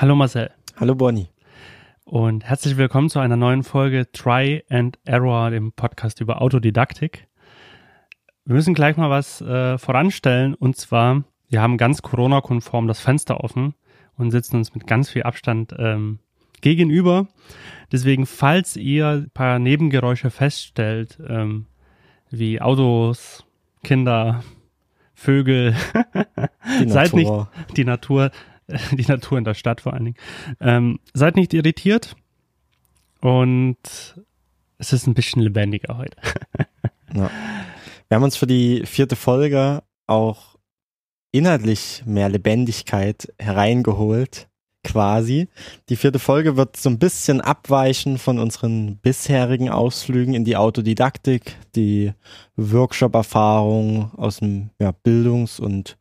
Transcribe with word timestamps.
Hallo 0.00 0.16
Marcel. 0.16 0.50
Hallo 0.78 0.94
Bonnie. 0.94 1.28
Und 2.06 2.42
herzlich 2.42 2.78
willkommen 2.78 3.10
zu 3.10 3.18
einer 3.18 3.36
neuen 3.36 3.62
Folge 3.62 4.10
Try 4.10 4.64
and 4.70 4.98
Error, 5.04 5.50
dem 5.50 5.72
Podcast 5.72 6.22
über 6.22 6.40
Autodidaktik. 6.40 7.28
Wir 8.46 8.54
müssen 8.54 8.72
gleich 8.72 8.96
mal 8.96 9.10
was 9.10 9.42
äh, 9.42 9.76
voranstellen 9.76 10.54
und 10.54 10.76
zwar, 10.76 11.24
wir 11.50 11.60
haben 11.60 11.76
ganz 11.76 12.00
Corona-konform 12.00 12.86
das 12.86 12.98
Fenster 12.98 13.44
offen 13.44 13.74
und 14.16 14.30
sitzen 14.30 14.56
uns 14.56 14.74
mit 14.74 14.86
ganz 14.86 15.10
viel 15.10 15.24
Abstand 15.24 15.74
ähm, 15.78 16.20
gegenüber. 16.62 17.28
Deswegen, 17.92 18.24
falls 18.24 18.76
ihr 18.78 19.06
ein 19.06 19.30
paar 19.34 19.58
Nebengeräusche 19.58 20.30
feststellt, 20.30 21.18
ähm, 21.28 21.66
wie 22.30 22.58
Autos, 22.58 23.44
Kinder, 23.84 24.44
Vögel, 25.12 25.74
seid 26.86 27.12
nicht 27.12 27.30
die 27.76 27.84
Natur, 27.84 28.30
die 28.92 29.06
Natur 29.06 29.38
in 29.38 29.44
der 29.44 29.54
Stadt 29.54 29.80
vor 29.80 29.92
allen 29.92 30.06
Dingen. 30.06 30.16
Ähm, 30.60 31.00
seid 31.14 31.36
nicht 31.36 31.54
irritiert 31.54 32.16
und 33.20 33.76
es 34.78 34.92
ist 34.92 35.06
ein 35.06 35.14
bisschen 35.14 35.42
lebendiger 35.42 35.98
heute. 35.98 36.16
ja. 37.14 37.30
Wir 38.08 38.16
haben 38.16 38.24
uns 38.24 38.36
für 38.36 38.46
die 38.46 38.84
vierte 38.86 39.14
Folge 39.14 39.82
auch 40.06 40.56
inhaltlich 41.32 42.02
mehr 42.06 42.28
Lebendigkeit 42.28 43.32
hereingeholt, 43.38 44.48
quasi. 44.82 45.48
Die 45.88 45.96
vierte 45.96 46.18
Folge 46.18 46.56
wird 46.56 46.76
so 46.76 46.88
ein 46.88 46.98
bisschen 46.98 47.40
abweichen 47.40 48.18
von 48.18 48.38
unseren 48.38 48.96
bisherigen 48.96 49.68
Ausflügen 49.68 50.34
in 50.34 50.44
die 50.44 50.56
Autodidaktik, 50.56 51.56
die 51.76 52.12
Workshop-Erfahrung 52.56 54.10
aus 54.16 54.38
dem 54.38 54.70
ja, 54.80 54.92
Bildungs- 54.92 55.60
und 55.60 55.98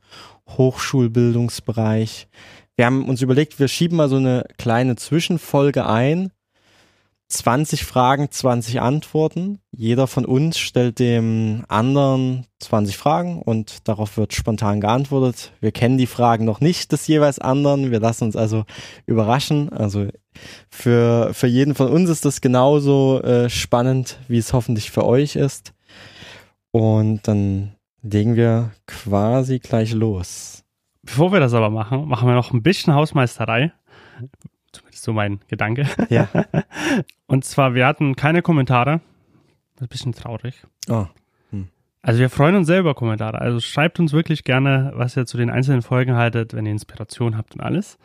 Hochschulbildungsbereich. 0.58 2.28
Wir 2.76 2.86
haben 2.86 3.10
uns 3.10 3.22
überlegt, 3.22 3.60
wir 3.60 3.68
schieben 3.68 3.98
mal 3.98 4.10
so 4.10 4.16
eine 4.16 4.46
kleine 4.58 4.96
Zwischenfolge 4.96 5.86
ein. 5.86 6.32
20 7.32 7.86
Fragen, 7.86 8.32
20 8.32 8.82
Antworten. 8.82 9.60
Jeder 9.72 10.08
von 10.08 10.26
uns 10.26 10.58
stellt 10.58 10.98
dem 10.98 11.64
anderen 11.68 12.48
20 12.60 12.98
Fragen 12.98 13.42
und 13.42 13.88
darauf 13.88 14.18
wird 14.18 14.34
spontan 14.34 14.82
geantwortet. 14.82 15.52
Wir 15.62 15.72
kennen 15.72 16.00
die 16.00 16.08
Fragen 16.08 16.44
noch 16.46 16.60
nicht 16.60 16.92
des 16.92 17.06
jeweils 17.06 17.38
anderen. 17.38 17.92
Wir 17.92 18.00
lassen 18.00 18.24
uns 18.24 18.36
also 18.36 18.66
überraschen. 19.06 19.70
Also 19.70 20.08
für, 20.70 21.32
für 21.34 21.48
jeden 21.48 21.76
von 21.76 21.90
uns 21.90 22.10
ist 22.10 22.26
das 22.26 22.42
genauso 22.42 23.22
äh, 23.22 23.48
spannend, 23.50 24.18
wie 24.28 24.40
es 24.40 24.54
hoffentlich 24.54 24.90
für 24.90 25.06
euch 25.06 25.36
ist. 25.36 25.74
Und 26.72 27.28
dann 27.28 27.76
legen 28.02 28.36
wir 28.36 28.72
quasi 28.88 29.60
gleich 29.60 29.94
los. 29.94 30.64
Bevor 31.04 31.32
wir 31.32 31.40
das 31.40 31.54
aber 31.54 31.70
machen, 31.70 32.08
machen 32.08 32.28
wir 32.28 32.36
noch 32.36 32.52
ein 32.52 32.64
bisschen 32.64 32.94
Hausmeisterei. 32.94 33.72
Zumindest 34.72 35.04
so 35.04 35.14
mein 35.14 35.40
Gedanke. 35.48 35.88
Ja. 36.10 36.28
Und 37.28 37.46
zwar, 37.46 37.74
wir 37.74 37.88
hatten 37.88 38.16
keine 38.16 38.42
Kommentare. 38.42 39.02
Das 39.76 39.82
ist 39.82 39.82
ein 39.82 39.88
bisschen 39.88 40.14
traurig. 40.14 40.66
Oh. 40.90 41.08
Hm. 41.52 41.70
Also 42.02 42.20
wir 42.20 42.30
freuen 42.30 42.56
uns 42.56 42.68
sehr 42.68 42.80
über 42.80 42.94
Kommentare. 42.94 43.40
Also 43.40 43.60
schreibt 43.60 44.00
uns 44.00 44.14
wirklich 44.14 44.44
gerne, 44.44 44.92
was 44.96 45.18
ihr 45.18 45.26
zu 45.26 45.38
den 45.38 45.50
einzelnen 45.50 45.82
Folgen 45.82 46.16
haltet, 46.16 46.54
wenn 46.54 46.66
ihr 46.66 46.72
Inspiration 46.72 47.38
habt 47.38 47.56
und 47.56 47.62
alles. 47.62 47.98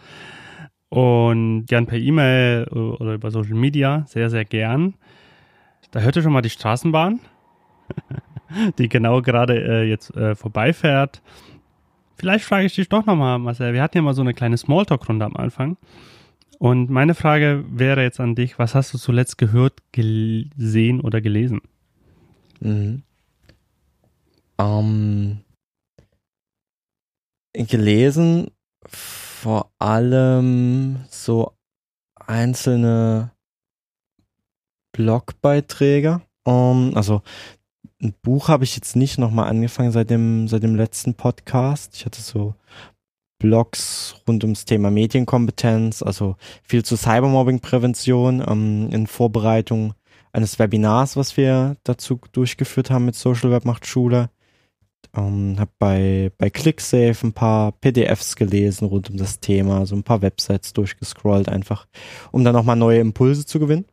Und 0.88 1.66
gern 1.66 1.86
per 1.86 1.98
E-Mail 1.98 2.68
oder 2.68 3.14
über 3.14 3.30
Social 3.30 3.54
Media, 3.56 4.04
sehr, 4.06 4.30
sehr 4.30 4.44
gern. 4.44 4.94
Da 5.90 6.00
hört 6.00 6.16
ihr 6.16 6.22
schon 6.22 6.32
mal 6.32 6.42
die 6.42 6.50
Straßenbahn, 6.50 7.20
die 8.78 8.88
genau 8.88 9.22
gerade 9.22 9.62
äh, 9.62 9.88
jetzt 9.88 10.14
äh, 10.16 10.34
vorbeifährt. 10.34 11.22
Vielleicht 12.16 12.44
frage 12.44 12.66
ich 12.66 12.74
dich 12.74 12.88
doch 12.88 13.06
nochmal, 13.06 13.38
Marcel. 13.38 13.72
Wir 13.72 13.82
hatten 13.82 13.98
ja 13.98 14.02
mal 14.02 14.14
so 14.14 14.22
eine 14.22 14.34
kleine 14.34 14.56
Smalltalk-Runde 14.56 15.24
am 15.24 15.36
Anfang. 15.36 15.76
Und 16.58 16.88
meine 16.88 17.14
Frage 17.14 17.64
wäre 17.68 18.02
jetzt 18.02 18.20
an 18.20 18.34
dich, 18.34 18.58
was 18.58 18.74
hast 18.74 18.94
du 18.94 18.98
zuletzt 18.98 19.38
gehört, 19.38 19.82
gesehen 19.92 21.00
oder 21.00 21.20
gelesen? 21.20 21.60
Mhm. 22.60 23.02
Ähm, 24.58 25.40
gelesen 27.52 28.50
vor 28.86 29.70
allem 29.78 31.04
so 31.08 31.52
einzelne 32.14 33.32
Blogbeiträge. 34.92 36.22
Um, 36.44 36.90
ähm, 36.90 36.96
also 36.96 37.22
ein 38.04 38.14
Buch 38.22 38.48
habe 38.48 38.64
ich 38.64 38.76
jetzt 38.76 38.96
nicht 38.96 39.18
nochmal 39.18 39.48
angefangen 39.48 39.90
seit 39.90 40.10
dem, 40.10 40.46
seit 40.46 40.62
dem 40.62 40.76
letzten 40.76 41.14
Podcast. 41.14 41.96
Ich 41.96 42.04
hatte 42.04 42.20
so 42.20 42.54
Blogs 43.38 44.16
rund 44.28 44.44
ums 44.44 44.64
Thema 44.64 44.90
Medienkompetenz, 44.90 46.02
also 46.02 46.36
viel 46.62 46.84
zu 46.84 46.96
Cybermobbing-Prävention 46.96 48.44
ähm, 48.46 48.88
in 48.90 49.06
Vorbereitung 49.06 49.94
eines 50.32 50.58
Webinars, 50.58 51.16
was 51.16 51.36
wir 51.36 51.76
dazu 51.84 52.20
durchgeführt 52.32 52.90
haben 52.90 53.06
mit 53.06 53.14
Social 53.14 53.50
Web 53.50 53.64
macht 53.64 53.86
Schule. 53.86 54.30
Ähm, 55.16 55.56
habe 55.58 55.70
bei, 55.78 56.32
bei 56.38 56.50
ClickSafe 56.50 57.26
ein 57.26 57.32
paar 57.32 57.72
PDFs 57.72 58.36
gelesen 58.36 58.86
rund 58.86 59.10
um 59.10 59.16
das 59.16 59.40
Thema, 59.40 59.86
so 59.86 59.94
ein 59.94 60.02
paar 60.02 60.22
Websites 60.22 60.72
durchgescrollt, 60.72 61.48
einfach 61.48 61.86
um 62.32 62.44
dann 62.44 62.54
nochmal 62.54 62.76
neue 62.76 63.00
Impulse 63.00 63.46
zu 63.46 63.58
gewinnen. 63.58 63.84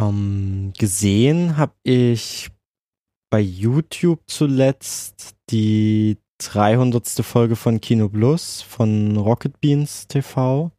Ähm, 0.00 0.72
gesehen 0.78 1.56
habe 1.58 1.74
ich 1.82 2.50
bei 3.30 3.40
YouTube 3.40 4.20
zuletzt 4.26 5.36
die 5.50 6.16
300. 6.38 7.06
Folge 7.22 7.54
von 7.54 7.80
Kino 7.80 8.08
Plus 8.08 8.62
von 8.62 9.16
Rocket 9.16 9.60
Beans 9.60 10.06
TV. 10.08 10.70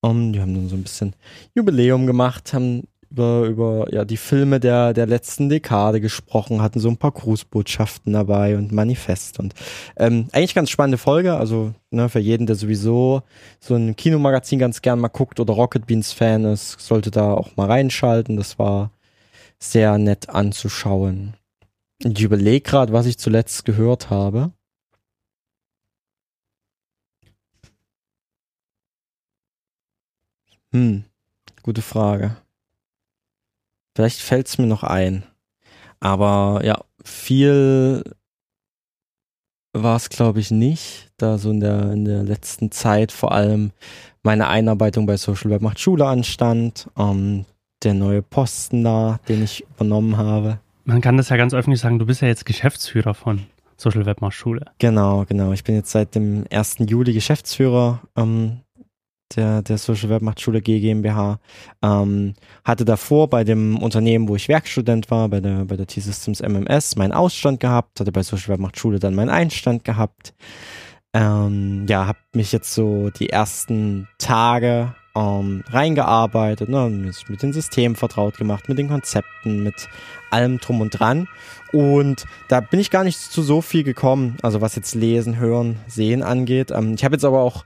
Um, 0.00 0.32
die 0.32 0.40
haben 0.40 0.54
dann 0.54 0.68
so 0.68 0.76
ein 0.76 0.82
bisschen 0.82 1.14
Jubiläum 1.54 2.06
gemacht, 2.06 2.52
haben 2.52 2.88
über, 3.16 3.46
über 3.46 3.86
ja, 3.92 4.04
die 4.04 4.18
Filme 4.18 4.60
der, 4.60 4.92
der 4.92 5.06
letzten 5.06 5.48
Dekade 5.48 6.02
gesprochen, 6.02 6.60
hatten 6.60 6.80
so 6.80 6.90
ein 6.90 6.98
paar 6.98 7.12
Grußbotschaften 7.12 8.12
dabei 8.12 8.58
und 8.58 8.72
Manifest 8.72 9.38
und 9.38 9.54
ähm, 9.96 10.28
eigentlich 10.32 10.54
ganz 10.54 10.68
spannende 10.68 10.98
Folge, 10.98 11.34
also 11.34 11.72
ne, 11.90 12.10
für 12.10 12.18
jeden, 12.18 12.46
der 12.46 12.56
sowieso 12.56 13.22
so 13.58 13.74
ein 13.74 13.96
Kinomagazin 13.96 14.58
ganz 14.58 14.82
gern 14.82 15.00
mal 15.00 15.08
guckt 15.08 15.40
oder 15.40 15.54
Rocket 15.54 15.86
Beans 15.86 16.12
Fan 16.12 16.44
ist, 16.44 16.78
sollte 16.78 17.10
da 17.10 17.32
auch 17.32 17.56
mal 17.56 17.68
reinschalten, 17.68 18.36
das 18.36 18.58
war 18.58 18.90
sehr 19.58 19.96
nett 19.96 20.28
anzuschauen. 20.28 21.34
Ich 22.04 22.20
überlege 22.20 22.60
gerade, 22.60 22.92
was 22.92 23.06
ich 23.06 23.16
zuletzt 23.16 23.64
gehört 23.64 24.10
habe. 24.10 24.52
Hm, 30.72 31.04
gute 31.62 31.80
Frage. 31.80 32.36
Vielleicht 33.96 34.20
fällt 34.20 34.46
es 34.46 34.58
mir 34.58 34.66
noch 34.66 34.82
ein. 34.82 35.22
Aber 36.00 36.60
ja, 36.62 36.84
viel 37.02 38.04
war 39.72 39.96
es, 39.96 40.10
glaube 40.10 40.38
ich, 40.38 40.50
nicht. 40.50 41.08
Da 41.16 41.38
so 41.38 41.50
in 41.50 41.60
der, 41.60 41.92
in 41.92 42.04
der 42.04 42.22
letzten 42.22 42.70
Zeit 42.70 43.10
vor 43.10 43.32
allem 43.32 43.72
meine 44.22 44.48
Einarbeitung 44.48 45.06
bei 45.06 45.16
Social 45.16 45.50
Web 45.50 45.62
macht 45.62 45.80
Schule 45.80 46.06
anstand. 46.06 46.90
Ähm, 46.98 47.46
der 47.84 47.94
neue 47.94 48.20
Posten 48.20 48.84
da, 48.84 49.18
den 49.28 49.42
ich 49.42 49.64
übernommen 49.76 50.18
habe. 50.18 50.60
Man 50.84 51.00
kann 51.00 51.16
das 51.16 51.30
ja 51.30 51.38
ganz 51.38 51.54
öffentlich 51.54 51.80
sagen, 51.80 51.98
du 51.98 52.04
bist 52.04 52.20
ja 52.20 52.28
jetzt 52.28 52.44
Geschäftsführer 52.44 53.14
von 53.14 53.46
Social 53.78 54.04
Web 54.04 54.20
macht 54.20 54.34
Schule. 54.34 54.66
Genau, 54.78 55.24
genau. 55.26 55.52
Ich 55.52 55.64
bin 55.64 55.74
jetzt 55.74 55.90
seit 55.90 56.14
dem 56.14 56.44
1. 56.50 56.80
Juli 56.80 57.14
Geschäftsführer 57.14 58.02
ähm, 58.14 58.60
der, 59.34 59.62
der 59.62 59.78
Social 59.78 60.10
Web 60.10 60.22
G 60.36 60.80
GmbH. 60.80 61.40
Ähm, 61.82 62.34
hatte 62.64 62.84
davor 62.84 63.28
bei 63.28 63.44
dem 63.44 63.78
Unternehmen, 63.78 64.28
wo 64.28 64.36
ich 64.36 64.48
Werkstudent 64.48 65.10
war, 65.10 65.28
bei 65.28 65.40
der, 65.40 65.64
bei 65.64 65.76
der 65.76 65.86
T-Systems 65.86 66.40
MMS, 66.40 66.96
meinen 66.96 67.12
Ausstand 67.12 67.60
gehabt, 67.60 68.00
hatte 68.00 68.12
bei 68.12 68.22
Social 68.22 68.58
Web 68.58 68.76
Schule 68.76 68.98
dann 68.98 69.14
meinen 69.14 69.30
Einstand 69.30 69.84
gehabt. 69.84 70.34
Ähm, 71.12 71.86
ja, 71.88 72.06
habe 72.06 72.18
mich 72.34 72.52
jetzt 72.52 72.74
so 72.74 73.10
die 73.10 73.30
ersten 73.30 74.06
Tage 74.18 74.94
ähm, 75.16 75.64
reingearbeitet, 75.68 76.68
ne, 76.68 77.12
mit 77.28 77.42
den 77.42 77.52
Systemen 77.54 77.96
vertraut 77.96 78.36
gemacht, 78.36 78.68
mit 78.68 78.76
den 78.76 78.88
Konzepten, 78.88 79.62
mit 79.62 79.88
allem 80.30 80.58
drum 80.58 80.82
und 80.82 80.90
dran. 80.90 81.26
Und 81.72 82.26
da 82.48 82.60
bin 82.60 82.80
ich 82.80 82.90
gar 82.90 83.02
nicht 83.02 83.18
zu 83.18 83.42
so 83.42 83.62
viel 83.62 83.82
gekommen, 83.82 84.36
also 84.42 84.60
was 84.60 84.76
jetzt 84.76 84.94
Lesen, 84.94 85.38
Hören, 85.38 85.78
Sehen 85.86 86.22
angeht. 86.22 86.70
Ähm, 86.70 86.94
ich 86.94 87.04
habe 87.04 87.14
jetzt 87.14 87.24
aber 87.24 87.40
auch 87.40 87.64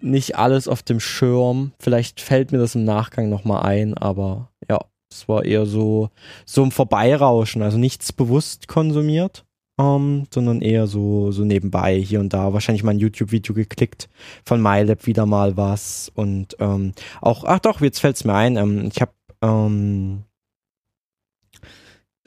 nicht 0.00 0.36
alles 0.36 0.68
auf 0.68 0.82
dem 0.82 1.00
Schirm. 1.00 1.72
Vielleicht 1.78 2.20
fällt 2.20 2.52
mir 2.52 2.58
das 2.58 2.74
im 2.74 2.84
Nachgang 2.84 3.28
nochmal 3.28 3.62
ein, 3.62 3.94
aber 3.94 4.50
ja, 4.68 4.78
es 5.10 5.28
war 5.28 5.44
eher 5.44 5.66
so, 5.66 6.10
so 6.44 6.62
ein 6.62 6.70
Vorbeirauschen, 6.70 7.62
also 7.62 7.78
nichts 7.78 8.12
bewusst 8.12 8.68
konsumiert, 8.68 9.44
ähm, 9.80 10.26
sondern 10.32 10.60
eher 10.60 10.86
so, 10.86 11.32
so 11.32 11.44
nebenbei 11.44 11.98
hier 11.98 12.20
und 12.20 12.32
da. 12.32 12.52
Wahrscheinlich 12.52 12.82
mal 12.82 12.92
ein 12.92 12.98
YouTube-Video 12.98 13.54
geklickt, 13.54 14.08
von 14.44 14.62
MyLab 14.62 15.06
wieder 15.06 15.26
mal 15.26 15.56
was 15.56 16.10
und 16.14 16.56
ähm, 16.60 16.92
auch, 17.20 17.44
ach 17.44 17.60
doch, 17.60 17.80
jetzt 17.80 18.00
fällt 18.00 18.16
es 18.16 18.24
mir 18.24 18.34
ein, 18.34 18.56
ähm, 18.56 18.90
ich 18.92 19.00
habe 19.00 19.12
ähm, 19.42 20.24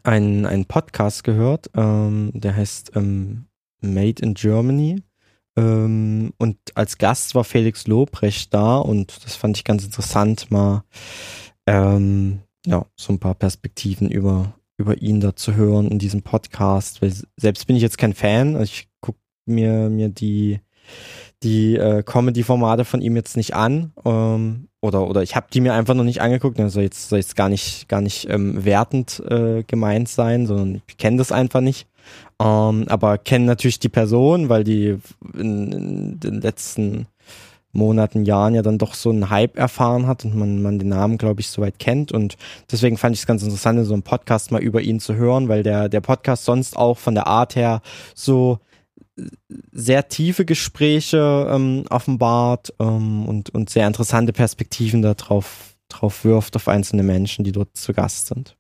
einen, 0.04 0.46
einen 0.46 0.66
Podcast 0.66 1.24
gehört, 1.24 1.70
ähm, 1.76 2.32
der 2.34 2.56
heißt 2.56 2.94
ähm, 2.96 3.46
Made 3.82 4.22
in 4.22 4.34
Germany 4.34 5.04
Ähm, 5.58 6.34
und 6.38 6.58
als 6.76 6.98
Gast 6.98 7.36
war 7.36 7.44
Felix 7.44 7.88
Lobrecht 7.88 8.54
da 8.54 8.78
und 8.78 9.26
das 9.26 9.36
fand 9.36 9.58
ich 9.58 9.64
ganz 9.64 9.84
interessant, 9.84 10.50
mal 10.50 10.84
ähm, 11.68 12.40
ja, 12.66 12.86
so 12.96 13.14
ein 13.14 13.20
paar 13.20 13.36
Perspektiven 13.36 14.10
über, 14.10 14.54
über 14.78 15.02
ihn 15.02 15.20
da 15.20 15.36
zu 15.36 15.56
hören 15.56 15.90
in 15.90 16.00
diesem 16.00 16.22
Podcast. 16.22 17.02
Weil 17.02 17.14
selbst 17.38 17.68
bin 17.68 17.76
ich 17.76 17.82
jetzt 17.82 17.98
kein 17.98 18.14
Fan. 18.14 18.56
Also 18.56 18.66
ich 18.66 18.90
gucke 19.02 19.20
mir, 19.46 19.90
mir 19.90 20.10
die, 20.10 20.60
die 21.44 21.76
äh, 21.76 22.04
Comedy-Formate 22.04 22.86
von 22.86 23.02
ihm 23.02 23.16
jetzt 23.16 23.38
nicht 23.38 23.56
an. 23.56 23.94
Ähm, 24.06 24.68
oder, 24.82 25.08
oder 25.08 25.22
ich 25.22 25.36
habe 25.36 25.48
die 25.54 25.62
mir 25.62 25.74
einfach 25.74 25.94
noch 25.94 26.04
nicht 26.04 26.22
angeguckt. 26.22 26.60
Also 26.60 26.82
jetzt 26.82 27.10
soll 27.10 27.20
jetzt 27.20 27.36
gar 27.36 27.50
nicht, 27.50 27.88
gar 27.88 28.02
nicht 28.02 28.30
ähm, 28.30 28.64
wertend 28.64 29.22
äh, 29.28 29.64
gemeint 29.64 30.10
sein, 30.10 30.46
sondern 30.48 30.82
ich 30.88 30.98
kenne 30.98 31.18
das 31.18 31.32
einfach 31.32 31.62
nicht. 31.62 31.88
Ähm, 32.40 32.86
aber 32.88 33.18
kenne 33.18 33.46
natürlich 33.46 33.80
die 33.80 33.90
Person, 33.90 34.50
weil 34.50 34.64
die 34.64 34.98
in, 35.34 35.72
in, 35.72 36.20
den 36.20 36.42
letzten 36.42 37.08
Monaten, 37.74 38.26
Jahren 38.26 38.54
ja 38.54 38.62
dann 38.62 38.78
doch 38.78 38.94
so 38.94 39.10
einen 39.10 39.30
Hype 39.30 39.58
erfahren 39.58 40.06
hat 40.06 40.26
und 40.26 40.36
man, 40.36 40.62
man 40.62 40.78
den 40.78 40.90
Namen, 40.90 41.18
glaube 41.18 41.42
ich, 41.42 41.48
soweit 41.48 41.80
kennt. 41.80 42.12
Und 42.12 42.36
deswegen 42.70 42.98
fand 42.98 43.16
ich 43.16 43.22
es 43.22 43.28
ganz 43.28 43.44
interessant, 43.44 43.80
in 43.80 43.86
so 43.86 43.94
einem 43.94 44.04
Podcast 44.04 44.52
mal 44.52 44.62
über 44.62 44.82
ihn 44.82 45.00
zu 45.00 45.16
hören, 45.16 45.48
weil 45.48 45.64
der, 45.64 45.88
der 45.88 46.02
Podcast 46.02 46.46
sonst 46.46 46.76
auch 46.76 46.98
von 46.98 47.16
der 47.16 47.28
Art 47.28 47.56
her 47.56 47.82
so 48.14 48.60
sehr 49.72 50.10
tiefe 50.10 50.46
Gespräche 50.46 51.48
ähm, 51.50 51.86
offenbart 51.90 52.74
ähm, 52.80 53.28
und, 53.28 53.50
und 53.52 53.70
sehr 53.70 53.88
interessante 53.88 54.34
Perspektiven 54.34 55.02
darauf 55.02 55.76
drauf 55.90 56.24
wirft 56.24 56.56
auf 56.56 56.68
einzelne 56.68 57.04
Menschen, 57.04 57.44
die 57.44 57.52
dort 57.52 57.76
zu 57.76 57.94
Gast 57.94 58.28
sind. 58.28 58.56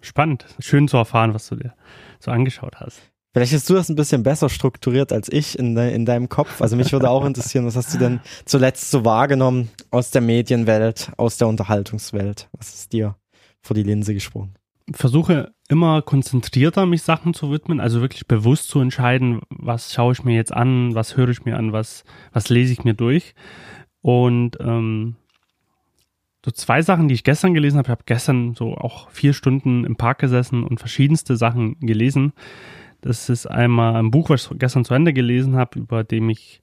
Spannend. 0.00 0.46
Schön 0.58 0.88
zu 0.88 0.96
erfahren, 0.96 1.34
was 1.34 1.48
du 1.48 1.56
dir 1.56 1.74
so 2.20 2.30
angeschaut 2.30 2.76
hast. 2.76 3.00
Vielleicht 3.34 3.52
hast 3.52 3.68
du 3.68 3.74
das 3.74 3.88
ein 3.88 3.96
bisschen 3.96 4.22
besser 4.22 4.48
strukturiert 4.48 5.12
als 5.12 5.30
ich 5.30 5.58
in, 5.58 5.74
de 5.74 5.94
in 5.94 6.06
deinem 6.06 6.28
Kopf. 6.28 6.60
Also 6.62 6.76
mich 6.76 6.92
würde 6.92 7.10
auch 7.10 7.24
interessieren, 7.24 7.66
was 7.66 7.76
hast 7.76 7.94
du 7.94 7.98
denn 7.98 8.20
zuletzt 8.46 8.90
so 8.90 9.04
wahrgenommen 9.04 9.70
aus 9.90 10.10
der 10.10 10.22
Medienwelt, 10.22 11.12
aus 11.16 11.36
der 11.36 11.46
Unterhaltungswelt? 11.48 12.48
Was 12.56 12.74
ist 12.74 12.92
dir 12.92 13.16
vor 13.62 13.74
die 13.74 13.82
Linse 13.82 14.14
gesprungen? 14.14 14.58
versuche 14.94 15.52
immer 15.68 16.02
konzentrierter 16.02 16.86
mich 16.86 17.02
Sachen 17.02 17.34
zu 17.34 17.50
widmen, 17.50 17.80
also 17.80 18.00
wirklich 18.00 18.26
bewusst 18.26 18.68
zu 18.68 18.80
entscheiden, 18.80 19.40
was 19.50 19.92
schaue 19.92 20.12
ich 20.12 20.24
mir 20.24 20.34
jetzt 20.34 20.52
an, 20.52 20.94
was 20.94 21.16
höre 21.16 21.28
ich 21.28 21.44
mir 21.44 21.56
an, 21.56 21.72
was, 21.72 22.04
was 22.32 22.48
lese 22.48 22.72
ich 22.72 22.84
mir 22.84 22.94
durch. 22.94 23.34
Und 24.00 24.56
ähm, 24.60 25.16
so 26.44 26.50
zwei 26.50 26.82
Sachen, 26.82 27.08
die 27.08 27.14
ich 27.14 27.24
gestern 27.24 27.54
gelesen 27.54 27.78
habe, 27.78 27.86
ich 27.86 27.90
habe 27.90 28.04
gestern 28.06 28.54
so 28.54 28.76
auch 28.76 29.10
vier 29.10 29.32
Stunden 29.32 29.84
im 29.84 29.96
Park 29.96 30.18
gesessen 30.20 30.62
und 30.64 30.78
verschiedenste 30.78 31.36
Sachen 31.36 31.78
gelesen. 31.80 32.32
Das 33.00 33.28
ist 33.28 33.46
einmal 33.46 33.96
ein 33.96 34.10
Buch, 34.10 34.30
was 34.30 34.50
ich 34.50 34.58
gestern 34.58 34.84
zu 34.84 34.94
Ende 34.94 35.12
gelesen 35.12 35.56
habe, 35.56 35.78
über 35.78 36.04
dem 36.04 36.28
ich 36.30 36.62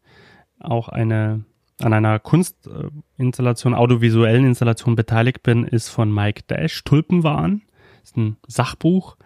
auch 0.60 0.90
eine 0.90 1.44
an 1.82 1.92
einer 1.92 2.20
Kunstinstallation, 2.20 3.74
audiovisuellen 3.74 4.46
Installation 4.46 4.96
beteiligt 4.96 5.44
bin, 5.44 5.66
ist 5.66 5.90
von 5.90 6.14
Mike 6.14 6.44
Dash, 6.48 6.84
Tulpenwahn 6.86 7.64
ist 8.02 8.18
ein 8.18 8.38
Sachbuch. 8.48 9.18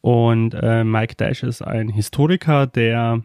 Und 0.00 0.54
äh, 0.54 0.84
Mike 0.84 1.16
Dash 1.16 1.42
ist 1.42 1.62
ein 1.62 1.88
Historiker, 1.88 2.66
der 2.66 3.22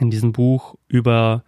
in 0.00 0.10
diesem 0.10 0.32
Buch 0.32 0.74
über 0.88 1.44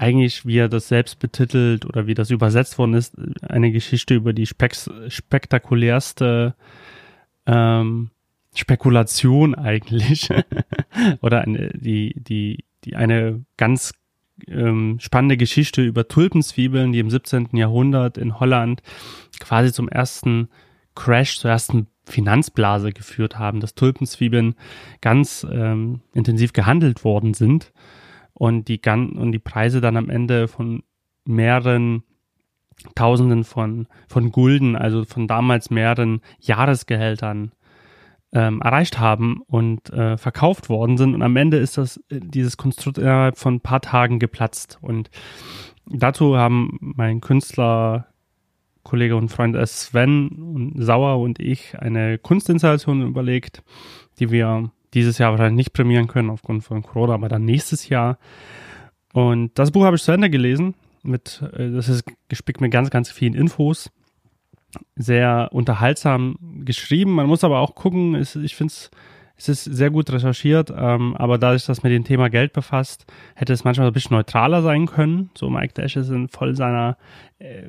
eigentlich, 0.00 0.46
wie 0.46 0.56
er 0.56 0.70
das 0.70 0.88
selbst 0.88 1.18
betitelt 1.18 1.84
oder 1.84 2.06
wie 2.06 2.14
das 2.14 2.30
übersetzt 2.30 2.78
worden 2.78 2.94
ist, 2.94 3.16
eine 3.42 3.70
Geschichte 3.70 4.14
über 4.14 4.32
die 4.32 4.46
spek 4.46 4.74
spektakulärste 5.08 6.54
ähm, 7.46 8.10
Spekulation 8.54 9.54
eigentlich 9.54 10.30
oder 11.20 11.42
eine, 11.42 11.70
die, 11.74 12.14
die, 12.16 12.64
die 12.84 12.96
eine 12.96 13.44
ganz 13.58 13.92
ähm, 14.48 14.96
spannende 15.00 15.36
Geschichte 15.36 15.82
über 15.82 16.08
Tulpenzwiebeln, 16.08 16.92
die 16.92 16.98
im 17.00 17.10
17. 17.10 17.50
Jahrhundert 17.52 18.16
in 18.16 18.40
Holland 18.40 18.82
quasi 19.38 19.70
zum 19.70 19.86
ersten 19.86 20.48
Crash 20.94 21.38
zur 21.38 21.50
ersten 21.50 21.88
Finanzblase 22.04 22.92
geführt 22.92 23.38
haben, 23.38 23.60
dass 23.60 23.74
Tulpenzwiebeln 23.74 24.54
ganz 25.02 25.46
ähm, 25.50 26.00
intensiv 26.14 26.54
gehandelt 26.54 27.04
worden 27.04 27.34
sind 27.34 27.70
und 28.40 28.68
die, 28.68 28.80
und 28.88 29.32
die 29.32 29.38
Preise 29.38 29.82
dann 29.82 29.98
am 29.98 30.08
Ende 30.08 30.48
von 30.48 30.82
mehreren 31.26 32.04
Tausenden 32.94 33.44
von, 33.44 33.86
von 34.08 34.32
Gulden, 34.32 34.76
also 34.76 35.04
von 35.04 35.28
damals 35.28 35.68
mehreren 35.68 36.22
Jahresgehältern 36.40 37.52
ähm, 38.32 38.62
erreicht 38.62 38.98
haben 38.98 39.42
und 39.46 39.90
äh, 39.90 40.16
verkauft 40.16 40.70
worden 40.70 40.96
sind. 40.96 41.14
Und 41.14 41.20
am 41.20 41.36
Ende 41.36 41.58
ist 41.58 41.76
das 41.76 41.98
äh, 42.08 42.18
dieses 42.18 42.56
Konstrukt 42.56 42.96
innerhalb 42.96 43.36
von 43.36 43.56
ein 43.56 43.60
paar 43.60 43.82
Tagen 43.82 44.18
geplatzt. 44.18 44.78
Und 44.80 45.10
dazu 45.84 46.38
haben 46.38 46.78
mein 46.80 47.20
Künstler 47.20 48.06
Kollege 48.84 49.16
und 49.16 49.28
Freund 49.28 49.54
Sven 49.68 50.30
und 50.30 50.82
Sauer 50.82 51.20
und 51.20 51.40
ich 51.40 51.78
eine 51.78 52.16
Kunstinstallation 52.16 53.02
überlegt, 53.02 53.62
die 54.18 54.30
wir 54.30 54.70
dieses 54.94 55.18
Jahr 55.18 55.30
wahrscheinlich 55.30 55.56
nicht 55.56 55.72
prämieren 55.72 56.06
können 56.06 56.30
aufgrund 56.30 56.64
von 56.64 56.82
Corona, 56.82 57.14
aber 57.14 57.28
dann 57.28 57.44
nächstes 57.44 57.88
Jahr. 57.88 58.18
Und 59.12 59.58
das 59.58 59.70
Buch 59.70 59.84
habe 59.84 59.96
ich 59.96 60.02
zu 60.02 60.12
Ende 60.12 60.30
gelesen. 60.30 60.74
Mit, 61.02 61.42
äh, 61.56 61.70
das 61.70 61.88
ist 61.88 62.04
gespickt 62.28 62.60
mit 62.60 62.72
ganz, 62.72 62.90
ganz 62.90 63.10
vielen 63.10 63.34
Infos. 63.34 63.90
Sehr 64.94 65.48
unterhaltsam 65.52 66.36
geschrieben. 66.64 67.12
Man 67.12 67.26
muss 67.26 67.42
aber 67.42 67.58
auch 67.58 67.74
gucken, 67.74 68.14
ich 68.14 68.54
finde 68.54 68.72
es 68.72 68.90
es 69.40 69.48
ist 69.48 69.64
sehr 69.64 69.88
gut 69.90 70.10
recherchiert, 70.10 70.70
ähm, 70.76 71.16
aber 71.16 71.38
dadurch, 71.38 71.64
dass 71.64 71.82
mit 71.82 71.92
dem 71.92 72.04
Thema 72.04 72.28
Geld 72.28 72.52
befasst, 72.52 73.06
hätte 73.34 73.54
es 73.54 73.64
manchmal 73.64 73.86
ein 73.86 73.92
bisschen 73.94 74.14
neutraler 74.14 74.60
sein 74.60 74.84
können. 74.84 75.30
So 75.34 75.48
Mike 75.48 75.72
Dash 75.72 75.96
ist 75.96 76.10
in 76.10 76.28
voll 76.28 76.54
seiner 76.54 76.98
äh, 77.38 77.62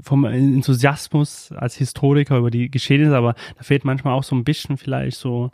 vom 0.00 0.24
Enthusiasmus 0.24 1.52
als 1.52 1.76
Historiker 1.76 2.38
über 2.38 2.50
die 2.50 2.70
Geschehnisse, 2.70 3.14
aber 3.14 3.34
da 3.58 3.62
fehlt 3.62 3.84
manchmal 3.84 4.14
auch 4.14 4.22
so 4.22 4.34
ein 4.34 4.44
bisschen 4.44 4.78
vielleicht 4.78 5.18
so 5.18 5.50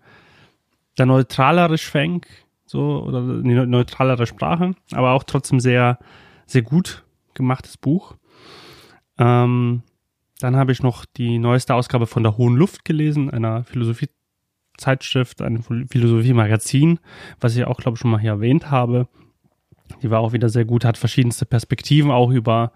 der 0.99 1.07
neutralere 1.07 1.79
Schwenk, 1.79 2.27
so 2.67 3.03
oder 3.05 3.43
die 3.43 3.55
neutralere 3.55 4.27
Sprache, 4.27 4.75
aber 4.93 5.13
auch 5.13 5.25
trotzdem 5.25 5.61
sehr 5.61 5.99
sehr 6.47 6.63
gut 6.63 7.05
gemachtes 7.35 7.77
Buch. 7.77 8.17
Ähm, 9.19 9.83
dann 10.41 10.57
habe 10.57 10.73
ich 10.73 10.83
noch 10.83 11.05
die 11.05 11.39
neueste 11.39 11.75
Ausgabe 11.75 12.07
von 12.07 12.23
der 12.23 12.37
Hohen 12.37 12.57
Luft 12.57 12.85
gelesen, 12.85 13.31
einer 13.31 13.65
Philosophie 13.65 14.09
Zeitschrift, 14.77 15.41
ein 15.41 15.63
Philosophie-Magazin, 15.63 16.99
was 17.41 17.57
ich 17.57 17.65
auch, 17.65 17.79
glaube 17.79 17.95
ich, 17.95 18.01
schon 18.01 18.11
mal 18.11 18.21
hier 18.21 18.33
erwähnt 18.33 18.71
habe. 18.71 19.09
Die 20.03 20.11
war 20.11 20.21
auch 20.21 20.33
wieder 20.33 20.49
sehr 20.49 20.65
gut, 20.65 20.85
hat 20.85 20.99
verschiedenste 20.99 21.47
Perspektiven 21.47 22.11
auch 22.11 22.31
über, 22.31 22.73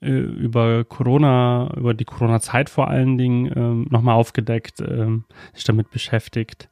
äh, 0.00 0.10
über 0.10 0.84
Corona, 0.84 1.72
über 1.76 1.94
die 1.94 2.04
Corona-Zeit 2.04 2.68
vor 2.68 2.88
allen 2.88 3.16
Dingen 3.16 3.50
ähm, 3.56 3.86
nochmal 3.88 4.16
aufgedeckt, 4.16 4.80
ähm, 4.80 5.24
sich 5.54 5.64
damit 5.64 5.90
beschäftigt. 5.90 6.68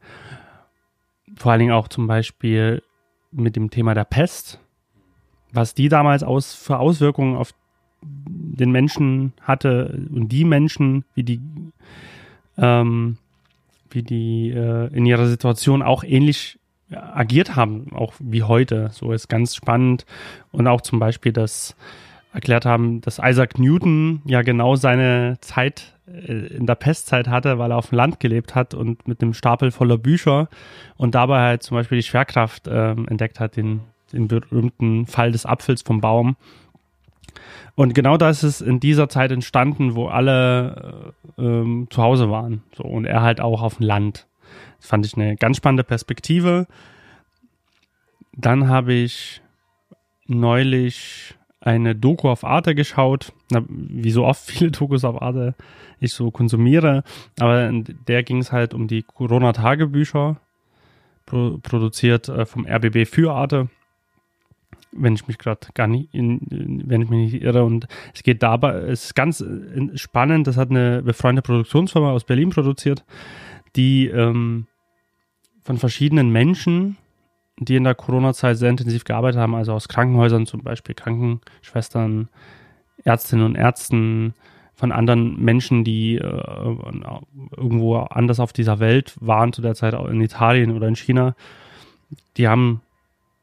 Vor 1.41 1.53
allen 1.53 1.61
Dingen 1.61 1.73
auch 1.73 1.89
zum 1.89 2.07
Beispiel 2.07 2.83
mit 3.33 3.57
dem 3.57 3.71
Thema 3.71 3.95
der 3.95 4.05
Pest, 4.05 4.61
was 5.55 5.73
die 5.73 5.89
damals 5.89 6.23
aus, 6.23 6.53
für 6.53 6.79
Auswirkungen 6.79 7.39
auf 7.39 7.55
den 8.03 8.71
Menschen 8.71 9.33
hatte 9.41 10.07
und 10.15 10.29
die 10.29 10.45
Menschen, 10.45 11.07
wie 11.15 11.23
die 11.23 11.41
ähm, 12.59 13.17
wie 13.89 14.03
die 14.03 14.51
äh, 14.51 14.95
in 14.95 15.07
ihrer 15.07 15.29
Situation 15.29 15.81
auch 15.81 16.05
ähnlich 16.05 16.59
agiert 16.91 17.57
haben, 17.57 17.91
auch 17.95 18.13
wie 18.19 18.43
heute. 18.43 18.91
So 18.93 19.11
ist 19.13 19.29
ganz 19.29 19.55
spannend. 19.55 20.05
Und 20.53 20.67
auch 20.67 20.83
zum 20.83 20.99
Beispiel, 20.99 21.33
dass 21.33 21.75
erklärt 22.33 22.65
haben, 22.65 23.01
dass 23.01 23.21
Isaac 23.23 23.59
Newton 23.59 24.23
ja 24.25 24.43
genau 24.43 24.77
seine 24.77 25.39
Zeit 25.41 25.97
äh, 26.07 26.33
in 26.33 26.67
der 26.67 26.75
Pestzeit 26.77 27.29
hatte, 27.29 27.59
weil 27.59 27.73
er 27.73 27.79
auf 27.79 27.89
dem 27.89 27.97
Land 27.97 28.21
gelebt 28.21 28.55
hat 28.55 28.75
und 28.75 29.07
mit 29.09 29.23
einem 29.23 29.35
Stapel 29.35 29.71
voller 29.71 29.99
Bücher 29.99 30.49
und 30.97 31.15
dabei 31.15 31.41
halt 31.41 31.63
zum 31.63 31.77
Beispiel 31.77 31.99
die 31.99 32.05
Schwerkraft 32.05 32.69
äh, 32.69 32.91
entdeckt 32.93 33.41
hat, 33.41 33.57
den, 33.57 33.81
den 34.13 34.29
berühmten 34.29 35.07
Fall 35.07 35.33
des 35.33 35.47
Apfels 35.47 35.83
vom 35.83 36.01
Baum 36.01 36.37
und 37.75 37.95
genau 37.95 38.17
das 38.17 38.45
ist 38.45 38.61
in 38.61 38.81
dieser 38.81 39.09
Zeit 39.09 39.33
entstanden, 39.33 39.95
wo 39.95 40.09
alle 40.09 41.15
äh, 41.39 41.43
ähm, 41.43 41.87
zu 41.91 42.03
Hause 42.03 42.31
waren. 42.31 42.63
So, 42.75 42.85
und 42.85 43.05
er 43.05 43.23
halt 43.23 43.41
auch 43.41 43.63
auf 43.63 43.77
dem 43.77 43.87
Land. 43.87 44.27
Das 44.79 44.89
fand 44.89 45.07
ich 45.07 45.17
eine 45.17 45.37
ganz 45.37 45.59
spannende 45.59 45.85
Perspektive. 45.85 46.67
Dann 48.33 48.69
habe 48.69 48.93
ich 48.93 49.43
neulich 50.27 51.37
eine 51.61 51.95
Doku 51.95 52.29
auf 52.29 52.45
Arte 52.45 52.75
geschaut, 52.75 53.33
wie 53.69 54.11
so 54.11 54.25
oft 54.25 54.43
viele 54.51 54.71
Dokus 54.71 55.05
auf 55.05 55.21
Arte 55.21 55.55
ich 56.01 56.15
so 56.15 56.31
konsumiere, 56.31 57.05
aber 57.39 57.69
in 57.69 57.85
der 58.09 58.23
ging 58.23 58.39
es 58.39 58.53
halt 58.53 58.73
um 58.73 58.89
die 58.89 59.03
Corona-Tagebücher, 59.03 60.41
pro 61.27 61.59
produziert 61.59 62.29
äh, 62.29 62.47
vom 62.47 62.67
RBB 62.67 63.07
für 63.07 63.33
Arte. 63.33 63.69
Wenn 64.93 65.15
ich 65.15 65.29
mich 65.29 65.39
gerade 65.39 65.69
gar 65.75 65.87
nicht, 65.87 66.13
in, 66.13 66.41
wenn 66.87 67.03
ich 67.03 67.11
mich 67.11 67.33
nicht 67.33 67.43
irre. 67.43 67.63
Und 67.65 67.87
es 68.13 68.25
geht 68.25 68.43
dabei, 68.43 68.73
es 68.73 69.05
ist 69.05 69.15
ganz 69.15 69.41
äh, 69.41 69.97
spannend, 69.97 70.47
das 70.47 70.57
hat 70.57 70.71
eine 70.71 71.03
befreundete 71.03 71.47
Produktionsfirma 71.47 72.11
aus 72.11 72.25
Berlin 72.25 72.51
produziert, 72.51 73.05
die 73.77 74.09
ähm, 74.09 74.67
von 75.63 75.77
verschiedenen 75.77 76.31
Menschen 76.31 76.97
die 77.61 77.77
in 77.77 77.85
der 77.85 77.95
Corona-Zeit 77.95 78.59
sehr 78.59 78.71
intensiv 78.71 79.05
gearbeitet 79.05 79.41
haben, 79.41 79.55
also 79.55 79.73
aus 79.73 79.89
Krankenhäusern 79.89 80.47
zum 80.47 80.63
Beispiel, 80.63 80.95
Krankenschwestern, 80.95 82.29
Ärztinnen 83.05 83.45
und 83.45 83.55
Ärzten, 83.55 84.35
von 84.81 84.93
anderen 84.93 85.39
Menschen, 85.39 85.85
die 85.85 86.17
äh, 86.17 86.23
irgendwo 87.55 87.99
anders 87.99 88.41
auf 88.41 88.55
dieser 88.55 88.79
Welt 88.81 89.15
waren, 89.21 89.53
zu 89.53 89.61
der 89.61 89.75
Zeit 89.75 89.95
auch 89.95 90.07
in 90.07 90.23
Italien 90.23 90.75
oder 90.75 90.89
in 90.89 90.97
China. 90.97 91.37
Die 92.39 92.49
haben 92.49 92.81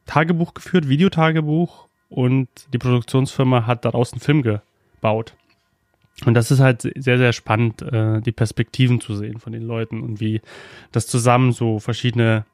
Tagebuch 0.08 0.56
geführt, 0.56 0.90
Videotagebuch 0.90 1.88
und 2.10 2.48
die 2.74 2.80
Produktionsfirma 2.80 3.68
hat 3.68 3.86
daraus 3.86 4.14
einen 4.14 4.20
Film 4.20 4.42
gebaut. 4.42 5.36
Und 6.26 6.34
das 6.34 6.50
ist 6.50 6.60
halt 6.60 6.82
sehr, 6.82 7.20
sehr 7.20 7.34
spannend, 7.34 7.84
äh, 7.84 8.20
die 8.20 8.32
Perspektiven 8.32 9.00
zu 9.00 9.16
sehen 9.16 9.40
von 9.40 9.54
den 9.54 9.62
Leuten 9.62 10.02
und 10.02 10.20
wie 10.20 10.42
das 10.92 11.06
zusammen 11.06 11.52
so 11.52 11.78
verschiedene 11.78 12.46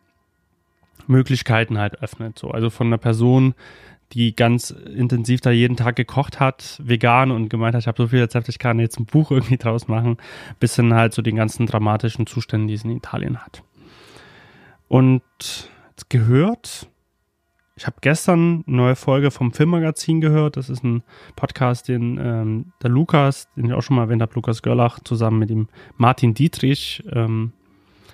Möglichkeiten 1.07 1.77
halt 1.77 2.01
öffnet. 2.01 2.37
So, 2.39 2.51
also 2.51 2.69
von 2.69 2.87
einer 2.87 2.97
Person, 2.97 3.53
die 4.11 4.35
ganz 4.35 4.69
intensiv 4.69 5.41
da 5.41 5.51
jeden 5.51 5.75
Tag 5.75 5.95
gekocht 5.95 6.39
hat, 6.39 6.79
vegan 6.83 7.31
und 7.31 7.49
gemeint 7.49 7.75
hat, 7.75 7.81
ich 7.81 7.87
habe 7.87 8.01
so 8.01 8.07
viel 8.07 8.19
Rezepte, 8.19 8.51
ich 8.51 8.59
kann 8.59 8.79
jetzt 8.79 8.99
ein 8.99 9.05
Buch 9.05 9.31
irgendwie 9.31 9.57
draus 9.57 9.87
machen, 9.87 10.17
bis 10.59 10.75
hin 10.75 10.93
halt 10.93 11.13
zu 11.13 11.21
den 11.21 11.35
ganzen 11.35 11.65
dramatischen 11.65 12.27
Zuständen, 12.27 12.67
die 12.67 12.75
es 12.75 12.83
in 12.83 12.91
Italien 12.91 13.43
hat. 13.43 13.63
Und 14.87 15.23
gehört, 16.09 16.87
ich 17.75 17.87
habe 17.87 17.97
gestern 18.01 18.63
eine 18.67 18.75
neue 18.75 18.95
Folge 18.95 19.31
vom 19.31 19.51
Filmmagazin 19.51 20.21
gehört. 20.21 20.57
Das 20.57 20.69
ist 20.69 20.83
ein 20.83 21.01
Podcast, 21.35 21.87
den 21.87 22.19
ähm, 22.21 22.73
der 22.83 22.91
Lukas, 22.91 23.47
den 23.55 23.65
ich 23.65 23.73
auch 23.73 23.81
schon 23.81 23.95
mal 23.95 24.03
erwähnt 24.03 24.21
habe, 24.21 24.35
Lukas 24.35 24.61
Görlach, 24.61 24.99
zusammen 25.03 25.39
mit 25.39 25.49
dem 25.49 25.67
Martin 25.97 26.35
Dietrich 26.35 27.03
ähm, 27.11 27.53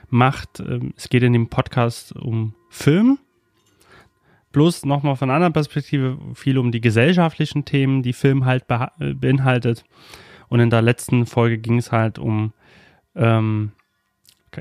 macht. 0.09 0.61
Ähm, 0.61 0.93
es 0.95 1.09
geht 1.09 1.23
in 1.23 1.33
dem 1.33 1.49
Podcast 1.49 2.15
um 2.15 2.53
Film. 2.69 3.19
Bloß 4.51 4.85
nochmal 4.85 5.15
von 5.15 5.29
einer 5.29 5.35
anderen 5.35 5.53
Perspektive 5.53 6.17
viel 6.33 6.57
um 6.57 6.71
die 6.71 6.81
gesellschaftlichen 6.81 7.65
Themen, 7.65 8.01
die 8.01 8.13
Film 8.13 8.45
halt 8.45 8.65
beinhaltet. 8.67 9.83
Und 10.47 10.59
in 10.59 10.69
der 10.71 10.81
letzten 10.81 11.25
Folge 11.25 11.59
ging 11.59 11.77
es 11.77 11.91
halt 11.91 12.17
um 12.17 12.53
ähm, 13.15 13.71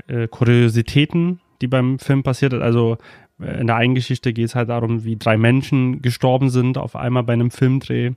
äh, 0.07 0.27
Kuriositäten, 0.27 1.39
die 1.61 1.67
beim 1.67 1.97
Film 1.97 2.21
passiert 2.21 2.53
ist. 2.53 2.61
Also 2.61 2.97
in 3.39 3.67
der 3.67 3.77
einen 3.77 3.95
Geschichte 3.95 4.33
geht 4.33 4.45
es 4.45 4.55
halt 4.55 4.69
darum, 4.69 5.03
wie 5.03 5.15
drei 5.15 5.37
Menschen 5.37 6.01
gestorben 6.01 6.49
sind 6.49 6.77
auf 6.77 6.95
einmal 6.95 7.23
bei 7.23 7.33
einem 7.33 7.51
Filmdreh 7.51 8.11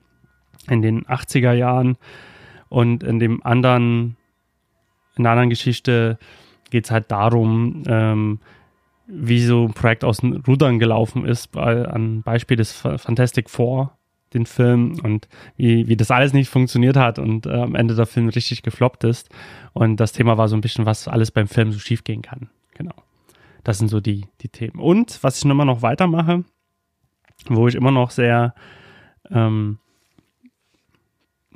in 0.68 0.82
den 0.82 1.04
80er 1.06 1.52
Jahren. 1.52 1.96
Und 2.68 3.02
in 3.02 3.18
dem 3.18 3.42
anderen, 3.44 4.16
in 5.16 5.24
der 5.24 5.32
anderen 5.32 5.50
Geschichte 5.50 6.18
geht 6.70 6.86
es 6.86 6.90
halt 6.90 7.10
darum, 7.10 7.84
ähm, 7.86 8.40
wie 9.14 9.42
so 9.42 9.66
ein 9.66 9.74
Projekt 9.74 10.04
aus 10.04 10.18
den 10.18 10.36
Rudern 10.36 10.78
gelaufen 10.78 11.26
ist, 11.26 11.54
an 11.56 12.22
Beispiel 12.22 12.56
des 12.56 12.72
Fantastic 12.72 13.50
Four, 13.50 13.96
den 14.32 14.46
Film 14.46 14.98
und 15.02 15.28
wie, 15.56 15.86
wie 15.86 15.96
das 15.96 16.10
alles 16.10 16.32
nicht 16.32 16.48
funktioniert 16.48 16.96
hat 16.96 17.18
und 17.18 17.44
äh, 17.44 17.52
am 17.52 17.74
Ende 17.74 17.94
der 17.94 18.06
Film 18.06 18.30
richtig 18.30 18.62
gefloppt 18.62 19.04
ist. 19.04 19.28
Und 19.74 19.96
das 19.96 20.12
Thema 20.12 20.38
war 20.38 20.48
so 20.48 20.56
ein 20.56 20.62
bisschen, 20.62 20.86
was 20.86 21.08
alles 21.08 21.30
beim 21.30 21.46
Film 21.46 21.72
so 21.72 21.78
schief 21.78 22.04
gehen 22.04 22.22
kann. 22.22 22.48
Genau. 22.74 22.94
Das 23.64 23.76
sind 23.76 23.88
so 23.88 24.00
die, 24.00 24.24
die 24.40 24.48
Themen. 24.48 24.80
Und 24.80 25.22
was 25.22 25.36
ich 25.36 25.44
immer 25.44 25.66
noch 25.66 25.82
weitermache, 25.82 26.44
wo 27.48 27.68
ich 27.68 27.74
immer 27.74 27.90
noch 27.90 28.10
sehr, 28.10 28.54
ähm, 29.30 29.78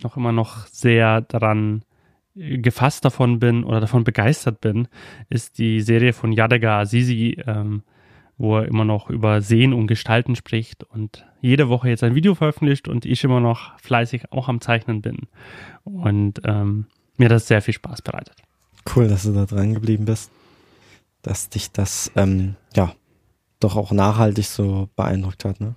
noch 0.02 0.18
immer 0.18 0.32
noch 0.32 0.66
sehr 0.66 1.22
daran 1.22 1.85
gefasst 2.36 3.04
davon 3.04 3.38
bin 3.38 3.64
oder 3.64 3.80
davon 3.80 4.04
begeistert 4.04 4.60
bin, 4.60 4.88
ist 5.28 5.58
die 5.58 5.80
Serie 5.80 6.12
von 6.12 6.32
Yadega 6.32 6.80
Azizi, 6.80 7.42
ähm, 7.46 7.82
wo 8.38 8.58
er 8.58 8.66
immer 8.66 8.84
noch 8.84 9.08
über 9.08 9.40
Sehen 9.40 9.72
und 9.72 9.86
Gestalten 9.86 10.36
spricht 10.36 10.84
und 10.84 11.26
jede 11.40 11.68
Woche 11.68 11.88
jetzt 11.88 12.04
ein 12.04 12.14
Video 12.14 12.34
veröffentlicht 12.34 12.86
und 12.86 13.06
ich 13.06 13.24
immer 13.24 13.40
noch 13.40 13.78
fleißig 13.78 14.32
auch 14.32 14.48
am 14.48 14.60
Zeichnen 14.60 15.00
bin. 15.00 15.28
Und 15.84 16.40
ähm, 16.44 16.86
mir 17.16 17.30
das 17.30 17.48
sehr 17.48 17.62
viel 17.62 17.74
Spaß 17.74 18.02
bereitet. 18.02 18.36
Cool, 18.94 19.08
dass 19.08 19.22
du 19.22 19.32
da 19.32 19.46
dran 19.46 19.72
geblieben 19.72 20.04
bist 20.04 20.30
dass 21.26 21.48
dich 21.48 21.72
das 21.72 22.12
ähm, 22.14 22.54
ja 22.74 22.94
doch 23.58 23.74
auch 23.74 23.90
nachhaltig 23.90 24.46
so 24.46 24.88
beeindruckt 24.96 25.44
hat. 25.44 25.60
Ne? 25.60 25.74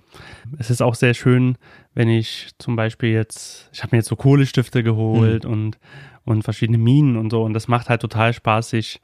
Es 0.58 0.70
ist 0.70 0.80
auch 0.80 0.94
sehr 0.94 1.14
schön, 1.14 1.56
wenn 1.92 2.08
ich 2.08 2.50
zum 2.58 2.76
Beispiel 2.76 3.10
jetzt, 3.10 3.68
ich 3.72 3.82
habe 3.82 3.96
mir 3.96 3.98
jetzt 3.98 4.08
so 4.08 4.16
Kohlestifte 4.16 4.82
geholt 4.82 5.44
mhm. 5.44 5.50
und, 5.50 5.78
und 6.24 6.42
verschiedene 6.42 6.78
Minen 6.78 7.16
und 7.16 7.30
so 7.30 7.42
und 7.42 7.54
das 7.54 7.68
macht 7.68 7.88
halt 7.88 8.00
total 8.00 8.32
Spaß, 8.32 8.70
sich 8.70 9.00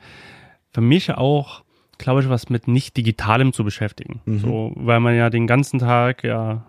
für 0.72 0.80
mich 0.80 1.12
auch 1.12 1.64
glaube 1.98 2.20
ich, 2.20 2.28
was 2.28 2.48
mit 2.50 2.68
nicht 2.68 2.96
Digitalem 2.96 3.52
zu 3.52 3.64
beschäftigen. 3.64 4.20
Mhm. 4.24 4.38
So, 4.38 4.72
weil 4.76 5.00
man 5.00 5.14
ja 5.16 5.30
den 5.30 5.46
ganzen 5.46 5.78
Tag, 5.78 6.24
ja, 6.24 6.66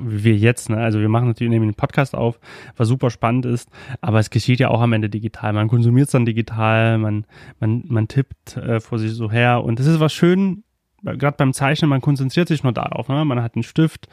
wie 0.00 0.24
wir 0.24 0.36
jetzt, 0.36 0.70
ne, 0.70 0.78
also 0.78 1.00
wir 1.00 1.08
machen 1.08 1.28
natürlich 1.28 1.50
nehmen 1.50 1.68
den 1.68 1.74
Podcast 1.74 2.14
auf, 2.14 2.40
was 2.76 2.88
super 2.88 3.10
spannend 3.10 3.46
ist, 3.46 3.68
aber 4.00 4.18
es 4.18 4.30
geschieht 4.30 4.60
ja 4.60 4.68
auch 4.68 4.80
am 4.80 4.92
Ende 4.92 5.10
digital. 5.10 5.52
Man 5.52 5.68
konsumiert 5.68 6.06
es 6.06 6.12
dann 6.12 6.24
digital, 6.24 6.98
man, 6.98 7.26
man, 7.58 7.84
man 7.88 8.08
tippt 8.08 8.56
äh, 8.56 8.80
vor 8.80 8.98
sich 8.98 9.12
so 9.12 9.30
her 9.30 9.62
und 9.64 9.78
das 9.78 9.86
ist 9.86 10.00
was 10.00 10.12
schön, 10.12 10.64
gerade 11.02 11.36
beim 11.36 11.52
Zeichnen, 11.52 11.88
man 11.88 12.00
konzentriert 12.00 12.48
sich 12.48 12.62
nur 12.62 12.72
darauf. 12.72 13.08
Ne? 13.08 13.24
Man 13.24 13.42
hat 13.42 13.56
einen 13.56 13.62
Stift 13.62 14.08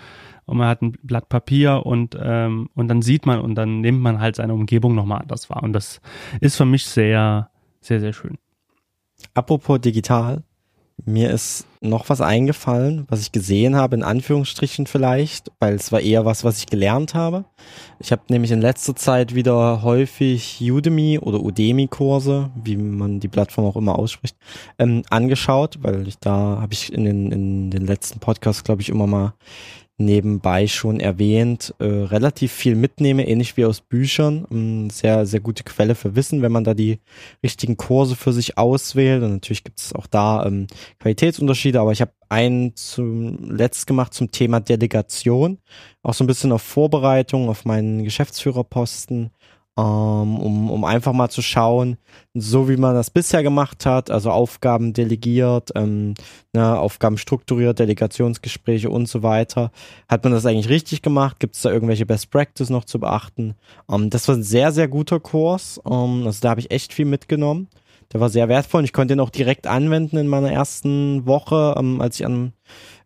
und 0.48 0.58
man 0.58 0.68
hat 0.68 0.82
ein 0.82 0.94
Blatt 1.04 1.30
Papier 1.30 1.86
und, 1.86 2.18
ähm, 2.20 2.70
und 2.74 2.88
dann 2.88 3.02
sieht 3.02 3.26
man 3.26 3.40
und 3.40 3.56
dann 3.56 3.82
nimmt 3.82 4.02
man 4.02 4.20
halt 4.20 4.38
seine 4.38 4.54
Umgebung 4.54 4.96
nochmal 4.96 5.22
anders 5.22 5.50
wahr. 5.50 5.62
Und 5.62 5.74
das 5.74 6.02
ist 6.42 6.56
für 6.56 6.66
mich 6.66 6.86
sehr, 6.86 7.52
sehr, 7.82 8.00
sehr 8.00 8.14
schön. 8.14 8.38
Apropos 9.34 9.82
digital, 9.82 10.44
mir 11.06 11.30
ist 11.30 11.68
noch 11.82 12.10
was 12.10 12.22
eingefallen, 12.22 13.06
was 13.08 13.22
ich 13.22 13.32
gesehen 13.32 13.76
habe, 13.76 13.96
in 13.96 14.04
Anführungsstrichen 14.04 14.88
vielleicht, 14.88 15.52
weil 15.60 15.76
es 15.76 15.92
war 15.92 16.00
eher 16.00 16.26
was, 16.26 16.44
was 16.44 16.58
ich 16.60 16.66
gelernt 16.66 17.14
habe. 17.14 17.46
Ich 18.00 18.12
habe 18.12 18.24
nämlich 18.30 18.52
in 18.52 18.62
letzter 18.62 18.96
Zeit 18.96 19.36
wieder 19.36 19.84
häufig 19.84 20.60
Udemy 20.62 21.20
oder 21.20 21.42
Udemy-Kurse, 21.42 22.50
wie 22.64 22.78
man 22.78 23.20
die 23.20 23.28
Plattform 23.28 23.66
auch 23.66 23.76
immer 23.76 24.00
ausspricht, 24.00 24.38
ähm, 24.80 25.04
angeschaut, 25.10 25.78
weil 25.82 26.08
ich 26.08 26.18
da 26.18 26.58
habe 26.62 26.74
ich 26.74 26.92
in 26.92 27.04
den, 27.04 27.32
in 27.32 27.70
den 27.70 27.86
letzten 27.86 28.20
Podcasts, 28.20 28.64
glaube 28.64 28.82
ich, 28.82 28.90
immer 28.90 29.08
mal 29.08 29.34
nebenbei 29.98 30.68
schon 30.68 31.00
erwähnt, 31.00 31.74
äh, 31.80 31.86
relativ 31.86 32.52
viel 32.52 32.76
mitnehme, 32.76 33.28
ähnlich 33.28 33.58
wie 33.58 33.66
aus 33.66 33.82
Büchern. 33.82 34.46
Ähm, 34.52 34.90
sehr, 34.90 35.26
sehr 35.26 35.40
gute 35.40 35.64
Quelle 35.64 35.96
für 35.96 36.16
Wissen, 36.16 36.42
wenn 36.42 36.52
man 36.52 36.64
da 36.64 36.74
die 36.74 37.00
richtigen 37.44 37.78
Kurse 37.78 38.16
für 38.16 38.32
sich 38.32 38.58
auswählt. 38.58 39.24
Und 39.24 39.34
natürlich 39.34 39.64
gibt 39.64 39.80
es 39.80 39.94
auch 39.94 40.06
da 40.08 40.46
ähm, 40.46 40.68
Qualitätsunterschiede, 41.00 41.80
aber 41.80 41.92
ich 41.92 42.02
habe 42.02 42.12
einen 42.30 42.76
zum 42.76 43.50
letzt 43.50 43.88
gemacht 43.88 44.14
zum 44.14 44.32
Thema 44.32 44.60
Delegation, 44.60 45.58
auch 46.04 46.14
so 46.14 46.24
ein 46.24 46.28
bisschen 46.28 46.52
auf 46.52 46.62
Vorbereitung 46.62 47.50
auf 47.50 47.66
meinen 47.66 48.04
Geschäftsführerposten 48.04 49.32
um, 49.82 50.70
um 50.72 50.84
einfach 50.86 51.14
mal 51.14 51.30
zu 51.30 51.42
schauen, 51.42 51.98
so 52.34 52.68
wie 52.68 52.78
man 52.78 52.96
das 52.96 53.12
bisher 53.12 53.44
gemacht 53.44 53.86
hat, 53.86 54.10
also 54.10 54.32
Aufgaben 54.32 54.94
delegiert, 54.94 55.72
ähm, 55.76 56.16
ne, 56.54 56.80
Aufgaben 56.80 57.18
strukturiert, 57.18 57.80
Delegationsgespräche 57.80 58.90
und 58.90 59.08
so 59.08 59.22
weiter. 59.22 59.72
Hat 60.10 60.24
man 60.24 60.34
das 60.34 60.46
eigentlich 60.46 60.70
richtig 60.70 61.02
gemacht? 61.02 61.40
Gibt 61.40 61.56
es 61.56 61.62
da 61.62 61.72
irgendwelche 61.72 62.06
Best 62.06 62.32
Practice 62.32 62.70
noch 62.70 62.86
zu 62.86 63.00
beachten? 63.00 63.56
Ähm, 63.92 64.10
das 64.10 64.28
war 64.28 64.36
ein 64.36 64.44
sehr, 64.44 64.72
sehr 64.72 64.88
guter 64.88 65.20
Kurs. 65.20 65.80
Ähm, 65.86 66.24
also 66.26 66.40
da 66.42 66.50
habe 66.50 66.60
ich 66.60 66.72
echt 66.72 66.94
viel 66.94 67.06
mitgenommen. 67.06 67.68
Der 68.14 68.20
war 68.20 68.30
sehr 68.30 68.50
wertvoll 68.50 68.80
und 68.80 68.86
ich 68.86 68.94
konnte 68.94 69.14
ihn 69.14 69.20
auch 69.20 69.30
direkt 69.30 69.68
anwenden 69.68 70.18
in 70.18 70.28
meiner 70.28 70.52
ersten 70.52 71.28
Woche, 71.28 71.76
ähm, 71.78 72.02
als 72.02 72.20
ich 72.20 72.26
an 72.26 72.54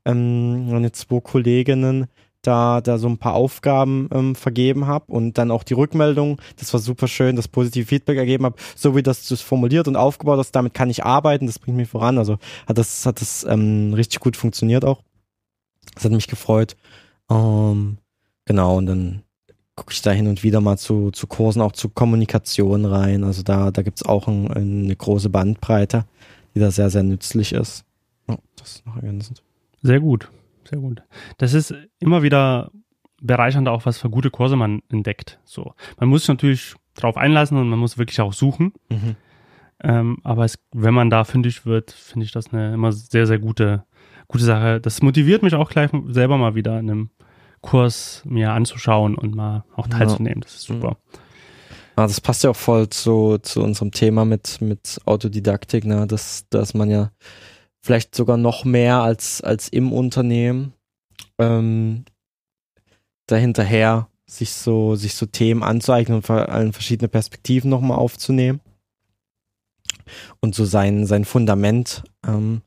ähm, 0.05 0.69
meine 0.69 0.91
zwei 0.91 1.19
Kolleginnen 1.19 2.07
da, 2.41 2.81
da 2.81 2.97
so 2.97 3.07
ein 3.07 3.17
paar 3.17 3.33
Aufgaben 3.33 4.09
ähm, 4.11 4.35
vergeben 4.35 4.87
habe 4.87 5.11
und 5.11 5.37
dann 5.37 5.51
auch 5.51 5.63
die 5.63 5.73
Rückmeldung, 5.73 6.41
das 6.57 6.73
war 6.73 6.79
super 6.79 7.07
schön, 7.07 7.35
das 7.35 7.47
positive 7.47 7.85
Feedback 7.85 8.17
ergeben 8.17 8.45
habe, 8.45 8.55
so 8.75 8.95
wie 8.95 9.03
das 9.03 9.27
du 9.27 9.33
es 9.33 9.41
formuliert 9.41 9.87
und 9.87 9.95
aufgebaut 9.95 10.39
hast, 10.39 10.51
damit 10.51 10.73
kann 10.73 10.89
ich 10.89 11.03
arbeiten, 11.03 11.45
das 11.45 11.59
bringt 11.59 11.77
mich 11.77 11.89
voran. 11.89 12.17
Also 12.17 12.37
hat 12.67 12.77
das, 12.77 13.05
hat 13.05 13.21
das 13.21 13.43
ähm, 13.43 13.93
richtig 13.93 14.19
gut 14.19 14.35
funktioniert 14.35 14.85
auch. 14.85 15.01
Das 15.95 16.05
hat 16.05 16.11
mich 16.11 16.27
gefreut. 16.27 16.75
Ähm, 17.29 17.97
genau, 18.45 18.77
und 18.77 18.85
dann 18.87 19.23
gucke 19.75 19.93
ich 19.93 20.01
da 20.01 20.11
hin 20.11 20.27
und 20.27 20.43
wieder 20.43 20.61
mal 20.61 20.77
zu, 20.77 21.11
zu 21.11 21.27
Kursen, 21.27 21.61
auch 21.61 21.71
zu 21.71 21.89
Kommunikation 21.89 22.85
rein. 22.85 23.23
Also 23.23 23.43
da, 23.43 23.71
da 23.71 23.81
gibt's 23.81 24.03
auch 24.03 24.27
ein, 24.27 24.51
eine 24.51 24.95
große 24.95 25.29
Bandbreite, 25.29 26.05
die 26.55 26.59
da 26.59 26.71
sehr, 26.71 26.89
sehr 26.89 27.03
nützlich 27.03 27.53
ist. 27.53 27.83
Oh, 28.27 28.37
das 28.55 28.73
ist 28.75 28.85
noch 28.85 28.95
ergänzend. 28.95 29.43
Sehr 29.81 29.99
gut 29.99 30.29
sehr 30.71 30.79
gut. 30.79 31.03
Das 31.37 31.53
ist 31.53 31.73
immer 31.99 32.23
wieder 32.23 32.71
bereichernd 33.21 33.67
auch, 33.67 33.85
was 33.85 33.99
für 33.99 34.09
gute 34.09 34.31
Kurse 34.31 34.55
man 34.55 34.81
entdeckt. 34.89 35.39
So, 35.43 35.73
man 35.99 36.09
muss 36.09 36.21
sich 36.21 36.29
natürlich 36.29 36.73
drauf 36.95 37.17
einlassen 37.17 37.57
und 37.57 37.69
man 37.69 37.79
muss 37.79 37.97
wirklich 37.97 38.19
auch 38.21 38.33
suchen. 38.33 38.73
Mhm. 38.89 39.15
Ähm, 39.83 40.17
aber 40.23 40.45
es, 40.45 40.59
wenn 40.71 40.93
man 40.93 41.09
da 41.09 41.23
fündig 41.23 41.65
wird, 41.65 41.91
finde 41.91 42.25
ich 42.25 42.31
das 42.31 42.53
eine 42.53 42.73
immer 42.73 42.91
sehr, 42.91 43.27
sehr 43.27 43.39
gute, 43.39 43.83
gute 44.27 44.43
Sache. 44.43 44.79
Das 44.79 45.01
motiviert 45.01 45.43
mich 45.43 45.55
auch 45.55 45.69
gleich 45.69 45.91
selber 46.07 46.37
mal 46.37 46.55
wieder 46.55 46.79
in 46.79 46.89
einem 46.89 47.09
Kurs 47.61 48.23
mir 48.25 48.53
anzuschauen 48.53 49.15
und 49.15 49.35
mal 49.35 49.65
auch 49.75 49.87
teilzunehmen. 49.87 50.41
Das 50.41 50.55
ist 50.55 50.63
super. 50.63 50.97
Ah, 51.95 52.07
das 52.07 52.21
passt 52.21 52.43
ja 52.43 52.51
auch 52.51 52.55
voll 52.55 52.89
zu, 52.89 53.37
zu 53.39 53.61
unserem 53.61 53.91
Thema 53.91 54.25
mit, 54.25 54.61
mit 54.61 55.01
Autodidaktik, 55.05 55.85
ne? 55.85 56.07
dass, 56.07 56.47
dass 56.49 56.73
man 56.73 56.89
ja 56.89 57.11
vielleicht 57.81 58.15
sogar 58.15 58.37
noch 58.37 58.63
mehr 58.63 59.01
als, 59.01 59.41
als 59.41 59.67
im 59.67 59.91
Unternehmen, 59.91 60.73
ähm, 61.39 62.05
dahinterher 63.27 64.07
sich 64.25 64.53
so, 64.53 64.95
sich 64.95 65.15
so 65.15 65.25
Themen 65.25 65.63
anzueignen 65.63 66.17
und 66.17 66.25
vor 66.25 66.49
allem 66.49 66.73
verschiedene 66.73 67.09
Perspektiven 67.09 67.69
nochmal 67.69 67.97
aufzunehmen 67.97 68.61
und 70.39 70.55
so 70.55 70.65
sein, 70.65 71.05
sein 71.05 71.25
Fundament 71.25 72.03
ähm, 72.25 72.61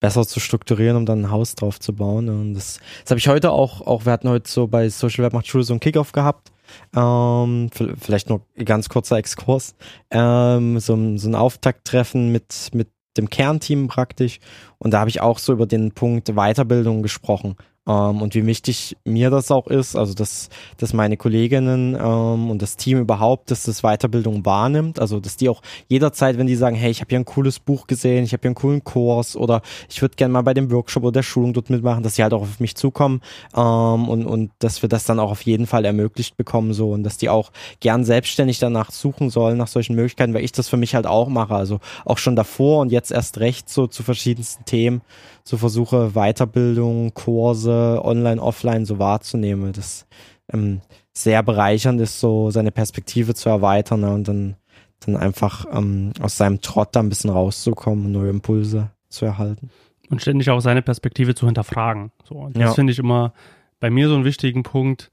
besser 0.00 0.26
zu 0.26 0.40
strukturieren, 0.40 0.96
um 0.96 1.06
dann 1.06 1.22
ein 1.22 1.30
Haus 1.30 1.54
drauf 1.54 1.80
zu 1.80 1.94
bauen. 1.94 2.28
Und 2.28 2.54
das, 2.54 2.78
das 3.02 3.10
habe 3.10 3.18
ich 3.18 3.28
heute 3.28 3.50
auch, 3.50 3.80
auch, 3.80 4.04
wir 4.04 4.12
hatten 4.12 4.28
heute 4.28 4.50
so 4.50 4.66
bei 4.66 4.88
Social 4.88 5.24
Web 5.24 5.32
macht 5.32 5.46
Schule 5.46 5.64
so 5.64 5.72
einen 5.72 5.80
Kickoff 5.80 6.12
gehabt. 6.12 6.52
Ähm, 6.94 7.70
vielleicht 7.72 8.28
nur 8.28 8.42
ganz 8.64 8.88
kurzer 8.88 9.16
Exkurs. 9.16 9.74
Ähm, 10.10 10.78
so, 10.78 11.16
so 11.16 11.28
ein 11.28 11.34
Auftakttreffen 11.34 12.32
mit, 12.32 12.70
mit 12.72 12.88
dem 13.16 13.30
Kernteam 13.30 13.88
praktisch. 13.88 14.40
Und 14.78 14.92
da 14.92 15.00
habe 15.00 15.10
ich 15.10 15.20
auch 15.20 15.38
so 15.38 15.52
über 15.52 15.66
den 15.66 15.92
Punkt 15.92 16.28
Weiterbildung 16.34 17.02
gesprochen. 17.02 17.56
Ähm, 17.86 18.22
und 18.22 18.34
wie 18.34 18.46
wichtig 18.46 18.96
mir 19.04 19.30
das 19.30 19.50
auch 19.50 19.66
ist, 19.66 19.94
also 19.94 20.14
dass, 20.14 20.48
dass 20.78 20.92
meine 20.94 21.16
Kolleginnen 21.16 21.94
ähm, 21.94 22.50
und 22.50 22.62
das 22.62 22.76
Team 22.76 22.98
überhaupt, 22.98 23.50
dass 23.50 23.64
das 23.64 23.82
Weiterbildung 23.82 24.44
wahrnimmt, 24.46 24.98
also 24.98 25.20
dass 25.20 25.36
die 25.36 25.50
auch 25.50 25.60
jederzeit, 25.88 26.38
wenn 26.38 26.46
die 26.46 26.56
sagen, 26.56 26.76
hey, 26.76 26.90
ich 26.90 27.00
habe 27.00 27.10
hier 27.10 27.18
ein 27.18 27.26
cooles 27.26 27.58
Buch 27.58 27.86
gesehen, 27.86 28.24
ich 28.24 28.32
habe 28.32 28.40
hier 28.42 28.50
einen 28.50 28.54
coolen 28.54 28.84
Kurs 28.84 29.36
oder 29.36 29.60
ich 29.90 30.00
würde 30.00 30.16
gerne 30.16 30.32
mal 30.32 30.42
bei 30.42 30.54
dem 30.54 30.70
Workshop 30.70 31.02
oder 31.02 31.12
der 31.12 31.22
Schulung 31.22 31.52
dort 31.52 31.68
mitmachen, 31.68 32.02
dass 32.02 32.14
sie 32.14 32.22
halt 32.22 32.32
auch 32.32 32.42
auf 32.42 32.60
mich 32.60 32.74
zukommen 32.74 33.20
ähm, 33.54 34.08
und, 34.08 34.24
und 34.26 34.50
dass 34.60 34.80
wir 34.80 34.88
das 34.88 35.04
dann 35.04 35.20
auch 35.20 35.30
auf 35.30 35.42
jeden 35.42 35.66
Fall 35.66 35.84
ermöglicht 35.84 36.36
bekommen 36.36 36.72
so 36.72 36.92
und 36.92 37.02
dass 37.02 37.18
die 37.18 37.28
auch 37.28 37.52
gern 37.80 38.04
selbstständig 38.04 38.58
danach 38.58 38.90
suchen 38.92 39.28
sollen, 39.28 39.58
nach 39.58 39.68
solchen 39.68 39.94
Möglichkeiten, 39.94 40.32
weil 40.32 40.44
ich 40.44 40.52
das 40.52 40.68
für 40.68 40.78
mich 40.78 40.94
halt 40.94 41.06
auch 41.06 41.28
mache, 41.28 41.54
also 41.54 41.80
auch 42.06 42.18
schon 42.18 42.34
davor 42.34 42.80
und 42.80 42.92
jetzt 42.92 43.12
erst 43.12 43.38
recht 43.40 43.68
so 43.68 43.86
zu 43.86 44.02
verschiedensten 44.02 44.64
Themen 44.64 45.02
so 45.44 45.58
versuche, 45.58 46.12
Weiterbildung, 46.14 47.12
Kurse, 47.14 48.00
online, 48.02 48.40
offline 48.40 48.86
so 48.86 48.98
wahrzunehmen. 48.98 49.72
Das 49.72 50.06
ähm, 50.52 50.80
sehr 51.12 51.42
bereichernd 51.42 52.00
ist, 52.00 52.18
so 52.18 52.50
seine 52.50 52.72
Perspektive 52.72 53.34
zu 53.34 53.48
erweitern 53.48 54.00
ne, 54.00 54.12
und 54.12 54.26
dann, 54.26 54.56
dann 55.00 55.16
einfach 55.16 55.66
ähm, 55.70 56.12
aus 56.20 56.36
seinem 56.36 56.60
Trott 56.60 56.90
da 56.92 57.00
ein 57.00 57.08
bisschen 57.08 57.30
rauszukommen 57.30 58.10
neue 58.10 58.30
Impulse 58.30 58.90
zu 59.08 59.26
erhalten. 59.26 59.70
Und 60.10 60.22
ständig 60.22 60.50
auch 60.50 60.60
seine 60.60 60.82
Perspektive 60.82 61.34
zu 61.34 61.46
hinterfragen. 61.46 62.10
So, 62.24 62.48
das 62.52 62.62
ja. 62.62 62.72
finde 62.72 62.92
ich 62.92 62.98
immer 62.98 63.32
bei 63.80 63.90
mir 63.90 64.08
so 64.08 64.14
einen 64.14 64.24
wichtigen 64.24 64.62
Punkt. 64.62 65.10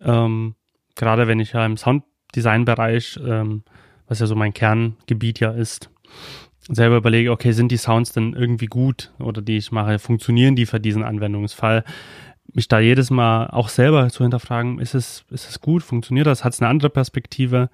Ähm, 0.00 0.54
gerade 0.94 1.26
wenn 1.26 1.40
ich 1.40 1.52
ja 1.52 1.64
im 1.64 1.76
Sounddesign-Bereich, 1.76 3.18
ähm, 3.24 3.64
was 4.08 4.20
ja 4.20 4.26
so 4.26 4.34
mein 4.34 4.54
Kerngebiet 4.54 5.40
ja 5.40 5.50
ist, 5.50 5.90
selber 6.70 6.96
überlege, 6.96 7.30
okay, 7.30 7.52
sind 7.52 7.72
die 7.72 7.76
Sounds 7.76 8.12
denn 8.12 8.34
irgendwie 8.34 8.66
gut 8.66 9.12
oder 9.18 9.42
die 9.42 9.56
ich 9.56 9.72
mache, 9.72 9.98
funktionieren 9.98 10.56
die 10.56 10.66
für 10.66 10.80
diesen 10.80 11.02
Anwendungsfall? 11.02 11.84
Mich 12.52 12.66
da 12.66 12.80
jedes 12.80 13.10
Mal 13.10 13.46
auch 13.48 13.68
selber 13.68 14.08
zu 14.08 14.24
hinterfragen, 14.24 14.80
ist 14.80 14.94
es, 14.94 15.24
ist 15.30 15.48
es 15.48 15.60
gut, 15.60 15.84
funktioniert 15.84 16.26
das, 16.26 16.44
hat 16.44 16.52
es 16.52 16.60
eine 16.60 16.68
andere 16.68 16.90
Perspektive? 16.90 17.70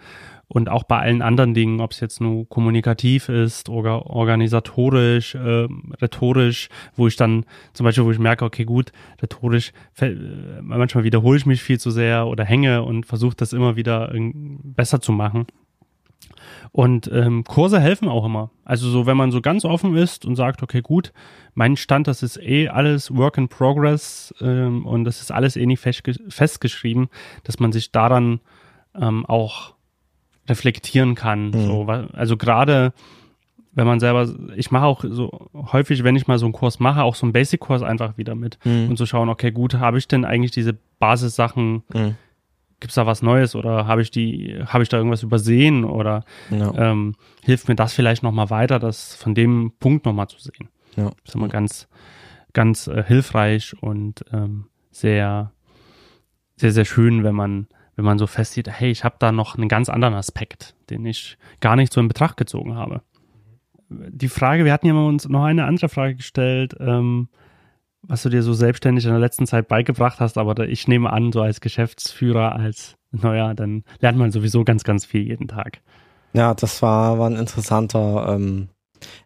Und 0.49 0.69
auch 0.69 0.85
bei 0.85 0.99
allen 0.99 1.23
anderen 1.23 1.55
Dingen, 1.55 1.81
ob 1.81 1.91
es 1.91 1.99
jetzt 1.99 2.21
nur 2.21 2.49
kommunikativ 2.49 3.29
ist 3.29 3.69
oder 3.69 4.07
organisatorisch, 4.07 5.35
äh, 5.35 5.67
rhetorisch, 6.01 6.69
wo 6.95 7.09
ich 7.09 7.17
dann 7.17 7.45
zum 7.73 7.85
Beispiel, 7.85 8.05
wo 8.05 8.13
ich 8.13 8.21
merke, 8.21 8.45
okay, 8.45 8.65
gut, 8.65 8.93
rhetorisch, 9.21 9.73
äh, 9.99 10.15
manchmal 10.63 11.03
wiederhole 11.03 11.39
ich 11.39 11.47
mich 11.47 11.63
viel 11.63 11.81
zu 11.81 11.91
sehr 11.91 12.29
oder 12.29 12.45
hänge 12.45 12.85
und 12.85 13.07
versuche 13.07 13.35
das 13.37 13.53
immer 13.53 13.75
wieder 13.75 14.13
besser 14.15 15.01
zu 15.01 15.11
machen. 15.11 15.47
Und 16.73 17.11
ähm, 17.13 17.45
Kurse 17.45 17.81
helfen 17.81 18.09
auch 18.09 18.25
immer. 18.25 18.51
Also 18.65 18.89
so, 18.89 19.07
wenn 19.07 19.17
man 19.17 19.31
so 19.31 19.41
ganz 19.41 19.65
offen 19.65 19.97
ist 19.97 20.25
und 20.25 20.37
sagt, 20.37 20.63
okay, 20.63 20.83
gut, 20.83 21.13
mein 21.55 21.77
Stand, 21.77 22.07
das 22.07 22.23
ist 22.23 22.39
eh 22.39 22.69
alles 22.69 23.15
Work 23.15 23.39
in 23.39 23.49
Progress 23.49 24.35
ähm, 24.41 24.85
und 24.87 25.05
das 25.05 25.21
ist 25.21 25.31
alles 25.31 25.57
eh 25.57 25.67
nicht 25.67 25.81
festgeschrieben, 25.81 27.09
dass 27.45 27.59
man 27.59 27.73
sich 27.73 27.93
daran 27.93 28.41
ähm, 28.95 29.25
auch 29.27 29.75
reflektieren 30.49 31.15
kann. 31.15 31.51
Mhm. 31.51 31.67
So, 31.67 31.87
also 31.87 32.37
gerade 32.37 32.93
wenn 33.73 33.87
man 33.87 34.01
selber, 34.01 34.29
ich 34.57 34.71
mache 34.71 34.87
auch 34.87 35.05
so 35.07 35.51
häufig, 35.55 36.03
wenn 36.03 36.17
ich 36.17 36.27
mal 36.27 36.39
so 36.39 36.47
einen 36.47 36.55
Kurs 36.55 36.81
mache, 36.81 37.03
auch 37.03 37.15
so 37.15 37.27
einen 37.27 37.35
Basic-Kurs 37.35 37.83
einfach 37.83 38.17
wieder 38.17 38.35
mit 38.35 38.59
mhm. 38.65 38.89
und 38.89 38.97
zu 38.97 39.03
so 39.03 39.07
schauen, 39.07 39.29
okay, 39.29 39.51
gut, 39.51 39.75
habe 39.75 39.99
ich 39.99 40.09
denn 40.09 40.25
eigentlich 40.25 40.51
diese 40.51 40.77
Basissachen 40.99 41.83
mhm 41.93 42.17
gibt 42.81 42.91
es 42.91 42.95
da 42.95 43.07
was 43.07 43.23
Neues 43.23 43.55
oder 43.55 43.87
habe 43.87 44.03
ich 44.03 44.11
die, 44.11 44.63
habe 44.67 44.83
ich 44.83 44.89
da 44.89 44.99
irgendwas 44.99 45.23
übersehen 45.23 45.85
oder 45.85 46.25
ja. 46.51 46.73
ähm, 46.75 47.15
hilft 47.43 47.69
mir 47.69 47.75
das 47.75 47.95
vielleicht 47.95 48.23
nochmal 48.23 48.51
weiter, 48.51 48.79
das 48.79 49.15
von 49.15 49.35
dem 49.35 49.73
Punkt 49.79 50.05
nochmal 50.05 50.29
zu 50.29 50.39
sehen. 50.39 50.69
Ja. 50.97 51.05
Das 51.05 51.29
ist 51.29 51.35
immer 51.35 51.49
ganz, 51.49 51.89
ganz 52.53 52.87
äh, 52.87 53.03
hilfreich 53.03 53.75
und 53.81 54.25
ähm, 54.33 54.67
sehr, 54.91 55.53
sehr, 56.57 56.73
sehr 56.73 56.85
schön, 56.85 57.25
wenn 57.25 57.35
man, 57.35 57.69
wenn 57.97 58.05
man 58.05 58.19
so 58.19 58.27
festsieht, 58.27 58.69
hey, 58.69 58.91
ich 58.91 59.05
habe 59.05 59.17
da 59.19 59.33
noch 59.33 59.57
einen 59.57 59.69
ganz 59.69 59.89
anderen 59.89 60.15
Aspekt, 60.15 60.75
den 60.91 61.05
ich 61.07 61.39
gar 61.61 61.77
nicht 61.77 61.93
so 61.93 62.01
in 62.01 62.09
Betracht 62.09 62.37
gezogen 62.37 62.75
habe. 62.75 63.03
Die 63.89 64.29
Frage, 64.29 64.65
wir 64.65 64.73
hatten 64.73 64.87
ja 64.87 64.95
uns 64.95 65.29
noch 65.29 65.45
eine 65.45 65.65
andere 65.65 65.89
Frage 65.89 66.17
gestellt, 66.17 66.75
ähm, 66.81 67.29
was 68.09 68.23
du 68.23 68.29
dir 68.29 68.43
so 68.43 68.55
selbstständig 68.55 69.05
in 69.05 69.11
der 69.11 69.21
letzten 69.21 69.47
Zeit 69.47 69.69
beigebracht 69.69 70.21
hast, 70.21 70.39
aber 70.39 70.69
ich 70.69 70.89
nehme 70.89 71.13
an, 71.13 71.33
so 71.33 71.41
als 71.43 71.61
Geschäftsführer, 71.61 72.55
als 72.55 72.97
Neuer, 73.11 73.55
dann 73.55 73.85
lernt 74.01 74.19
man 74.19 74.33
sowieso 74.33 74.65
ganz, 74.65 74.85
ganz 74.85 75.05
viel 75.05 75.23
jeden 75.23 75.49
Tag. 75.49 75.81
Ja, 76.33 76.55
das 76.55 76.83
war, 76.83 77.19
war 77.19 77.31
ein 77.31 77.37
interessanter 77.37 78.35
ähm, 78.35 78.69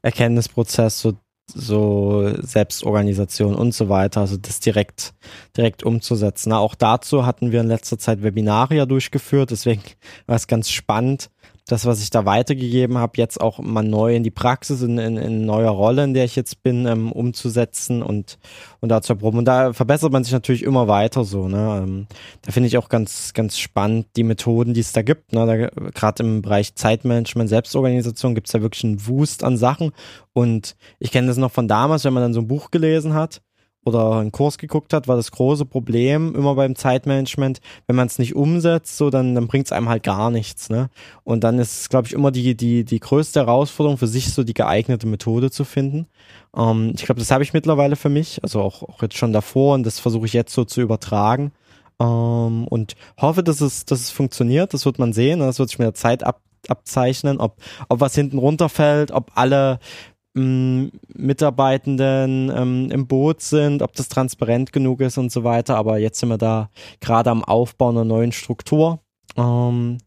Erkenntnisprozess, 0.03 1.01
so, 1.01 1.15
so 1.53 2.33
Selbstorganisation 2.41 3.55
und 3.55 3.75
so 3.75 3.89
weiter, 3.89 4.21
also 4.21 4.37
das 4.37 4.61
direkt, 4.61 5.15
direkt 5.57 5.83
umzusetzen. 5.83 6.53
Auch 6.53 6.75
dazu 6.75 7.27
hatten 7.27 7.53
wir 7.53 7.61
in 7.61 7.67
letzter 7.67 7.99
Zeit 7.99 8.23
Webinare 8.23 8.87
durchgeführt, 8.87 9.51
deswegen 9.51 9.83
war 10.27 10.37
es 10.37 10.47
ganz 10.47 10.71
spannend, 10.71 11.31
das, 11.67 11.87
was 11.87 12.03
ich 12.03 12.11
da 12.11 12.25
weitergegeben 12.25 12.99
habe, 12.99 13.13
jetzt 13.17 13.41
auch 13.41 13.59
mal 13.59 13.83
neu 13.83 14.15
in 14.15 14.23
die 14.23 14.31
Praxis, 14.31 14.83
in, 14.83 14.99
in, 14.99 15.17
in 15.17 15.47
neuer 15.47 15.71
Rolle, 15.71 16.05
in 16.05 16.15
der 16.15 16.25
ich 16.25 16.37
jetzt 16.37 16.63
bin, 16.63 16.87
ähm, 16.87 17.13
umzusetzen 17.13 18.03
und, 18.03 18.39
und 18.81 18.89
da 18.89 19.03
zu 19.03 19.13
erproben. 19.13 19.39
Und 19.39 19.45
da 19.45 19.73
verbessert 19.73 20.13
man 20.13 20.25
sich 20.25 20.33
natürlich 20.33 20.63
immer 20.63 20.89
weiter 20.89 21.25
so. 21.25 21.49
Ne? 21.49 21.83
Ähm, 21.83 22.07
da 22.43 22.53
finde 22.53 22.67
ich 22.67 22.79
auch 22.79 22.89
ganz, 22.89 23.33
ganz 23.35 23.59
spannend 23.59 24.07
die 24.17 24.25
Methoden, 24.25 24.75
die 24.75 24.81
es 24.81 24.93
da 24.93 25.03
gibt. 25.03 25.33
Ne? 25.33 25.71
Gerade 25.95 26.23
im 26.23 26.43
Bereich 26.43 26.75
Zeitmanagement, 26.75 27.49
Selbstorganisation 27.49 28.35
gibt 28.35 28.49
es 28.49 28.53
da 28.53 28.63
wirklich 28.63 28.85
einen 28.85 29.07
Wust 29.07 29.45
an 29.45 29.57
Sachen. 29.57 29.93
Und 30.33 30.77
ich 30.99 31.11
kenne 31.11 31.29
das 31.29 31.37
noch 31.37 31.53
von 31.53 31.69
damals, 31.69 32.05
wenn 32.05 32.13
man 32.13 32.23
dann 32.23 32.35
so 32.35 32.41
ein 32.41 32.49
Buch 32.49 32.71
gelesen 32.71 33.15
hat 33.15 33.43
oder 33.91 34.19
einen 34.19 34.33
Kurs 34.33 34.59
geguckt 34.59 34.93
hat, 34.93 35.09
war 35.09 35.17
das 35.17 35.31
große 35.31 35.65
Problem 35.65 36.35
immer 36.35 36.55
beim 36.55 36.75
Zeitmanagement, 36.75 37.61
wenn 37.87 37.97
man 37.97 38.07
es 38.07 38.19
nicht 38.19 38.35
umsetzt, 38.35 38.97
so 38.97 39.11
dann, 39.11 39.35
dann 39.35 39.47
bringt 39.47 39.67
es 39.67 39.73
einem 39.73 39.89
halt 39.89 40.03
gar 40.03 40.31
nichts. 40.31 40.71
Ne? 40.71 40.89
Und 41.25 41.45
dann 41.45 41.59
ist 41.59 41.81
es, 41.81 41.89
glaube 41.89 42.07
ich, 42.07 42.15
immer 42.15 42.31
die, 42.31 42.57
die, 42.57 42.85
die 42.85 43.01
größte 43.01 43.41
Herausforderung 43.41 43.99
für 43.99 44.07
sich, 44.07 44.33
so 44.33 44.43
die 44.43 44.55
geeignete 44.55 45.07
Methode 45.07 45.51
zu 45.51 45.65
finden. 45.65 46.07
Ähm, 46.57 46.93
ich 46.97 47.05
glaube, 47.05 47.21
das 47.21 47.31
habe 47.31 47.45
ich 47.45 47.53
mittlerweile 47.53 47.97
für 47.97 48.09
mich, 48.09 48.43
also 48.43 48.63
auch, 48.63 48.83
auch 48.83 49.03
jetzt 49.03 49.17
schon 49.17 49.33
davor 49.33 49.75
und 49.75 49.85
das 49.85 49.99
versuche 50.01 50.27
ich 50.27 50.33
jetzt 50.33 50.55
so 50.55 50.65
zu 50.65 50.81
übertragen. 50.81 51.53
Ähm, 52.01 52.67
und 52.67 52.97
hoffe, 53.21 53.43
dass 53.43 53.61
es, 53.61 53.85
dass 53.85 54.01
es 54.01 54.11
funktioniert. 54.11 54.73
Das 54.75 54.87
wird 54.87 54.99
man 54.99 55.13
sehen. 55.13 55.41
Das 55.41 55.59
wird 55.59 55.69
sich 55.69 55.79
mit 55.79 55.87
der 55.87 55.95
Zeit 55.95 56.25
ab, 56.25 56.41
abzeichnen, 56.69 57.39
ob, 57.39 57.57
ob 57.89 58.01
was 58.01 58.15
hinten 58.15 58.39
runterfällt, 58.39 59.13
ob 59.13 59.31
alle 59.35 59.79
Mitarbeitenden 60.33 62.51
ähm, 62.55 62.91
im 62.91 63.07
Boot 63.07 63.41
sind, 63.41 63.83
ob 63.83 63.95
das 63.95 64.09
transparent 64.09 64.73
genug 64.73 65.01
ist 65.01 65.19
und 65.19 65.31
so 65.33 65.45
weiter. 65.45 65.77
Aber 65.77 65.99
jetzt 65.99 66.21
sind 66.21 66.29
wir 66.29 66.39
da 66.39 66.71
gerade 67.01 67.31
am 67.31 67.45
Aufbau 67.45 67.91
einer 67.91 68.05
neuen 68.05 68.33
Struktur. 68.33 69.01
Ähm, 69.37 69.99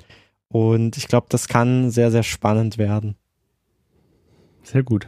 und 0.48 0.98
ich 0.98 1.08
glaube, 1.08 1.28
das 1.30 1.48
kann 1.48 1.92
sehr, 1.92 2.12
sehr 2.12 2.24
spannend 2.24 2.78
werden. 2.78 3.16
Sehr 4.62 4.84
gut. 4.84 5.08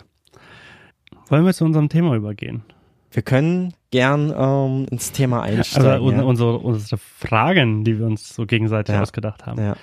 Wollen 1.30 1.46
wir 1.46 1.54
zu 1.54 1.66
unserem 1.66 1.90
Thema 1.90 2.16
übergehen? 2.16 2.64
Wir 3.10 3.24
können 3.24 3.74
gern 3.92 4.34
ähm, 4.38 4.86
ins 4.92 5.14
Thema 5.14 5.42
einsteigen. 5.42 5.90
Also 5.90 6.12
ja. 6.12 6.24
unsere, 6.24 6.58
unsere 6.58 6.98
Fragen, 6.98 7.86
die 7.86 7.98
wir 7.98 8.06
uns 8.06 8.36
so 8.36 8.46
gegenseitig 8.46 8.94
ja. 8.94 9.02
ausgedacht 9.02 9.46
haben. 9.46 9.62
Ja, 9.62 9.78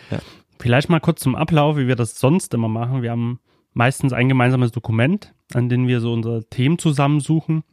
Vielleicht 0.58 0.90
mal 0.90 1.00
kurz 1.00 1.22
zum 1.22 1.34
Ablauf, 1.34 1.76
wie 1.76 1.88
wir 1.88 1.96
das 1.96 2.20
sonst 2.20 2.52
immer 2.52 2.68
machen. 2.68 3.02
Wir 3.02 3.10
haben 3.10 3.40
meistens 3.72 4.12
ein 4.12 4.28
gemeinsames 4.28 4.72
Dokument, 4.72 5.34
an 5.54 5.68
dem 5.68 5.86
wir 5.88 6.00
so 6.00 6.12
unsere 6.12 6.44
Themen 6.44 6.78
zusammensuchen, 6.78 7.64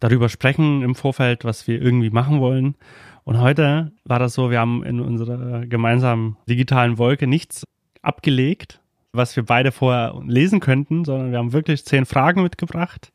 darüber 0.00 0.28
sprechen 0.28 0.82
im 0.82 0.94
Vorfeld, 0.94 1.44
was 1.44 1.66
wir 1.66 1.80
irgendwie 1.80 2.10
machen 2.10 2.40
wollen. 2.40 2.76
Und 3.24 3.40
heute 3.40 3.92
war 4.04 4.18
das 4.18 4.34
so, 4.34 4.50
wir 4.50 4.60
haben 4.60 4.84
in 4.84 5.00
unserer 5.00 5.66
gemeinsamen 5.66 6.36
digitalen 6.48 6.98
Wolke 6.98 7.26
nichts 7.26 7.64
abgelegt, 8.02 8.80
was 9.12 9.34
wir 9.36 9.44
beide 9.44 9.72
vorher 9.72 10.20
lesen 10.26 10.60
könnten, 10.60 11.04
sondern 11.04 11.30
wir 11.30 11.38
haben 11.38 11.52
wirklich 11.52 11.84
zehn 11.84 12.04
Fragen 12.04 12.42
mitgebracht, 12.42 13.12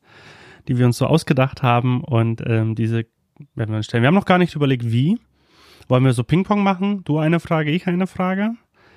die 0.68 0.78
wir 0.78 0.86
uns 0.86 0.98
so 0.98 1.06
ausgedacht 1.06 1.62
haben 1.62 2.04
und 2.04 2.42
ähm, 2.46 2.76
diese 2.76 3.06
werden 3.56 3.72
wir 3.72 3.78
uns 3.78 3.86
stellen. 3.86 4.04
Wir 4.04 4.08
haben 4.08 4.16
noch 4.16 4.26
gar 4.26 4.38
nicht 4.38 4.56
überlegt, 4.56 4.92
wie. 4.92 5.20
Wollen 5.88 6.04
wir 6.04 6.14
so 6.14 6.24
Ping-Pong 6.24 6.62
machen? 6.62 7.04
Du 7.04 7.18
eine 7.20 7.40
Frage, 7.40 7.72
ich 7.72 7.88
eine 7.88 8.06
Frage? 8.06 8.52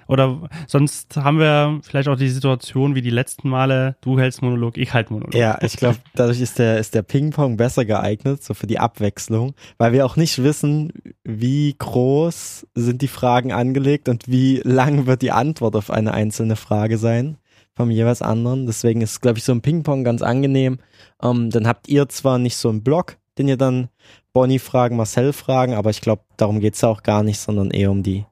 Oder 0.08 0.48
sonst 0.66 1.16
haben 1.16 1.38
wir 1.38 1.80
vielleicht 1.82 2.08
auch 2.08 2.16
die 2.16 2.28
Situation 2.28 2.94
wie 2.94 3.02
die 3.02 3.10
letzten 3.10 3.48
Male, 3.48 3.96
du 4.00 4.18
hältst 4.18 4.42
Monolog, 4.42 4.76
ich 4.76 4.92
halt 4.92 5.10
Monolog. 5.10 5.34
Ja, 5.34 5.58
ich 5.62 5.76
glaube, 5.76 5.98
dadurch 6.14 6.40
ist 6.40 6.58
der, 6.58 6.78
ist 6.78 6.94
der 6.94 7.02
Ping-Pong 7.02 7.56
besser 7.56 7.84
geeignet, 7.84 8.42
so 8.42 8.54
für 8.54 8.66
die 8.66 8.78
Abwechslung, 8.78 9.54
weil 9.78 9.92
wir 9.92 10.06
auch 10.06 10.16
nicht 10.16 10.42
wissen, 10.42 10.92
wie 11.24 11.74
groß 11.78 12.66
sind 12.74 13.02
die 13.02 13.08
Fragen 13.08 13.52
angelegt 13.52 14.08
und 14.08 14.28
wie 14.28 14.60
lang 14.64 15.06
wird 15.06 15.22
die 15.22 15.32
Antwort 15.32 15.76
auf 15.76 15.90
eine 15.90 16.12
einzelne 16.12 16.56
Frage 16.56 16.98
sein 16.98 17.38
vom 17.74 17.90
jeweils 17.90 18.22
anderen. 18.22 18.66
Deswegen 18.66 19.00
ist, 19.00 19.20
glaube 19.20 19.38
ich, 19.38 19.44
so 19.44 19.52
ein 19.52 19.62
Ping-Pong 19.62 20.04
ganz 20.04 20.22
angenehm. 20.22 20.78
Ähm, 21.22 21.50
dann 21.50 21.66
habt 21.66 21.88
ihr 21.88 22.08
zwar 22.08 22.38
nicht 22.38 22.56
so 22.56 22.68
einen 22.68 22.82
Block, 22.82 23.16
den 23.38 23.48
ihr 23.48 23.56
dann 23.56 23.88
Bonnie 24.32 24.58
fragen, 24.58 24.96
Marcel 24.96 25.32
fragen, 25.32 25.74
aber 25.74 25.90
ich 25.90 26.00
glaube, 26.00 26.22
darum 26.36 26.60
geht's 26.60 26.80
ja 26.80 26.88
auch 26.88 27.02
gar 27.02 27.22
nicht, 27.22 27.38
sondern 27.38 27.70
eher 27.70 27.90
um 27.90 28.02
die 28.02 28.24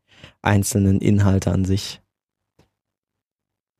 einzelnen 0.42 1.00
Inhalte 1.00 1.50
an 1.52 1.64
sich. 1.64 2.00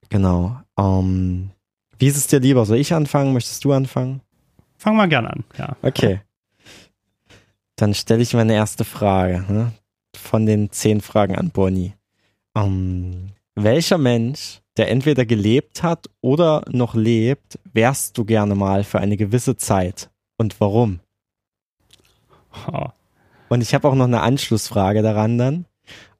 Genau. 0.08 0.60
Ähm, 0.78 1.50
wie 1.98 2.06
ist 2.06 2.16
es 2.16 2.26
dir 2.26 2.40
lieber? 2.40 2.66
Soll 2.66 2.78
ich 2.78 2.92
anfangen? 2.92 3.32
Möchtest 3.32 3.64
du 3.64 3.72
anfangen? 3.72 4.20
Fang 4.76 4.96
mal 4.96 5.08
gern 5.08 5.26
an, 5.26 5.44
ja. 5.58 5.76
Okay. 5.82 6.20
Dann 7.76 7.94
stelle 7.94 8.22
ich 8.22 8.34
meine 8.34 8.54
erste 8.54 8.84
Frage 8.84 9.44
ne? 9.48 9.72
von 10.14 10.46
den 10.46 10.70
zehn 10.70 11.00
Fragen 11.00 11.36
an 11.36 11.50
Bonnie. 11.50 11.94
Ähm, 12.56 13.28
welcher 13.54 13.98
Mensch, 13.98 14.60
der 14.76 14.90
entweder 14.90 15.24
gelebt 15.24 15.82
hat 15.82 16.08
oder 16.20 16.64
noch 16.70 16.94
lebt, 16.94 17.58
wärst 17.72 18.18
du 18.18 18.24
gerne 18.24 18.54
mal 18.54 18.84
für 18.84 19.00
eine 19.00 19.16
gewisse 19.16 19.56
Zeit? 19.56 20.10
Und 20.36 20.60
warum? 20.60 21.00
Oh. 22.66 22.86
Und 23.48 23.60
ich 23.60 23.74
habe 23.74 23.88
auch 23.88 23.94
noch 23.94 24.06
eine 24.06 24.22
Anschlussfrage 24.22 25.02
daran 25.02 25.38
dann. 25.38 25.66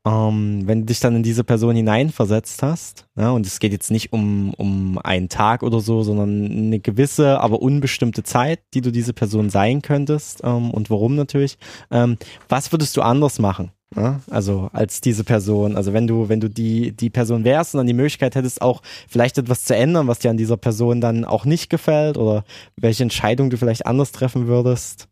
Ähm, 0.06 0.62
wenn 0.66 0.80
du 0.80 0.86
dich 0.86 1.00
dann 1.00 1.16
in 1.16 1.22
diese 1.22 1.44
Person 1.44 1.76
hineinversetzt 1.76 2.62
hast, 2.62 3.06
ja, 3.18 3.30
und 3.30 3.46
es 3.46 3.58
geht 3.58 3.72
jetzt 3.72 3.90
nicht 3.90 4.14
um, 4.14 4.54
um 4.54 4.98
einen 4.98 5.28
Tag 5.28 5.62
oder 5.62 5.80
so, 5.80 6.02
sondern 6.02 6.46
eine 6.46 6.80
gewisse, 6.80 7.38
aber 7.40 7.60
unbestimmte 7.60 8.22
Zeit, 8.22 8.60
die 8.72 8.80
du 8.80 8.92
diese 8.92 9.12
Person 9.12 9.50
sein 9.50 9.82
könntest 9.82 10.40
ähm, 10.42 10.70
und 10.70 10.88
warum 10.88 11.16
natürlich, 11.16 11.58
ähm, 11.90 12.16
was 12.48 12.72
würdest 12.72 12.96
du 12.96 13.02
anders 13.02 13.38
machen? 13.38 13.72
Ja? 13.94 14.20
Also 14.30 14.70
als 14.72 15.00
diese 15.00 15.24
Person, 15.24 15.76
also 15.76 15.92
wenn 15.92 16.06
du, 16.06 16.28
wenn 16.28 16.40
du 16.40 16.48
die, 16.48 16.92
die 16.92 17.10
Person 17.10 17.44
wärst 17.44 17.74
und 17.74 17.78
dann 17.78 17.86
die 17.86 17.92
Möglichkeit 17.92 18.34
hättest, 18.34 18.62
auch 18.62 18.82
vielleicht 19.08 19.36
etwas 19.36 19.64
zu 19.64 19.74
ändern, 19.74 20.06
was 20.06 20.20
dir 20.20 20.30
an 20.30 20.36
dieser 20.36 20.56
Person 20.56 21.00
dann 21.00 21.24
auch 21.26 21.44
nicht 21.44 21.70
gefällt 21.70 22.16
oder 22.16 22.44
welche 22.76 23.02
Entscheidung 23.02 23.50
du 23.50 23.58
vielleicht 23.58 23.86
anders 23.86 24.12
treffen 24.12 24.46
würdest. 24.46 25.08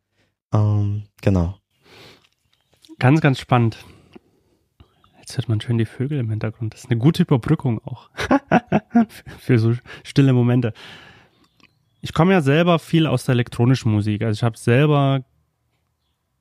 Ähm, 0.55 1.03
genau. 1.20 1.57
Ganz, 2.98 3.20
ganz 3.20 3.38
spannend. 3.38 3.77
Jetzt 5.28 5.36
hört 5.36 5.48
man 5.50 5.60
schön 5.60 5.76
die 5.76 5.84
Vögel 5.84 6.18
im 6.20 6.30
Hintergrund. 6.30 6.72
Das 6.72 6.84
ist 6.84 6.90
eine 6.90 6.98
gute 6.98 7.24
Überbrückung 7.24 7.82
auch. 7.84 8.08
Für 9.38 9.58
so 9.58 9.74
stille 10.02 10.32
Momente. 10.32 10.72
Ich 12.00 12.14
komme 12.14 12.32
ja 12.32 12.40
selber 12.40 12.78
viel 12.78 13.06
aus 13.06 13.26
der 13.26 13.34
elektronischen 13.34 13.92
Musik. 13.92 14.22
Also 14.22 14.38
ich 14.38 14.42
habe 14.42 14.56
selber 14.56 15.24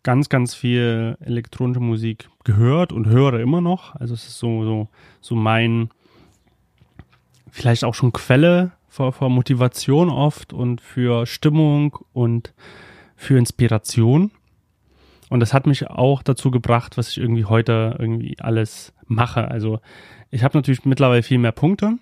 ganz, 0.04 0.30
ganz 0.30 0.56
viel 0.56 1.17
elektronische 1.19 1.82
Musik 1.82 2.30
gehört 2.45 2.93
und 2.93 3.08
höre 3.08 3.41
immer 3.41 3.60
noch. 3.60 3.93
Also 3.95 4.13
es 4.13 4.26
ist 4.26 4.39
so, 4.39 4.63
so, 4.63 4.88
so 5.19 5.36
mein, 5.36 5.89
vielleicht 7.52 7.84
auch 7.84 7.93
schon 7.93 8.13
Quelle 8.13 8.71
für, 8.88 9.12
für 9.12 9.28
Motivation 9.28 10.10
oft 10.10 10.54
und 10.54 10.80
für 10.80 11.26
Stimmung 11.26 11.97
und 12.13 12.54
für 13.17 13.38
Inspiration. 13.38 14.32
Und 15.30 15.42
das 15.42 15.54
hat 15.54 15.68
mich 15.68 15.90
auch 15.90 16.24
dazu 16.24 16.52
gebracht, 16.52 16.98
was 16.98 17.10
ich 17.10 17.18
irgendwie 17.18 17.46
heute 17.46 17.96
irgendwie 18.00 18.40
alles 18.40 18.94
mache. 19.08 19.50
Also 19.50 19.80
ich 20.32 20.44
habe 20.44 20.58
natürlich 20.58 20.86
mittlerweile 20.86 21.24
viel 21.24 21.38
mehr 21.38 21.52
Punkte, 21.52 21.98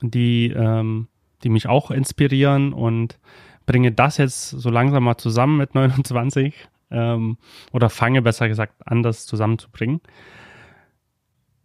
die, 0.00 0.52
ähm, 0.54 1.08
die 1.42 1.50
mich 1.50 1.68
auch 1.68 1.90
inspirieren 1.90 2.72
und 2.72 3.18
bringe 3.66 3.92
das 3.92 4.16
jetzt 4.16 4.50
so 4.50 4.70
langsam 4.70 5.04
mal 5.04 5.18
zusammen 5.18 5.58
mit 5.58 5.74
29 5.74 6.54
ähm, 6.90 7.36
oder 7.72 7.90
fange 7.90 8.22
besser 8.22 8.48
gesagt 8.48 8.74
an, 8.86 9.02
das 9.02 9.26
zusammenzubringen. 9.26 10.00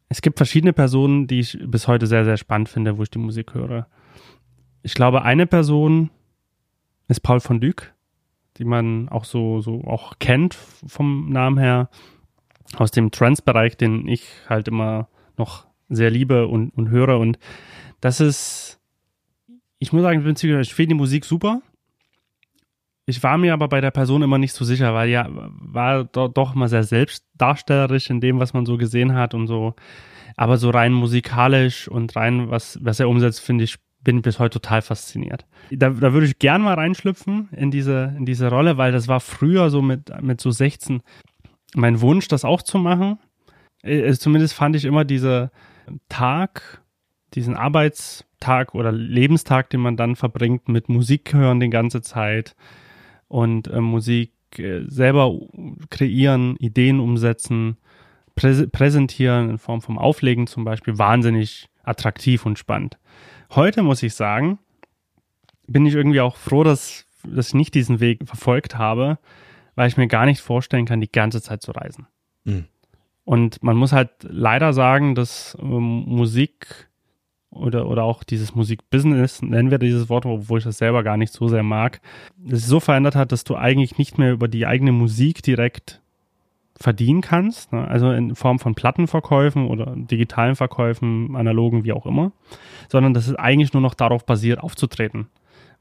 Es 0.10 0.21
gibt 0.21 0.38
verschiedene 0.38 0.73
Personen, 0.73 1.27
die 1.27 1.39
ich 1.39 1.58
bis 1.65 1.88
heute 1.88 2.08
sehr, 2.08 2.23
sehr 2.23 2.38
spannend 2.38 2.69
finde, 2.69 2.97
wo 2.97 3.03
ich 3.03 3.10
die 3.10 3.19
Musik 3.19 3.53
höre. 3.53 3.88
Ich 4.84 4.93
glaube, 4.93 5.23
eine 5.23 5.47
Person 5.47 6.12
ist 7.10 7.21
Paul 7.21 7.39
von 7.39 7.60
Dyk 7.60 7.93
die 8.57 8.65
man 8.65 9.09
auch 9.09 9.25
so, 9.25 9.61
so 9.61 9.83
auch 9.83 10.19
kennt 10.19 10.55
vom 10.87 11.29
Namen 11.29 11.57
her, 11.57 11.89
aus 12.75 12.91
dem 12.91 13.11
Trance-Bereich, 13.11 13.77
den 13.77 14.07
ich 14.07 14.27
halt 14.49 14.67
immer 14.67 15.07
noch 15.37 15.65
sehr 15.89 16.09
liebe 16.09 16.47
und, 16.47 16.71
und 16.71 16.89
höre. 16.89 17.19
Und 17.19 17.39
das 18.01 18.19
ist, 18.19 18.79
ich 19.79 19.93
muss 19.93 20.01
sagen, 20.01 20.25
ich 20.27 20.73
finde 20.73 20.89
die 20.89 20.93
Musik 20.93 21.25
super. 21.25 21.61
Ich 23.05 23.23
war 23.23 23.37
mir 23.37 23.53
aber 23.53 23.69
bei 23.69 23.79
der 23.79 23.91
Person 23.91 24.21
immer 24.21 24.37
nicht 24.37 24.51
so 24.51 24.65
sicher, 24.65 24.93
weil 24.93 25.09
ja, 25.09 25.27
war 25.29 26.03
do, 26.03 26.27
doch 26.27 26.55
immer 26.55 26.67
sehr 26.67 26.83
selbstdarstellerisch 26.83 28.09
in 28.09 28.19
dem, 28.19 28.39
was 28.39 28.53
man 28.53 28.65
so 28.65 28.77
gesehen 28.77 29.13
hat 29.13 29.33
und 29.33 29.47
so. 29.47 29.75
Aber 30.35 30.57
so 30.57 30.69
rein 30.69 30.91
musikalisch 30.91 31.87
und 31.87 32.15
rein, 32.17 32.49
was, 32.51 32.77
was 32.83 32.99
er 32.99 33.07
umsetzt, 33.07 33.39
finde 33.39 33.63
ich 33.63 33.77
bin 34.07 34.21
bis 34.21 34.39
heute 34.39 34.61
total 34.61 34.81
fasziniert. 34.81 35.45
Da, 35.69 35.89
da 35.89 36.13
würde 36.13 36.27
ich 36.27 36.39
gern 36.39 36.61
mal 36.61 36.75
reinschlüpfen 36.75 37.49
in 37.51 37.71
diese, 37.71 38.15
in 38.17 38.25
diese 38.25 38.49
Rolle, 38.49 38.77
weil 38.77 38.93
das 38.93 39.09
war 39.09 39.19
früher 39.19 39.69
so 39.69 39.81
mit, 39.81 40.09
mit 40.21 40.39
so 40.39 40.49
16 40.49 41.01
mein 41.75 41.99
Wunsch, 41.99 42.29
das 42.29 42.45
auch 42.45 42.61
zu 42.61 42.77
machen. 42.77 43.19
Äh, 43.83 44.13
zumindest 44.13 44.53
fand 44.53 44.77
ich 44.77 44.85
immer 44.85 45.03
diese 45.03 45.51
Tag, 46.07 46.81
diesen 47.33 47.57
Arbeitstag 47.57 48.73
oder 48.75 48.93
Lebenstag, 48.93 49.69
den 49.71 49.81
man 49.81 49.97
dann 49.97 50.15
verbringt 50.15 50.69
mit 50.69 50.87
Musik 50.87 51.33
hören 51.33 51.59
die 51.59 51.69
ganze 51.69 52.01
Zeit 52.01 52.55
und 53.27 53.67
äh, 53.67 53.81
Musik 53.81 54.31
äh, 54.57 54.85
selber 54.87 55.37
kreieren, 55.89 56.55
Ideen 56.59 57.01
umsetzen, 57.01 57.75
prä 58.35 58.67
präsentieren 58.67 59.49
in 59.49 59.57
Form 59.57 59.81
vom 59.81 59.97
Auflegen 59.97 60.47
zum 60.47 60.63
Beispiel, 60.63 60.97
wahnsinnig 60.97 61.67
attraktiv 61.83 62.45
und 62.45 62.57
spannend. 62.57 62.97
Heute 63.51 63.83
muss 63.83 64.03
ich 64.03 64.13
sagen, 64.13 64.60
bin 65.67 65.86
ich 65.86 65.93
irgendwie 65.93 66.21
auch 66.21 66.36
froh, 66.36 66.63
dass, 66.63 67.05
dass 67.23 67.49
ich 67.49 67.53
nicht 67.53 67.73
diesen 67.73 67.99
Weg 67.99 68.25
verfolgt 68.25 68.77
habe, 68.77 69.17
weil 69.75 69.88
ich 69.88 69.97
mir 69.97 70.07
gar 70.07 70.25
nicht 70.25 70.41
vorstellen 70.41 70.86
kann, 70.86 71.01
die 71.01 71.12
ganze 71.12 71.41
Zeit 71.41 71.62
zu 71.62 71.71
reisen. 71.71 72.07
Mhm. 72.43 72.65
Und 73.23 73.62
man 73.62 73.75
muss 73.75 73.91
halt 73.91 74.10
leider 74.21 74.71
sagen, 74.73 75.13
dass 75.13 75.57
ähm, 75.62 76.03
Musik 76.05 76.88
oder, 77.49 77.88
oder 77.88 78.03
auch 78.03 78.23
dieses 78.23 78.55
Musikbusiness, 78.55 79.41
nennen 79.41 79.71
wir 79.71 79.79
dieses 79.79 80.10
Wort, 80.10 80.25
obwohl 80.25 80.60
ich 80.60 80.65
das 80.65 80.77
selber 80.77 81.03
gar 81.03 81.17
nicht 81.17 81.33
so 81.33 81.47
sehr 81.47 81.63
mag, 81.63 82.01
es 82.49 82.65
so 82.67 82.79
verändert 82.79 83.15
hat, 83.15 83.31
dass 83.31 83.43
du 83.43 83.55
eigentlich 83.55 83.97
nicht 83.97 84.17
mehr 84.17 84.31
über 84.31 84.47
die 84.47 84.65
eigene 84.65 84.91
Musik 84.91 85.43
direkt 85.43 86.01
verdienen 86.79 87.21
kannst, 87.21 87.73
ne? 87.73 87.87
also 87.87 88.11
in 88.11 88.35
Form 88.35 88.59
von 88.59 88.75
Plattenverkäufen 88.75 89.67
oder 89.67 89.93
digitalen 89.95 90.55
Verkäufen, 90.55 91.35
analogen, 91.35 91.83
wie 91.83 91.93
auch 91.93 92.05
immer, 92.05 92.31
sondern 92.89 93.13
dass 93.13 93.27
es 93.27 93.35
eigentlich 93.35 93.73
nur 93.73 93.81
noch 93.81 93.93
darauf 93.93 94.25
basiert, 94.25 94.59
aufzutreten. 94.59 95.27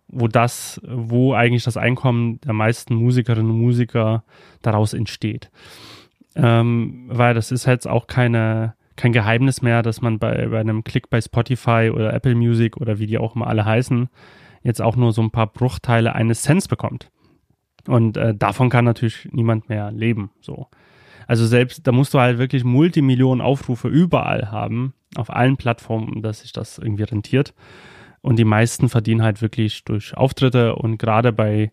Wo 0.09 0.28
das, 0.28 0.80
wo 0.87 1.35
eigentlich 1.35 1.64
das 1.64 1.76
Einkommen 1.76 2.40
der 2.42 2.52
meisten 2.52 2.94
Musikerinnen 2.94 3.50
und 3.50 3.61
Musiker 3.61 4.22
daraus 4.62 4.94
entsteht. 4.94 5.50
Ähm, 6.37 7.06
weil 7.09 7.35
das 7.35 7.50
ist 7.50 7.66
jetzt 7.66 7.88
auch 7.88 8.06
keine, 8.06 8.74
kein 8.94 9.12
Geheimnis 9.12 9.62
mehr, 9.62 9.82
dass 9.82 10.02
man 10.02 10.20
bei, 10.20 10.46
bei 10.46 10.61
einem 10.61 10.85
Klick 10.85 11.11
bei 11.11 11.20
Spotify 11.20 11.90
oder 11.92 12.12
Apple 12.12 12.37
Music 12.37 12.76
oder 12.76 13.00
wie 13.00 13.06
die 13.06 13.18
auch 13.18 13.35
immer 13.35 13.48
alle 13.48 13.64
heißen, 13.64 14.09
jetzt 14.62 14.80
auch 14.80 14.94
nur 14.94 15.12
so 15.12 15.22
ein 15.22 15.32
paar 15.32 15.48
Bruchteile 15.48 16.14
eines 16.14 16.42
Cents 16.42 16.68
bekommt. 16.68 17.11
Und 17.87 18.16
äh, 18.16 18.35
davon 18.35 18.70
kann 18.70 18.85
natürlich 18.85 19.29
niemand 19.33 19.68
mehr 19.68 19.90
leben. 19.92 20.31
So. 20.40 20.68
Also 21.27 21.46
selbst, 21.46 21.87
da 21.87 21.92
musst 21.92 22.14
du 22.14 22.20
halt 22.20 22.38
wirklich 22.38 22.64
Multimillionen 22.64 23.40
Aufrufe 23.40 23.88
überall 23.88 24.51
haben, 24.51 24.94
auf 25.16 25.31
allen 25.31 25.57
Plattformen, 25.57 26.22
dass 26.22 26.40
sich 26.40 26.53
das 26.53 26.79
irgendwie 26.79 27.03
rentiert. 27.03 27.55
Und 28.20 28.38
die 28.38 28.44
meisten 28.44 28.88
verdienen 28.88 29.22
halt 29.22 29.42
wirklich 29.42 29.85
durch 29.85 30.16
Auftritte 30.16 30.77
und 30.77 30.99
gerade 30.99 31.33
bei, 31.33 31.72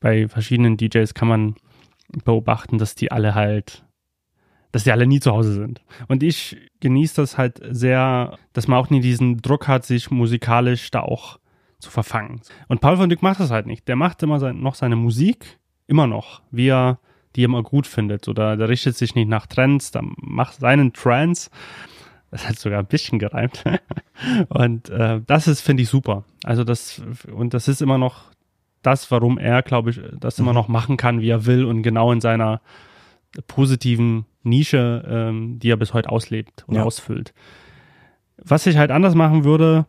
bei 0.00 0.28
verschiedenen 0.28 0.76
DJs 0.76 1.14
kann 1.14 1.28
man 1.28 1.54
beobachten, 2.24 2.78
dass 2.78 2.94
die 2.94 3.12
alle 3.12 3.34
halt, 3.34 3.84
dass 4.72 4.84
die 4.84 4.92
alle 4.92 5.06
nie 5.06 5.20
zu 5.20 5.32
Hause 5.32 5.52
sind. 5.52 5.82
Und 6.08 6.22
ich 6.22 6.56
genieße 6.80 7.16
das 7.16 7.38
halt 7.38 7.60
sehr, 7.70 8.36
dass 8.52 8.68
man 8.68 8.78
auch 8.78 8.90
nie 8.90 9.00
diesen 9.00 9.38
Druck 9.38 9.68
hat, 9.68 9.84
sich 9.84 10.10
musikalisch 10.10 10.90
da 10.90 11.00
auch 11.00 11.39
zu 11.80 11.90
verfangen. 11.90 12.40
Und 12.68 12.80
Paul 12.80 12.96
von 12.96 13.08
Dyck 13.08 13.22
macht 13.22 13.40
das 13.40 13.50
halt 13.50 13.66
nicht. 13.66 13.88
Der 13.88 13.96
macht 13.96 14.22
immer 14.22 14.38
sein, 14.38 14.60
noch 14.60 14.74
seine 14.74 14.96
Musik, 14.96 15.58
immer 15.86 16.06
noch, 16.06 16.42
wie 16.50 16.68
er 16.68 16.98
die 17.36 17.42
immer 17.42 17.62
gut 17.62 17.86
findet. 17.86 18.28
Oder 18.28 18.56
der 18.56 18.68
richtet 18.68 18.96
sich 18.96 19.14
nicht 19.14 19.28
nach 19.28 19.46
Trends, 19.46 19.90
der 19.90 20.02
macht 20.16 20.60
seinen 20.60 20.92
Trends. 20.92 21.50
Das 22.30 22.48
hat 22.48 22.58
sogar 22.58 22.80
ein 22.80 22.86
bisschen 22.86 23.18
gereimt. 23.18 23.64
und 24.48 24.88
äh, 24.90 25.20
das 25.26 25.48
ist, 25.48 25.60
finde 25.60 25.82
ich, 25.82 25.88
super. 25.88 26.24
Also 26.44 26.64
das, 26.64 27.02
und 27.32 27.54
das 27.54 27.68
ist 27.68 27.82
immer 27.82 27.98
noch 27.98 28.30
das, 28.82 29.10
warum 29.10 29.38
er, 29.38 29.62
glaube 29.62 29.90
ich, 29.90 30.00
das 30.18 30.38
immer 30.38 30.52
mhm. 30.52 30.56
noch 30.56 30.68
machen 30.68 30.96
kann, 30.96 31.20
wie 31.20 31.28
er 31.28 31.46
will 31.46 31.64
und 31.64 31.82
genau 31.82 32.12
in 32.12 32.20
seiner 32.20 32.60
positiven 33.46 34.26
Nische, 34.42 35.04
ähm, 35.08 35.58
die 35.58 35.70
er 35.70 35.76
bis 35.76 35.92
heute 35.92 36.10
auslebt 36.10 36.64
und 36.66 36.76
Ja. 36.76 36.84
ausfüllt. 36.84 37.34
Was 38.38 38.66
ich 38.66 38.76
halt 38.76 38.90
anders 38.90 39.14
machen 39.14 39.44
würde, 39.44 39.86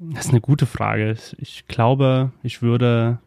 das 0.00 0.26
ist 0.26 0.30
eine 0.30 0.40
gute 0.40 0.64
Frage. 0.64 1.14
Ich 1.36 1.66
glaube, 1.68 2.32
ich 2.42 2.62
würde, 2.62 3.18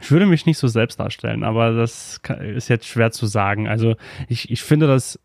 ich 0.00 0.10
würde 0.12 0.26
mich 0.26 0.46
nicht 0.46 0.58
so 0.58 0.68
selbst 0.68 1.00
darstellen, 1.00 1.42
aber 1.42 1.72
das 1.72 2.20
ist 2.54 2.68
jetzt 2.68 2.86
schwer 2.86 3.10
zu 3.10 3.26
sagen. 3.26 3.66
Also 3.66 3.96
ich, 4.28 4.50
ich 4.52 4.62
finde, 4.62 4.86
das 4.86 5.18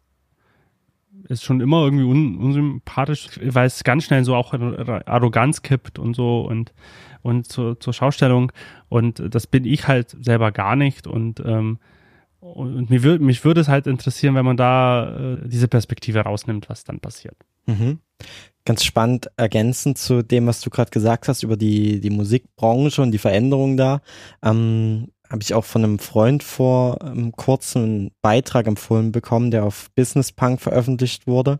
ist 1.28 1.44
schon 1.44 1.62
immer 1.62 1.84
irgendwie 1.84 2.06
un, 2.06 2.38
unsympathisch, 2.38 3.40
weil 3.44 3.68
es 3.68 3.84
ganz 3.84 4.06
schnell 4.06 4.24
so 4.26 4.34
auch 4.34 4.54
Arroganz 4.54 5.62
kippt 5.62 6.00
und 6.00 6.16
so 6.16 6.42
und, 6.42 6.74
und 7.22 7.46
zur, 7.46 7.80
zur 7.80 7.94
Schaustellung. 7.94 8.52
Und 8.90 9.22
das 9.34 9.46
bin 9.46 9.64
ich 9.64 9.88
halt 9.88 10.18
selber 10.20 10.52
gar 10.52 10.76
nicht. 10.76 11.06
Und, 11.06 11.40
ähm, 11.46 11.78
und 12.40 12.90
mir, 12.90 13.04
würd, 13.04 13.22
mich 13.22 13.46
würde 13.46 13.62
es 13.62 13.68
halt 13.68 13.86
interessieren, 13.86 14.34
wenn 14.34 14.46
man 14.46 14.58
da 14.58 15.36
äh, 15.36 15.48
diese 15.48 15.68
Perspektive 15.68 16.22
rausnimmt, 16.22 16.68
was 16.68 16.84
dann 16.84 17.00
passiert. 17.00 17.38
Mhm. 17.68 18.00
Ganz 18.66 18.84
spannend 18.84 19.32
ergänzend 19.38 19.98
zu 19.98 20.22
dem, 20.22 20.48
was 20.48 20.62
du 20.62 20.70
gerade 20.70 20.92
gesagt 20.92 21.28
hast 21.28 21.44
über 21.44 21.58
die, 21.58 22.00
die 22.02 22.10
Musikbranche 22.10 23.02
und 23.02 23.12
die 23.12 23.18
Veränderung 23.18 23.78
da. 23.78 24.02
Ähm, 24.44 25.08
habe 25.30 25.44
ich 25.44 25.54
auch 25.54 25.66
von 25.66 25.84
einem 25.84 26.00
Freund 26.00 26.44
vor 26.44 27.00
ähm, 27.04 27.32
kurzem 27.32 27.84
einen 27.84 28.12
Beitrag 28.22 28.68
empfohlen 28.68 29.12
bekommen, 29.12 29.52
der 29.52 29.64
auf 29.64 29.90
Business 29.96 30.32
Punk 30.32 30.60
veröffentlicht 30.60 31.28
wurde. 31.28 31.60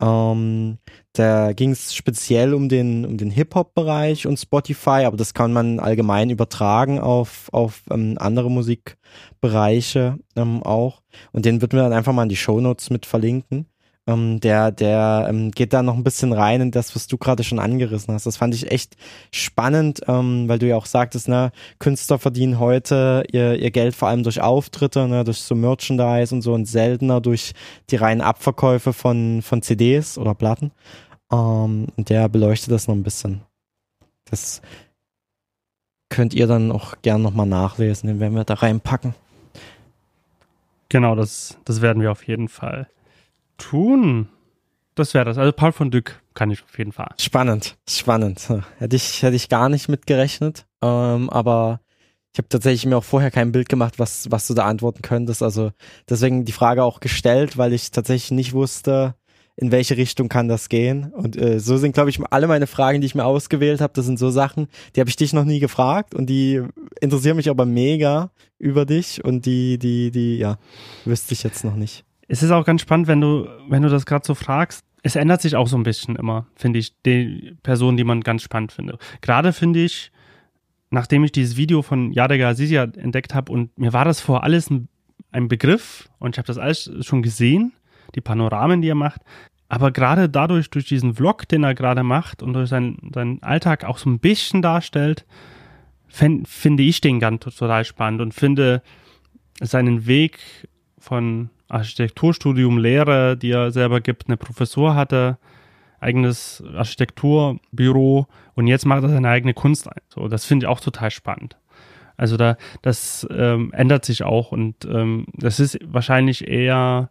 Ähm, 0.00 0.78
da 1.12 1.52
ging 1.52 1.72
es 1.72 1.94
speziell 1.94 2.54
um 2.54 2.68
den, 2.68 3.04
um 3.04 3.18
den 3.18 3.30
Hip-Hop-Bereich 3.30 4.26
und 4.26 4.38
Spotify, 4.38 5.04
aber 5.04 5.16
das 5.16 5.34
kann 5.34 5.52
man 5.52 5.78
allgemein 5.78 6.30
übertragen 6.30 7.00
auf, 7.00 7.48
auf 7.52 7.82
ähm, 7.90 8.16
andere 8.18 8.50
Musikbereiche 8.50 10.18
ähm, 10.36 10.62
auch. 10.62 11.02
Und 11.32 11.44
den 11.44 11.60
würden 11.60 11.78
wir 11.78 11.82
dann 11.82 11.92
einfach 11.92 12.12
mal 12.12 12.22
in 12.22 12.28
die 12.30 12.36
Shownotes 12.36 12.90
mit 12.90 13.04
verlinken. 13.04 13.66
Ähm, 14.10 14.40
der 14.40 14.72
der 14.72 15.26
ähm, 15.28 15.50
geht 15.50 15.72
da 15.72 15.82
noch 15.82 15.94
ein 15.94 16.04
bisschen 16.04 16.32
rein 16.32 16.60
in 16.60 16.70
das, 16.70 16.94
was 16.96 17.06
du 17.06 17.16
gerade 17.16 17.44
schon 17.44 17.58
angerissen 17.58 18.12
hast. 18.12 18.26
Das 18.26 18.36
fand 18.36 18.54
ich 18.54 18.70
echt 18.70 18.96
spannend, 19.32 20.00
ähm, 20.08 20.48
weil 20.48 20.58
du 20.58 20.66
ja 20.66 20.76
auch 20.76 20.86
sagtest, 20.86 21.28
ne, 21.28 21.52
Künstler 21.78 22.18
verdienen 22.18 22.58
heute 22.58 23.24
ihr, 23.30 23.56
ihr 23.56 23.70
Geld 23.70 23.94
vor 23.94 24.08
allem 24.08 24.22
durch 24.22 24.40
Auftritte, 24.40 25.06
ne, 25.06 25.24
durch 25.24 25.38
so 25.38 25.54
Merchandise 25.54 26.34
und 26.34 26.42
so 26.42 26.54
und 26.54 26.66
seltener 26.66 27.20
durch 27.20 27.52
die 27.90 27.96
reinen 27.96 28.20
Abverkäufe 28.20 28.92
von, 28.92 29.42
von 29.42 29.62
CDs 29.62 30.18
oder 30.18 30.34
Platten. 30.34 30.72
Ähm, 31.32 31.88
der 31.96 32.28
beleuchtet 32.28 32.72
das 32.72 32.88
noch 32.88 32.94
ein 32.94 33.04
bisschen. 33.04 33.42
Das 34.24 34.60
könnt 36.08 36.34
ihr 36.34 36.48
dann 36.48 36.72
auch 36.72 36.94
gern 37.02 37.22
nochmal 37.22 37.46
nachlesen, 37.46 38.08
den 38.08 38.18
werden 38.18 38.34
wir 38.34 38.44
da 38.44 38.54
reinpacken. 38.54 39.14
Genau, 40.88 41.14
das, 41.14 41.56
das 41.64 41.82
werden 41.82 42.02
wir 42.02 42.10
auf 42.10 42.26
jeden 42.26 42.48
Fall 42.48 42.88
tun. 43.60 44.28
Das 44.94 45.14
wäre 45.14 45.24
das. 45.24 45.38
Also 45.38 45.52
Paul 45.52 45.72
von 45.72 45.90
Dyck 45.90 46.20
kann 46.34 46.50
ich 46.50 46.62
auf 46.62 46.76
jeden 46.76 46.92
Fall. 46.92 47.14
Spannend, 47.18 47.76
spannend. 47.88 48.48
Hätte 48.78 48.96
ich, 48.96 49.22
hätte 49.22 49.36
ich 49.36 49.48
gar 49.48 49.68
nicht 49.68 49.88
mitgerechnet. 49.88 50.66
Ähm, 50.82 51.30
aber 51.30 51.80
ich 52.32 52.38
habe 52.38 52.48
tatsächlich 52.48 52.86
mir 52.86 52.96
auch 52.96 53.04
vorher 53.04 53.30
kein 53.30 53.52
Bild 53.52 53.68
gemacht, 53.68 53.98
was, 53.98 54.30
was 54.30 54.46
du 54.46 54.54
da 54.54 54.66
antworten 54.66 55.02
könntest. 55.02 55.42
Also 55.42 55.72
deswegen 56.08 56.44
die 56.44 56.52
Frage 56.52 56.84
auch 56.84 57.00
gestellt, 57.00 57.56
weil 57.56 57.72
ich 57.72 57.90
tatsächlich 57.90 58.30
nicht 58.30 58.52
wusste, 58.52 59.14
in 59.56 59.72
welche 59.72 59.96
Richtung 59.96 60.28
kann 60.28 60.48
das 60.48 60.68
gehen. 60.68 61.12
Und 61.12 61.36
äh, 61.36 61.60
so 61.60 61.76
sind, 61.76 61.92
glaube 61.92 62.10
ich, 62.10 62.20
alle 62.30 62.46
meine 62.46 62.66
Fragen, 62.66 63.00
die 63.00 63.06
ich 63.06 63.14
mir 63.14 63.24
ausgewählt 63.24 63.80
habe, 63.80 63.92
das 63.94 64.06
sind 64.06 64.18
so 64.18 64.30
Sachen, 64.30 64.68
die 64.94 65.00
habe 65.00 65.10
ich 65.10 65.16
dich 65.16 65.32
noch 65.32 65.44
nie 65.44 65.60
gefragt 65.60 66.14
und 66.14 66.26
die 66.26 66.62
interessieren 67.00 67.36
mich 67.36 67.50
aber 67.50 67.66
mega 67.66 68.30
über 68.58 68.86
dich 68.86 69.24
und 69.24 69.44
die, 69.44 69.78
die, 69.78 70.10
die, 70.10 70.38
ja, 70.38 70.58
wüsste 71.04 71.34
ich 71.34 71.42
jetzt 71.42 71.64
noch 71.64 71.76
nicht. 71.76 72.04
Es 72.30 72.44
ist 72.44 72.52
auch 72.52 72.64
ganz 72.64 72.82
spannend, 72.82 73.08
wenn 73.08 73.20
du, 73.20 73.48
wenn 73.68 73.82
du 73.82 73.88
das 73.88 74.06
gerade 74.06 74.24
so 74.24 74.36
fragst. 74.36 74.84
Es 75.02 75.16
ändert 75.16 75.42
sich 75.42 75.56
auch 75.56 75.66
so 75.66 75.76
ein 75.76 75.82
bisschen 75.82 76.14
immer, 76.14 76.46
finde 76.54 76.78
ich, 76.78 76.94
die 77.02 77.56
Person, 77.64 77.96
die 77.96 78.04
man 78.04 78.20
ganz 78.20 78.44
spannend 78.44 78.70
findet. 78.70 79.00
Gerade 79.20 79.52
finde 79.52 79.82
ich, 79.82 80.12
nachdem 80.90 81.24
ich 81.24 81.32
dieses 81.32 81.56
Video 81.56 81.82
von 81.82 82.12
Yadega 82.12 82.50
Azizia 82.50 82.84
entdeckt 82.84 83.34
habe 83.34 83.50
und 83.50 83.76
mir 83.76 83.92
war 83.92 84.04
das 84.04 84.20
vor 84.20 84.44
alles 84.44 84.70
ein, 84.70 84.88
Begriff 85.48 86.08
und 86.20 86.36
ich 86.36 86.38
habe 86.38 86.46
das 86.46 86.58
alles 86.58 86.88
schon 87.00 87.22
gesehen, 87.22 87.72
die 88.14 88.20
Panoramen, 88.20 88.80
die 88.80 88.90
er 88.90 88.94
macht. 88.94 89.22
Aber 89.68 89.90
gerade 89.90 90.28
dadurch, 90.28 90.70
durch 90.70 90.86
diesen 90.86 91.14
Vlog, 91.14 91.48
den 91.48 91.64
er 91.64 91.74
gerade 91.74 92.04
macht 92.04 92.44
und 92.44 92.52
durch 92.52 92.68
seinen, 92.68 93.10
seinen 93.12 93.42
Alltag 93.42 93.84
auch 93.84 93.98
so 93.98 94.08
ein 94.08 94.20
bisschen 94.20 94.62
darstellt, 94.62 95.26
finde 96.06 96.82
ich 96.84 97.00
den 97.00 97.18
ganz 97.18 97.42
total 97.42 97.84
spannend 97.84 98.20
und 98.20 98.34
finde 98.34 98.84
seinen 99.60 100.06
Weg 100.06 100.38
von 101.00 101.50
Architekturstudium, 101.68 102.78
Lehre, 102.78 103.36
die 103.36 103.50
er 103.50 103.70
selber 103.72 104.00
gibt, 104.00 104.28
eine 104.28 104.36
Professur 104.36 104.94
hatte, 104.94 105.38
eigenes 105.98 106.62
Architekturbüro 106.74 108.26
und 108.54 108.66
jetzt 108.66 108.86
macht 108.86 109.02
er 109.02 109.08
seine 109.08 109.28
eigene 109.28 109.54
Kunst 109.54 109.88
ein. 109.88 110.00
So, 110.08 110.28
das 110.28 110.44
finde 110.44 110.64
ich 110.64 110.68
auch 110.68 110.80
total 110.80 111.10
spannend. 111.10 111.56
Also 112.16 112.36
da, 112.36 112.56
das 112.82 113.26
ähm, 113.30 113.72
ändert 113.72 114.04
sich 114.04 114.22
auch 114.22 114.52
und 114.52 114.84
ähm, 114.84 115.26
das 115.32 115.58
ist 115.58 115.78
wahrscheinlich 115.82 116.46
eher 116.46 117.10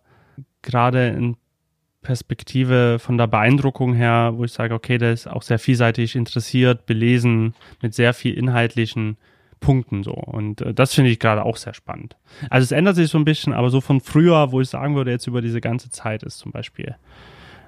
gerade 0.61 1.07
in 1.07 1.35
Perspektive 2.01 2.97
von 2.99 3.17
der 3.17 3.27
Beeindruckung 3.27 3.93
her, 3.93 4.33
wo 4.35 4.45
ich 4.45 4.53
sage, 4.53 4.73
okay, 4.73 4.97
der 4.97 5.11
ist 5.11 5.27
auch 5.27 5.41
sehr 5.41 5.59
vielseitig 5.59 6.15
interessiert, 6.15 6.85
belesen, 6.85 7.55
mit 7.81 7.93
sehr 7.93 8.13
viel 8.13 8.35
inhaltlichen 8.35 9.17
Punkten 9.59 10.03
so. 10.03 10.11
Und 10.11 10.61
äh, 10.61 10.73
das 10.73 10.93
finde 10.93 11.11
ich 11.11 11.19
gerade 11.19 11.45
auch 11.45 11.57
sehr 11.57 11.73
spannend. 11.73 12.15
Also 12.49 12.63
es 12.63 12.71
ändert 12.71 12.95
sich 12.95 13.09
so 13.09 13.17
ein 13.17 13.25
bisschen, 13.25 13.53
aber 13.53 13.69
so 13.69 13.81
von 13.81 14.01
früher, 14.01 14.51
wo 14.51 14.61
ich 14.61 14.69
sagen 14.69 14.95
würde, 14.95 15.11
jetzt 15.11 15.27
über 15.27 15.41
diese 15.41 15.61
ganze 15.61 15.89
Zeit 15.89 16.23
ist 16.23 16.37
zum 16.37 16.51
Beispiel 16.51 16.95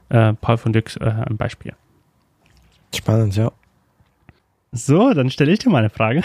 äh, 0.10 0.34
Paul 0.34 0.58
von 0.58 0.74
Dyck 0.74 0.96
äh, 1.00 1.06
ein 1.06 1.38
Beispiel. 1.38 1.74
Spannend, 2.94 3.36
ja. 3.36 3.52
So, 4.72 5.14
dann 5.14 5.30
stelle 5.30 5.52
ich 5.52 5.60
dir 5.60 5.70
mal 5.70 5.80
eine 5.80 5.90
Frage. 5.90 6.24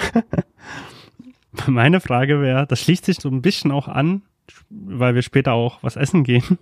Meine 1.67 2.01
Frage 2.01 2.41
wäre, 2.41 2.67
das 2.67 2.81
schließt 2.81 3.05
sich 3.05 3.19
so 3.19 3.29
ein 3.29 3.43
bisschen 3.43 3.73
auch 3.73 3.89
an, 3.89 4.23
weil 4.71 5.15
wir 5.15 5.23
später 5.23 5.53
auch 5.53 5.83
was 5.83 5.97
essen 5.97 6.23
gehen. 6.23 6.59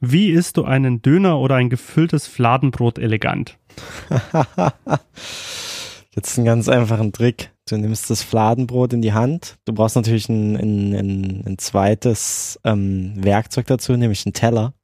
Wie 0.00 0.30
isst 0.30 0.56
du 0.56 0.64
einen 0.64 1.02
Döner 1.02 1.38
oder 1.38 1.56
ein 1.56 1.70
gefülltes 1.70 2.26
Fladenbrot 2.26 2.98
elegant? 2.98 3.58
Jetzt 6.18 6.36
einen 6.36 6.46
ganz 6.46 6.68
einfachen 6.68 7.12
Trick. 7.12 7.52
Du 7.68 7.76
nimmst 7.76 8.10
das 8.10 8.24
Fladenbrot 8.24 8.92
in 8.92 9.02
die 9.02 9.12
Hand. 9.12 9.56
Du 9.66 9.72
brauchst 9.72 9.94
natürlich 9.94 10.28
ein, 10.28 10.56
ein, 10.56 10.92
ein, 10.92 11.44
ein 11.46 11.58
zweites 11.58 12.58
ähm, 12.64 13.12
Werkzeug 13.14 13.68
dazu, 13.68 13.92
nämlich 13.92 14.26
einen 14.26 14.32
Teller. 14.32 14.74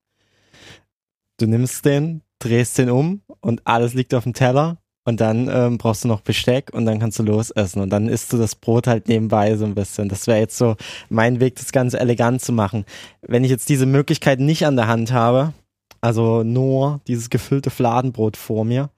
Du 1.40 1.48
nimmst 1.48 1.84
den, 1.86 2.22
drehst 2.38 2.78
den 2.78 2.88
um 2.88 3.22
und 3.40 3.62
alles 3.64 3.94
liegt 3.94 4.14
auf 4.14 4.22
dem 4.22 4.32
Teller. 4.32 4.78
Und 5.04 5.20
dann 5.20 5.48
ähm, 5.52 5.76
brauchst 5.76 6.04
du 6.04 6.08
noch 6.08 6.20
Besteck 6.20 6.70
und 6.72 6.86
dann 6.86 7.00
kannst 7.00 7.18
du 7.18 7.24
losessen. 7.24 7.82
Und 7.82 7.90
dann 7.90 8.08
isst 8.08 8.32
du 8.32 8.36
das 8.38 8.54
Brot 8.54 8.86
halt 8.86 9.08
nebenbei 9.08 9.56
so 9.56 9.64
ein 9.64 9.74
bisschen. 9.74 10.08
Das 10.08 10.28
wäre 10.28 10.38
jetzt 10.38 10.56
so 10.56 10.76
mein 11.08 11.40
Weg, 11.40 11.56
das 11.56 11.72
Ganze 11.72 11.98
elegant 11.98 12.42
zu 12.42 12.52
machen. 12.52 12.84
Wenn 13.22 13.42
ich 13.42 13.50
jetzt 13.50 13.68
diese 13.68 13.86
Möglichkeit 13.86 14.38
nicht 14.38 14.66
an 14.66 14.76
der 14.76 14.86
Hand 14.86 15.10
habe, 15.10 15.52
also 16.00 16.44
nur 16.44 17.00
dieses 17.08 17.28
gefüllte 17.28 17.70
Fladenbrot 17.70 18.36
vor 18.36 18.64
mir, 18.64 18.90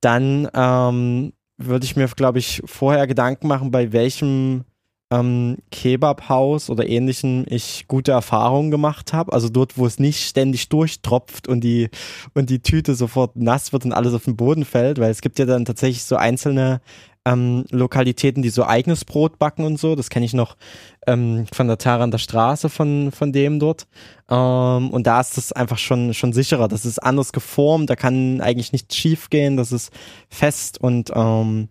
dann 0.00 0.48
ähm, 0.54 1.32
würde 1.56 1.84
ich 1.84 1.96
mir, 1.96 2.06
glaube 2.08 2.38
ich, 2.38 2.62
vorher 2.64 3.06
Gedanken 3.06 3.48
machen, 3.48 3.70
bei 3.70 3.92
welchem 3.92 4.64
ähm, 5.10 5.56
Kebabhaus 5.70 6.70
oder 6.70 6.88
ähnlichem 6.88 7.44
ich 7.48 7.86
gute 7.88 8.12
Erfahrungen 8.12 8.70
gemacht 8.70 9.12
habe. 9.12 9.32
Also 9.32 9.48
dort, 9.48 9.78
wo 9.78 9.86
es 9.86 9.98
nicht 9.98 10.28
ständig 10.28 10.68
durchtropft 10.68 11.48
und 11.48 11.62
die, 11.62 11.88
und 12.34 12.50
die 12.50 12.60
Tüte 12.60 12.94
sofort 12.94 13.36
nass 13.36 13.72
wird 13.72 13.84
und 13.84 13.92
alles 13.92 14.14
auf 14.14 14.24
den 14.24 14.36
Boden 14.36 14.64
fällt, 14.64 14.98
weil 14.98 15.10
es 15.10 15.20
gibt 15.20 15.38
ja 15.38 15.46
dann 15.46 15.64
tatsächlich 15.64 16.04
so 16.04 16.16
einzelne 16.16 16.80
ähm, 17.28 17.64
Lokalitäten, 17.70 18.42
die 18.42 18.48
so 18.48 18.64
eigenes 18.64 19.04
Brot 19.04 19.38
backen 19.38 19.64
und 19.64 19.78
so. 19.78 19.94
Das 19.94 20.10
kenne 20.10 20.26
ich 20.26 20.34
noch 20.34 20.56
ähm, 21.06 21.46
von 21.52 21.66
der 21.66 21.78
Tara 21.78 22.04
an 22.04 22.10
der 22.10 22.18
Straße 22.18 22.68
von, 22.68 23.12
von 23.12 23.32
dem 23.32 23.58
dort. 23.58 23.86
Ähm, 24.30 24.90
und 24.90 25.06
da 25.06 25.20
ist 25.20 25.36
das 25.36 25.52
einfach 25.52 25.78
schon, 25.78 26.14
schon 26.14 26.32
sicherer. 26.32 26.68
Das 26.68 26.84
ist 26.84 26.98
anders 26.98 27.32
geformt, 27.32 27.90
da 27.90 27.96
kann 27.96 28.40
eigentlich 28.40 28.72
nichts 28.72 28.96
schief 28.96 29.30
gehen, 29.30 29.56
das 29.56 29.72
ist 29.72 29.92
fest 30.28 30.78
und 30.80 31.10
ähm, 31.14 31.68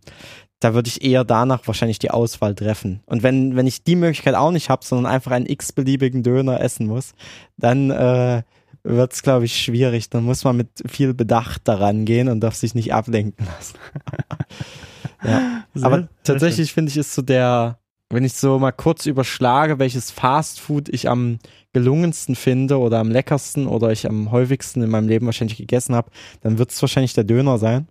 da 0.60 0.74
würde 0.74 0.88
ich 0.88 1.04
eher 1.04 1.24
danach 1.24 1.68
wahrscheinlich 1.68 2.00
die 2.00 2.10
Auswahl 2.10 2.56
treffen. 2.56 3.02
Und 3.06 3.22
wenn, 3.22 3.56
wenn 3.56 3.68
ich 3.68 3.84
die 3.84 3.96
Möglichkeit 3.96 4.34
auch 4.34 4.52
nicht 4.52 4.70
habe, 4.70 4.84
sondern 4.84 5.12
einfach 5.12 5.32
einen 5.32 5.46
x-beliebigen 5.46 6.24
Döner 6.24 6.62
essen 6.62 6.88
muss, 6.88 7.14
dann 7.58 7.92
äh, 7.92 8.42
wird 8.84 9.14
es, 9.14 9.22
glaube 9.22 9.46
ich, 9.46 9.56
schwierig. 9.56 10.10
Dann 10.10 10.24
muss 10.24 10.44
man 10.44 10.58
mit 10.58 10.70
viel 10.88 11.14
Bedacht 11.14 11.68
daran 11.68 12.06
gehen 12.06 12.28
und 12.28 12.40
darf 12.40 12.56
sich 12.56 12.74
nicht 12.74 12.92
ablenken 12.92 13.46
lassen. 13.46 13.78
ja. 15.24 15.64
Sehr, 15.74 15.86
Aber 15.86 16.08
tatsächlich 16.24 16.74
finde 16.74 16.90
ich, 16.90 16.98
ist 16.98 17.14
so 17.14 17.22
der, 17.22 17.80
wenn 18.10 18.24
ich 18.24 18.34
so 18.34 18.58
mal 18.60 18.72
kurz 18.72 19.06
überschlage, 19.06 19.80
welches 19.80 20.12
Fastfood 20.12 20.90
ich 20.90 21.10
am 21.10 21.40
gelungensten 21.74 22.36
finde 22.36 22.80
oder 22.80 23.00
am 23.00 23.12
leckersten 23.12 23.68
oder 23.68 23.92
ich 23.92 24.08
am 24.08 24.32
häufigsten 24.32 24.82
in 24.82 24.90
meinem 24.90 25.08
Leben 25.08 25.26
wahrscheinlich 25.26 25.58
gegessen 25.58 25.94
habe, 25.94 26.10
dann 26.42 26.58
wird 26.58 26.72
es 26.72 26.82
wahrscheinlich 26.82 27.14
der 27.14 27.26
Döner 27.26 27.58
sein. 27.58 27.88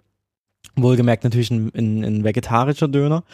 Wohlgemerkt 0.75 1.25
natürlich 1.25 1.51
ein, 1.51 1.71
ein, 1.75 2.05
ein 2.05 2.25
vegetarischer 2.25 2.89
Döner, 2.89 3.25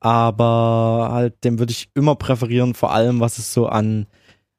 aber 0.00 1.10
halt, 1.12 1.44
den 1.44 1.58
würde 1.58 1.72
ich 1.72 1.90
immer 1.94 2.16
präferieren, 2.16 2.74
vor 2.74 2.92
allem 2.92 3.20
was 3.20 3.38
es 3.38 3.52
so 3.52 3.66
an, 3.66 4.06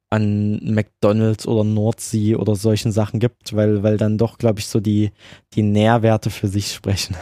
an 0.08 0.60
McDonalds 0.62 1.46
oder 1.46 1.64
Nordsee 1.64 2.36
oder 2.36 2.54
solchen 2.54 2.92
Sachen 2.92 3.18
gibt, 3.20 3.54
weil, 3.54 3.82
weil 3.82 3.96
dann 3.96 4.18
doch, 4.18 4.38
glaube 4.38 4.60
ich, 4.60 4.66
so 4.66 4.80
die, 4.80 5.10
die 5.54 5.62
Nährwerte 5.62 6.30
für 6.30 6.48
sich 6.48 6.72
sprechen. 6.72 7.16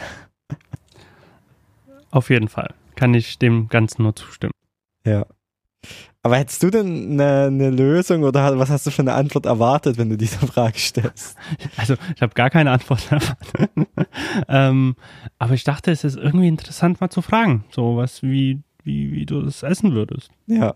Auf 2.11 2.29
jeden 2.29 2.47
Fall. 2.47 2.73
Kann 2.95 3.13
ich 3.13 3.39
dem 3.39 3.67
Ganzen 3.69 4.03
nur 4.03 4.15
zustimmen. 4.15 4.53
Ja. 5.05 5.25
Aber 6.23 6.37
hättest 6.37 6.61
du 6.61 6.69
denn 6.69 7.13
eine, 7.13 7.45
eine 7.47 7.69
Lösung 7.71 8.23
oder 8.23 8.59
was 8.59 8.69
hast 8.69 8.85
du 8.85 8.91
für 8.91 9.01
eine 9.01 9.13
Antwort 9.13 9.47
erwartet, 9.47 9.97
wenn 9.97 10.09
du 10.09 10.17
diese 10.17 10.37
Frage 10.47 10.77
stellst? 10.77 11.35
Also 11.77 11.95
ich 12.15 12.21
habe 12.21 12.35
gar 12.35 12.51
keine 12.51 12.71
Antwort 12.71 13.01
erwartet. 13.11 13.71
ähm, 14.47 14.95
aber 15.39 15.53
ich 15.55 15.63
dachte, 15.63 15.89
es 15.89 16.03
ist 16.03 16.17
irgendwie 16.17 16.47
interessant 16.47 17.01
mal 17.01 17.09
zu 17.09 17.23
fragen, 17.23 17.63
so 17.71 17.97
was 17.97 18.21
wie 18.21 18.61
wie 18.83 19.11
wie 19.11 19.25
du 19.25 19.41
das 19.41 19.63
essen 19.63 19.93
würdest. 19.93 20.29
Ja. 20.45 20.75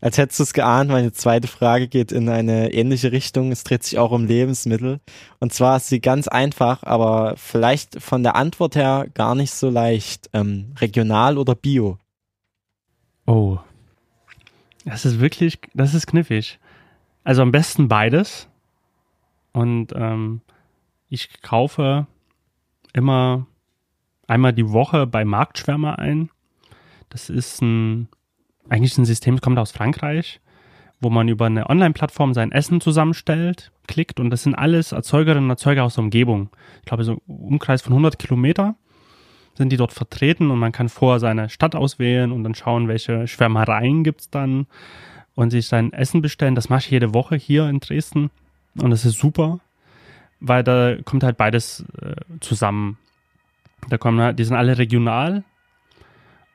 Als 0.00 0.18
hättest 0.18 0.38
du 0.40 0.42
es 0.44 0.52
geahnt, 0.52 0.90
meine 0.90 1.12
zweite 1.12 1.48
Frage 1.48 1.88
geht 1.88 2.12
in 2.12 2.28
eine 2.28 2.72
ähnliche 2.72 3.12
Richtung. 3.12 3.52
Es 3.52 3.64
dreht 3.64 3.82
sich 3.82 3.98
auch 3.98 4.10
um 4.10 4.26
Lebensmittel. 4.26 5.00
Und 5.40 5.52
zwar 5.52 5.76
ist 5.76 5.88
sie 5.88 6.00
ganz 6.00 6.28
einfach, 6.28 6.82
aber 6.82 7.34
vielleicht 7.36 8.00
von 8.02 8.22
der 8.22 8.36
Antwort 8.36 8.76
her 8.76 9.06
gar 9.14 9.34
nicht 9.34 9.52
so 9.52 9.70
leicht. 9.70 10.30
Ähm, 10.32 10.74
regional 10.78 11.38
oder 11.38 11.54
bio? 11.54 11.98
Oh. 13.26 13.58
Das 14.84 15.04
ist 15.04 15.20
wirklich, 15.20 15.58
das 15.74 15.94
ist 15.94 16.06
kniffig. 16.06 16.58
Also 17.24 17.42
am 17.42 17.50
besten 17.52 17.88
beides. 17.88 18.48
Und 19.52 19.92
ähm, 19.96 20.42
ich 21.08 21.42
kaufe 21.42 22.06
immer 22.92 23.46
einmal 24.26 24.52
die 24.52 24.70
Woche 24.70 25.06
bei 25.06 25.24
Marktschwärmer 25.24 25.98
ein. 25.98 26.30
Das 27.08 27.30
ist 27.30 27.62
ein 27.62 28.08
eigentlich 28.68 28.96
ein 28.98 29.04
System, 29.04 29.36
das 29.36 29.42
kommt 29.42 29.58
aus 29.58 29.72
Frankreich, 29.72 30.40
wo 31.00 31.10
man 31.10 31.28
über 31.28 31.46
eine 31.46 31.68
Online-Plattform 31.68 32.34
sein 32.34 32.52
Essen 32.52 32.80
zusammenstellt, 32.80 33.70
klickt 33.86 34.18
und 34.18 34.30
das 34.30 34.42
sind 34.42 34.54
alles 34.54 34.92
Erzeugerinnen 34.92 35.44
und 35.44 35.50
Erzeuger 35.50 35.84
aus 35.84 35.94
der 35.94 36.04
Umgebung. 36.04 36.50
Ich 36.80 36.86
glaube, 36.86 37.04
so 37.04 37.12
ein 37.12 37.20
Umkreis 37.26 37.82
von 37.82 37.92
100 37.92 38.18
Kilometer 38.18 38.74
sind 39.54 39.70
die 39.70 39.76
dort 39.76 39.92
vertreten 39.92 40.50
und 40.50 40.58
man 40.58 40.72
kann 40.72 40.88
vorher 40.88 41.20
seine 41.20 41.48
Stadt 41.48 41.74
auswählen 41.74 42.32
und 42.32 42.44
dann 42.44 42.54
schauen, 42.54 42.88
welche 42.88 43.26
Schwärmereien 43.26 44.04
gibt 44.04 44.22
es 44.22 44.30
dann 44.30 44.66
und 45.34 45.50
sich 45.50 45.68
sein 45.68 45.92
Essen 45.92 46.22
bestellen. 46.22 46.54
Das 46.54 46.68
mache 46.68 46.80
ich 46.80 46.90
jede 46.90 47.14
Woche 47.14 47.36
hier 47.36 47.68
in 47.68 47.80
Dresden 47.80 48.30
und 48.78 48.90
das 48.90 49.04
ist 49.04 49.18
super, 49.18 49.60
weil 50.40 50.62
da 50.62 50.96
kommt 51.04 51.22
halt 51.24 51.36
beides 51.36 51.84
äh, 52.00 52.16
zusammen. 52.40 52.98
Da 53.88 53.98
kommen 53.98 54.20
halt, 54.20 54.38
die 54.38 54.44
sind 54.44 54.56
alle 54.56 54.78
regional 54.78 55.44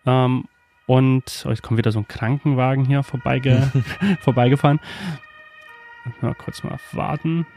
ähm, 0.05 0.45
und 0.91 1.43
oh, 1.45 1.49
jetzt 1.49 1.61
kommt 1.61 1.77
wieder 1.77 1.93
so 1.93 1.99
ein 1.99 2.07
Krankenwagen 2.09 2.83
hier 2.83 3.01
vorbeige 3.01 3.71
vorbeigefahren. 4.19 4.81
Mal 6.19 6.35
kurz 6.35 6.63
mal 6.63 6.77
warten. 6.91 7.47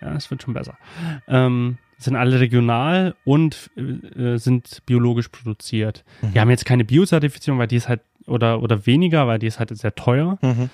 Ja, 0.00 0.14
es 0.14 0.30
wird 0.30 0.40
schon 0.44 0.54
besser. 0.54 0.78
Ähm, 1.26 1.78
sind 1.98 2.14
alle 2.14 2.38
regional 2.38 3.16
und 3.24 3.72
äh, 3.76 4.36
sind 4.36 4.78
biologisch 4.86 5.26
produziert. 5.26 6.04
Mhm. 6.22 6.32
Die 6.32 6.40
haben 6.40 6.50
jetzt 6.50 6.64
keine 6.64 6.84
Biozertifizierung, 6.84 7.58
weil 7.58 7.66
die 7.66 7.74
ist 7.74 7.88
halt, 7.88 8.02
oder, 8.28 8.62
oder 8.62 8.86
weniger, 8.86 9.26
weil 9.26 9.40
die 9.40 9.48
ist 9.48 9.58
halt 9.58 9.76
sehr 9.76 9.96
teuer. 9.96 10.38
Mhm. 10.40 10.70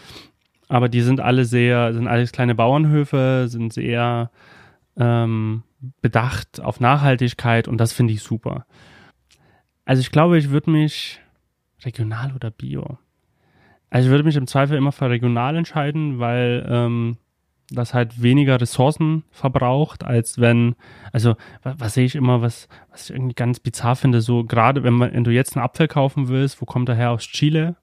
Aber 0.68 0.90
die 0.90 1.00
sind 1.00 1.20
alle 1.20 1.46
sehr, 1.46 1.94
sind 1.94 2.06
alles 2.06 2.32
kleine 2.32 2.54
Bauernhöfe, 2.54 3.46
sind 3.48 3.72
sehr 3.72 4.30
ähm, 4.98 5.62
bedacht 6.02 6.60
auf 6.60 6.80
Nachhaltigkeit 6.80 7.66
und 7.66 7.78
das 7.78 7.94
finde 7.94 8.12
ich 8.12 8.20
super. 8.20 8.66
Also 9.86 10.00
ich 10.00 10.10
glaube, 10.10 10.36
ich 10.36 10.50
würde 10.50 10.70
mich 10.70 11.22
Regional 11.84 12.32
oder 12.34 12.50
Bio? 12.50 12.98
Also 13.90 14.08
ich 14.08 14.10
würde 14.10 14.24
mich 14.24 14.36
im 14.36 14.46
Zweifel 14.46 14.76
immer 14.76 14.92
für 14.92 15.08
regional 15.08 15.56
entscheiden, 15.56 16.18
weil 16.18 16.66
ähm, 16.68 17.18
das 17.70 17.94
halt 17.94 18.22
weniger 18.22 18.60
Ressourcen 18.60 19.24
verbraucht, 19.30 20.04
als 20.04 20.38
wenn, 20.38 20.76
also 21.12 21.36
was, 21.62 21.80
was, 21.80 21.94
sehe 21.94 22.04
ich 22.04 22.14
immer, 22.14 22.42
was, 22.42 22.68
was 22.90 23.08
ich 23.08 23.16
irgendwie 23.16 23.34
ganz 23.34 23.60
bizarr 23.60 23.96
finde, 23.96 24.20
so 24.20 24.44
gerade 24.44 24.82
wenn, 24.84 24.94
man, 24.94 25.12
wenn 25.12 25.24
du 25.24 25.32
jetzt 25.32 25.56
einen 25.56 25.64
Apfel 25.64 25.88
kaufen 25.88 26.28
willst, 26.28 26.60
wo 26.60 26.64
kommt 26.64 26.88
er 26.88 26.94
her 26.94 27.10
aus 27.10 27.22
Chile? 27.22 27.76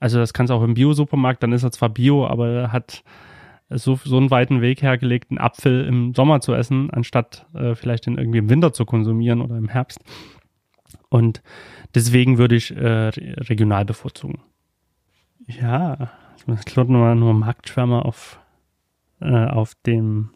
Also 0.00 0.18
das 0.18 0.32
kannst 0.32 0.50
du 0.50 0.54
auch 0.54 0.62
im 0.62 0.74
Bio-Supermarkt, 0.74 1.42
dann 1.42 1.52
ist 1.52 1.62
er 1.62 1.70
zwar 1.70 1.88
Bio, 1.88 2.26
aber 2.26 2.48
er 2.48 2.72
hat 2.72 3.04
so, 3.70 3.98
so 4.02 4.16
einen 4.16 4.30
weiten 4.30 4.60
Weg 4.60 4.82
hergelegt, 4.82 5.30
einen 5.30 5.38
Apfel 5.38 5.86
im 5.86 6.14
Sommer 6.14 6.40
zu 6.40 6.52
essen, 6.54 6.90
anstatt 6.90 7.46
äh, 7.54 7.74
vielleicht 7.74 8.06
den 8.06 8.18
irgendwie 8.18 8.38
im 8.38 8.50
Winter 8.50 8.72
zu 8.72 8.84
konsumieren 8.84 9.40
oder 9.40 9.56
im 9.56 9.68
Herbst. 9.68 10.00
Und 11.08 11.42
deswegen 11.94 12.38
würde 12.38 12.56
ich 12.56 12.74
äh, 12.74 13.08
regional 13.08 13.84
bevorzugen. 13.84 14.42
Ja, 15.46 16.10
ich 16.46 16.64
glaube 16.64 16.92
nur, 16.92 17.14
nur 17.14 17.34
Marktschwärmer 17.34 18.04
auf, 18.06 18.38
äh, 19.20 19.46
auf, 19.46 19.74
dem, 19.86 20.30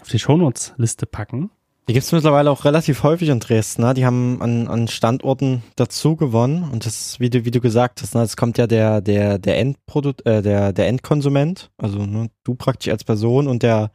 auf 0.00 0.08
die 0.08 0.18
Shownotes-Liste 0.18 1.06
packen. 1.06 1.50
Die 1.88 1.94
gibt 1.94 2.04
es 2.04 2.12
mittlerweile 2.12 2.50
auch 2.50 2.64
relativ 2.64 3.02
häufig 3.02 3.28
in 3.28 3.40
Dresden. 3.40 3.82
Ne? 3.82 3.92
Die 3.94 4.06
haben 4.06 4.40
an, 4.40 4.68
an 4.68 4.86
Standorten 4.86 5.64
dazu 5.74 6.14
gewonnen. 6.14 6.62
Und 6.70 6.86
das, 6.86 7.18
wie 7.18 7.28
du, 7.28 7.44
wie 7.44 7.50
du 7.50 7.60
gesagt 7.60 8.02
hast, 8.02 8.14
ne? 8.14 8.22
es 8.22 8.36
kommt 8.36 8.56
ja 8.56 8.68
der, 8.68 9.00
der, 9.00 9.38
der 9.38 9.58
Endprodukt, 9.58 10.24
äh, 10.24 10.42
der, 10.42 10.72
der 10.72 10.86
Endkonsument, 10.86 11.70
also 11.78 12.06
ne, 12.06 12.30
du 12.44 12.54
praktisch 12.54 12.92
als 12.92 13.02
Person 13.02 13.48
und 13.48 13.64
der, 13.64 13.78
der 13.78 13.90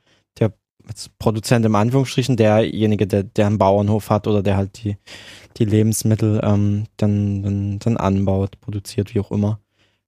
Produzent 1.20 1.66
im 1.66 1.76
Anführungsstrichen, 1.76 2.38
derjenige, 2.38 3.08
der, 3.08 3.24
der 3.24 3.48
einen 3.48 3.58
Bauernhof 3.58 4.10
hat 4.10 4.28
oder 4.28 4.44
der 4.44 4.58
halt 4.58 4.84
die, 4.84 4.98
die 5.58 5.66
Lebensmittel 5.66 6.42
ähm, 6.44 6.86
dann, 6.98 7.44
dann, 7.44 7.80
dann 7.80 7.98
anbaut, 7.98 8.60
produziert, 8.60 9.14
wie 9.14 9.20
auch 9.20 9.32
immer, 9.32 9.60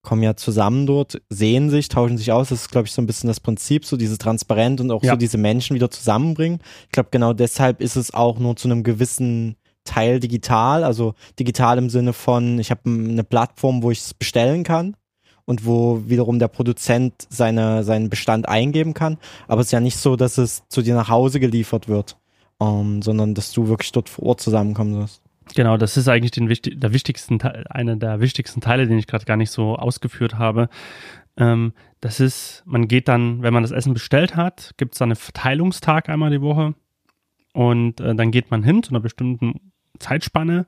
kommen 0.01 0.23
ja 0.23 0.35
zusammen 0.35 0.85
dort, 0.85 1.21
sehen 1.29 1.69
sich, 1.69 1.89
tauschen 1.89 2.17
sich 2.17 2.31
aus. 2.31 2.49
Das 2.49 2.61
ist, 2.61 2.71
glaube 2.71 2.87
ich, 2.87 2.93
so 2.93 3.01
ein 3.01 3.07
bisschen 3.07 3.27
das 3.27 3.39
Prinzip, 3.39 3.85
so 3.85 3.97
dieses 3.97 4.17
Transparent 4.17 4.81
und 4.81 4.91
auch 4.91 5.03
ja. 5.03 5.11
so 5.11 5.17
diese 5.17 5.37
Menschen 5.37 5.75
wieder 5.75 5.91
zusammenbringen. 5.91 6.59
Ich 6.85 6.91
glaube, 6.91 7.09
genau 7.11 7.33
deshalb 7.33 7.81
ist 7.81 7.95
es 7.95 8.13
auch 8.13 8.39
nur 8.39 8.55
zu 8.55 8.67
einem 8.67 8.83
gewissen 8.83 9.55
Teil 9.83 10.19
digital, 10.19 10.83
also 10.83 11.15
digital 11.39 11.77
im 11.77 11.89
Sinne 11.89 12.13
von, 12.13 12.59
ich 12.59 12.71
habe 12.71 12.81
eine 12.85 13.23
Plattform, 13.23 13.81
wo 13.83 13.91
ich 13.91 13.99
es 13.99 14.13
bestellen 14.13 14.63
kann 14.63 14.95
und 15.49 15.65
wo 15.65 16.03
wiederum 16.05 16.38
der 16.38 16.47
Produzent 16.47 17.25
seine, 17.27 17.83
seinen 17.83 18.12
Bestand 18.12 18.47
eingeben 18.47 18.93
kann. 18.93 19.17
Aber 19.47 19.62
es 19.62 19.67
ist 19.67 19.71
ja 19.71 19.79
nicht 19.79 19.97
so, 19.97 20.15
dass 20.15 20.38
es 20.38 20.67
zu 20.67 20.83
dir 20.83 20.93
nach 20.93 21.09
Hause 21.09 21.39
geliefert 21.39 21.88
wird, 21.88 22.17
ähm, 22.62 23.01
sondern 23.01 23.33
dass 23.33 23.51
du 23.51 23.67
wirklich 23.67 23.91
dort 23.91 24.09
vor 24.09 24.27
Ort 24.27 24.41
zusammenkommen 24.41 24.93
sollst. 24.93 25.23
Genau, 25.55 25.77
das 25.77 25.97
ist 25.97 26.07
eigentlich 26.07 26.29
den, 26.29 26.47
der 26.79 26.93
wichtigsten, 26.93 27.41
einer 27.41 27.95
der 27.95 28.19
wichtigsten 28.19 28.62
Teile, 28.62 28.85
den 28.85 28.99
ich 28.99 29.07
gerade 29.07 29.25
gar 29.25 29.38
nicht 29.38 29.49
so 29.49 29.75
ausgeführt 29.75 30.35
habe. 30.35 30.69
Ähm, 31.35 31.73
das 31.99 32.19
ist, 32.19 32.62
man 32.67 32.88
geht 32.88 33.07
dann, 33.07 33.41
wenn 33.41 33.51
man 33.51 33.63
das 33.63 33.71
Essen 33.71 33.95
bestellt 33.95 34.35
hat, 34.35 34.75
gibt 34.77 34.93
es 34.93 34.99
dann 34.99 35.09
einen 35.09 35.15
Verteilungstag 35.15 36.09
einmal 36.09 36.29
die 36.29 36.41
Woche 36.41 36.75
und 37.53 37.99
äh, 38.01 38.13
dann 38.13 38.29
geht 38.29 38.51
man 38.51 38.62
hin 38.62 38.83
zu 38.83 38.91
einer 38.91 38.99
bestimmten 38.99 39.71
Zeitspanne 39.97 40.67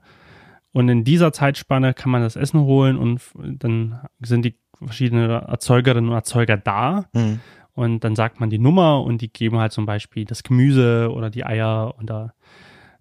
und 0.72 0.88
in 0.88 1.04
dieser 1.04 1.32
Zeitspanne 1.32 1.94
kann 1.94 2.10
man 2.10 2.22
das 2.22 2.34
Essen 2.34 2.62
holen 2.62 2.96
und 2.96 3.20
dann 3.36 4.00
sind 4.20 4.44
die 4.44 4.56
verschiedenen 4.86 5.30
Erzeugerinnen 5.30 6.10
und 6.10 6.16
Erzeuger 6.16 6.56
da. 6.56 7.06
Mhm. 7.12 7.40
Und 7.74 8.04
dann 8.04 8.14
sagt 8.14 8.40
man 8.40 8.50
die 8.50 8.58
Nummer 8.58 9.02
und 9.02 9.22
die 9.22 9.32
geben 9.32 9.58
halt 9.58 9.72
zum 9.72 9.86
Beispiel 9.86 10.24
das 10.24 10.42
Gemüse 10.42 11.10
oder 11.10 11.30
die 11.30 11.46
Eier 11.46 11.94
oder 11.98 12.34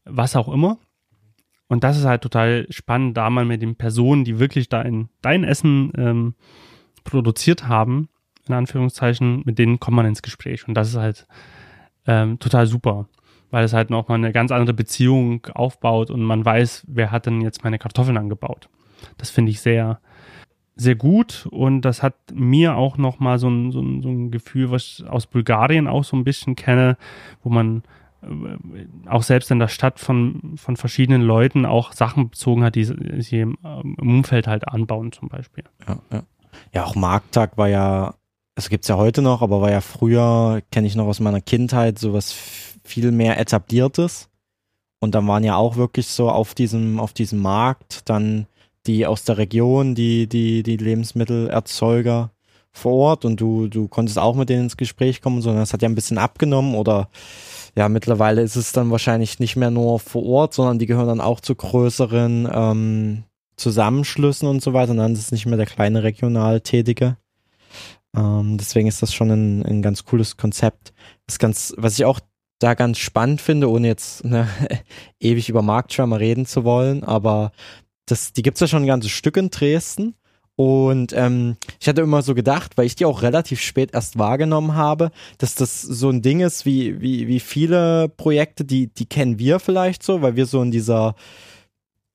was 0.05 0.35
auch 0.35 0.47
immer. 0.47 0.77
Und 1.67 1.83
das 1.83 1.97
ist 1.97 2.05
halt 2.05 2.21
total 2.21 2.67
spannend, 2.69 3.15
da 3.15 3.29
mal 3.29 3.45
mit 3.45 3.61
den 3.61 3.75
Personen, 3.75 4.25
die 4.25 4.39
wirklich 4.39 4.69
da 4.69 4.81
in 4.81 5.09
dein 5.21 5.43
Essen 5.43 5.91
ähm, 5.97 6.35
produziert 7.03 7.67
haben, 7.67 8.09
in 8.47 8.53
Anführungszeichen, 8.53 9.43
mit 9.45 9.57
denen 9.57 9.79
kommt 9.79 9.95
man 9.95 10.05
ins 10.05 10.21
Gespräch. 10.21 10.67
Und 10.67 10.73
das 10.73 10.89
ist 10.89 10.97
halt 10.97 11.27
ähm, 12.07 12.39
total 12.39 12.67
super, 12.67 13.07
weil 13.51 13.63
es 13.63 13.73
halt 13.73 13.89
nochmal 13.89 14.17
eine 14.17 14.31
ganz 14.31 14.51
andere 14.51 14.73
Beziehung 14.73 15.45
aufbaut 15.53 16.11
und 16.11 16.21
man 16.21 16.43
weiß, 16.43 16.85
wer 16.87 17.11
hat 17.11 17.25
denn 17.25 17.41
jetzt 17.41 17.63
meine 17.63 17.79
Kartoffeln 17.79 18.17
angebaut. 18.17 18.69
Das 19.17 19.29
finde 19.29 19.51
ich 19.51 19.61
sehr, 19.61 19.99
sehr 20.75 20.95
gut 20.95 21.47
und 21.51 21.81
das 21.81 22.01
hat 22.01 22.15
mir 22.33 22.75
auch 22.75 22.97
nochmal 22.97 23.39
so 23.39 23.49
ein, 23.49 23.71
so, 23.71 23.81
ein, 23.81 24.01
so 24.01 24.09
ein 24.09 24.31
Gefühl, 24.31 24.71
was 24.71 24.99
ich 24.99 25.07
aus 25.07 25.27
Bulgarien 25.27 25.87
auch 25.87 26.03
so 26.03 26.15
ein 26.15 26.23
bisschen 26.23 26.55
kenne, 26.55 26.97
wo 27.43 27.49
man 27.49 27.83
äh, 28.23 28.85
auch 29.07 29.23
selbst 29.23 29.51
in 29.51 29.59
der 29.59 29.67
Stadt 29.67 29.99
von, 29.99 30.53
von 30.55 30.77
verschiedenen 30.77 31.21
Leuten 31.21 31.65
auch 31.65 31.93
Sachen 31.93 32.29
bezogen 32.29 32.63
hat, 32.63 32.75
die 32.75 32.85
sie 32.85 33.39
im, 33.39 33.57
im 33.63 33.95
Umfeld 33.99 34.47
halt 34.47 34.67
anbauen 34.67 35.11
zum 35.11 35.29
Beispiel. 35.29 35.65
Ja, 35.87 35.99
ja. 36.11 36.23
ja 36.73 36.83
auch 36.85 36.95
Markttag 36.95 37.57
war 37.57 37.67
ja, 37.67 38.15
es 38.55 38.69
gibt's 38.69 38.87
ja 38.87 38.97
heute 38.97 39.21
noch, 39.21 39.41
aber 39.41 39.61
war 39.61 39.71
ja 39.71 39.81
früher, 39.81 40.61
kenne 40.71 40.87
ich 40.87 40.95
noch 40.95 41.07
aus 41.07 41.19
meiner 41.19 41.41
Kindheit, 41.41 41.99
sowas 41.99 42.31
viel 42.83 43.11
mehr 43.11 43.39
etabliertes. 43.39 44.29
Und 44.99 45.15
dann 45.15 45.27
waren 45.27 45.43
ja 45.43 45.55
auch 45.55 45.77
wirklich 45.77 46.07
so 46.07 46.29
auf 46.29 46.53
diesem, 46.53 46.99
auf 46.99 47.11
diesem 47.11 47.39
Markt 47.39 48.07
dann 48.07 48.45
die 48.87 49.05
aus 49.05 49.23
der 49.23 49.37
Region, 49.37 49.95
die, 49.95 50.27
die, 50.27 50.63
die 50.63 50.77
Lebensmittelerzeuger 50.77 52.31
vor 52.71 52.93
Ort 52.93 53.25
und 53.25 53.39
du, 53.39 53.67
du 53.67 53.87
konntest 53.87 54.17
auch 54.17 54.35
mit 54.35 54.49
denen 54.49 54.63
ins 54.63 54.77
Gespräch 54.77 55.21
kommen, 55.21 55.41
sondern 55.41 55.63
es 55.63 55.73
hat 55.73 55.81
ja 55.81 55.89
ein 55.89 55.95
bisschen 55.95 56.17
abgenommen 56.17 56.75
oder 56.75 57.09
ja, 57.75 57.89
mittlerweile 57.89 58.41
ist 58.41 58.55
es 58.55 58.71
dann 58.71 58.91
wahrscheinlich 58.91 59.39
nicht 59.39 59.55
mehr 59.55 59.71
nur 59.71 59.99
vor 59.99 60.25
Ort, 60.25 60.53
sondern 60.53 60.79
die 60.79 60.85
gehören 60.85 61.07
dann 61.07 61.21
auch 61.21 61.39
zu 61.39 61.55
größeren 61.55 62.49
ähm, 62.51 63.23
Zusammenschlüssen 63.55 64.47
und 64.47 64.61
so 64.61 64.73
weiter. 64.73 64.91
Und 64.91 64.97
dann 64.97 65.13
ist 65.13 65.19
es 65.19 65.31
nicht 65.31 65.45
mehr 65.45 65.57
der 65.57 65.65
kleine 65.65 66.03
Regionaltätige. 66.03 67.17
Ähm, 68.15 68.57
deswegen 68.57 68.87
ist 68.87 69.01
das 69.01 69.13
schon 69.13 69.31
ein, 69.31 69.65
ein 69.65 69.81
ganz 69.81 70.03
cooles 70.03 70.35
Konzept. 70.35 70.93
Das 71.27 71.39
ganz, 71.39 71.73
was 71.77 71.97
ich 71.97 72.05
auch 72.05 72.19
da 72.59 72.73
ganz 72.73 72.99
spannend 72.99 73.41
finde, 73.41 73.69
ohne 73.69 73.87
jetzt 73.87 74.25
ne, 74.25 74.47
ewig 75.19 75.49
über 75.49 75.61
Marktschwärmer 75.61 76.19
reden 76.19 76.45
zu 76.45 76.63
wollen, 76.63 77.03
aber 77.03 77.51
das, 78.05 78.33
die 78.33 78.41
gibt's 78.41 78.59
ja 78.59 78.67
schon 78.67 78.83
ein 78.83 78.87
ganzes 78.87 79.11
Stück 79.11 79.37
in 79.37 79.49
Dresden. 79.49 80.15
Und 80.55 81.13
ähm, 81.13 81.55
ich 81.79 81.87
hatte 81.87 82.01
immer 82.01 82.21
so 82.21 82.35
gedacht, 82.35 82.77
weil 82.77 82.85
ich 82.85 82.95
die 82.95 83.05
auch 83.05 83.23
relativ 83.23 83.61
spät 83.61 83.93
erst 83.93 84.19
wahrgenommen 84.19 84.75
habe, 84.75 85.11
dass 85.37 85.55
das 85.55 85.81
so 85.81 86.09
ein 86.09 86.21
Ding 86.21 86.41
ist, 86.41 86.65
wie, 86.65 87.01
wie, 87.01 87.27
wie 87.27 87.39
viele 87.39 88.09
Projekte, 88.09 88.63
die, 88.63 88.87
die 88.87 89.05
kennen 89.05 89.39
wir 89.39 89.59
vielleicht 89.59 90.03
so, 90.03 90.21
weil 90.21 90.35
wir 90.35 90.45
so 90.45 90.61
in 90.61 90.71
dieser 90.71 91.15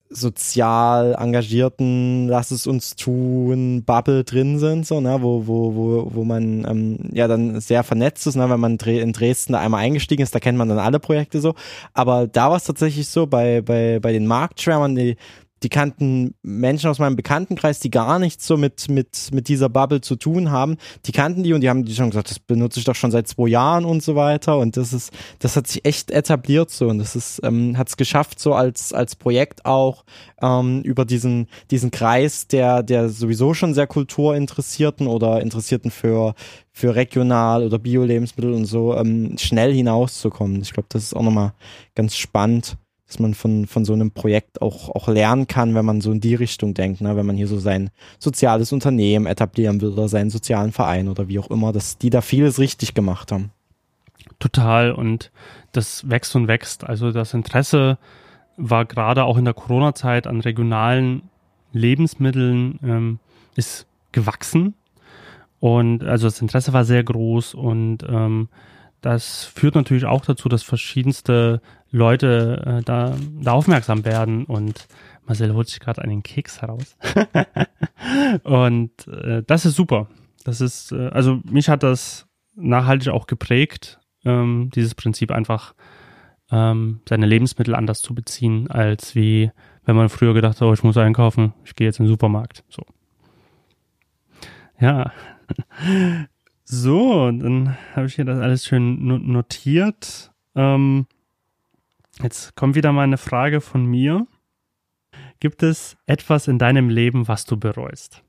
sozial 0.09 1.17
engagierten, 1.19 2.29
lass 2.29 2.51
es 2.51 2.67
uns 2.67 2.95
tun, 2.95 3.83
Bubble 3.85 4.23
drin 4.23 4.59
sind, 4.59 4.87
so, 4.87 5.01
ne, 5.01 5.19
wo, 5.21 5.47
wo, 5.47 5.75
wo, 5.75 6.15
wo 6.15 6.25
man 6.25 6.65
ähm, 6.69 6.99
ja 7.13 7.27
dann 7.27 7.61
sehr 7.61 7.83
vernetzt 7.83 8.27
ist, 8.27 8.37
ne, 8.37 8.49
wenn 8.49 8.61
man 8.61 8.77
in 8.77 9.13
Dresden 9.13 9.55
da 9.55 9.61
einmal 9.61 9.83
eingestiegen 9.83 10.23
ist, 10.23 10.35
da 10.35 10.39
kennt 10.39 10.59
man 10.59 10.69
dann 10.69 10.79
alle 10.79 11.01
Projekte 11.01 11.41
so. 11.41 11.55
Aber 11.93 12.27
da 12.29 12.51
war 12.51 12.57
es 12.57 12.65
tatsächlich 12.65 13.09
so, 13.09 13.27
bei, 13.27 13.63
bei, 13.63 13.99
bei 13.99 14.13
den 14.13 14.27
Marktschwärmern, 14.27 14.95
die, 14.95 15.17
die 15.63 15.71
kannten 15.71 16.35
Menschen 16.43 16.91
aus 16.91 16.99
meinem 16.99 17.17
Bekanntenkreis, 17.17 17.81
die 17.81 17.91
gar 17.91 18.19
nichts 18.19 18.47
so 18.47 18.59
mit, 18.59 18.91
mit, 18.91 19.31
mit 19.33 19.49
dieser 19.49 19.71
Bubble 19.71 20.03
zu 20.03 20.17
tun 20.17 20.51
haben. 20.51 20.77
Die 21.07 21.13
kannten 21.13 21.43
die 21.43 21.55
und 21.55 21.63
die 21.63 21.71
haben 21.71 21.85
die 21.85 21.95
schon 21.95 22.11
gesagt, 22.11 22.31
das 22.31 22.39
benutze 22.39 22.79
ich 22.79 22.85
doch 22.85 22.95
schon 22.95 23.11
seit 23.11 23.27
zwei 23.27 23.49
Jahren 23.49 23.87
und 23.87 24.03
so 24.03 24.17
weiter. 24.17 24.59
Und 24.59 24.77
das 24.77 24.93
ist, 24.93 25.13
das 25.39 25.57
hat 25.57 25.67
sich 25.67 25.85
echt 25.87 26.11
etabliert 26.11 26.71
so 26.71 26.89
und 26.89 26.99
das 26.99 27.17
ist, 27.17 27.41
ähm, 27.43 27.79
hat 27.79 27.89
es 27.89 27.97
geschafft, 27.97 28.39
so 28.39 28.53
als, 28.53 28.93
als 28.93 29.17
Projekt 29.17 29.65
auch 29.65 30.05
ähm, 30.43 30.83
über 30.83 31.07
diesen, 31.07 31.49
diesen 31.71 31.91
Kreis 31.91 32.47
der, 32.49 32.83
der 32.83 33.09
sowieso 33.09 33.55
schon 33.55 33.73
sehr 33.73 33.87
kulturinteressierten 33.87 35.07
oder 35.07 35.41
Interessierten 35.41 35.91
für, 35.91 36.35
für 36.71 36.95
regional 36.95 37.65
oder 37.65 37.79
Bio-Lebensmittel 37.79 38.53
und 38.53 38.67
so 38.67 38.95
ähm, 38.95 39.39
schnell 39.39 39.73
hinauszukommen. 39.73 40.61
Ich 40.61 40.75
glaube, 40.75 40.89
das 40.91 41.05
ist 41.05 41.17
auch 41.17 41.23
nochmal 41.23 41.55
ganz 41.95 42.15
spannend 42.15 42.77
dass 43.07 43.19
man 43.19 43.35
von, 43.35 43.67
von 43.67 43.85
so 43.85 43.93
einem 43.93 44.11
Projekt 44.11 44.61
auch, 44.61 44.89
auch 44.91 45.09
lernen 45.09 45.47
kann, 45.47 45.75
wenn 45.75 45.85
man 45.85 46.01
so 46.01 46.11
in 46.11 46.21
die 46.21 46.35
Richtung 46.35 46.75
denkt, 46.75 47.01
ne? 47.01 47.17
wenn 47.17 47.27
man 47.27 47.37
hier 47.37 47.47
so 47.47 47.59
sein 47.59 47.91
soziales 48.19 48.73
Unternehmen 48.73 49.27
etablieren 49.27 49.81
will 49.81 49.91
oder 49.91 50.09
seinen 50.09 50.31
sozialen 50.31 50.73
Verein 50.73 51.09
oder 51.09 51.29
wie 51.29 51.39
auch 51.39 51.51
immer, 51.51 51.73
dass 51.73 51.99
die 51.99 52.11
da 52.11 52.21
vieles 52.21 52.59
richtig 52.59 52.95
gemacht 52.95 53.31
haben. 53.31 53.51
Total 54.39 54.93
und 54.93 55.31
das 55.73 56.09
wächst 56.11 56.35
und 56.35 56.49
wächst. 56.49 56.85
Also 56.85 57.13
das 57.13 57.33
Interesse 57.33 57.99
war 58.57 58.85
gerade 58.85 59.25
auch 59.25 59.37
in 59.37 59.45
der 59.45 59.55
Corona-Zeit 59.55 60.27
an 60.27 60.41
regionalen 60.41 61.23
Lebensmitteln 61.73 62.79
ähm, 62.83 63.19
ist 63.55 63.87
gewachsen 64.13 64.75
und 65.61 66.05
also 66.05 66.27
das 66.27 66.41
Interesse 66.41 66.73
war 66.73 66.85
sehr 66.85 67.05
groß 67.05 67.55
und 67.55 67.99
ähm, 68.09 68.49
das 69.07 69.45
führt 69.45 69.77
natürlich 69.77 70.05
auch 70.05 70.25
dazu, 70.25 70.49
dass 70.49 70.65
verschiedenste 70.65 71.61
Leute 71.93 72.81
äh, 72.81 72.83
da, 72.83 73.17
da 73.41 73.53
aufmerksam 73.53 74.05
werden 74.05 74.45
und 74.47 74.89
Marcel 75.25 75.55
holt 75.55 75.69
sich 75.69 75.79
gerade 75.79 76.03
einen 76.03 76.25
Keks 76.25 76.61
heraus. 76.61 76.97
und 78.43 79.07
äh, 79.07 79.45
das 79.47 79.65
ist 79.65 79.77
super. 79.77 80.09
Das 80.43 80.61
ist, 80.61 80.91
äh, 80.91 81.07
also 81.11 81.41
mich 81.49 81.69
hat 81.69 81.85
das 81.85 82.27
nachhaltig 82.57 83.13
auch 83.13 83.29
geprägt, 83.29 84.01
ähm, 84.25 84.71
dieses 84.75 84.97
Prinzip 84.97 85.31
einfach 85.31 85.77
ähm, 86.51 87.01
seine 87.09 87.27
Lebensmittel 87.27 87.77
anders 87.77 88.03
zu 88.03 88.13
beziehen, 88.13 88.69
als 88.73 89.15
wie 89.15 89.53
wenn 89.85 89.95
man 89.95 90.09
früher 90.09 90.35
gedacht 90.35 90.61
hat, 90.61 90.67
oh, 90.67 90.73
ich 90.73 90.83
muss 90.83 90.97
einkaufen, 90.97 91.55
ich 91.65 91.77
gehe 91.77 91.87
jetzt 91.87 92.01
in 92.01 92.07
den 92.07 92.11
Supermarkt. 92.11 92.65
So. 92.69 92.83
Ja. 94.81 95.13
So, 96.69 97.31
dann 97.31 97.77
habe 97.95 98.07
ich 98.07 98.17
hier 98.17 98.25
das 98.25 98.41
alles 98.41 98.67
schön 98.67 99.07
notiert. 99.07 100.33
Ähm, 100.55 101.07
Jetzt 102.23 102.57
kommt 102.57 102.75
wieder 102.75 102.93
mal 102.93 103.03
eine 103.03 103.19
Frage 103.19 103.61
von 103.61 103.85
mir. 103.85 104.27
Gibt 105.39 105.63
es 105.63 105.97
etwas 106.07 106.49
in 106.49 106.59
deinem 106.59 106.89
Leben, 106.89 107.29
was 107.29 107.45
du 107.45 107.57
bereust? 107.57 108.23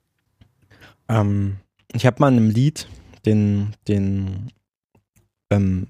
Ähm, 1.08 1.58
ich 1.94 2.06
habe 2.06 2.20
mal 2.20 2.32
in 2.32 2.38
einem 2.38 2.50
Lied 2.50 2.88
den, 3.26 3.74
den 3.88 4.52
ähm, 5.50 5.88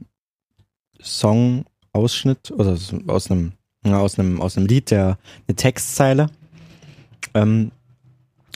Song-Ausschnitt 1.01 2.51
oder 2.51 2.77
aus 3.07 3.31
einem, 3.31 3.53
aus 3.83 4.19
einem, 4.19 4.41
aus 4.41 4.57
einem 4.57 4.67
Lied, 4.67 4.91
der 4.91 5.17
eine 5.47 5.55
Textzeile 5.55 6.29
ähm, 7.33 7.71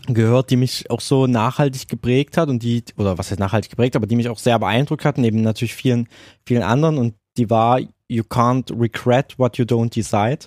gehört, 0.07 0.49
die 0.49 0.57
mich 0.57 0.89
auch 0.89 1.01
so 1.01 1.27
nachhaltig 1.27 1.87
geprägt 1.87 2.37
hat 2.37 2.49
und 2.49 2.63
die, 2.63 2.83
oder 2.97 3.17
was 3.17 3.31
heißt 3.31 3.39
nachhaltig 3.39 3.71
geprägt, 3.71 3.95
aber 3.95 4.07
die 4.07 4.15
mich 4.15 4.29
auch 4.29 4.39
sehr 4.39 4.59
beeindruckt 4.59 5.05
hat, 5.05 5.17
neben 5.17 5.41
natürlich 5.41 5.75
vielen, 5.75 6.07
vielen 6.45 6.63
anderen 6.63 6.97
und 6.97 7.15
die 7.37 7.49
war 7.49 7.79
you 8.07 8.23
can't 8.23 8.71
regret 8.79 9.37
what 9.37 9.57
you 9.57 9.65
don't 9.65 9.93
decide. 9.93 10.39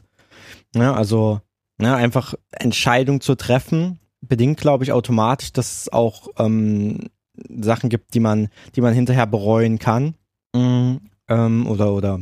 Ja, 0.75 0.93
also 0.93 1.41
ja, 1.81 1.97
einfach 1.97 2.35
Entscheidung 2.53 3.21
zu 3.21 3.35
treffen, 3.35 3.99
bedingt, 4.21 4.61
glaube 4.61 4.85
ich, 4.85 4.93
automatisch, 4.93 5.53
dass 5.53 5.83
es 5.83 5.93
auch 5.93 6.29
ähm, 6.39 7.09
Sachen 7.49 7.91
gibt, 7.91 8.15
die 8.15 8.21
man, 8.21 8.49
die 8.77 8.81
man 8.81 8.95
hinterher 8.95 9.27
bereuen 9.27 9.79
kann. 9.79 10.15
Mhm, 10.55 11.01
ähm, 11.29 11.67
oder, 11.67 11.93
oder 11.93 12.21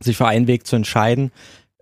sich 0.00 0.16
für 0.16 0.26
einen 0.26 0.46
Weg 0.46 0.66
zu 0.66 0.76
entscheiden, 0.76 1.30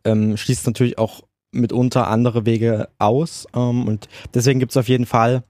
ähm, 0.05 0.37
schließt 0.37 0.67
natürlich 0.67 0.99
auch 0.99 1.23
mitunter 1.51 2.09
andere 2.09 2.47
Wege 2.47 2.89
aus. 2.99 3.47
Ähm, 3.55 3.87
und 3.87 4.09
deswegen 4.35 4.61
gibt 4.61 4.73
es 4.73 4.77
auf 4.77 4.89
jeden 4.89 5.07
Fall 5.07 5.45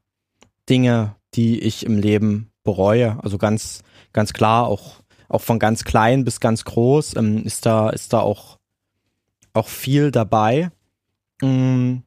Dinge, 0.69 1.17
die 1.35 1.61
ich 1.61 1.85
im 1.85 1.99
Leben 1.99 2.51
bereue. 2.65 3.23
Also 3.23 3.39
ganz, 3.39 3.83
ganz 4.13 4.33
klar 4.33 4.67
auch 4.67 5.01
auch 5.29 5.43
von 5.43 5.59
ganz 5.59 5.85
klein 5.85 6.25
bis 6.25 6.41
ganz 6.41 6.65
groß 6.65 7.17
ähm, 7.17 7.45
ist 7.45 7.67
da 7.67 7.91
ist 7.91 8.15
da 8.15 8.21
auch 8.21 8.59
auch 9.53 9.69
viel 9.69 10.11
dabei. 10.11 10.71
Ähm, 11.43 12.03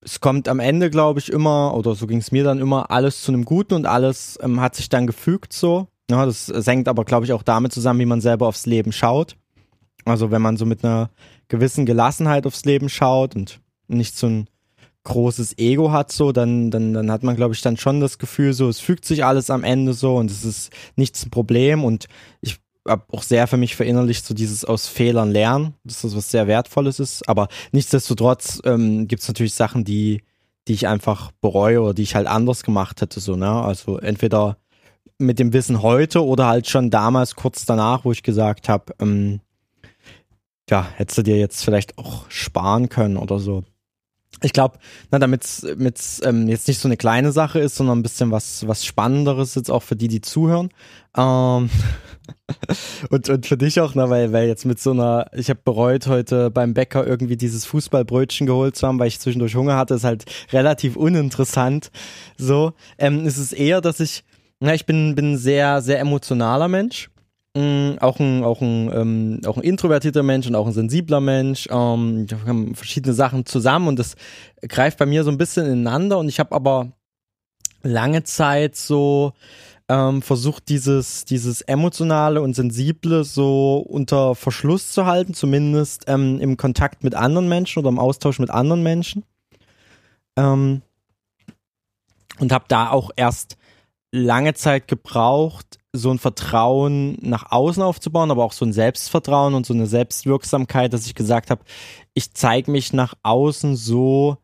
es 0.00 0.20
kommt 0.20 0.48
am 0.48 0.60
Ende, 0.60 0.90
glaube 0.90 1.20
ich, 1.20 1.30
immer, 1.30 1.74
oder 1.74 1.94
so 1.94 2.06
ging 2.06 2.18
es 2.18 2.32
mir 2.32 2.44
dann 2.44 2.60
immer, 2.60 2.90
alles 2.90 3.22
zu 3.22 3.32
einem 3.32 3.44
Guten 3.44 3.74
und 3.74 3.86
alles 3.86 4.38
ähm, 4.42 4.60
hat 4.60 4.74
sich 4.74 4.88
dann 4.88 5.06
gefügt 5.06 5.52
so. 5.52 5.88
Ja, 6.10 6.24
das 6.24 6.50
hängt 6.66 6.88
aber, 6.88 7.04
glaube 7.04 7.26
ich, 7.26 7.32
auch 7.32 7.42
damit 7.42 7.72
zusammen, 7.72 8.00
wie 8.00 8.06
man 8.06 8.20
selber 8.20 8.46
aufs 8.46 8.66
Leben 8.66 8.92
schaut. 8.92 9.36
Also 10.04 10.30
wenn 10.30 10.40
man 10.40 10.56
so 10.56 10.64
mit 10.64 10.84
einer 10.84 11.10
gewissen 11.48 11.86
Gelassenheit 11.86 12.46
aufs 12.46 12.64
Leben 12.64 12.88
schaut 12.88 13.34
und 13.34 13.60
nicht 13.88 14.16
so 14.16 14.26
ein 14.26 14.48
großes 15.04 15.56
Ego 15.58 15.90
hat, 15.90 16.12
so, 16.12 16.32
dann, 16.32 16.70
dann, 16.70 16.92
dann 16.92 17.10
hat 17.10 17.22
man, 17.22 17.34
glaube 17.34 17.54
ich, 17.54 17.62
dann 17.62 17.78
schon 17.78 18.00
das 18.00 18.18
Gefühl, 18.18 18.52
so, 18.52 18.68
es 18.68 18.78
fügt 18.80 19.04
sich 19.04 19.24
alles 19.24 19.48
am 19.48 19.64
Ende 19.64 19.94
so 19.94 20.16
und 20.16 20.30
es 20.30 20.44
ist 20.44 20.70
nichts 20.96 21.24
ein 21.24 21.30
Problem 21.30 21.82
und 21.82 22.06
ich 22.42 22.58
habe 22.86 23.04
auch 23.12 23.22
sehr 23.22 23.46
für 23.46 23.56
mich 23.56 23.74
verinnerlicht, 23.74 24.24
so 24.24 24.34
dieses 24.34 24.64
aus 24.64 24.86
Fehlern 24.86 25.30
lernen, 25.30 25.74
dass 25.84 26.02
das 26.02 26.14
was 26.14 26.30
sehr 26.30 26.46
Wertvolles 26.46 27.00
ist, 27.00 27.26
aber 27.28 27.48
nichtsdestotrotz 27.72 28.60
ähm, 28.64 29.08
gibt 29.08 29.22
es 29.22 29.28
natürlich 29.28 29.54
Sachen, 29.54 29.84
die, 29.84 30.22
die 30.68 30.74
ich 30.74 30.86
einfach 30.86 31.32
bereue 31.40 31.80
oder 31.80 31.94
die 31.94 32.02
ich 32.02 32.14
halt 32.14 32.26
anders 32.26 32.62
gemacht 32.62 33.00
hätte, 33.00 33.20
so, 33.20 33.36
ne, 33.36 33.50
also 33.50 33.98
entweder 33.98 34.58
mit 35.16 35.38
dem 35.38 35.52
Wissen 35.52 35.82
heute 35.82 36.24
oder 36.24 36.46
halt 36.46 36.68
schon 36.68 36.90
damals 36.90 37.34
kurz 37.34 37.64
danach, 37.64 38.04
wo 38.04 38.12
ich 38.12 38.22
gesagt 38.22 38.68
habe, 38.68 38.94
ähm, 39.00 39.40
ja, 40.68 40.86
hättest 40.96 41.18
du 41.18 41.22
dir 41.22 41.38
jetzt 41.38 41.64
vielleicht 41.64 41.98
auch 41.98 42.30
sparen 42.30 42.88
können 42.88 43.16
oder 43.16 43.38
so 43.38 43.64
ich 44.42 44.52
glaube, 44.52 44.78
damit 45.10 45.44
es 45.44 46.22
ähm, 46.24 46.48
jetzt 46.48 46.68
nicht 46.68 46.80
so 46.80 46.86
eine 46.88 46.96
kleine 46.96 47.32
Sache 47.32 47.58
ist, 47.58 47.74
sondern 47.74 47.98
ein 47.98 48.02
bisschen 48.02 48.30
was, 48.30 48.66
was 48.68 48.84
Spannenderes 48.84 49.54
jetzt 49.54 49.70
auch 49.70 49.82
für 49.82 49.96
die, 49.96 50.08
die 50.08 50.20
zuhören. 50.20 50.68
Ähm, 51.16 51.70
und, 53.10 53.28
und 53.28 53.46
für 53.46 53.56
dich 53.56 53.80
auch, 53.80 53.94
ne, 53.94 54.08
weil, 54.10 54.32
weil 54.32 54.46
jetzt 54.46 54.64
mit 54.64 54.78
so 54.78 54.92
einer, 54.92 55.26
ich 55.32 55.50
habe 55.50 55.60
bereut, 55.64 56.06
heute 56.06 56.50
beim 56.50 56.72
Bäcker 56.72 57.06
irgendwie 57.06 57.36
dieses 57.36 57.66
Fußballbrötchen 57.66 58.46
geholt 58.46 58.76
zu 58.76 58.86
haben, 58.86 58.98
weil 59.00 59.08
ich 59.08 59.18
zwischendurch 59.18 59.56
Hunger 59.56 59.76
hatte, 59.76 59.94
ist 59.94 60.04
halt 60.04 60.24
relativ 60.52 60.94
uninteressant. 60.94 61.90
So, 62.36 62.74
ähm, 62.98 63.26
es 63.26 63.38
ist 63.38 63.52
eher, 63.52 63.80
dass 63.80 63.98
ich, 63.98 64.24
na, 64.60 64.72
ich 64.74 64.86
bin, 64.86 65.16
bin 65.16 65.32
ein 65.32 65.38
sehr, 65.38 65.82
sehr 65.82 65.98
emotionaler 65.98 66.68
Mensch 66.68 67.10
auch 68.00 68.18
ein, 68.20 68.44
auch 68.44 68.60
ein, 68.60 68.90
ähm, 68.92 69.40
auch 69.46 69.56
ein 69.56 69.62
introvertierter 69.62 70.22
Mensch 70.22 70.46
und 70.46 70.54
auch 70.54 70.66
ein 70.66 70.72
sensibler 70.72 71.20
Mensch. 71.20 71.68
Ähm, 71.70 72.28
wir 72.28 72.46
haben 72.46 72.74
verschiedene 72.74 73.14
Sachen 73.14 73.46
zusammen 73.46 73.88
und 73.88 73.98
das 73.98 74.16
greift 74.68 74.98
bei 74.98 75.06
mir 75.06 75.24
so 75.24 75.30
ein 75.30 75.38
bisschen 75.38 75.66
ineinander 75.66 76.18
und 76.18 76.28
ich 76.28 76.40
habe 76.40 76.54
aber 76.54 76.92
lange 77.82 78.24
Zeit 78.24 78.76
so 78.76 79.32
ähm, 79.88 80.20
versucht, 80.20 80.68
dieses, 80.68 81.24
dieses 81.24 81.62
emotionale 81.62 82.42
und 82.42 82.54
sensible 82.54 83.24
so 83.24 83.78
unter 83.78 84.34
Verschluss 84.34 84.90
zu 84.92 85.06
halten, 85.06 85.34
zumindest 85.34 86.04
ähm, 86.08 86.40
im 86.40 86.56
Kontakt 86.56 87.04
mit 87.04 87.14
anderen 87.14 87.48
Menschen 87.48 87.80
oder 87.80 87.88
im 87.88 87.98
Austausch 87.98 88.38
mit 88.38 88.50
anderen 88.50 88.82
Menschen. 88.82 89.24
Ähm, 90.36 90.82
und 92.38 92.52
habe 92.52 92.66
da 92.68 92.90
auch 92.90 93.10
erst 93.16 93.56
lange 94.12 94.54
Zeit 94.54 94.88
gebraucht, 94.88 95.77
so 95.92 96.10
ein 96.10 96.18
Vertrauen 96.18 97.16
nach 97.20 97.50
außen 97.50 97.82
aufzubauen, 97.82 98.30
aber 98.30 98.44
auch 98.44 98.52
so 98.52 98.64
ein 98.64 98.72
Selbstvertrauen 98.72 99.54
und 99.54 99.66
so 99.66 99.74
eine 99.74 99.86
Selbstwirksamkeit, 99.86 100.92
dass 100.92 101.06
ich 101.06 101.14
gesagt 101.14 101.50
habe, 101.50 101.62
ich 102.14 102.34
zeige 102.34 102.70
mich 102.70 102.92
nach 102.92 103.14
außen 103.22 103.74
so, 103.74 104.36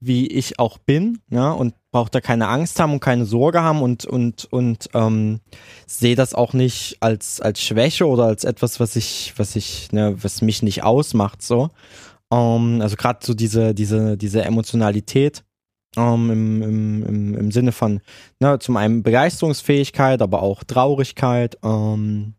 wie 0.00 0.26
ich 0.26 0.58
auch 0.58 0.78
bin. 0.78 1.20
Ne? 1.28 1.54
Und 1.54 1.74
brauche 1.90 2.10
da 2.10 2.20
keine 2.20 2.48
Angst 2.48 2.78
haben 2.80 2.92
und 2.92 3.00
keine 3.00 3.24
Sorge 3.24 3.62
haben 3.62 3.82
und 3.82 4.04
und 4.04 4.44
und 4.52 4.88
ähm, 4.94 5.40
sehe 5.86 6.16
das 6.16 6.34
auch 6.34 6.52
nicht 6.52 6.98
als 7.00 7.40
als 7.40 7.60
Schwäche 7.62 8.06
oder 8.06 8.24
als 8.24 8.44
etwas, 8.44 8.78
was 8.78 8.96
ich 8.96 9.32
was 9.36 9.56
ich 9.56 9.90
ne, 9.92 10.14
was 10.22 10.42
mich 10.42 10.62
nicht 10.62 10.82
ausmacht 10.84 11.42
so. 11.42 11.70
Ähm, 12.32 12.80
also 12.82 12.96
gerade 12.96 13.20
so 13.24 13.34
diese 13.34 13.74
diese 13.74 14.16
diese 14.16 14.44
Emotionalität 14.44 15.44
ähm, 15.98 16.30
im, 16.30 16.62
im, 17.02 17.34
im, 17.34 17.50
Sinne 17.50 17.72
von 17.72 18.00
ne, 18.40 18.58
zum 18.58 18.76
einen 18.76 19.02
Begeisterungsfähigkeit, 19.02 20.22
aber 20.22 20.42
auch 20.42 20.64
Traurigkeit. 20.64 21.58
Ähm, 21.62 22.34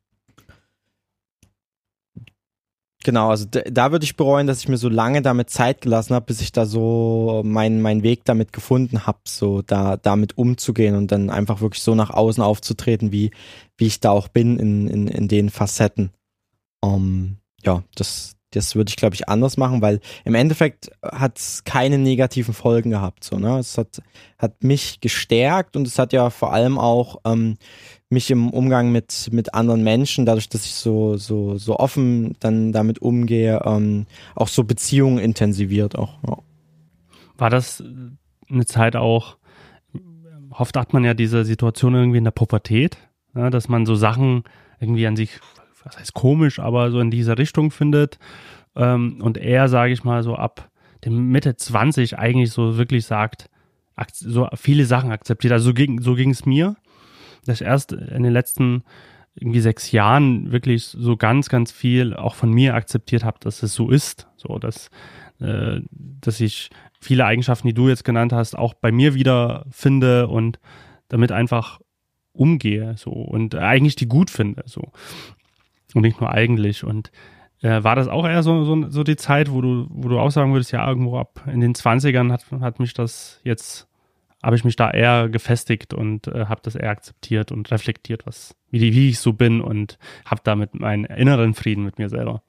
Genau, 3.06 3.30
also 3.30 3.46
da 3.46 3.94
würde 3.94 4.04
ich 4.04 4.18
bereuen, 4.18 4.46
dass 4.46 4.60
ich 4.60 4.68
mir 4.68 4.78
so 4.78 4.90
lange 4.90 5.22
damit 5.22 5.50
Zeit 5.50 5.80
gelassen 5.80 6.14
habe, 6.14 6.26
bis 6.26 6.42
ich 6.42 6.52
da 6.52 6.66
so 6.66 7.42
meinen 7.46 7.82
mein 7.82 8.04
Weg 8.04 8.26
damit 8.26 8.52
gefunden 8.52 9.06
habe, 9.08 9.20
so 9.26 9.62
da 9.62 9.96
damit 9.96 10.38
umzugehen 10.38 10.96
und 10.96 11.10
dann 11.10 11.30
einfach 11.30 11.62
wirklich 11.62 11.82
so 11.82 11.96
nach 11.96 12.10
außen 12.10 12.44
aufzutreten, 12.44 13.14
wie 13.14 13.32
wie 13.78 13.88
ich 13.88 14.02
da 14.02 14.12
auch 14.12 14.28
bin 14.28 14.60
in 14.60 14.88
in, 14.90 15.08
in 15.08 15.28
den 15.30 15.50
Facetten. 15.50 16.12
Um, 16.82 16.94
ähm, 16.94 17.38
ja, 17.64 17.84
das 17.96 18.36
das 18.52 18.76
würde 18.76 18.90
ich 18.90 18.96
glaube 18.96 19.16
ich 19.16 19.30
anders 19.30 19.58
machen, 19.58 19.82
weil 19.82 20.00
im 20.26 20.36
Endeffekt 20.36 20.92
hat 21.04 21.38
es 21.38 21.64
keine 21.64 21.98
negativen 21.98 22.54
Folgen 22.54 22.90
gehabt, 22.92 23.24
so 23.24 23.38
ne. 23.38 23.60
Es 23.60 23.78
hat 23.78 24.02
hat 24.38 24.64
mich 24.64 25.02
gestärkt 25.02 25.76
und 25.76 25.86
es 25.86 26.00
hat 26.00 26.14
ja 26.14 26.30
vor 26.30 26.54
allem 26.54 26.78
auch 26.78 27.18
ähm, 27.26 27.58
mich 28.10 28.32
im 28.32 28.50
Umgang 28.50 28.92
mit, 28.92 29.30
mit 29.32 29.54
anderen 29.54 29.84
Menschen, 29.84 30.26
dadurch, 30.26 30.50
dass 30.50 30.66
ich 30.66 30.74
so, 30.74 31.18
so, 31.18 31.58
so 31.58 31.78
offen 31.78 32.36
dann 32.40 32.72
damit 32.72 33.00
umgehe, 33.00 33.62
ähm, 33.66 34.08
auch 34.36 34.48
so 34.48 34.64
Beziehungen 34.64 35.20
intensiviert 35.20 35.96
auch. 35.98 36.18
Ja. 36.28 36.38
War 37.38 37.50
das 37.50 37.84
eine 38.50 38.66
Zeit 38.66 38.96
auch, 38.96 39.38
oft 40.50 40.76
hat 40.76 40.94
man 40.94 41.04
ja 41.04 41.14
diese 41.14 41.46
Situation 41.46 41.94
irgendwie 41.94 42.18
in 42.18 42.24
der 42.24 42.32
Pubertät, 42.32 42.98
ja, 43.36 43.50
dass 43.52 43.70
man 43.70 43.86
so 43.86 43.96
Sachen 43.96 44.44
irgendwie 44.80 45.06
an 45.06 45.16
sich, 45.16 45.40
was 45.90 46.00
heißt 46.00 46.14
komisch, 46.14 46.60
aber 46.60 46.92
so 46.92 47.00
in 47.00 47.12
diese 47.12 47.38
Richtung 47.38 47.72
findet 47.72 48.20
ähm, 48.76 49.20
und 49.22 49.38
er, 49.38 49.68
sage 49.68 49.94
ich 49.94 50.04
mal, 50.04 50.24
so 50.24 50.36
ab 50.36 50.70
dem 51.06 51.30
Mitte 51.30 51.56
20 51.56 52.18
eigentlich 52.18 52.52
so 52.52 52.78
wirklich 52.78 53.06
sagt, 53.06 53.50
so 54.14 54.48
viele 54.56 54.86
Sachen 54.86 55.12
akzeptiert. 55.12 55.52
Also 55.52 55.66
so 55.66 55.74
ging 55.74 56.02
so 56.02 56.16
es 56.16 56.46
mir 56.46 56.76
dass 57.46 57.62
erst 57.62 57.92
in 57.92 58.24
den 58.24 58.34
letzten 58.34 58.84
irgendwie 59.36 59.62
sechs 59.62 59.92
Jahren 59.92 60.52
wirklich 60.52 60.86
so 60.86 61.16
ganz, 61.16 61.50
ganz 61.50 61.72
viel 61.72 62.14
auch 62.14 62.36
von 62.36 62.52
mir 62.52 62.76
akzeptiert 62.76 63.24
habe, 63.24 63.38
dass 63.40 63.64
es 63.64 63.74
so 63.74 63.90
ist. 63.90 64.28
So, 64.36 64.60
dass, 64.60 64.90
äh, 65.40 65.80
dass 65.90 66.40
ich 66.40 66.70
viele 67.00 67.26
Eigenschaften, 67.26 67.68
die 67.68 67.74
du 67.74 67.88
jetzt 67.88 68.04
genannt 68.04 68.34
hast, 68.34 68.58
auch 68.58 68.74
bei 68.74 68.92
mir 68.92 69.14
wieder 69.14 69.66
finde 69.72 70.28
und 70.28 70.60
damit 71.08 71.32
einfach 71.32 71.80
umgehe 72.34 72.96
so 72.98 73.12
und 73.12 73.56
eigentlich 73.56 73.96
die 73.96 74.08
gut 74.08 74.30
finde. 74.30 74.64
So. 74.66 74.92
Und 75.94 76.02
nicht 76.04 76.22
nur 76.22 76.32
eigentlich. 76.32 76.84
Und 76.84 77.12
äh, 77.62 77.84
war 77.84 77.96
das 77.96 78.08
auch 78.08 78.26
eher 78.28 78.44
so, 78.44 78.64
so, 78.64 78.90
so 78.90 79.04
die 79.04 79.16
Zeit, 79.16 79.52
wo 79.52 79.62
du, 79.62 79.88
wo 79.90 80.08
du 80.08 80.20
auch 80.20 80.32
sagen 80.32 80.54
würdest, 80.54 80.72
ja, 80.72 80.88
irgendwo 80.88 81.18
ab 81.18 81.44
in 81.52 81.60
den 81.60 81.74
20ern 81.74 82.32
hat, 82.32 82.46
hat 82.62 82.80
mich 82.80 82.94
das 82.94 83.42
jetzt 83.44 83.90
habe 84.42 84.56
ich 84.56 84.64
mich 84.64 84.76
da 84.76 84.90
eher 84.90 85.28
gefestigt 85.28 85.94
und 85.94 86.28
äh, 86.28 86.46
habe 86.46 86.62
das 86.64 86.76
eher 86.76 86.90
akzeptiert 86.90 87.52
und 87.52 87.70
reflektiert, 87.72 88.26
was 88.26 88.56
wie, 88.72 88.94
wie 88.94 89.10
ich 89.10 89.20
so 89.20 89.34
bin 89.34 89.60
und 89.62 89.98
habe 90.26 90.42
damit 90.44 90.80
meinen 90.80 91.04
inneren 91.06 91.54
Frieden 91.54 91.84
mit 91.84 91.98
mir 92.00 92.10
selber. 92.10 92.42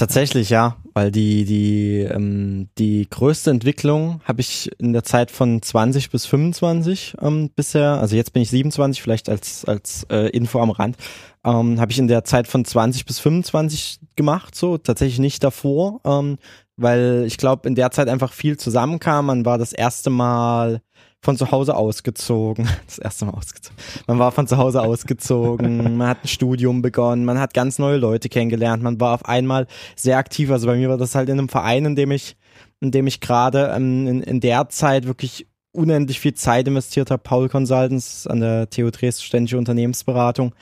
Tatsächlich 0.00 0.48
ja, 0.48 0.78
weil 0.94 1.10
die 1.10 1.44
die 1.44 1.98
ähm, 2.10 2.70
die 2.78 3.06
größte 3.10 3.50
Entwicklung 3.50 4.22
habe 4.24 4.40
ich 4.40 4.70
in 4.78 4.94
der 4.94 5.04
Zeit 5.04 5.30
von 5.30 5.60
20 5.60 6.08
bis 6.08 6.24
25 6.24 7.16
ähm, 7.20 7.50
bisher. 7.54 8.00
Also 8.00 8.16
jetzt 8.16 8.32
bin 8.32 8.40
ich 8.40 8.48
27, 8.48 9.02
vielleicht 9.02 9.28
als 9.28 9.66
als 9.66 10.06
äh, 10.10 10.30
Info 10.30 10.58
am 10.58 10.70
Rand. 10.70 10.96
Ähm, 11.44 11.78
habe 11.78 11.92
ich 11.92 11.98
in 11.98 12.08
der 12.08 12.24
Zeit 12.24 12.48
von 12.48 12.64
20 12.64 13.04
bis 13.04 13.18
25 13.18 13.98
gemacht, 14.16 14.54
so 14.54 14.78
tatsächlich 14.78 15.18
nicht 15.18 15.44
davor. 15.44 16.00
Ähm, 16.06 16.38
weil 16.78 17.24
ich 17.26 17.36
glaube, 17.36 17.68
in 17.68 17.74
der 17.74 17.90
Zeit 17.90 18.08
einfach 18.08 18.32
viel 18.32 18.56
zusammenkam. 18.56 19.26
Man 19.26 19.44
war 19.44 19.58
das 19.58 19.74
erste 19.74 20.08
Mal 20.08 20.80
von 21.22 21.36
zu 21.36 21.50
Hause 21.50 21.76
ausgezogen. 21.76 22.68
Das 22.86 22.98
erste 22.98 23.26
Mal 23.26 23.34
ausgezogen. 23.34 23.78
Man 24.06 24.18
war 24.18 24.32
von 24.32 24.46
zu 24.46 24.56
Hause 24.56 24.82
ausgezogen, 24.82 25.96
man 25.96 26.08
hat 26.08 26.24
ein 26.24 26.28
Studium 26.28 26.82
begonnen, 26.82 27.24
man 27.24 27.38
hat 27.38 27.54
ganz 27.54 27.78
neue 27.78 27.98
Leute 27.98 28.28
kennengelernt, 28.28 28.82
man 28.82 29.00
war 29.00 29.14
auf 29.14 29.24
einmal 29.26 29.66
sehr 29.96 30.18
aktiv. 30.18 30.50
Also 30.50 30.66
bei 30.66 30.76
mir 30.76 30.88
war 30.88 30.98
das 30.98 31.14
halt 31.14 31.28
in 31.28 31.38
einem 31.38 31.48
Verein, 31.48 31.84
in 31.84 31.96
dem 31.96 32.10
ich, 32.10 32.36
in 32.80 32.90
dem 32.90 33.06
ich 33.06 33.20
gerade 33.20 33.72
ähm, 33.74 34.06
in, 34.06 34.22
in 34.22 34.40
der 34.40 34.68
Zeit 34.68 35.06
wirklich 35.06 35.46
unendlich 35.72 36.18
viel 36.18 36.34
Zeit 36.34 36.66
investiert 36.66 37.10
habe. 37.10 37.22
Paul 37.22 37.48
Consultants 37.48 38.26
an 38.26 38.40
der 38.40 38.68
TU 38.70 38.90
Dresden 38.90 39.22
ständige 39.22 39.58
Unternehmensberatung 39.58 40.52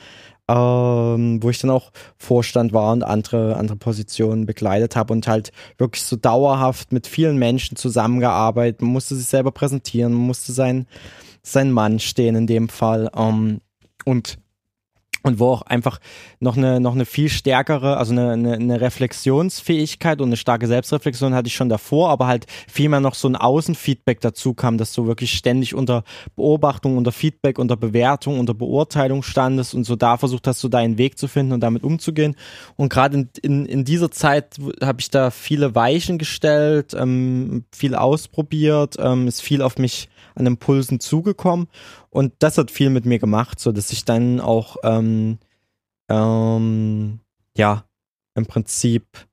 ähm, 0.49 1.43
wo 1.43 1.51
ich 1.51 1.59
dann 1.59 1.69
auch 1.69 1.91
Vorstand 2.17 2.73
war 2.73 2.91
und 2.91 3.03
andere, 3.03 3.55
andere 3.55 3.77
Positionen 3.77 4.47
begleitet 4.47 4.95
habe 4.95 5.13
und 5.13 5.27
halt 5.27 5.51
wirklich 5.77 6.03
so 6.03 6.15
dauerhaft 6.15 6.91
mit 6.91 7.05
vielen 7.05 7.37
Menschen 7.37 7.77
zusammengearbeitet. 7.77 8.81
Man 8.81 8.91
musste 8.91 9.15
sich 9.15 9.27
selber 9.27 9.51
präsentieren, 9.51 10.11
man 10.11 10.25
musste 10.25 10.51
sein, 10.51 10.87
sein 11.43 11.71
Mann 11.71 11.99
stehen 11.99 12.35
in 12.35 12.47
dem 12.47 12.67
Fall. 12.67 13.11
Ähm, 13.15 13.61
und 14.05 14.39
und 15.23 15.39
wo 15.39 15.49
auch 15.49 15.61
einfach 15.63 15.99
noch 16.39 16.57
eine 16.57 16.79
noch 16.79 16.93
eine 16.93 17.05
viel 17.05 17.29
stärkere, 17.29 17.97
also 17.97 18.13
eine, 18.13 18.31
eine, 18.31 18.53
eine 18.53 18.81
Reflexionsfähigkeit 18.81 20.21
und 20.21 20.29
eine 20.29 20.37
starke 20.37 20.67
Selbstreflexion 20.67 21.33
hatte 21.33 21.47
ich 21.47 21.55
schon 21.55 21.69
davor, 21.69 22.09
aber 22.09 22.27
halt 22.27 22.45
vielmehr 22.67 22.99
noch 22.99 23.15
so 23.15 23.27
ein 23.27 23.35
Außenfeedback 23.35 24.21
dazu 24.21 24.53
kam, 24.53 24.77
dass 24.77 24.93
du 24.93 25.07
wirklich 25.07 25.33
ständig 25.33 25.75
unter 25.75 26.03
Beobachtung, 26.35 26.97
unter 26.97 27.11
Feedback, 27.11 27.59
unter 27.59 27.75
Bewertung, 27.75 28.39
unter 28.39 28.53
Beurteilung 28.53 29.23
standest 29.23 29.73
und 29.73 29.83
so 29.83 29.95
da 29.95 30.17
versucht 30.17 30.47
hast, 30.47 30.59
so 30.59 30.69
deinen 30.69 30.97
Weg 30.97 31.17
zu 31.17 31.27
finden 31.27 31.53
und 31.53 31.61
damit 31.61 31.83
umzugehen. 31.83 32.35
Und 32.77 32.89
gerade 32.89 33.17
in, 33.17 33.29
in, 33.41 33.65
in 33.65 33.85
dieser 33.85 34.11
Zeit 34.11 34.57
habe 34.81 35.01
ich 35.01 35.09
da 35.09 35.31
viele 35.31 35.75
Weichen 35.75 36.17
gestellt, 36.17 36.93
ähm, 36.97 37.65
viel 37.73 37.95
ausprobiert, 37.95 38.95
ähm, 38.99 39.27
ist 39.27 39.41
viel 39.41 39.61
auf 39.61 39.77
mich 39.77 40.09
an 40.39 40.45
Impulsen 40.45 40.99
zugekommen 40.99 41.67
und 42.09 42.33
das 42.39 42.57
hat 42.57 42.71
viel 42.71 42.89
mit 42.89 43.05
mir 43.05 43.19
gemacht, 43.19 43.59
so 43.59 43.71
dass 43.71 43.91
ich 43.91 44.05
dann 44.05 44.39
auch 44.39 44.77
ähm, 44.83 45.37
ähm, 46.09 47.19
ja 47.55 47.85
im 48.35 48.45
Prinzip 48.45 49.29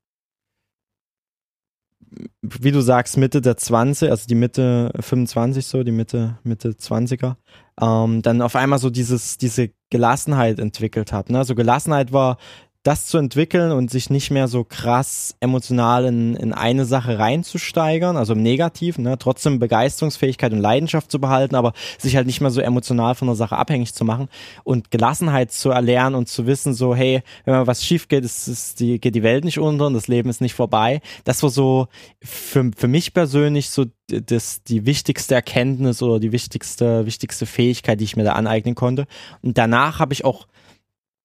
wie 2.42 2.70
du 2.70 2.80
sagst, 2.80 3.16
Mitte 3.16 3.40
der 3.40 3.56
20, 3.56 4.10
also 4.10 4.26
die 4.26 4.34
Mitte 4.34 4.92
25 4.98 5.66
so, 5.66 5.82
die 5.82 5.92
Mitte, 5.92 6.38
Mitte 6.44 6.70
20er, 6.70 7.36
ähm, 7.80 8.22
dann 8.22 8.42
auf 8.42 8.56
einmal 8.56 8.78
so 8.78 8.90
dieses, 8.90 9.38
diese 9.38 9.70
Gelassenheit 9.90 10.58
entwickelt 10.58 11.12
habe. 11.12 11.32
Ne? 11.32 11.38
Also 11.38 11.54
Gelassenheit 11.54 12.12
war 12.12 12.38
das 12.86 13.06
zu 13.06 13.18
entwickeln 13.18 13.72
und 13.72 13.90
sich 13.90 14.10
nicht 14.10 14.30
mehr 14.30 14.46
so 14.46 14.62
krass 14.62 15.34
emotional 15.40 16.04
in, 16.04 16.36
in 16.36 16.52
eine 16.52 16.84
Sache 16.84 17.18
reinzusteigern, 17.18 18.16
also 18.16 18.34
im 18.34 18.42
Negativen, 18.42 19.02
ne? 19.02 19.18
trotzdem 19.18 19.58
Begeisterungsfähigkeit 19.58 20.52
und 20.52 20.60
Leidenschaft 20.60 21.10
zu 21.10 21.20
behalten, 21.20 21.56
aber 21.56 21.72
sich 21.98 22.14
halt 22.14 22.26
nicht 22.26 22.40
mehr 22.40 22.52
so 22.52 22.60
emotional 22.60 23.16
von 23.16 23.26
der 23.26 23.34
Sache 23.34 23.56
abhängig 23.56 23.92
zu 23.92 24.04
machen 24.04 24.28
und 24.62 24.92
Gelassenheit 24.92 25.50
zu 25.50 25.70
erlernen 25.70 26.14
und 26.14 26.28
zu 26.28 26.46
wissen, 26.46 26.74
so, 26.74 26.94
hey, 26.94 27.22
wenn 27.44 27.54
mal 27.54 27.66
was 27.66 27.84
schief 27.84 28.06
geht, 28.06 28.24
ist, 28.24 28.46
ist 28.46 28.78
die, 28.78 29.00
geht 29.00 29.16
die 29.16 29.24
Welt 29.24 29.44
nicht 29.44 29.58
unter 29.58 29.86
und 29.86 29.94
das 29.94 30.06
Leben 30.06 30.30
ist 30.30 30.40
nicht 30.40 30.54
vorbei. 30.54 31.00
Das 31.24 31.42
war 31.42 31.50
so 31.50 31.88
für, 32.22 32.70
für 32.76 32.88
mich 32.88 33.12
persönlich 33.12 33.70
so 33.70 33.86
das, 34.06 34.62
die 34.62 34.86
wichtigste 34.86 35.34
Erkenntnis 35.34 36.02
oder 36.02 36.20
die 36.20 36.30
wichtigste, 36.30 37.04
wichtigste 37.04 37.46
Fähigkeit, 37.46 37.98
die 37.98 38.04
ich 38.04 38.16
mir 38.16 38.24
da 38.24 38.34
aneignen 38.34 38.76
konnte. 38.76 39.06
Und 39.42 39.58
danach 39.58 39.98
habe 39.98 40.12
ich 40.12 40.24
auch 40.24 40.46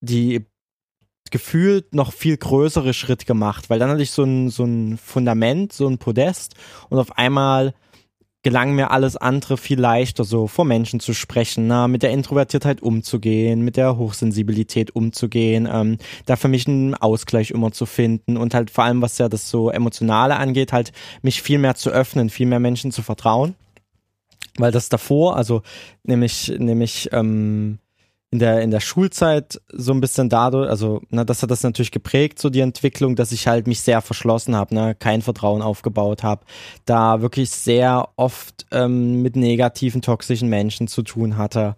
die 0.01 0.45
gefühlt 1.29 1.93
noch 1.93 2.11
viel 2.11 2.37
größere 2.37 2.93
Schritt 2.93 3.25
gemacht, 3.25 3.69
weil 3.69 3.79
dann 3.79 3.89
hatte 3.89 4.01
ich 4.01 4.11
so 4.11 4.23
ein, 4.23 4.49
so 4.49 4.63
ein 4.63 4.97
Fundament, 4.97 5.71
so 5.71 5.87
ein 5.87 5.97
Podest 5.97 6.55
und 6.89 6.99
auf 6.99 7.17
einmal 7.17 7.73
gelang 8.43 8.73
mir 8.73 8.91
alles 8.91 9.17
andere 9.17 9.57
viel 9.57 9.79
leichter, 9.79 10.23
so 10.23 10.47
vor 10.47 10.65
Menschen 10.65 10.99
zu 10.99 11.13
sprechen, 11.13 11.67
na, 11.67 11.87
mit 11.87 12.01
der 12.01 12.11
Introvertiertheit 12.11 12.81
umzugehen, 12.81 13.61
mit 13.61 13.77
der 13.77 13.97
Hochsensibilität 13.97 14.95
umzugehen, 14.95 15.69
ähm, 15.71 15.97
da 16.25 16.35
für 16.35 16.47
mich 16.47 16.67
einen 16.67 16.95
Ausgleich 16.95 17.51
immer 17.51 17.71
zu 17.71 17.85
finden 17.85 18.37
und 18.37 18.53
halt 18.53 18.71
vor 18.71 18.85
allem, 18.85 19.01
was 19.01 19.17
ja 19.19 19.29
das 19.29 19.49
so 19.49 19.69
Emotionale 19.69 20.37
angeht, 20.37 20.73
halt 20.73 20.91
mich 21.21 21.41
viel 21.41 21.59
mehr 21.59 21.75
zu 21.75 21.91
öffnen, 21.91 22.29
viel 22.29 22.47
mehr 22.47 22.59
Menschen 22.59 22.91
zu 22.91 23.03
vertrauen. 23.03 23.55
Weil 24.57 24.71
das 24.71 24.89
davor, 24.89 25.37
also 25.37 25.61
nämlich, 26.03 26.51
nämlich 26.57 27.09
ähm, 27.13 27.79
in 28.31 28.39
der, 28.39 28.61
in 28.61 28.71
der 28.71 28.79
Schulzeit 28.79 29.61
so 29.73 29.91
ein 29.91 29.99
bisschen 29.99 30.29
dadurch, 30.29 30.69
also 30.69 31.01
na, 31.09 31.25
das 31.25 31.43
hat 31.43 31.51
das 31.51 31.63
natürlich 31.63 31.91
geprägt, 31.91 32.39
so 32.39 32.49
die 32.49 32.61
Entwicklung, 32.61 33.17
dass 33.17 33.33
ich 33.33 33.47
halt 33.47 33.67
mich 33.67 33.81
sehr 33.81 34.01
verschlossen 34.01 34.55
habe, 34.55 34.73
ne, 34.73 34.95
kein 34.97 35.21
Vertrauen 35.21 35.61
aufgebaut 35.61 36.23
habe, 36.23 36.45
da 36.85 37.21
wirklich 37.21 37.49
sehr 37.49 38.07
oft 38.15 38.65
ähm, 38.71 39.21
mit 39.21 39.35
negativen, 39.35 40.01
toxischen 40.01 40.47
Menschen 40.47 40.87
zu 40.87 41.01
tun 41.01 41.35
hatte, 41.37 41.75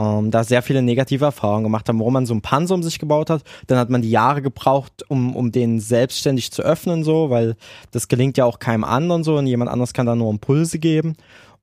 ähm, 0.00 0.32
da 0.32 0.42
sehr 0.42 0.62
viele 0.62 0.82
negative 0.82 1.24
Erfahrungen 1.24 1.62
gemacht 1.62 1.88
haben, 1.88 2.00
warum 2.00 2.14
man 2.14 2.26
so 2.26 2.34
ein 2.34 2.42
Panzer 2.42 2.74
um 2.74 2.82
sich 2.82 2.98
gebaut 2.98 3.30
hat. 3.30 3.42
Dann 3.68 3.78
hat 3.78 3.90
man 3.90 4.02
die 4.02 4.10
Jahre 4.10 4.42
gebraucht, 4.42 5.04
um, 5.08 5.36
um 5.36 5.52
den 5.52 5.78
selbstständig 5.78 6.50
zu 6.50 6.62
öffnen, 6.62 7.04
so, 7.04 7.30
weil 7.30 7.54
das 7.92 8.08
gelingt 8.08 8.36
ja 8.36 8.44
auch 8.44 8.58
keinem 8.58 8.82
anderen 8.82 9.22
so 9.22 9.36
und 9.36 9.46
jemand 9.46 9.70
anderes 9.70 9.92
kann 9.92 10.06
da 10.06 10.16
nur 10.16 10.30
Impulse 10.30 10.80
geben. 10.80 11.14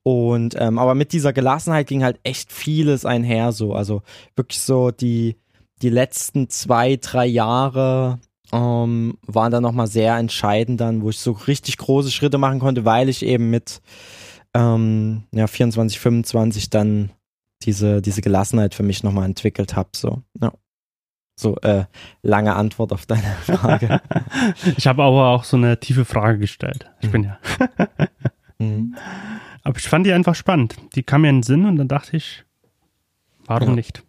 Und 0.09 0.55
ähm, 0.57 0.79
aber 0.79 0.95
mit 0.95 1.13
dieser 1.13 1.33
Gelassenheit 1.33 1.85
ging 1.85 2.03
halt 2.03 2.19
echt 2.23 2.51
vieles 2.51 3.05
einher 3.05 3.51
so. 3.51 3.75
Also 3.75 4.01
wirklich 4.35 4.59
so 4.61 4.89
die, 4.89 5.35
die 5.83 5.89
letzten 5.89 6.49
zwei, 6.49 6.95
drei 6.95 7.27
Jahre 7.27 8.17
ähm, 8.51 9.19
waren 9.27 9.51
dann 9.51 9.61
nochmal 9.61 9.85
sehr 9.85 10.17
entscheidend 10.17 10.81
dann, 10.81 11.03
wo 11.03 11.11
ich 11.11 11.19
so 11.19 11.33
richtig 11.33 11.77
große 11.77 12.09
Schritte 12.09 12.39
machen 12.39 12.59
konnte, 12.59 12.85
weil 12.85 13.07
ich 13.07 13.23
eben 13.23 13.51
mit 13.51 13.81
ähm, 14.55 15.25
ja, 15.31 15.45
24, 15.45 15.99
25 15.99 16.71
dann 16.71 17.11
diese, 17.61 18.01
diese 18.01 18.21
Gelassenheit 18.21 18.73
für 18.73 18.81
mich 18.81 19.03
nochmal 19.03 19.25
entwickelt 19.25 19.75
habe. 19.75 19.89
So, 19.95 20.23
ja. 20.41 20.51
So, 21.39 21.55
äh, 21.57 21.85
lange 22.23 22.55
Antwort 22.55 22.91
auf 22.93 23.05
deine 23.05 23.21
Frage. 23.43 24.01
ich 24.75 24.87
habe 24.87 25.03
aber 25.03 25.27
auch 25.27 25.43
so 25.43 25.55
eine 25.55 25.79
tiefe 25.79 26.03
Frage 26.03 26.39
gestellt. 26.39 26.89
Ich 26.99 27.11
bin 27.11 27.25
ja. 27.25 27.37
Mhm. 28.59 28.95
Aber 29.63 29.77
ich 29.77 29.87
fand 29.87 30.05
die 30.05 30.13
einfach 30.13 30.35
spannend. 30.35 30.75
Die 30.95 31.03
kam 31.03 31.21
mir 31.21 31.29
in 31.29 31.37
den 31.37 31.43
Sinn 31.43 31.65
und 31.65 31.75
dann 31.75 31.87
dachte 31.87 32.15
ich, 32.15 32.45
warum 33.45 33.69
ja. 33.69 33.75
nicht? 33.75 34.03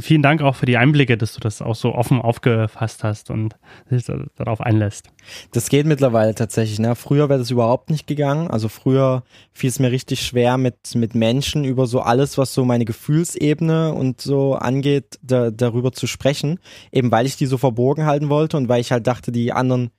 Vielen 0.00 0.22
Dank 0.22 0.40
auch 0.40 0.56
für 0.56 0.64
die 0.64 0.78
Einblicke, 0.78 1.18
dass 1.18 1.34
du 1.34 1.40
das 1.40 1.60
auch 1.60 1.74
so 1.74 1.94
offen 1.94 2.22
aufgefasst 2.22 3.04
hast 3.04 3.28
und 3.30 3.54
dich 3.90 4.06
darauf 4.36 4.62
einlässt. 4.62 5.10
Das 5.52 5.68
geht 5.68 5.84
mittlerweile 5.84 6.34
tatsächlich. 6.34 6.78
Ne? 6.78 6.94
Früher 6.94 7.28
wäre 7.28 7.38
das 7.38 7.50
überhaupt 7.50 7.90
nicht 7.90 8.06
gegangen. 8.06 8.48
Also 8.48 8.70
früher 8.70 9.24
fiel 9.52 9.68
es 9.68 9.78
mir 9.78 9.90
richtig 9.90 10.22
schwer, 10.22 10.56
mit, 10.56 10.94
mit 10.94 11.14
Menschen 11.14 11.64
über 11.64 11.86
so 11.86 12.00
alles, 12.00 12.38
was 12.38 12.54
so 12.54 12.64
meine 12.64 12.86
Gefühlsebene 12.86 13.92
und 13.92 14.22
so 14.22 14.54
angeht, 14.54 15.18
da, 15.20 15.50
darüber 15.50 15.92
zu 15.92 16.06
sprechen. 16.06 16.60
Eben 16.90 17.12
weil 17.12 17.26
ich 17.26 17.36
die 17.36 17.46
so 17.46 17.58
verborgen 17.58 18.06
halten 18.06 18.30
wollte 18.30 18.56
und 18.56 18.70
weil 18.70 18.80
ich 18.80 18.90
halt 18.90 19.06
dachte, 19.06 19.32
die 19.32 19.52
anderen 19.52 19.90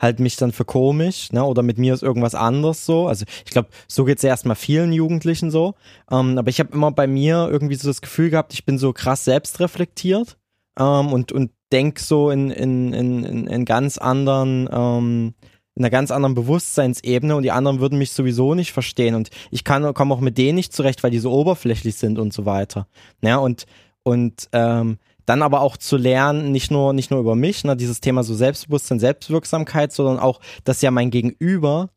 halt 0.00 0.18
mich 0.18 0.36
dann 0.36 0.52
für 0.52 0.64
komisch, 0.64 1.30
ne? 1.30 1.44
Oder 1.44 1.62
mit 1.62 1.78
mir 1.78 1.92
ist 1.94 2.02
irgendwas 2.02 2.34
anders 2.34 2.86
so. 2.86 3.06
Also 3.06 3.26
ich 3.44 3.52
glaube, 3.52 3.68
so 3.86 4.04
geht's 4.04 4.22
ja 4.22 4.30
erstmal 4.30 4.56
vielen 4.56 4.92
Jugendlichen 4.92 5.50
so. 5.50 5.74
Ähm, 6.10 6.38
aber 6.38 6.48
ich 6.48 6.58
habe 6.58 6.72
immer 6.72 6.90
bei 6.90 7.06
mir 7.06 7.48
irgendwie 7.50 7.74
so 7.74 7.86
das 7.86 8.00
Gefühl 8.00 8.30
gehabt, 8.30 8.54
ich 8.54 8.64
bin 8.64 8.78
so 8.78 8.92
krass 8.92 9.24
selbstreflektiert 9.24 10.38
ähm, 10.78 11.12
und, 11.12 11.32
und 11.32 11.50
denk 11.70 12.00
so 12.00 12.30
in, 12.30 12.50
in, 12.50 12.92
in, 12.92 13.46
in 13.46 13.64
ganz 13.64 13.98
anderen, 13.98 14.68
ähm, 14.72 15.34
in 15.74 15.84
einer 15.84 15.90
ganz 15.90 16.10
anderen 16.10 16.34
Bewusstseinsebene 16.34 17.36
und 17.36 17.42
die 17.42 17.52
anderen 17.52 17.80
würden 17.80 17.98
mich 17.98 18.12
sowieso 18.12 18.54
nicht 18.54 18.72
verstehen. 18.72 19.14
Und 19.14 19.28
ich 19.50 19.64
kann 19.64 19.94
komme 19.94 20.14
auch 20.14 20.20
mit 20.20 20.38
denen 20.38 20.56
nicht 20.56 20.72
zurecht, 20.72 21.02
weil 21.02 21.10
die 21.10 21.18
so 21.18 21.30
oberflächlich 21.30 21.96
sind 21.96 22.18
und 22.18 22.32
so 22.32 22.46
weiter. 22.46 22.88
Ja, 23.22 23.36
und, 23.36 23.66
und 24.02 24.48
ähm, 24.52 24.98
dann 25.26 25.42
aber 25.42 25.60
auch 25.60 25.76
zu 25.76 25.96
lernen, 25.96 26.52
nicht 26.52 26.70
nur, 26.70 26.92
nicht 26.92 27.10
nur 27.10 27.20
über 27.20 27.34
mich, 27.34 27.64
ne, 27.64 27.76
dieses 27.76 28.00
Thema 28.00 28.22
so 28.22 28.34
Selbstbewusstsein, 28.34 29.00
Selbstwirksamkeit, 29.00 29.92
sondern 29.92 30.18
auch, 30.18 30.40
dass 30.64 30.82
ja 30.82 30.90
mein 30.90 31.10
Gegenüber 31.10 31.90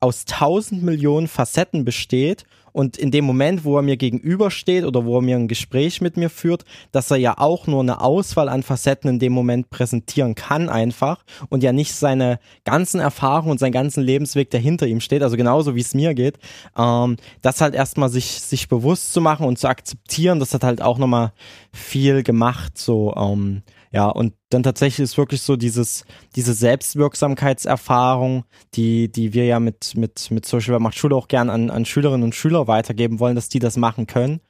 aus 0.00 0.24
tausend 0.24 0.82
Millionen 0.82 1.28
Facetten 1.28 1.84
besteht 1.84 2.44
und 2.74 2.96
in 2.96 3.12
dem 3.12 3.24
Moment, 3.24 3.64
wo 3.64 3.76
er 3.76 3.82
mir 3.82 3.96
gegenübersteht 3.96 4.84
oder 4.84 5.04
wo 5.04 5.18
er 5.18 5.22
mir 5.22 5.36
ein 5.36 5.46
Gespräch 5.46 6.00
mit 6.00 6.16
mir 6.16 6.28
führt, 6.28 6.64
dass 6.90 7.08
er 7.08 7.18
ja 7.18 7.38
auch 7.38 7.68
nur 7.68 7.80
eine 7.80 8.00
Auswahl 8.00 8.48
an 8.48 8.64
Facetten 8.64 9.08
in 9.08 9.18
dem 9.20 9.32
Moment 9.32 9.70
präsentieren 9.70 10.34
kann 10.34 10.68
einfach 10.68 11.24
und 11.50 11.62
ja 11.62 11.72
nicht 11.72 11.94
seine 11.94 12.40
ganzen 12.64 12.98
Erfahrungen 12.98 13.52
und 13.52 13.60
seinen 13.60 13.70
ganzen 13.70 14.02
Lebensweg, 14.02 14.50
der 14.50 14.58
hinter 14.58 14.88
ihm 14.88 14.98
steht, 14.98 15.22
also 15.22 15.36
genauso 15.36 15.76
wie 15.76 15.80
es 15.82 15.94
mir 15.94 16.14
geht, 16.14 16.40
ähm, 16.76 17.16
das 17.42 17.60
halt 17.60 17.76
erstmal 17.76 18.08
sich, 18.08 18.40
sich 18.40 18.68
bewusst 18.68 19.12
zu 19.12 19.20
machen 19.20 19.46
und 19.46 19.56
zu 19.56 19.68
akzeptieren, 19.68 20.40
das 20.40 20.52
hat 20.52 20.64
halt 20.64 20.82
auch 20.82 20.98
nochmal 20.98 21.32
viel 21.72 22.24
gemacht, 22.24 22.76
so, 22.76 23.14
ähm, 23.16 23.62
ja, 23.94 24.08
und 24.08 24.34
dann 24.50 24.64
tatsächlich 24.64 25.04
ist 25.04 25.16
wirklich 25.16 25.40
so 25.42 25.54
dieses, 25.54 26.04
diese 26.34 26.52
Selbstwirksamkeitserfahrung, 26.52 28.42
die, 28.74 29.06
die 29.06 29.34
wir 29.34 29.44
ja 29.44 29.60
mit, 29.60 29.94
mit, 29.94 30.32
mit 30.32 30.44
Social 30.46 30.74
Web 30.74 30.80
macht 30.80 30.96
Schule 30.96 31.14
auch 31.14 31.28
gern 31.28 31.48
an, 31.48 31.70
an 31.70 31.84
Schülerinnen 31.84 32.24
und 32.24 32.34
Schüler 32.34 32.66
weitergeben 32.66 33.20
wollen, 33.20 33.36
dass 33.36 33.48
die 33.48 33.60
das 33.60 33.76
machen 33.76 34.08
können. 34.08 34.40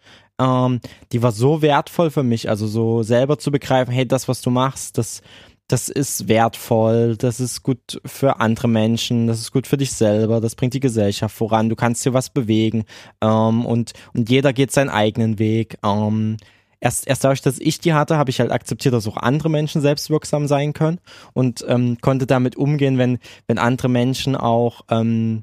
Ähm, 0.40 0.80
die 1.12 1.22
war 1.22 1.30
so 1.30 1.60
wertvoll 1.60 2.10
für 2.10 2.22
mich, 2.22 2.48
also 2.48 2.66
so 2.66 3.02
selber 3.02 3.38
zu 3.38 3.50
begreifen, 3.50 3.92
hey, 3.92 4.08
das, 4.08 4.28
was 4.28 4.40
du 4.40 4.48
machst, 4.48 4.96
das, 4.96 5.20
das 5.68 5.90
ist 5.90 6.26
wertvoll, 6.26 7.18
das 7.18 7.38
ist 7.38 7.62
gut 7.62 8.00
für 8.06 8.40
andere 8.40 8.68
Menschen, 8.68 9.26
das 9.26 9.40
ist 9.40 9.52
gut 9.52 9.66
für 9.66 9.76
dich 9.76 9.92
selber, 9.92 10.40
das 10.40 10.54
bringt 10.54 10.72
die 10.72 10.80
Gesellschaft 10.80 11.36
voran, 11.36 11.68
du 11.68 11.76
kannst 11.76 12.02
hier 12.02 12.14
was 12.14 12.30
bewegen 12.30 12.84
ähm, 13.20 13.66
und, 13.66 13.92
und 14.14 14.30
jeder 14.30 14.54
geht 14.54 14.72
seinen 14.72 14.88
eigenen 14.88 15.38
Weg. 15.38 15.76
Ähm, 15.84 16.38
erst, 16.84 17.08
erst 17.08 17.24
dadurch, 17.24 17.40
dass 17.40 17.58
ich 17.58 17.80
die 17.80 17.94
hatte, 17.94 18.16
habe 18.16 18.30
ich 18.30 18.40
halt 18.40 18.52
akzeptiert, 18.52 18.94
dass 18.94 19.08
auch 19.08 19.16
andere 19.16 19.48
Menschen 19.48 19.80
selbstwirksam 19.80 20.46
sein 20.46 20.74
können 20.74 21.00
und 21.32 21.64
ähm, 21.66 21.96
konnte 22.00 22.26
damit 22.26 22.56
umgehen, 22.56 22.98
wenn, 22.98 23.18
wenn 23.46 23.58
andere 23.58 23.88
Menschen 23.88 24.36
auch 24.36 24.82
ähm, 24.90 25.42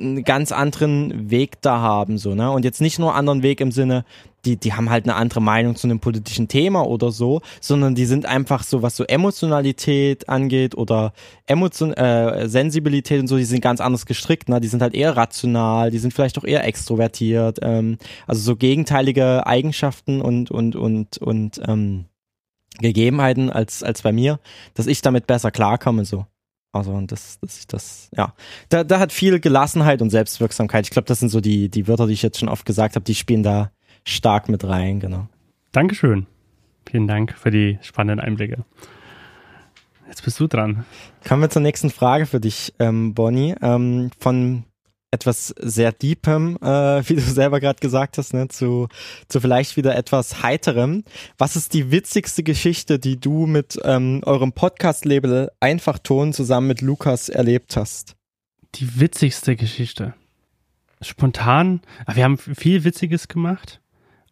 einen 0.00 0.22
ganz 0.22 0.52
anderen 0.52 1.30
Weg 1.30 1.60
da 1.60 1.80
haben, 1.80 2.18
so, 2.18 2.34
ne? 2.34 2.50
Und 2.52 2.64
jetzt 2.64 2.80
nicht 2.80 2.98
nur 2.98 3.14
anderen 3.14 3.42
Weg 3.42 3.60
im 3.60 3.72
Sinne, 3.72 4.04
die, 4.44 4.56
die 4.56 4.72
haben 4.72 4.90
halt 4.90 5.04
eine 5.04 5.16
andere 5.16 5.42
Meinung 5.42 5.74
zu 5.74 5.88
einem 5.88 5.98
politischen 5.98 6.46
Thema 6.46 6.86
oder 6.86 7.10
so, 7.10 7.40
sondern 7.60 7.96
die 7.96 8.04
sind 8.04 8.24
einfach 8.24 8.62
so, 8.62 8.82
was 8.82 8.96
so 8.96 9.04
Emotionalität 9.04 10.28
angeht 10.28 10.76
oder 10.76 11.12
Emotion, 11.46 11.92
äh, 11.94 12.48
Sensibilität 12.48 13.20
und 13.20 13.26
so, 13.26 13.36
die 13.36 13.44
sind 13.44 13.60
ganz 13.60 13.80
anders 13.80 14.06
gestrickt, 14.06 14.48
ne? 14.48 14.60
Die 14.60 14.68
sind 14.68 14.82
halt 14.82 14.94
eher 14.94 15.16
rational, 15.16 15.90
die 15.90 15.98
sind 15.98 16.14
vielleicht 16.14 16.38
auch 16.38 16.44
eher 16.44 16.64
extrovertiert, 16.64 17.58
ähm, 17.62 17.98
also 18.28 18.40
so 18.40 18.56
gegenteilige 18.56 19.46
Eigenschaften 19.46 20.20
und, 20.20 20.50
und, 20.50 20.76
und, 20.76 21.18
und, 21.18 21.60
ähm, 21.66 22.04
Gegebenheiten 22.80 23.50
als, 23.50 23.82
als 23.82 24.02
bei 24.02 24.12
mir, 24.12 24.38
dass 24.74 24.86
ich 24.86 25.02
damit 25.02 25.26
besser 25.26 25.50
klarkomme, 25.50 26.04
so. 26.04 26.26
Also 26.72 26.92
und 26.92 27.10
das, 27.12 27.38
das, 27.40 27.66
das, 27.66 28.10
ja. 28.16 28.34
Da, 28.68 28.84
da 28.84 28.98
hat 28.98 29.12
viel 29.12 29.40
Gelassenheit 29.40 30.02
und 30.02 30.10
Selbstwirksamkeit. 30.10 30.84
Ich 30.84 30.90
glaube, 30.90 31.06
das 31.06 31.20
sind 31.20 31.30
so 31.30 31.40
die, 31.40 31.70
die 31.70 31.88
Wörter, 31.88 32.06
die 32.06 32.12
ich 32.12 32.22
jetzt 32.22 32.38
schon 32.38 32.48
oft 32.48 32.66
gesagt 32.66 32.94
habe, 32.94 33.04
die 33.04 33.14
spielen 33.14 33.42
da 33.42 33.70
stark 34.04 34.48
mit 34.48 34.64
rein, 34.64 35.00
genau. 35.00 35.28
Dankeschön. 35.72 36.26
Vielen 36.88 37.06
Dank 37.06 37.36
für 37.36 37.50
die 37.50 37.78
spannenden 37.82 38.24
Einblicke. 38.24 38.64
Jetzt 40.08 40.24
bist 40.24 40.40
du 40.40 40.46
dran. 40.46 40.84
Kommen 41.26 41.42
wir 41.42 41.50
zur 41.50 41.62
nächsten 41.62 41.90
Frage 41.90 42.24
für 42.24 42.40
dich, 42.40 42.74
ähm, 42.78 43.12
Bonnie. 43.12 43.54
Ähm, 43.60 44.10
von 44.18 44.64
etwas 45.10 45.54
sehr 45.58 45.92
Deepem, 45.92 46.56
äh, 46.60 47.02
wie 47.08 47.14
du 47.14 47.20
selber 47.20 47.60
gerade 47.60 47.80
gesagt 47.80 48.18
hast, 48.18 48.34
ne, 48.34 48.48
zu, 48.48 48.88
zu 49.28 49.40
vielleicht 49.40 49.76
wieder 49.76 49.96
etwas 49.96 50.42
Heiterem. 50.42 51.04
Was 51.38 51.56
ist 51.56 51.74
die 51.74 51.90
witzigste 51.90 52.42
Geschichte, 52.42 52.98
die 52.98 53.18
du 53.18 53.46
mit 53.46 53.78
ähm, 53.84 54.22
eurem 54.24 54.52
Podcast-Label 54.52 55.50
Einfachton 55.60 56.32
zusammen 56.32 56.68
mit 56.68 56.80
Lukas 56.80 57.28
erlebt 57.28 57.76
hast? 57.76 58.16
Die 58.74 59.00
witzigste 59.00 59.56
Geschichte. 59.56 60.14
Spontan, 61.00 61.80
wir 62.12 62.24
haben 62.24 62.38
viel 62.38 62.84
Witziges 62.84 63.28
gemacht, 63.28 63.80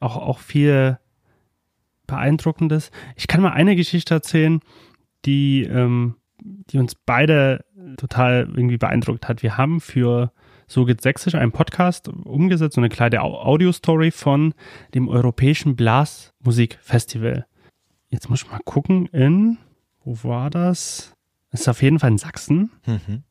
auch, 0.01 0.16
auch 0.16 0.41
viel 0.41 0.99
Beeindruckendes. 2.07 2.91
Ich 3.14 3.29
kann 3.29 3.41
mal 3.41 3.53
eine 3.53 3.77
Geschichte 3.77 4.14
erzählen, 4.14 4.61
die, 5.24 5.62
ähm, 5.62 6.16
die 6.41 6.79
uns 6.79 6.95
beide 6.95 7.64
total 7.97 8.49
irgendwie 8.55 8.79
beeindruckt 8.79 9.29
hat. 9.29 9.43
Wir 9.43 9.57
haben 9.57 9.81
für 9.81 10.33
so 10.67 10.85
geht 10.85 11.01
sächsisch, 11.01 11.35
ein 11.35 11.53
Podcast 11.53 12.09
umgesetzt, 12.09 12.75
so 12.75 12.81
eine 12.81 12.89
kleine 12.89 13.23
Audio-Story 13.23 14.11
von 14.11 14.55
dem 14.95 15.09
Europäischen 15.09 15.77
Blasmusikfestival. 15.77 17.47
Jetzt 18.09 18.29
muss 18.29 18.43
ich 18.43 18.51
mal 18.51 18.61
gucken 18.64 19.07
in, 19.07 19.59
wo 20.05 20.19
war 20.29 20.51
das? 20.51 21.14
Das 21.51 21.62
ist 21.62 21.69
auf 21.69 21.83
jeden 21.83 21.99
Fall 21.99 22.11
in 22.11 22.19
Sachsen. 22.19 22.71
Mhm. 22.87 23.23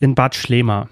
In 0.00 0.14
Bad 0.14 0.34
Schlema. 0.34 0.88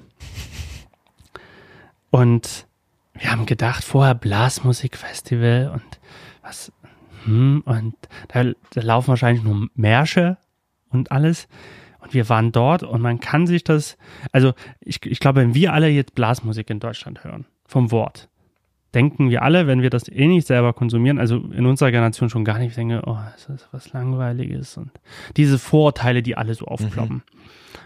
Und 2.11 2.67
wir 3.13 3.31
haben 3.31 3.47
gedacht, 3.47 3.85
vorher 3.85 4.15
Blasmusikfestival 4.15 5.71
und 5.73 6.01
was, 6.43 6.73
hm, 7.25 7.63
und 7.65 7.95
da, 8.29 8.45
da 8.45 8.81
laufen 8.81 9.09
wahrscheinlich 9.09 9.45
nur 9.45 9.69
Märsche 9.75 10.39
und 10.91 11.13
alles. 11.13 11.49
Und 12.07 12.15
wir 12.15 12.29
waren 12.29 12.53
dort 12.53 12.85
und 12.85 13.03
man 13.03 13.19
kann 13.19 13.49
sich 13.49 13.65
das, 13.65 13.97
also 14.31 14.53
ich, 14.79 15.05
ich 15.05 15.19
glaube, 15.19 15.41
wenn 15.41 15.55
wir 15.55 15.73
alle 15.73 15.89
jetzt 15.89 16.15
Blasmusik 16.15 16.71
in 16.71 16.79
Deutschland 16.79 17.25
hören, 17.25 17.47
vom 17.67 17.91
Wort, 17.91 18.29
denken 18.95 19.29
wir 19.29 19.43
alle, 19.43 19.67
wenn 19.67 19.83
wir 19.83 19.91
das 19.91 20.09
eh 20.09 20.29
nicht 20.29 20.47
selber 20.47 20.73
konsumieren, 20.73 21.19
also 21.19 21.39
in 21.39 21.67
unserer 21.67 21.91
Generation 21.91 22.31
schon 22.31 22.45
gar 22.45 22.61
nicht, 22.61 22.77
denke, 22.77 23.03
oh, 23.07 23.19
ist 23.35 23.49
das 23.49 23.69
was 23.73 23.93
Langweiliges 23.93 24.77
und 24.77 24.93
diese 25.37 25.59
Vorurteile, 25.59 26.23
die 26.23 26.37
alle 26.37 26.55
so 26.55 26.67
aufploppen. 26.67 27.17
Mhm. 27.17 27.23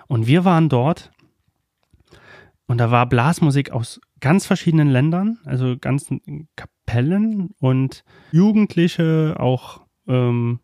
Und 0.07 0.27
wir 0.27 0.45
waren 0.45 0.69
dort 0.69 1.11
und 2.67 2.77
da 2.77 2.91
war 2.91 3.09
Blasmusik 3.09 3.71
aus 3.71 4.03
ganz 4.21 4.45
verschiedenen 4.45 4.89
Ländern, 4.89 5.39
also 5.47 5.79
ganzen 5.79 6.47
Kapellen 6.57 7.55
und 7.59 8.05
Jugendliche, 8.33 9.37
auch 9.39 9.81
ähm, 10.07 10.61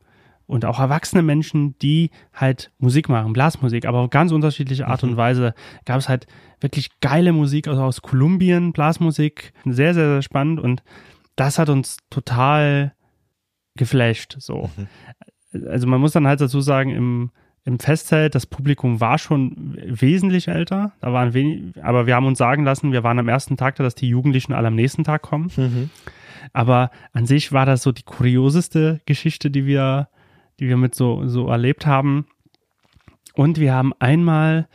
und 0.47 0.65
auch 0.65 0.79
erwachsene 0.79 1.23
Menschen, 1.23 1.77
die 1.79 2.11
halt 2.33 2.71
Musik 2.79 3.09
machen, 3.09 3.33
Blasmusik, 3.33 3.85
aber 3.85 4.01
auf 4.01 4.11
ganz 4.11 4.33
unterschiedliche 4.33 4.87
Art 4.87 5.03
mhm. 5.03 5.11
und 5.11 5.17
Weise. 5.17 5.55
Gab 5.85 5.99
es 5.99 6.09
halt 6.09 6.27
wirklich 6.61 6.91
geile 7.01 7.33
Musik 7.33 7.69
also 7.69 7.83
aus 7.83 8.03
Kolumbien, 8.03 8.73
Blasmusik, 8.73 9.53
sehr, 9.65 9.95
sehr, 9.95 10.09
sehr 10.09 10.23
spannend 10.23 10.61
und 10.61 10.83
das 11.35 11.59
hat 11.59 11.69
uns 11.69 11.99
total 12.11 12.95
geflasht, 13.77 14.37
so. 14.39 14.71
Mhm. 14.77 15.67
Also 15.69 15.87
man 15.87 16.01
muss 16.01 16.13
dann 16.13 16.27
halt 16.27 16.41
dazu 16.41 16.61
sagen, 16.61 16.91
im, 16.91 17.31
im 17.65 17.79
Festzelt, 17.79 18.35
das 18.35 18.47
Publikum 18.47 19.01
war 19.01 19.19
schon 19.19 19.77
wesentlich 19.85 20.49
älter, 20.49 20.93
da 21.01 21.13
waren 21.13 21.35
wenig, 21.35 21.83
aber 21.83 22.07
wir 22.07 22.15
haben 22.15 22.27
uns 22.27 22.39
sagen 22.39 22.65
lassen, 22.65 22.93
wir 22.93 23.03
waren 23.03 23.19
am 23.19 23.29
ersten 23.29 23.57
Tag 23.57 23.77
da, 23.77 23.83
dass 23.83 23.95
die 23.95 24.09
Jugendlichen 24.09 24.53
alle 24.53 24.69
am 24.69 24.75
nächsten 24.75 25.05
Tag 25.05 25.23
kommen. 25.23 25.51
Mhm. 25.57 25.91
Aber 26.53 26.91
an 27.13 27.27
sich 27.27 27.53
war 27.53 27.67
das 27.67 27.83
so 27.83 27.93
die 27.93 28.05
kurioseste 28.05 29.01
Geschichte, 29.07 29.51
die 29.51 29.67
wir, 29.67 30.09
die 30.61 30.69
wir 30.69 30.77
mit 30.77 30.95
so, 30.95 31.27
so 31.27 31.49
erlebt 31.49 31.87
haben. 31.87 32.27
Und 33.35 33.59
wir 33.59 33.75
haben 33.75 33.93
einmal 33.99 34.69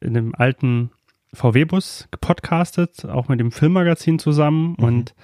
in 0.00 0.16
einem 0.16 0.34
alten 0.36 0.90
VW-Bus 1.32 2.08
gepodcastet, 2.10 3.04
auch 3.06 3.28
mit 3.28 3.40
dem 3.40 3.52
Filmmagazin 3.52 4.18
zusammen 4.18 4.74
mhm. 4.78 4.84
und 4.84 5.14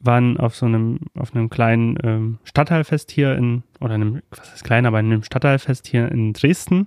waren 0.00 0.36
auf 0.38 0.54
so 0.54 0.66
einem, 0.66 1.00
auf 1.14 1.34
einem 1.34 1.50
kleinen 1.50 1.98
ähm, 2.02 2.38
Stadtteilfest 2.44 3.10
hier 3.10 3.34
in, 3.36 3.64
oder 3.80 3.94
einem, 3.94 4.22
was 4.30 4.54
ist 4.54 4.64
klein, 4.64 4.86
aber 4.86 5.00
in 5.00 5.06
einem 5.06 5.22
Stadtteilfest 5.22 5.86
hier 5.86 6.10
in 6.10 6.32
Dresden. 6.32 6.86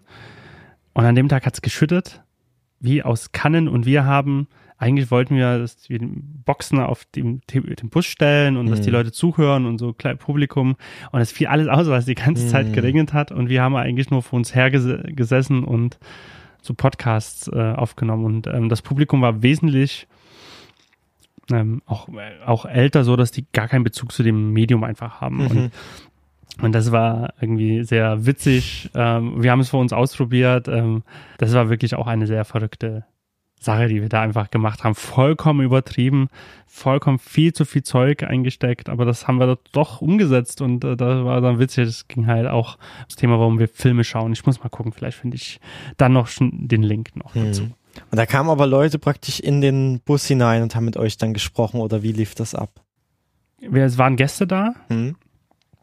Und 0.93 1.05
an 1.05 1.15
dem 1.15 1.27
Tag 1.27 1.45
hat 1.45 1.53
es 1.55 1.61
geschüttet, 1.61 2.23
wie 2.79 3.03
aus 3.03 3.31
Kannen. 3.31 3.67
Und 3.67 3.85
wir 3.85 4.05
haben, 4.05 4.47
eigentlich 4.82 5.11
wollten 5.11 5.36
wir, 5.36 5.59
dass 5.59 5.89
wir 5.89 5.99
Boxen 6.01 6.79
auf 6.79 7.05
dem, 7.15 7.41
dem 7.51 7.89
Bus 7.89 8.07
stellen 8.07 8.57
und 8.57 8.65
mhm. 8.65 8.71
dass 8.71 8.82
die 8.82 8.89
mhm. 8.89 8.95
Leute 8.95 9.11
zuhören 9.11 9.67
und 9.67 9.77
so 9.77 9.93
klein 9.93 10.17
Publikum. 10.17 10.75
Und 11.11 11.21
es 11.21 11.32
fiel 11.32 11.47
alles 11.47 11.67
aus, 11.67 11.88
weil 11.88 11.99
es 11.99 12.05
die 12.05 12.15
ganze 12.15 12.45
mhm. 12.45 12.49
Zeit 12.49 12.73
geregnet 12.73 13.13
hat. 13.13 13.32
Und 13.32 13.47
wir 13.49 13.61
haben 13.61 13.75
eigentlich 13.75 14.09
nur 14.09 14.23
vor 14.23 14.38
uns 14.38 14.55
hergesessen 14.55 15.63
und 15.63 15.99
so 16.63 16.73
Podcasts 16.73 17.47
äh, 17.47 17.73
aufgenommen. 17.73 18.25
Und 18.25 18.47
ähm, 18.47 18.69
das 18.69 18.82
Publikum 18.82 19.21
war 19.21 19.43
wesentlich 19.43 20.07
ähm, 21.51 21.84
auch, 21.86 22.09
auch 22.43 22.65
älter, 22.65 23.03
so 23.03 23.15
dass 23.15 23.32
die 23.32 23.45
gar 23.53 23.67
keinen 23.67 23.84
Bezug 23.84 24.11
zu 24.11 24.23
dem 24.23 24.51
Medium 24.51 24.84
einfach 24.84 25.21
haben. 25.21 25.38
Mhm. 25.38 25.45
Und, 25.45 25.71
und 26.63 26.71
das 26.73 26.91
war 26.91 27.36
irgendwie 27.39 27.84
sehr 27.84 28.25
witzig. 28.25 28.89
Ähm, 28.95 29.43
wir 29.43 29.51
haben 29.51 29.59
es 29.59 29.69
für 29.69 29.77
uns 29.77 29.93
ausprobiert. 29.93 30.67
Ähm, 30.67 31.03
das 31.38 31.53
war 31.53 31.69
wirklich 31.69 31.93
auch 31.93 32.07
eine 32.07 32.25
sehr 32.25 32.45
verrückte 32.45 33.05
Sache, 33.62 33.88
die 33.88 34.01
wir 34.01 34.09
da 34.09 34.22
einfach 34.22 34.49
gemacht 34.49 34.84
haben. 34.84 34.95
Vollkommen 34.95 35.62
übertrieben, 35.62 36.30
vollkommen 36.66 37.20
viel 37.20 37.53
zu 37.53 37.64
viel 37.64 37.84
Zeug 37.84 38.24
eingesteckt, 38.24 38.89
aber 38.89 39.05
das 39.05 39.28
haben 39.28 39.39
wir 39.39 39.59
doch 39.72 40.01
umgesetzt 40.01 40.62
und 40.62 40.84
äh, 40.84 40.97
das 40.97 41.24
war 41.24 41.41
dann 41.41 41.59
witzig. 41.59 41.86
Das 41.86 42.07
ging 42.07 42.26
halt 42.26 42.47
auch 42.47 42.80
das 43.07 43.18
Thema, 43.18 43.39
warum 43.39 43.59
wir 43.59 43.68
Filme 43.68 44.03
schauen. 44.03 44.34
Ich 44.34 44.45
muss 44.47 44.64
mal 44.64 44.70
gucken, 44.70 44.91
vielleicht 44.91 45.20
finde 45.20 45.36
ich 45.36 45.59
dann 45.97 46.14
noch 46.14 46.28
den 46.39 46.82
Link 46.82 47.16
noch 47.16 47.36
hm. 47.36 47.45
dazu. 47.45 47.64
Und 48.09 48.18
da 48.18 48.26
kamen 48.26 48.49
aber 48.49 48.66
Leute 48.66 48.97
praktisch 48.97 49.39
in 49.39 49.62
den 49.62 49.99
Bus 49.99 50.26
hinein 50.26 50.64
und 50.64 50.76
haben 50.76 50.86
mit 50.86 50.97
euch 50.97 51.18
dann 51.18 51.34
gesprochen 51.34 51.82
oder 51.82 52.01
wie 52.01 52.14
lief 52.14 52.34
das 52.34 52.55
ab? 52.55 52.82
Wir, 53.59 53.86
es 53.86 53.99
waren 53.99 54.16
Gäste 54.16 54.47
da 54.47 54.74
hm. 54.88 55.16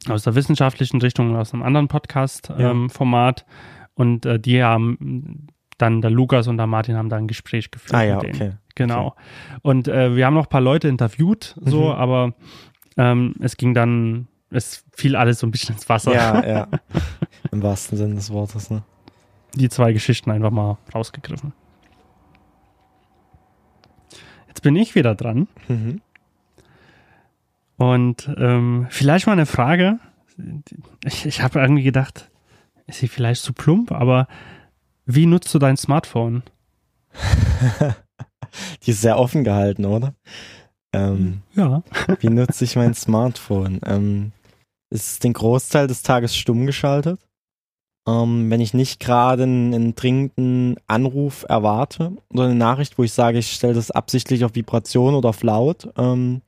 aus 0.09 0.25
der 0.25 0.35
wissenschaftlichen 0.35 1.01
Richtung, 1.01 1.37
aus 1.37 1.55
einem 1.55 1.63
anderen 1.63 1.87
Podcast-Format 1.87 3.41
ja. 3.41 3.47
ähm, 3.47 3.93
und 3.95 4.27
äh, 4.27 4.41
die 4.41 4.65
haben 4.65 5.47
dann 5.79 6.03
der 6.03 6.11
Lukas 6.11 6.49
und 6.49 6.57
der 6.57 6.67
Martin 6.67 6.97
haben 6.97 7.09
da 7.09 7.17
ein 7.17 7.29
Gespräch 7.29 7.71
geführt. 7.71 7.95
Ah 7.95 8.03
ja, 8.03 8.19
okay. 8.19 8.53
Genau. 8.75 9.09
Okay. 9.09 9.17
Und 9.63 9.89
äh, 9.89 10.15
wir 10.15 10.27
haben 10.27 10.35
noch 10.35 10.47
ein 10.47 10.51
paar 10.51 10.61
Leute 10.61 10.89
interviewt, 10.89 11.57
so, 11.61 11.85
mhm. 11.85 11.93
aber 11.93 12.35
ähm, 12.97 13.35
es 13.41 13.57
ging 13.57 13.75
dann, 13.75 14.29
es 14.51 14.85
fiel 14.93 15.17
alles 15.17 15.41
so 15.41 15.47
ein 15.47 15.51
bisschen 15.51 15.75
ins 15.75 15.89
Wasser. 15.89 16.15
Ja, 16.15 16.47
ja. 16.47 16.69
Im 17.51 17.63
wahrsten 17.63 17.97
Sinne 17.97 18.15
des 18.17 18.31
Wortes, 18.31 18.71
ne? 18.71 18.83
Die 19.55 19.69
zwei 19.69 19.93
Geschichten 19.93 20.31
einfach 20.31 20.51
mal 20.51 20.79
rausgegriffen. 20.95 21.53
Jetzt 24.47 24.63
bin 24.63 24.77
ich 24.77 24.95
wieder 24.95 25.15
dran. 25.15 25.49
Mhm. 25.69 26.01
Und 27.77 28.29
ähm, 28.37 28.87
vielleicht 28.91 29.27
mal 29.27 29.33
eine 29.33 29.47
Frage. 29.47 30.01
Ich, 31.05 31.27
ich 31.27 31.43
habe 31.43 31.61
irgendwie 31.61 31.85
gedacht, 31.85 32.29
ist 32.87 32.99
sie 32.99 33.09
vielleicht 33.09 33.43
zu 33.43 33.53
plump, 33.53 33.93
aber 33.93 34.27
wie 35.09 35.27
nutzt 35.27 35.53
du 35.55 35.59
dein 35.59 35.79
Smartphone? 35.79 36.43
Die 38.85 38.91
ist 38.91 39.01
sehr 39.01 39.19
offen 39.19 39.43
gehalten, 39.43 39.87
oder? 39.87 40.15
Ähm, 40.93 41.43
ja. 41.55 41.83
wie 42.21 42.29
nutze 42.29 42.65
ich 42.65 42.77
mein 42.77 42.95
Smartphone? 42.95 43.81
Ähm, 43.87 44.33
ist 44.91 45.25
den 45.25 45.33
Großteil 45.33 45.87
des 45.87 46.03
Tages 46.03 46.37
stumm 46.37 46.67
geschaltet. 46.67 47.21
Ähm, 48.07 48.51
wenn 48.51 48.61
ich 48.61 48.75
nicht 48.75 49.01
gerade 49.01 49.45
einen, 49.45 49.75
einen, 49.75 49.95
dringenden 49.95 50.77
Anruf 50.87 51.47
erwarte 51.49 52.13
oder 52.31 52.45
eine 52.45 52.55
Nachricht, 52.55 52.99
wo 52.99 53.05
ich 53.05 53.13
sage, 53.13 53.39
ich 53.39 53.53
stelle 53.53 53.75
das 53.75 53.91
absichtlich 53.91 54.45
auf 54.45 54.55
Vibration 54.55 55.15
oder 55.15 55.31
auf 55.31 55.43
laut, 55.43 55.91
ähm, 55.97 56.43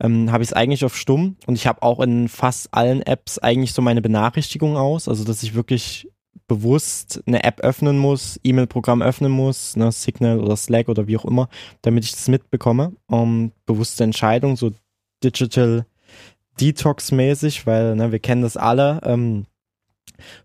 ähm, 0.00 0.30
habe 0.30 0.42
ich 0.44 0.50
es 0.50 0.54
eigentlich 0.54 0.84
auf 0.84 0.96
stumm 0.96 1.36
und 1.46 1.54
ich 1.56 1.66
habe 1.66 1.82
auch 1.82 2.00
in 2.00 2.28
fast 2.28 2.72
allen 2.74 3.02
Apps 3.02 3.38
eigentlich 3.38 3.72
so 3.72 3.82
meine 3.82 4.02
Benachrichtigung 4.02 4.76
aus, 4.76 5.08
also 5.08 5.24
dass 5.24 5.42
ich 5.42 5.54
wirklich 5.54 6.08
bewusst 6.52 7.22
eine 7.26 7.44
App 7.44 7.60
öffnen 7.60 7.96
muss, 7.96 8.38
E-Mail-Programm 8.44 9.00
öffnen 9.00 9.32
muss, 9.32 9.74
ne, 9.74 9.90
Signal 9.90 10.38
oder 10.38 10.56
Slack 10.56 10.90
oder 10.90 11.06
wie 11.06 11.16
auch 11.16 11.24
immer, 11.24 11.48
damit 11.80 12.04
ich 12.04 12.12
das 12.12 12.28
mitbekomme. 12.28 12.92
Um, 13.06 13.52
bewusste 13.64 14.04
Entscheidung, 14.04 14.56
so 14.56 14.72
Digital 15.24 15.86
Detox-mäßig, 16.60 17.66
weil 17.66 17.96
ne, 17.96 18.12
wir 18.12 18.18
kennen 18.18 18.42
das 18.42 18.58
alle. 18.58 19.00
Ähm, 19.02 19.46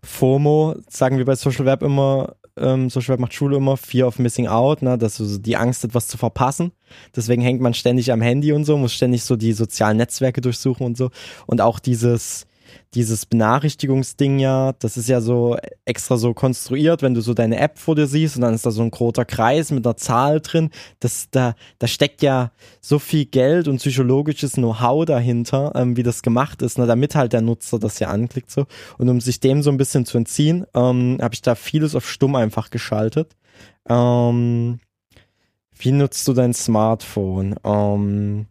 FOMO, 0.02 0.76
sagen 0.88 1.18
wir 1.18 1.26
bei 1.26 1.34
Social 1.34 1.66
Web 1.66 1.82
immer, 1.82 2.36
ähm, 2.56 2.88
Social 2.88 3.12
Web 3.12 3.20
macht 3.20 3.34
Schule 3.34 3.58
immer, 3.58 3.76
Fear 3.76 4.08
of 4.08 4.18
Missing 4.18 4.46
Out, 4.46 4.80
ne, 4.80 4.96
dass 4.96 5.16
so 5.16 5.38
die 5.38 5.58
Angst, 5.58 5.84
etwas 5.84 6.08
zu 6.08 6.16
verpassen. 6.16 6.72
Deswegen 7.14 7.42
hängt 7.42 7.60
man 7.60 7.74
ständig 7.74 8.10
am 8.12 8.22
Handy 8.22 8.52
und 8.52 8.64
so, 8.64 8.78
muss 8.78 8.94
ständig 8.94 9.24
so 9.24 9.36
die 9.36 9.52
sozialen 9.52 9.98
Netzwerke 9.98 10.40
durchsuchen 10.40 10.86
und 10.86 10.96
so. 10.96 11.10
Und 11.46 11.60
auch 11.60 11.78
dieses 11.78 12.46
dieses 12.94 13.26
Benachrichtigungsding 13.26 14.38
ja, 14.38 14.72
das 14.72 14.96
ist 14.96 15.08
ja 15.08 15.20
so 15.20 15.56
extra 15.84 16.16
so 16.16 16.34
konstruiert, 16.34 17.02
wenn 17.02 17.14
du 17.14 17.20
so 17.20 17.34
deine 17.34 17.58
App 17.58 17.78
vor 17.78 17.94
dir 17.94 18.06
siehst 18.06 18.36
und 18.36 18.42
dann 18.42 18.54
ist 18.54 18.66
da 18.66 18.70
so 18.70 18.82
ein 18.82 18.90
roter 18.92 19.24
Kreis 19.24 19.70
mit 19.70 19.86
einer 19.86 19.96
Zahl 19.96 20.40
drin, 20.40 20.70
das, 21.00 21.28
da, 21.30 21.54
da 21.78 21.86
steckt 21.86 22.22
ja 22.22 22.52
so 22.80 22.98
viel 22.98 23.26
Geld 23.26 23.68
und 23.68 23.78
psychologisches 23.78 24.52
Know-how 24.52 25.04
dahinter, 25.04 25.72
ähm, 25.74 25.96
wie 25.96 26.02
das 26.02 26.22
gemacht 26.22 26.62
ist, 26.62 26.78
ne, 26.78 26.86
damit 26.86 27.14
halt 27.14 27.32
der 27.32 27.42
Nutzer 27.42 27.78
das 27.78 27.98
ja 27.98 28.08
anklickt 28.08 28.50
so. 28.50 28.66
Und 28.98 29.08
um 29.08 29.20
sich 29.20 29.40
dem 29.40 29.62
so 29.62 29.70
ein 29.70 29.76
bisschen 29.76 30.04
zu 30.06 30.18
entziehen, 30.18 30.66
ähm, 30.74 31.18
habe 31.20 31.34
ich 31.34 31.42
da 31.42 31.54
vieles 31.54 31.94
auf 31.94 32.08
stumm 32.08 32.34
einfach 32.34 32.70
geschaltet. 32.70 33.36
Ähm, 33.88 34.80
wie 35.78 35.92
nutzt 35.92 36.26
du 36.26 36.32
dein 36.32 36.54
Smartphone? 36.54 37.54
Ähm, 37.64 38.46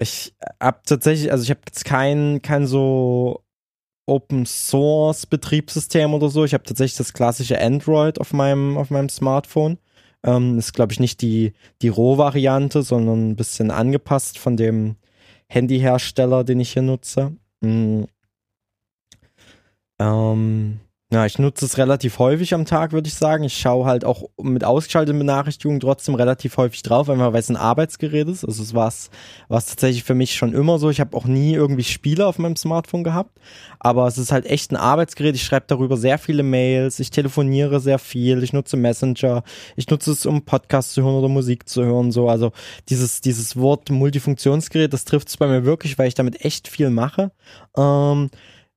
ich 0.00 0.34
habe 0.60 0.80
tatsächlich, 0.86 1.30
also 1.30 1.44
ich 1.44 1.50
habe 1.50 1.60
jetzt 1.66 1.84
kein, 1.84 2.40
kein 2.42 2.66
so 2.66 3.44
Open 4.06 4.46
Source 4.46 5.26
Betriebssystem 5.26 6.14
oder 6.14 6.30
so. 6.30 6.44
Ich 6.44 6.54
habe 6.54 6.64
tatsächlich 6.64 6.96
das 6.96 7.12
klassische 7.12 7.60
Android 7.60 8.20
auf 8.20 8.32
meinem, 8.32 8.76
auf 8.76 8.90
meinem 8.90 9.10
Smartphone. 9.10 9.78
Ähm, 10.24 10.58
ist, 10.58 10.72
glaube 10.72 10.92
ich, 10.92 11.00
nicht 11.00 11.22
die, 11.22 11.52
die 11.82 11.88
Roh-Variante, 11.88 12.82
sondern 12.82 13.30
ein 13.30 13.36
bisschen 13.36 13.70
angepasst 13.70 14.38
von 14.38 14.56
dem 14.56 14.96
Handyhersteller, 15.48 16.44
den 16.44 16.60
ich 16.60 16.72
hier 16.72 16.82
nutze. 16.82 17.36
Mhm. 17.60 18.06
Ähm, 19.98 20.80
ja, 21.12 21.26
ich 21.26 21.40
nutze 21.40 21.64
es 21.64 21.76
relativ 21.76 22.20
häufig 22.20 22.54
am 22.54 22.64
Tag, 22.64 22.92
würde 22.92 23.08
ich 23.08 23.14
sagen. 23.14 23.42
Ich 23.42 23.58
schaue 23.58 23.84
halt 23.84 24.04
auch 24.04 24.30
mit 24.40 24.62
ausgeschalteten 24.62 25.18
Benachrichtigungen 25.18 25.80
trotzdem 25.80 26.14
relativ 26.14 26.56
häufig 26.56 26.82
drauf, 26.82 27.10
einfach 27.10 27.32
weil 27.32 27.40
es 27.40 27.48
ein 27.48 27.56
Arbeitsgerät 27.56 28.28
ist. 28.28 28.44
Also 28.44 28.62
es 28.62 28.74
war 28.74 28.86
es 28.86 29.10
tatsächlich 29.48 30.04
für 30.04 30.14
mich 30.14 30.36
schon 30.36 30.52
immer 30.52 30.78
so. 30.78 30.88
Ich 30.88 31.00
habe 31.00 31.16
auch 31.16 31.24
nie 31.24 31.54
irgendwie 31.54 31.82
Spiele 31.82 32.28
auf 32.28 32.38
meinem 32.38 32.54
Smartphone 32.54 33.02
gehabt, 33.02 33.40
aber 33.80 34.06
es 34.06 34.18
ist 34.18 34.30
halt 34.30 34.46
echt 34.46 34.70
ein 34.70 34.76
Arbeitsgerät. 34.76 35.34
Ich 35.34 35.42
schreibe 35.42 35.64
darüber 35.66 35.96
sehr 35.96 36.16
viele 36.16 36.44
Mails, 36.44 37.00
ich 37.00 37.10
telefoniere 37.10 37.80
sehr 37.80 37.98
viel, 37.98 38.44
ich 38.44 38.52
nutze 38.52 38.76
Messenger, 38.76 39.42
ich 39.74 39.88
nutze 39.88 40.12
es, 40.12 40.26
um 40.26 40.44
Podcasts 40.44 40.92
zu 40.94 41.02
hören 41.02 41.14
oder 41.14 41.28
Musik 41.28 41.68
zu 41.68 41.84
hören. 41.84 42.12
So, 42.12 42.28
also 42.28 42.52
dieses 42.88 43.20
dieses 43.20 43.56
Wort 43.56 43.90
Multifunktionsgerät, 43.90 44.92
das 44.92 45.06
trifft 45.06 45.26
es 45.26 45.36
bei 45.36 45.48
mir 45.48 45.64
wirklich, 45.64 45.98
weil 45.98 46.06
ich 46.06 46.14
damit 46.14 46.44
echt 46.44 46.68
viel 46.68 46.90
mache. 46.90 47.32
Ähm, 47.76 48.30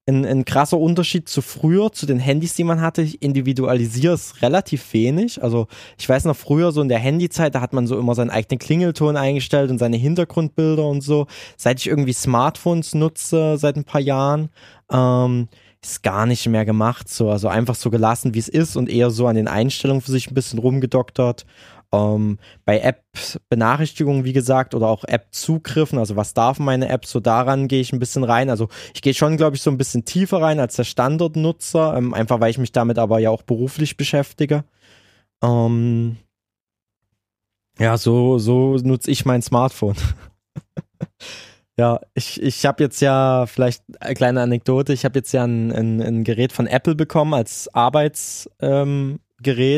ein, 0.06 0.26
ein 0.26 0.46
krasser 0.46 0.78
Unterschied 0.78 1.30
zu 1.30 1.42
früher, 1.42 1.92
zu 1.92 2.06
den 2.06 2.20
Handys, 2.20 2.56
die 2.56 2.64
man 2.64 2.82
hatte. 2.82 3.02
Ich 3.02 3.22
individualisiere 3.22 4.14
es 4.14 4.42
relativ 4.42 4.94
wenig. 4.94 5.42
Also 5.42 5.68
ich 5.98 6.08
weiß 6.08 6.26
noch 6.26 6.36
früher, 6.36 6.72
so 6.72 6.82
in 6.82 6.90
der 6.90 7.00
Handyzeit, 7.00 7.56
da 7.56 7.62
hat 7.62 7.74
man 7.74 7.88
so 7.88 7.98
immer 7.98 8.14
seinen 8.16 8.30
eigenen 8.30 8.60
Klingelton 8.60 9.16
eingestellt 9.16 9.72
und 9.72 9.78
seine 9.78 9.98
Hintergrundbilder 9.98 10.86
und 10.86 11.02
so. 11.02 11.28
Seit 11.56 11.80
ich 11.80 11.88
irgendwie 11.88 12.14
Smartphones 12.14 12.96
nutze, 12.96 13.58
seit 13.58 13.78
ein 13.78 13.86
paar 13.86 14.02
Jahren, 14.02 14.50
ähm, 14.92 15.48
ist 15.82 16.04
gar 16.04 16.26
nicht 16.26 16.48
mehr 16.48 16.66
gemacht. 16.66 17.08
So, 17.10 17.30
also 17.30 17.48
einfach 17.48 17.76
so 17.76 17.90
gelassen, 17.90 18.34
wie 18.34 18.40
es 18.40 18.50
ist 18.50 18.76
und 18.76 18.90
eher 18.90 19.10
so 19.10 19.28
an 19.28 19.36
den 19.36 19.48
Einstellungen 19.48 20.02
für 20.02 20.12
sich 20.12 20.30
ein 20.30 20.34
bisschen 20.36 20.60
rumgedoktert. 20.60 21.46
Ähm, 21.94 22.40
bei 22.66 22.80
App-Benachrichtigungen, 22.80 24.26
wie 24.26 24.34
gesagt, 24.34 24.74
oder 24.74 24.88
auch 24.88 25.04
App-Zugriffen, 25.04 26.00
also 26.00 26.16
was 26.16 26.34
darf 26.34 26.58
meine 26.58 26.90
App, 26.90 27.06
so 27.06 27.20
daran 27.20 27.68
gehe 27.68 27.82
ich 27.82 27.94
ein 27.94 28.00
bisschen 28.00 28.24
rein. 28.24 28.50
Also 28.50 28.68
ich 28.96 29.04
gehe 29.04 29.14
schon, 29.14 29.38
glaube 29.38 29.56
ich, 29.56 29.62
so 29.62 29.70
ein 29.70 29.78
bisschen 29.78 30.04
tiefer 30.04 30.42
rein 30.42 30.60
als 30.60 30.76
der 30.76 30.86
Standardnutzer, 30.86 31.96
ähm, 31.96 32.14
einfach 32.16 32.40
weil 32.40 32.50
ich 32.50 32.58
mich 32.58 32.72
damit 32.72 32.98
aber 32.98 33.20
ja 33.20 33.30
auch 33.30 33.44
beruflich 33.44 33.96
beschäftige. 33.96 34.64
Ähm, 35.44 36.18
ja, 37.80 37.98
so, 37.98 38.40
so 38.40 38.76
nutze 38.78 39.12
ich 39.12 39.26
mein 39.26 39.42
Smartphone. 39.44 39.96
Ja, 41.76 42.00
ich, 42.14 42.40
ich 42.40 42.68
habe 42.68 42.84
jetzt 42.84 43.02
ja 43.02 43.46
vielleicht 43.48 43.84
eine 44.00 44.14
kleine 44.14 44.42
Anekdote. 44.42 44.94
Ich 44.94 45.06
habe 45.06 45.18
jetzt 45.18 45.32
ja 45.32 45.44
ein, 45.44 45.72
ein, 45.72 46.02
ein 46.02 46.24
Gerät 46.24 46.54
von 46.54 46.68
Apple 46.68 46.94
bekommen 46.94 47.34
als 47.34 47.68
Arbeitsgerät 47.74 48.52
ähm, 48.62 49.20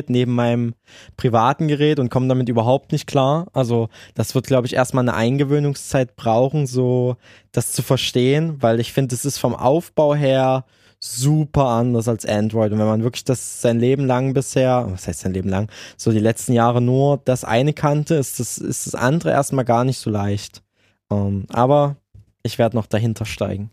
neben 0.08 0.34
meinem 0.34 0.74
privaten 1.18 1.68
Gerät 1.68 2.00
und 2.00 2.10
komme 2.10 2.28
damit 2.28 2.50
überhaupt 2.50 2.92
nicht 2.92 3.08
klar. 3.08 3.48
Also 3.54 3.90
das 4.14 4.36
wird, 4.36 4.48
glaube 4.48 4.68
ich, 4.68 4.74
erstmal 4.74 5.04
eine 5.04 5.16
Eingewöhnungszeit 5.16 6.16
brauchen, 6.16 6.68
so 6.68 7.18
das 7.52 7.72
zu 7.72 7.82
verstehen, 7.82 8.62
weil 8.62 8.80
ich 8.80 8.94
finde, 8.94 9.16
es 9.16 9.26
ist 9.26 9.38
vom 9.38 9.56
Aufbau 9.56 10.16
her 10.16 10.66
super 11.00 11.66
anders 11.66 12.08
als 12.08 12.26
Android. 12.26 12.72
Und 12.72 12.80
wenn 12.80 12.88
man 12.88 13.04
wirklich 13.04 13.26
das 13.26 13.62
sein 13.62 13.80
Leben 13.80 14.06
lang 14.06 14.34
bisher, 14.34 14.88
was 14.90 15.08
heißt 15.08 15.22
sein 15.22 15.34
Leben 15.34 15.50
lang, 15.50 15.70
so 15.98 16.12
die 16.12 16.20
letzten 16.20 16.54
Jahre 16.54 16.82
nur 16.82 17.22
das 17.26 17.44
eine 17.44 17.74
kannte, 17.74 18.16
ist 18.16 18.40
das, 18.40 18.58
ist 18.58 18.88
das 18.88 18.96
andere 18.96 19.32
erstmal 19.32 19.66
gar 19.66 19.84
nicht 19.84 20.00
so 20.00 20.10
leicht. 20.10 20.64
Um, 21.08 21.18
ähm, 21.18 21.46
aber 21.50 21.98
ich 22.42 22.58
werde 22.58 22.76
noch 22.76 22.88
dahinter 22.88 23.26
steigen. 23.26 23.70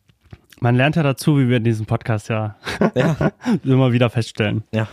Man 0.60 0.76
lernt 0.76 0.96
ja 0.96 1.02
dazu, 1.02 1.38
wie 1.38 1.48
wir 1.48 1.56
in 1.56 1.64
diesem 1.64 1.86
Podcast 1.86 2.28
ja, 2.28 2.56
ja. 2.94 3.32
immer 3.64 3.92
wieder 3.92 4.10
feststellen. 4.10 4.62
Ja. 4.72 4.86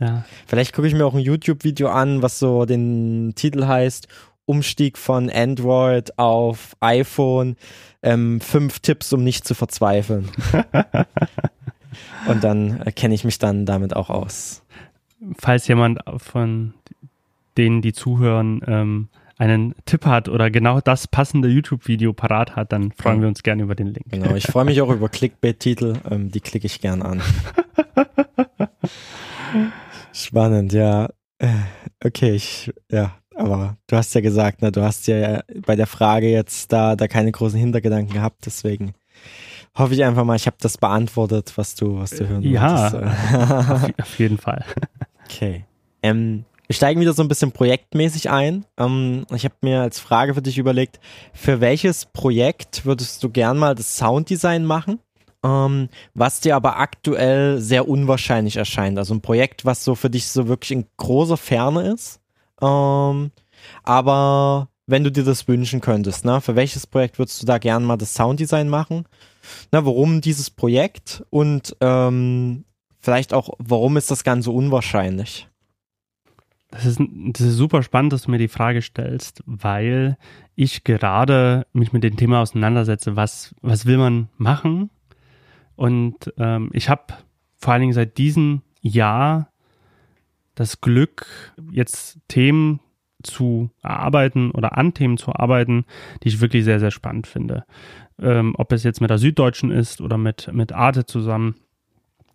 Ja. 0.00 0.24
Vielleicht 0.46 0.74
gucke 0.74 0.88
ich 0.88 0.94
mir 0.94 1.06
auch 1.06 1.14
ein 1.14 1.20
YouTube-Video 1.20 1.88
an, 1.88 2.22
was 2.22 2.38
so 2.38 2.64
den 2.64 3.32
Titel 3.34 3.66
heißt: 3.66 4.08
Umstieg 4.46 4.98
von 4.98 5.30
Android 5.30 6.18
auf 6.18 6.76
iPhone. 6.80 7.56
Ähm, 8.02 8.40
fünf 8.40 8.80
Tipps, 8.80 9.12
um 9.12 9.24
nicht 9.24 9.46
zu 9.46 9.54
verzweifeln. 9.54 10.28
Und 12.28 12.44
dann 12.44 12.84
kenne 12.94 13.14
ich 13.14 13.24
mich 13.24 13.38
dann 13.38 13.66
damit 13.66 13.96
auch 13.96 14.10
aus. 14.10 14.62
Falls 15.38 15.66
jemand 15.66 16.00
von 16.18 16.74
denen, 17.56 17.82
die 17.82 17.92
zuhören, 17.92 18.62
ähm, 18.66 19.08
einen 19.36 19.74
Tipp 19.84 20.04
hat 20.04 20.28
oder 20.28 20.50
genau 20.50 20.80
das 20.80 21.06
passende 21.06 21.48
YouTube-Video 21.48 22.12
parat 22.12 22.56
hat, 22.56 22.72
dann 22.72 22.92
freuen 22.92 23.20
wir 23.20 23.28
uns 23.28 23.42
gerne 23.42 23.62
über 23.62 23.74
den 23.74 23.88
Link. 23.88 24.06
Genau, 24.10 24.34
ich 24.34 24.46
freue 24.46 24.64
mich 24.64 24.80
auch 24.80 24.90
über 24.90 25.08
Clickbait-Titel, 25.08 25.94
ähm, 26.10 26.30
die 26.30 26.40
klicke 26.40 26.66
ich 26.66 26.80
gern 26.80 27.02
an. 27.02 27.22
Spannend, 30.18 30.72
ja. 30.72 31.08
Äh, 31.38 31.48
okay, 32.04 32.32
ich, 32.32 32.72
ja, 32.90 33.12
aber 33.36 33.76
du 33.86 33.96
hast 33.96 34.14
ja 34.14 34.20
gesagt, 34.20 34.62
ne, 34.62 34.72
du 34.72 34.82
hast 34.82 35.06
ja 35.06 35.42
bei 35.64 35.76
der 35.76 35.86
Frage 35.86 36.28
jetzt 36.28 36.72
da, 36.72 36.96
da 36.96 37.06
keine 37.06 37.30
großen 37.30 37.58
Hintergedanken 37.58 38.12
gehabt, 38.12 38.44
deswegen 38.44 38.94
hoffe 39.76 39.94
ich 39.94 40.04
einfach 40.04 40.24
mal, 40.24 40.34
ich 40.34 40.46
habe 40.46 40.56
das 40.60 40.76
beantwortet, 40.76 41.52
was 41.56 41.76
du, 41.76 42.00
was 42.00 42.10
du 42.10 42.28
hören 42.28 42.42
ja, 42.42 42.92
wolltest. 42.92 43.12
Ja, 43.32 43.74
auf, 43.74 43.90
auf 43.98 44.18
jeden 44.18 44.38
Fall. 44.38 44.64
Okay. 45.30 45.66
Ähm, 46.02 46.46
wir 46.68 46.74
steigen 46.74 47.02
wieder 47.02 47.12
so 47.12 47.22
ein 47.22 47.28
bisschen 47.28 47.52
projektmäßig 47.52 48.30
ein. 48.30 48.64
Ähm, 48.78 49.26
ich 49.34 49.44
habe 49.44 49.56
mir 49.60 49.82
als 49.82 50.00
Frage 50.00 50.32
für 50.32 50.40
dich 50.40 50.56
überlegt, 50.56 51.00
für 51.34 51.60
welches 51.60 52.06
Projekt 52.06 52.86
würdest 52.86 53.22
du 53.22 53.28
gern 53.28 53.58
mal 53.58 53.74
das 53.74 53.98
Sounddesign 53.98 54.64
machen? 54.64 55.00
Ähm, 55.44 55.88
was 56.14 56.40
dir 56.40 56.56
aber 56.56 56.78
aktuell 56.78 57.60
sehr 57.60 57.88
unwahrscheinlich 57.88 58.56
erscheint. 58.56 58.98
Also 58.98 59.14
ein 59.14 59.20
Projekt, 59.20 59.64
was 59.64 59.84
so 59.84 59.94
für 59.94 60.10
dich 60.10 60.28
so 60.28 60.48
wirklich 60.48 60.72
in 60.72 60.86
großer 60.96 61.36
Ferne 61.36 61.92
ist. 61.92 62.20
Ähm, 62.60 63.30
aber 63.84 64.68
wenn 64.86 65.04
du 65.04 65.12
dir 65.12 65.24
das 65.24 65.46
wünschen 65.46 65.80
könntest, 65.80 66.24
ne, 66.24 66.40
für 66.40 66.56
welches 66.56 66.86
Projekt 66.86 67.18
würdest 67.18 67.42
du 67.42 67.46
da 67.46 67.58
gern 67.58 67.84
mal 67.84 67.96
das 67.96 68.14
Sounddesign 68.14 68.68
machen? 68.68 69.04
Na, 69.70 69.84
warum 69.84 70.20
dieses 70.20 70.50
Projekt 70.50 71.24
und 71.30 71.76
ähm, 71.80 72.64
vielleicht 72.98 73.32
auch, 73.32 73.50
warum 73.58 73.96
ist 73.96 74.10
das 74.10 74.24
Ganze 74.24 74.50
unwahrscheinlich? 74.50 75.48
Das 76.70 76.84
ist, 76.84 77.00
das 77.00 77.46
ist 77.46 77.56
super 77.56 77.82
spannend, 77.82 78.12
dass 78.12 78.22
du 78.22 78.30
mir 78.30 78.38
die 78.38 78.48
Frage 78.48 78.82
stellst, 78.82 79.42
weil 79.46 80.18
ich 80.54 80.84
gerade 80.84 81.66
mich 81.72 81.92
mit 81.92 82.04
dem 82.04 82.16
Thema 82.16 82.40
auseinandersetze, 82.40 83.16
was, 83.16 83.54
was 83.62 83.86
will 83.86 83.96
man 83.96 84.28
machen? 84.36 84.90
Und 85.78 86.34
ähm, 86.38 86.70
ich 86.72 86.88
habe 86.88 87.14
vor 87.56 87.72
allen 87.72 87.82
Dingen 87.82 87.92
seit 87.92 88.18
diesem 88.18 88.62
Jahr 88.80 89.52
das 90.56 90.80
Glück, 90.80 91.54
jetzt 91.70 92.18
Themen 92.26 92.80
zu 93.22 93.70
erarbeiten 93.80 94.50
oder 94.50 94.76
an 94.76 94.92
Themen 94.92 95.18
zu 95.18 95.32
arbeiten, 95.32 95.84
die 96.22 96.28
ich 96.28 96.40
wirklich 96.40 96.64
sehr, 96.64 96.80
sehr 96.80 96.90
spannend 96.90 97.28
finde. 97.28 97.64
Ähm, 98.18 98.56
ob 98.58 98.72
es 98.72 98.82
jetzt 98.82 99.00
mit 99.00 99.10
der 99.10 99.18
Süddeutschen 99.18 99.70
ist 99.70 100.00
oder 100.00 100.18
mit, 100.18 100.52
mit 100.52 100.72
Arte 100.72 101.06
zusammen, 101.06 101.54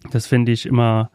das 0.10 0.26
finde 0.26 0.54
ich 0.54 0.66
immer 0.66 1.12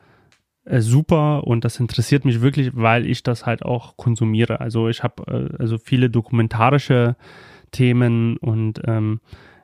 äh, 0.67 0.81
super 0.81 1.47
und 1.47 1.65
das 1.65 1.81
interessiert 1.81 2.27
mich 2.27 2.43
wirklich, 2.43 2.77
weil 2.77 3.07
ich 3.07 3.23
das 3.23 3.47
halt 3.47 3.63
auch 3.63 3.97
konsumiere. 3.97 4.61
Also 4.61 4.91
ich 4.91 5.03
habe 5.03 5.23
äh, 5.57 5.57
also 5.59 5.79
viele 5.79 6.11
dokumentarische 6.11 7.17
Themen 7.71 8.37
und 8.37 8.83
ähm, 8.85 9.21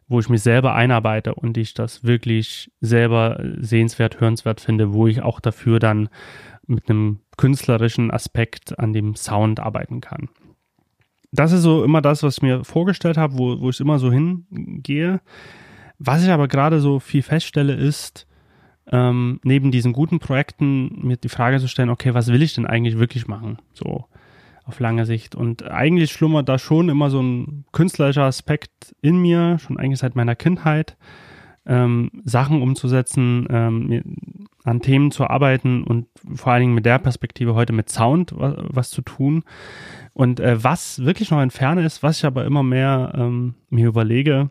wo 0.09 0.21
ich 0.21 0.29
mich 0.29 0.43
selber 0.43 0.75
einarbeite 0.75 1.35
und 1.35 1.57
ich 1.57 1.75
das 1.75 2.05
wirklich 2.05 2.71
selber 2.81 3.43
sehenswert, 3.59 4.21
hörenswert 4.21 4.61
finde, 4.61 4.93
wo 4.93 5.07
ich 5.07 5.23
auch 5.23 5.41
dafür 5.41 5.79
dann 5.79 6.09
mit 6.67 6.89
einem 6.89 7.21
künstlerischen 7.37 8.11
Aspekt 8.11 8.79
an 8.79 8.93
dem 8.93 9.17
Sound 9.17 9.61
arbeiten 9.61 10.01
kann. 10.01 10.29
Das 11.33 11.53
ist 11.53 11.63
so 11.63 11.83
immer 11.85 12.01
das, 12.01 12.23
was 12.23 12.37
ich 12.37 12.43
mir 12.43 12.65
vorgestellt 12.65 13.17
habe, 13.17 13.39
wo, 13.39 13.61
wo 13.61 13.71
ich 13.71 13.81
immer 13.81 13.99
so 13.99 14.13
hingehe. 14.13 15.21
Was 15.99 16.23
ich 16.23 16.31
aber 16.31 16.49
gerade 16.49 16.81
so 16.81 17.01
viel 17.01 17.23
feststelle, 17.23 17.75
ist, 17.75 18.27
ähm, 18.91 19.41
neben 19.43 19.71
diesen 19.71 19.93
guten 19.93 20.21
Projekten 20.21 21.07
mir 21.07 21.17
die 21.17 21.29
Frage 21.29 21.59
zu 21.59 21.69
stellen, 21.69 21.91
okay, 21.91 22.15
was 22.15 22.29
will 22.29 22.43
ich 22.43 22.55
denn 22.55 22.67
eigentlich 22.67 22.99
wirklich 22.99 23.27
machen? 23.27 23.59
So 23.73 24.07
auf 24.65 24.81
lange 24.81 25.07
Sicht. 25.07 25.35
Und 25.35 25.71
eigentlich 25.71 26.13
schlummert 26.13 26.49
da 26.49 26.59
schon 26.59 26.89
immer 26.89 27.11
so 27.11 27.21
ein 27.23 27.65
künstlerischer 27.73 28.25
Aspekt 28.25 28.95
in 29.03 29.19
mir, 29.19 29.59
schon 29.59 29.79
eigentlich 29.79 30.01
seit 30.01 30.17
meiner 30.17 30.35
Kindheit, 30.35 30.97
ähm, 31.67 32.11
Sachen 32.25 32.63
umzusetzen, 32.63 33.47
ähm, 33.51 34.03
an 34.65 34.81
Themen 34.81 35.11
zu 35.11 35.29
arbeiten 35.29 35.85
und 35.85 36.07
vor 36.35 36.53
allen 36.53 36.63
Dingen 36.63 36.75
mit 36.75 36.87
der 36.87 36.99
Perspektive 36.99 37.55
heute 37.55 37.73
mit 37.73 37.91
Sound 37.91 38.33
was, 38.37 38.55
was 38.59 38.91
zu 38.91 39.03
tun. 39.03 39.45
Und 40.13 40.41
äh, 40.41 40.63
was 40.63 41.05
wirklich 41.05 41.31
noch 41.31 41.43
in 41.43 41.51
Ferne 41.51 41.85
ist, 41.85 42.03
was 42.03 42.19
ich 42.19 42.25
aber 42.25 42.45
immer 42.45 42.63
mehr 42.63 43.13
ähm, 43.17 43.55
mir 43.69 43.89
überlege, 43.89 44.51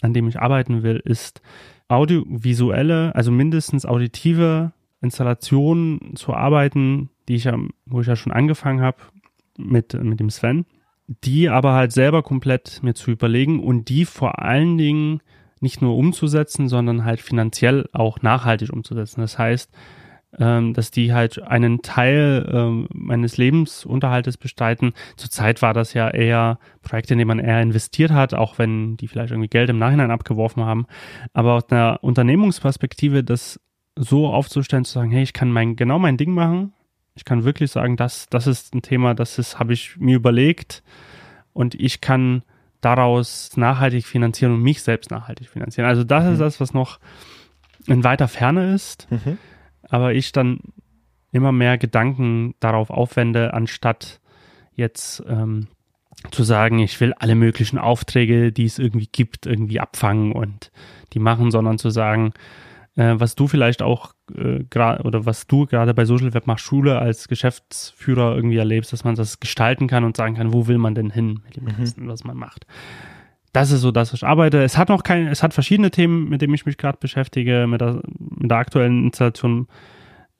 an 0.00 0.12
dem 0.12 0.28
ich 0.28 0.40
arbeiten 0.40 0.82
will, 0.82 1.00
ist 1.04 1.40
audiovisuelle, 1.88 3.14
also 3.14 3.30
mindestens 3.30 3.86
auditive 3.86 4.72
Installationen 5.00 6.16
zu 6.16 6.34
arbeiten, 6.34 7.10
die 7.28 7.36
ich 7.36 7.44
ja, 7.44 7.56
wo 7.86 8.00
ich 8.00 8.06
ja 8.06 8.16
schon 8.16 8.32
angefangen 8.32 8.80
habe 8.80 8.98
mit, 9.56 9.94
mit 9.94 10.20
dem 10.20 10.30
Sven, 10.30 10.66
die 11.06 11.48
aber 11.48 11.74
halt 11.74 11.92
selber 11.92 12.22
komplett 12.22 12.82
mir 12.82 12.94
zu 12.94 13.10
überlegen 13.10 13.62
und 13.62 13.88
die 13.88 14.04
vor 14.04 14.40
allen 14.40 14.78
Dingen 14.78 15.20
nicht 15.60 15.82
nur 15.82 15.96
umzusetzen, 15.96 16.68
sondern 16.68 17.04
halt 17.04 17.20
finanziell 17.20 17.88
auch 17.92 18.22
nachhaltig 18.22 18.70
umzusetzen. 18.70 19.20
Das 19.20 19.38
heißt, 19.38 19.70
ähm, 20.38 20.74
dass 20.74 20.90
die 20.90 21.12
halt 21.12 21.42
einen 21.42 21.82
Teil 21.82 22.48
ähm, 22.52 22.88
meines 22.92 23.36
Lebensunterhaltes 23.36 24.36
bestreiten. 24.36 24.92
Zurzeit 25.16 25.62
war 25.62 25.74
das 25.74 25.94
ja 25.94 26.10
eher 26.10 26.58
Projekte, 26.82 27.14
in 27.14 27.18
denen 27.18 27.28
man 27.28 27.38
eher 27.38 27.62
investiert 27.62 28.10
hat, 28.10 28.34
auch 28.34 28.58
wenn 28.58 28.96
die 28.96 29.08
vielleicht 29.08 29.30
irgendwie 29.30 29.48
Geld 29.48 29.70
im 29.70 29.78
Nachhinein 29.78 30.10
abgeworfen 30.10 30.64
haben. 30.64 30.86
Aber 31.32 31.54
aus 31.54 31.70
einer 31.70 31.98
Unternehmungsperspektive 32.02 33.24
das 33.24 33.60
so 33.96 34.26
aufzustellen, 34.26 34.84
zu 34.84 34.92
sagen, 34.92 35.10
hey, 35.10 35.22
ich 35.22 35.32
kann 35.32 35.52
mein, 35.52 35.76
genau 35.76 35.98
mein 35.98 36.16
Ding 36.16 36.32
machen. 36.32 36.73
Ich 37.14 37.24
kann 37.24 37.44
wirklich 37.44 37.70
sagen, 37.70 37.96
das, 37.96 38.28
das 38.28 38.46
ist 38.46 38.74
ein 38.74 38.82
Thema, 38.82 39.14
das 39.14 39.38
ist, 39.38 39.58
habe 39.58 39.72
ich 39.72 39.96
mir 39.98 40.16
überlegt 40.16 40.82
und 41.52 41.74
ich 41.74 42.00
kann 42.00 42.42
daraus 42.80 43.56
nachhaltig 43.56 44.06
finanzieren 44.06 44.52
und 44.52 44.62
mich 44.62 44.82
selbst 44.82 45.10
nachhaltig 45.10 45.48
finanzieren. 45.48 45.88
Also 45.88 46.04
das 46.04 46.24
mhm. 46.24 46.32
ist 46.32 46.38
das, 46.38 46.60
was 46.60 46.74
noch 46.74 46.98
in 47.86 48.04
weiter 48.04 48.28
Ferne 48.28 48.74
ist. 48.74 49.10
Mhm 49.10 49.38
aber 49.88 50.14
ich 50.14 50.32
dann 50.32 50.58
immer 51.32 51.52
mehr 51.52 51.78
Gedanken 51.78 52.54
darauf 52.60 52.90
aufwende, 52.90 53.54
anstatt 53.54 54.20
jetzt 54.74 55.22
ähm, 55.28 55.68
zu 56.30 56.42
sagen, 56.42 56.78
ich 56.78 57.00
will 57.00 57.12
alle 57.14 57.34
möglichen 57.34 57.78
Aufträge, 57.78 58.52
die 58.52 58.64
es 58.64 58.78
irgendwie 58.78 59.08
gibt, 59.10 59.46
irgendwie 59.46 59.80
abfangen 59.80 60.32
und 60.32 60.70
die 61.12 61.18
machen, 61.18 61.50
sondern 61.50 61.78
zu 61.78 61.90
sagen, 61.90 62.32
äh, 62.96 63.14
was 63.16 63.34
du 63.34 63.48
vielleicht 63.48 63.82
auch 63.82 64.14
äh, 64.36 64.64
gerade 64.70 65.02
oder 65.04 65.26
was 65.26 65.46
du 65.46 65.66
gerade 65.66 65.94
bei 65.94 66.04
Social 66.04 66.32
Web 66.34 66.46
machst, 66.46 66.64
Schule 66.64 66.98
als 66.98 67.28
Geschäftsführer 67.28 68.36
irgendwie 68.36 68.56
erlebst, 68.56 68.92
dass 68.92 69.04
man 69.04 69.14
das 69.14 69.40
gestalten 69.40 69.86
kann 69.88 70.04
und 70.04 70.16
sagen 70.16 70.36
kann, 70.36 70.52
wo 70.52 70.66
will 70.66 70.78
man 70.78 70.94
denn 70.94 71.10
hin 71.10 71.40
mit 71.44 71.56
dem 71.56 71.64
mhm. 71.64 71.68
Ganzen, 71.68 72.08
was 72.08 72.24
man 72.24 72.36
macht. 72.36 72.66
Das 73.52 73.70
ist 73.70 73.82
so, 73.82 73.92
dass 73.92 74.12
ich 74.12 74.24
arbeite. 74.24 74.62
Es 74.62 74.76
hat 74.76 74.88
noch 74.88 75.04
keine, 75.04 75.30
es 75.30 75.42
hat 75.42 75.54
verschiedene 75.54 75.92
Themen, 75.92 76.28
mit 76.28 76.42
denen 76.42 76.54
ich 76.54 76.66
mich 76.66 76.76
gerade 76.76 76.98
beschäftige. 76.98 77.66
Mit 77.68 77.80
der, 77.80 78.00
mit 78.18 78.50
der 78.50 78.58
aktuellen 78.58 79.04
Installation, 79.04 79.68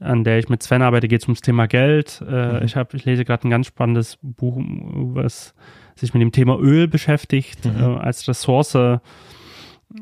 an 0.01 0.25
der 0.25 0.41
ich 0.41 0.49
mit 0.49 0.65
Sven 0.65 0.83
arbeite, 0.83 1.07
geht 1.07 1.23
es 1.23 1.29
ums 1.29 1.41
Thema 1.41 1.67
Geld. 1.67 2.25
Äh, 2.29 2.59
mhm. 2.59 2.65
ich, 2.65 2.75
hab, 2.75 2.93
ich 2.93 3.05
lese 3.05 3.25
gerade 3.25 3.47
ein 3.47 3.51
ganz 3.51 3.69
spannendes 3.69 4.19
Buch, 4.21 4.59
was 4.59 5.55
sich 5.95 6.13
mit 6.13 6.23
dem 6.23 6.33
Thema 6.33 6.59
Öl 6.59 6.89
beschäftigt, 6.89 7.65
mhm. 7.65 7.81
äh, 7.81 7.99
als 7.99 8.27
Ressource. 8.27 8.77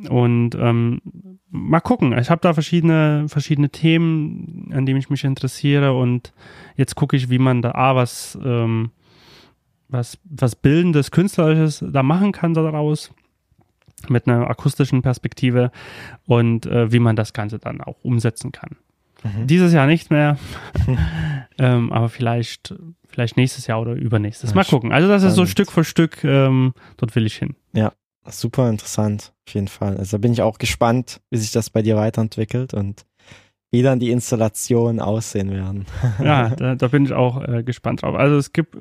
Und 0.09 0.55
ähm, 0.55 1.01
mal 1.51 1.81
gucken. 1.81 2.17
Ich 2.17 2.31
habe 2.31 2.41
da 2.41 2.55
verschiedene, 2.55 3.27
verschiedene 3.29 3.69
Themen, 3.69 4.71
an 4.73 4.87
denen 4.87 4.99
ich 4.99 5.11
mich 5.11 5.25
interessiere. 5.25 5.93
Und 5.93 6.33
jetzt 6.77 6.95
gucke 6.95 7.17
ich, 7.17 7.29
wie 7.29 7.39
man 7.39 7.61
da 7.61 7.73
A, 7.73 7.95
was 7.95 8.39
ähm, 8.43 8.91
was, 9.93 10.19
was 10.25 10.57
Bildendes, 10.57 11.11
Künstlerisches 11.11 11.85
da 11.87 12.03
machen 12.03 12.33
kann 12.33 12.55
daraus. 12.55 13.13
mit 14.09 14.27
einer 14.27 14.51
akustischen 14.51 15.03
Perspektive 15.03 15.71
und 16.27 16.67
äh, 16.67 16.91
wie 16.91 16.99
man 16.99 17.15
das 17.15 17.33
Ganze 17.33 17.61
dann 17.61 17.81
auch 17.81 18.03
umsetzen 18.03 18.51
kann. 18.51 18.77
Mhm. 19.23 19.47
Dieses 19.47 19.73
Jahr 19.73 19.87
nicht 19.87 20.11
mehr, 20.11 20.39
ähm, 21.59 21.93
aber 21.93 22.09
vielleicht, 22.09 22.75
vielleicht 23.07 23.37
nächstes 23.37 23.69
Jahr 23.69 23.81
oder 23.81 23.93
übernächstes. 23.93 24.55
Mal 24.55 24.65
gucken. 24.65 24.91
Also 24.91 25.07
das 25.07 25.23
ist 25.23 25.37
so 25.37 25.47
Stück 25.47 25.71
für 25.71 25.85
Stück, 25.85 26.25
ähm, 26.25 26.75
dort 26.97 27.15
will 27.15 27.27
ich 27.27 27.37
hin. 27.37 27.55
Ja, 27.75 27.93
super 28.27 28.69
interessant, 28.69 29.33
auf 29.47 29.55
jeden 29.55 29.69
Fall. 29.69 29.97
Also 29.97 30.17
da 30.17 30.21
bin 30.21 30.33
ich 30.33 30.43
auch 30.43 30.59
gespannt, 30.59 31.21
wie 31.31 31.39
sich 31.39 31.53
das 31.53 31.71
bei 31.71 31.83
dir 31.83 31.97
weiterentwickelt 31.97 32.75
und 32.75 33.05
wie 33.73 33.83
dann 33.83 33.99
die 33.99 34.11
Installationen 34.11 35.01
aussehen 35.01 35.51
werden. 35.51 35.87
ja, 36.23 36.51
da, 36.57 36.75
da, 36.75 36.89
bin 36.89 37.05
ich 37.05 37.13
auch 37.13 37.43
äh, 37.43 37.63
gespannt 37.63 38.03
drauf. 38.03 38.15
Also 38.15 38.37
es 38.37 38.53
gibt 38.53 38.77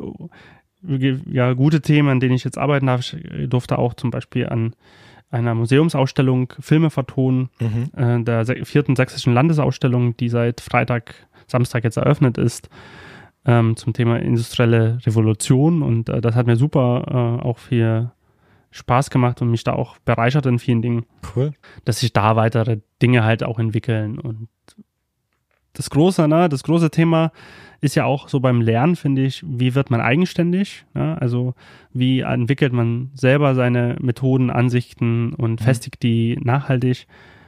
ja 0.84 1.54
gute 1.54 1.82
Themen, 1.82 2.10
an 2.10 2.20
denen 2.20 2.36
ich 2.36 2.44
jetzt 2.44 2.58
arbeiten 2.58 2.88
darf. 2.88 3.14
Ich 3.14 3.50
durfte 3.50 3.78
auch 3.78 3.94
zum 3.94 4.12
Beispiel 4.12 4.48
an 4.48 4.76
einer 5.32 5.56
Museumsausstellung 5.56 6.54
Filme 6.60 6.90
vertonen, 6.90 7.50
mhm. 7.60 7.90
äh, 7.96 8.24
der 8.24 8.46
vierten 8.66 8.96
sächsischen 8.96 9.34
Landesausstellung, 9.34 10.18
die 10.18 10.28
seit 10.28 10.60
Freitag, 10.60 11.16
Samstag 11.48 11.86
jetzt 11.86 11.98
eröffnet 11.98 12.38
ist, 12.38 12.70
ähm, 13.46 13.78
zum 13.78 13.94
Thema 13.94 14.20
industrielle 14.20 14.98
Revolution. 15.06 15.84
Und 15.84 16.10
äh, 16.10 16.20
das 16.20 16.36
hat 16.36 16.48
mir 16.48 16.58
super 16.58 17.40
äh, 17.42 17.46
auch 17.46 17.60
viel 17.60 18.12
Spaß 18.72 19.10
gemacht 19.10 19.42
und 19.42 19.52
mich 19.52 19.64
da 19.64 19.74
auch 19.74 19.98
bereichert 20.00 20.46
in 20.46 20.60
vielen 20.60 20.82
Dingen. 20.82 21.06
Cool. 21.36 21.54
Dass 21.86 22.00
sich 22.00 22.14
da 22.14 22.36
weitere 22.36 22.80
Dinge 23.02 23.24
halt 23.24 23.44
auch 23.44 23.60
entwickeln. 23.60 24.18
Und 24.18 24.48
das 25.74 25.90
große, 25.90 26.28
ne, 26.28 26.50
das 26.50 26.64
große 26.64 26.90
Thema 26.90 27.32
ist 27.82 27.96
ja 27.96 28.06
auch 28.06 28.30
so 28.30 28.40
beim 28.40 28.62
Lernen, 28.62 28.96
finde 28.96 29.24
ich, 29.24 29.44
wie 29.46 29.76
wird 29.76 29.90
man 29.90 30.02
eigenständig? 30.02 30.86
Ne? 30.94 31.20
Also 31.20 31.56
wie 31.94 32.22
entwickelt 32.22 32.74
man 32.74 33.10
selber 33.14 33.56
seine 33.56 33.98
Methoden, 34.00 34.50
Ansichten 34.50 35.34
und 35.34 35.60
mhm. 35.60 35.64
festigt 35.64 36.04
die 36.04 36.38
nachhaltig 36.42 37.08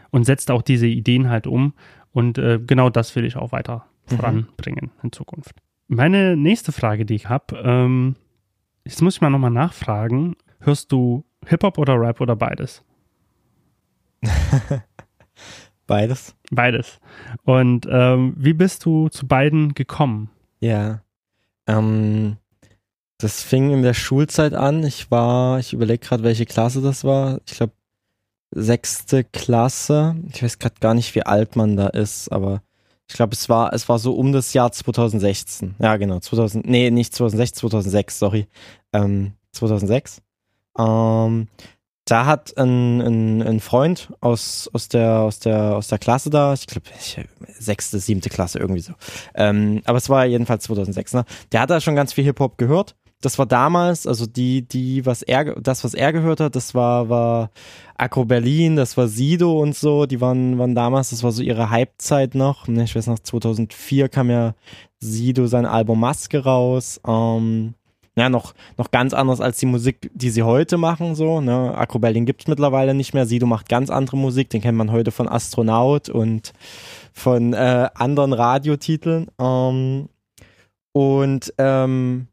und 0.10 0.26
setzt 0.26 0.52
auch 0.52 0.62
diese 0.62 0.88
Ideen 0.88 1.30
halt 1.30 1.48
um. 1.48 1.74
Und 2.12 2.38
äh, 2.38 2.60
genau 2.66 2.90
das 2.90 3.16
will 3.16 3.26
ich 3.26 3.36
auch 3.36 3.52
weiter 3.52 3.86
mhm. 4.10 4.16
voranbringen 4.16 4.92
in 5.04 5.12
Zukunft. 5.12 5.56
Meine 5.88 6.36
nächste 6.36 6.72
Frage, 6.72 7.06
die 7.06 7.16
ich 7.16 7.30
habe, 7.30 7.62
ähm, 7.64 8.16
jetzt 8.86 9.02
muss 9.02 9.16
ich 9.16 9.22
mal 9.22 9.30
nochmal 9.30 9.52
nachfragen, 9.52 10.36
hörst 10.64 10.92
du 10.92 11.24
Hip-Hop 11.46 11.78
oder 11.78 12.00
Rap 12.00 12.22
oder 12.22 12.36
beides? 12.36 12.84
Beides. 15.86 16.36
Beides. 16.50 17.00
Und 17.44 17.88
ähm, 17.92 18.36
wie 18.38 18.54
bist 18.54 18.86
du 18.86 19.10
zu 19.10 19.28
beiden 19.28 19.74
gekommen? 19.74 20.30
Ja. 20.62 21.02
Ähm, 21.68 22.38
das 23.18 23.44
fing 23.44 23.72
in 23.72 23.84
der 23.84 23.94
Schulzeit 23.94 24.54
an. 24.54 24.84
Ich 24.84 25.12
war, 25.12 25.60
ich 25.60 25.74
überlege 25.74 26.00
gerade, 26.00 26.24
welche 26.24 26.46
Klasse 26.46 26.82
das 26.82 27.04
war. 27.04 27.42
Ich 27.48 27.58
glaube, 27.58 27.74
sechste 28.52 29.24
Klasse. 29.24 30.16
Ich 30.32 30.42
weiß 30.42 30.60
gerade 30.60 30.76
gar 30.80 30.94
nicht, 30.94 31.16
wie 31.16 31.26
alt 31.26 31.56
man 31.56 31.76
da 31.76 31.88
ist, 31.88 32.32
aber 32.32 32.62
ich 33.10 33.16
glaube, 33.16 33.34
es 33.34 33.50
war, 33.50 33.74
es 33.74 33.90
war 33.90 34.00
so 34.00 34.14
um 34.16 34.32
das 34.32 34.54
Jahr 34.54 34.72
2016. 34.72 35.76
Ja, 35.80 35.98
genau, 35.98 36.20
2000, 36.20 36.66
nee, 36.66 36.90
nicht 36.90 37.14
2016, 37.14 37.60
2006, 37.60 38.20
sorry. 38.20 38.48
Ähm, 38.94 39.34
2006. 39.52 40.22
Ähm, 40.78 41.48
da 42.06 42.26
hat 42.26 42.58
ein, 42.58 43.02
ein, 43.02 43.42
ein 43.42 43.60
Freund 43.62 44.12
aus, 44.20 44.70
aus, 44.74 44.90
der, 44.90 45.22
aus, 45.22 45.40
der, 45.40 45.76
aus 45.76 45.88
der 45.88 46.00
Klasse 46.00 46.30
da, 46.30 46.54
ich 46.54 46.68
glaube, 46.68 46.88
sechste, 47.58 48.00
siebte 48.00 48.30
Klasse, 48.30 48.60
irgendwie 48.60 48.82
so. 48.82 48.94
Ähm, 49.36 49.82
aber 49.86 49.98
es 49.98 50.10
war 50.10 50.26
jedenfalls 50.26 50.64
2006, 50.64 51.14
ne? 51.14 51.26
Der 51.52 51.62
hat 51.62 51.70
da 51.70 51.80
schon 51.80 51.96
ganz 51.96 52.12
viel 52.12 52.26
Hip-Hop 52.26 52.58
gehört. 52.58 52.96
Das 53.22 53.40
war 53.40 53.46
damals, 53.46 54.06
also 54.06 54.26
die, 54.26 54.68
die, 54.68 55.06
was 55.06 55.22
er, 55.22 55.56
das, 55.62 55.86
was 55.86 55.94
er 55.94 56.12
gehört 56.12 56.42
hat, 56.42 56.58
das 56.58 56.76
war, 56.76 57.08
war 57.08 57.52
Akro 57.96 58.26
Berlin, 58.26 58.76
das 58.76 58.98
war 58.98 59.08
Sido 59.08 59.62
und 59.62 59.74
so, 59.74 60.06
die 60.06 60.20
waren, 60.20 60.60
waren 60.60 60.76
damals, 60.76 61.12
das 61.12 61.24
war 61.24 61.32
so 61.32 61.42
ihre 61.42 61.70
Hype-Zeit 61.70 62.36
noch. 62.36 62.68
Ne? 62.68 62.84
Ich 62.84 62.98
weiß 62.98 63.08
noch, 63.08 63.20
2004 63.20 64.10
kam 64.10 64.30
ja 64.30 64.56
Sido 65.00 65.48
sein 65.48 65.66
Album 65.66 66.02
Maske 66.02 66.44
raus. 66.44 67.00
Ähm, 67.08 67.76
ja, 68.16 68.30
noch, 68.30 68.54
noch 68.78 68.92
ganz 68.92 69.14
anders 69.14 69.42
als 69.42 69.58
die 69.58 69.66
Musik, 69.66 70.12
die 70.14 70.30
sie 70.30 70.44
heute 70.44 70.78
machen, 70.78 71.16
so, 71.16 71.42
ne. 71.42 71.76
Akro 71.76 71.98
Berlin 71.98 72.26
gibt's 72.26 72.48
mittlerweile 72.48 72.94
nicht 72.94 73.14
mehr. 73.14 73.26
Sido 73.26 73.48
macht 73.48 73.70
ganz 73.70 73.90
andere 73.90 74.18
Musik, 74.18 74.50
den 74.50 74.62
kennt 74.62 74.78
man 74.78 74.92
heute 74.92 75.12
von 75.12 75.28
Astronaut 75.28 76.10
und 76.10 76.54
von 77.12 77.54
äh, 77.54 77.90
anderen 77.96 78.34
Radiotiteln. 78.34 79.28
Ähm, 79.40 80.10
und 80.92 81.54
ähm, 81.58 82.28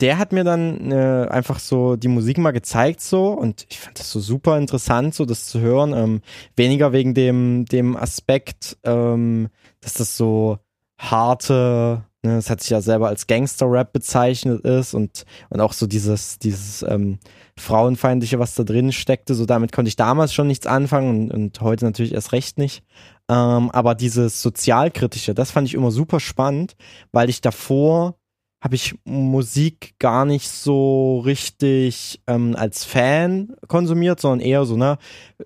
der 0.00 0.18
hat 0.18 0.32
mir 0.32 0.42
dann 0.42 0.90
äh, 0.90 1.28
einfach 1.30 1.60
so 1.60 1.94
die 1.94 2.08
Musik 2.08 2.36
mal 2.38 2.50
gezeigt 2.50 3.00
so 3.00 3.28
und 3.28 3.66
ich 3.70 3.78
fand 3.78 4.00
das 4.00 4.10
so 4.10 4.18
super 4.18 4.58
interessant, 4.58 5.14
so 5.14 5.24
das 5.24 5.46
zu 5.46 5.60
hören. 5.60 5.92
Ähm, 5.94 6.20
weniger 6.56 6.92
wegen 6.92 7.14
dem, 7.14 7.64
dem 7.66 7.96
Aspekt, 7.96 8.76
ähm, 8.82 9.48
dass 9.80 9.94
das 9.94 10.16
so 10.16 10.58
harte 10.98 12.02
Ne, 12.24 12.36
es 12.36 12.50
hat 12.50 12.60
sich 12.60 12.70
ja 12.70 12.80
selber 12.80 13.08
als 13.08 13.26
Gangster-Rap 13.26 13.92
bezeichnet 13.92 14.64
ist 14.64 14.94
und, 14.94 15.24
und 15.50 15.60
auch 15.60 15.72
so 15.72 15.88
dieses, 15.88 16.38
dieses 16.38 16.82
ähm, 16.82 17.18
Frauenfeindliche, 17.58 18.38
was 18.38 18.54
da 18.54 18.62
drin 18.62 18.92
steckte, 18.92 19.34
so 19.34 19.44
damit 19.44 19.72
konnte 19.72 19.88
ich 19.88 19.96
damals 19.96 20.32
schon 20.32 20.46
nichts 20.46 20.68
anfangen 20.68 21.10
und, 21.10 21.32
und 21.32 21.60
heute 21.60 21.84
natürlich 21.84 22.14
erst 22.14 22.30
recht 22.30 22.58
nicht. 22.58 22.84
Ähm, 23.28 23.70
aber 23.72 23.96
dieses 23.96 24.40
Sozialkritische, 24.40 25.34
das 25.34 25.50
fand 25.50 25.66
ich 25.66 25.74
immer 25.74 25.90
super 25.90 26.20
spannend, 26.20 26.76
weil 27.10 27.28
ich 27.28 27.40
davor 27.40 28.14
habe 28.62 28.76
ich 28.76 28.94
Musik 29.04 29.94
gar 29.98 30.24
nicht 30.24 30.48
so 30.48 31.18
richtig 31.18 32.20
ähm, 32.28 32.54
als 32.56 32.84
Fan 32.84 33.54
konsumiert, 33.66 34.20
sondern 34.20 34.38
eher 34.46 34.64
so, 34.64 34.76
ne, 34.76 34.98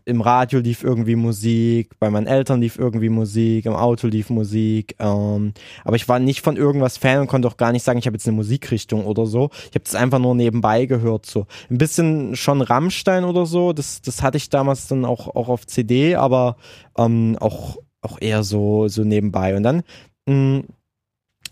im 0.04 0.20
Radio 0.20 0.60
lief 0.60 0.84
irgendwie 0.84 1.16
Musik, 1.16 1.98
bei 1.98 2.10
meinen 2.10 2.26
Eltern 2.26 2.60
lief 2.60 2.78
irgendwie 2.78 3.08
Musik, 3.08 3.64
im 3.64 3.72
Auto 3.72 4.06
lief 4.06 4.28
Musik, 4.28 4.96
ähm, 4.98 5.54
aber 5.82 5.96
ich 5.96 6.06
war 6.08 6.18
nicht 6.18 6.42
von 6.42 6.58
irgendwas 6.58 6.98
Fan 6.98 7.20
und 7.20 7.26
konnte 7.26 7.48
auch 7.48 7.56
gar 7.56 7.72
nicht 7.72 7.84
sagen, 7.84 7.98
ich 7.98 8.06
habe 8.06 8.16
jetzt 8.16 8.28
eine 8.28 8.36
Musikrichtung 8.36 9.06
oder 9.06 9.24
so. 9.24 9.48
Ich 9.70 9.74
habe 9.74 9.84
das 9.84 9.94
einfach 9.94 10.18
nur 10.18 10.34
nebenbei 10.34 10.84
gehört, 10.84 11.24
so. 11.24 11.46
Ein 11.70 11.78
bisschen 11.78 12.36
schon 12.36 12.60
Rammstein 12.60 13.24
oder 13.24 13.46
so, 13.46 13.72
das, 13.72 14.02
das 14.02 14.22
hatte 14.22 14.36
ich 14.36 14.50
damals 14.50 14.88
dann 14.88 15.06
auch, 15.06 15.34
auch 15.34 15.48
auf 15.48 15.66
CD, 15.66 16.16
aber 16.16 16.56
ähm, 16.98 17.38
auch, 17.40 17.78
auch 18.02 18.20
eher 18.20 18.42
so, 18.42 18.88
so 18.88 19.04
nebenbei. 19.04 19.56
Und 19.56 19.62
dann 19.62 19.82
mh, 20.26 20.64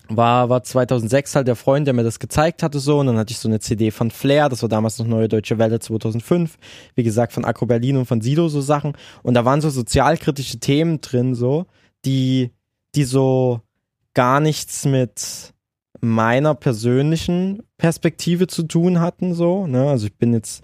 war, 0.09 0.49
war 0.49 0.63
2006 0.63 1.35
halt 1.35 1.49
der 1.49 1.57
Freund, 1.57 1.87
der 1.87 1.95
mir 1.95 2.05
das 2.05 2.19
gezeigt 2.19 2.63
hatte 2.63 2.79
so 2.79 2.99
und 2.99 3.07
dann 3.07 3.17
hatte 3.17 3.33
ich 3.33 3.39
so 3.39 3.49
eine 3.49 3.61
CD 3.61 3.91
von 3.91 4.11
Flair, 4.11 4.49
das 4.49 4.63
war 4.63 4.69
damals 4.69 4.99
noch 4.99 5.07
Neue 5.07 5.29
Deutsche 5.29 5.59
Welle 5.59 5.81
2005, 5.81 6.59
wie 6.95 7.03
gesagt 7.03 7.33
von 7.33 7.45
Akro 7.45 7.67
Berlin 7.67 7.97
und 7.97 8.07
von 8.07 8.21
Sido 8.21 8.49
so 8.49 8.61
Sachen. 8.61 8.97
Und 9.23 9.35
da 9.35 9.45
waren 9.45 9.61
so 9.61 9.71
sozialkritische 9.71 10.59
Themen 10.61 11.01
drin 11.01 11.35
so, 11.35 11.67
die, 12.05 12.51
die 12.95 13.05
so 13.05 13.61
gar 14.13 14.41
nichts 14.41 14.85
mit 14.85 15.55
meiner 16.01 16.55
persönlichen 16.55 17.63
Perspektive 17.79 18.47
zu 18.47 18.65
tun 18.65 19.01
hatten 19.01 19.35
so, 19.35 19.67
ne, 19.67 19.89
also 19.89 20.07
ich 20.07 20.15
bin 20.17 20.35
jetzt, 20.35 20.63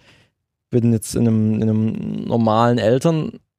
bin 0.69 0.93
jetzt 0.93 1.15
in 1.15 1.27
einem, 1.27 1.55
in 1.55 1.63
einem 1.63 2.25
normalen 2.27 2.79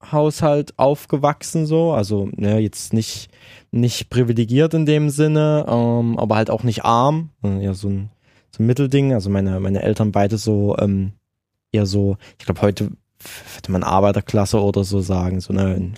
Elternhaushalt 0.01 0.77
aufgewachsen 0.77 1.65
so, 1.65 1.93
also 1.93 2.29
ne, 2.35 2.59
jetzt 2.59 2.93
nicht 2.93 3.29
nicht 3.71 4.09
privilegiert 4.09 4.73
in 4.73 4.85
dem 4.85 5.09
Sinne, 5.09 5.65
ähm, 5.67 6.19
aber 6.19 6.35
halt 6.35 6.49
auch 6.49 6.63
nicht 6.63 6.83
arm. 6.83 7.29
Äh, 7.43 7.63
ja, 7.63 7.73
so 7.73 7.87
ein, 7.87 8.09
so 8.55 8.61
ein 8.61 8.65
Mittelding. 8.65 9.13
Also 9.13 9.29
meine, 9.29 9.59
meine 9.61 9.81
Eltern 9.81 10.11
beide 10.11 10.37
so, 10.37 10.75
ähm, 10.77 11.13
eher 11.71 11.85
so, 11.85 12.17
ich 12.37 12.45
glaube, 12.45 12.61
heute 12.61 12.91
würde 13.55 13.71
man 13.71 13.83
Arbeiterklasse 13.83 14.61
oder 14.61 14.83
so 14.83 14.99
sagen, 14.99 15.39
so 15.39 15.53
ne, 15.53 15.93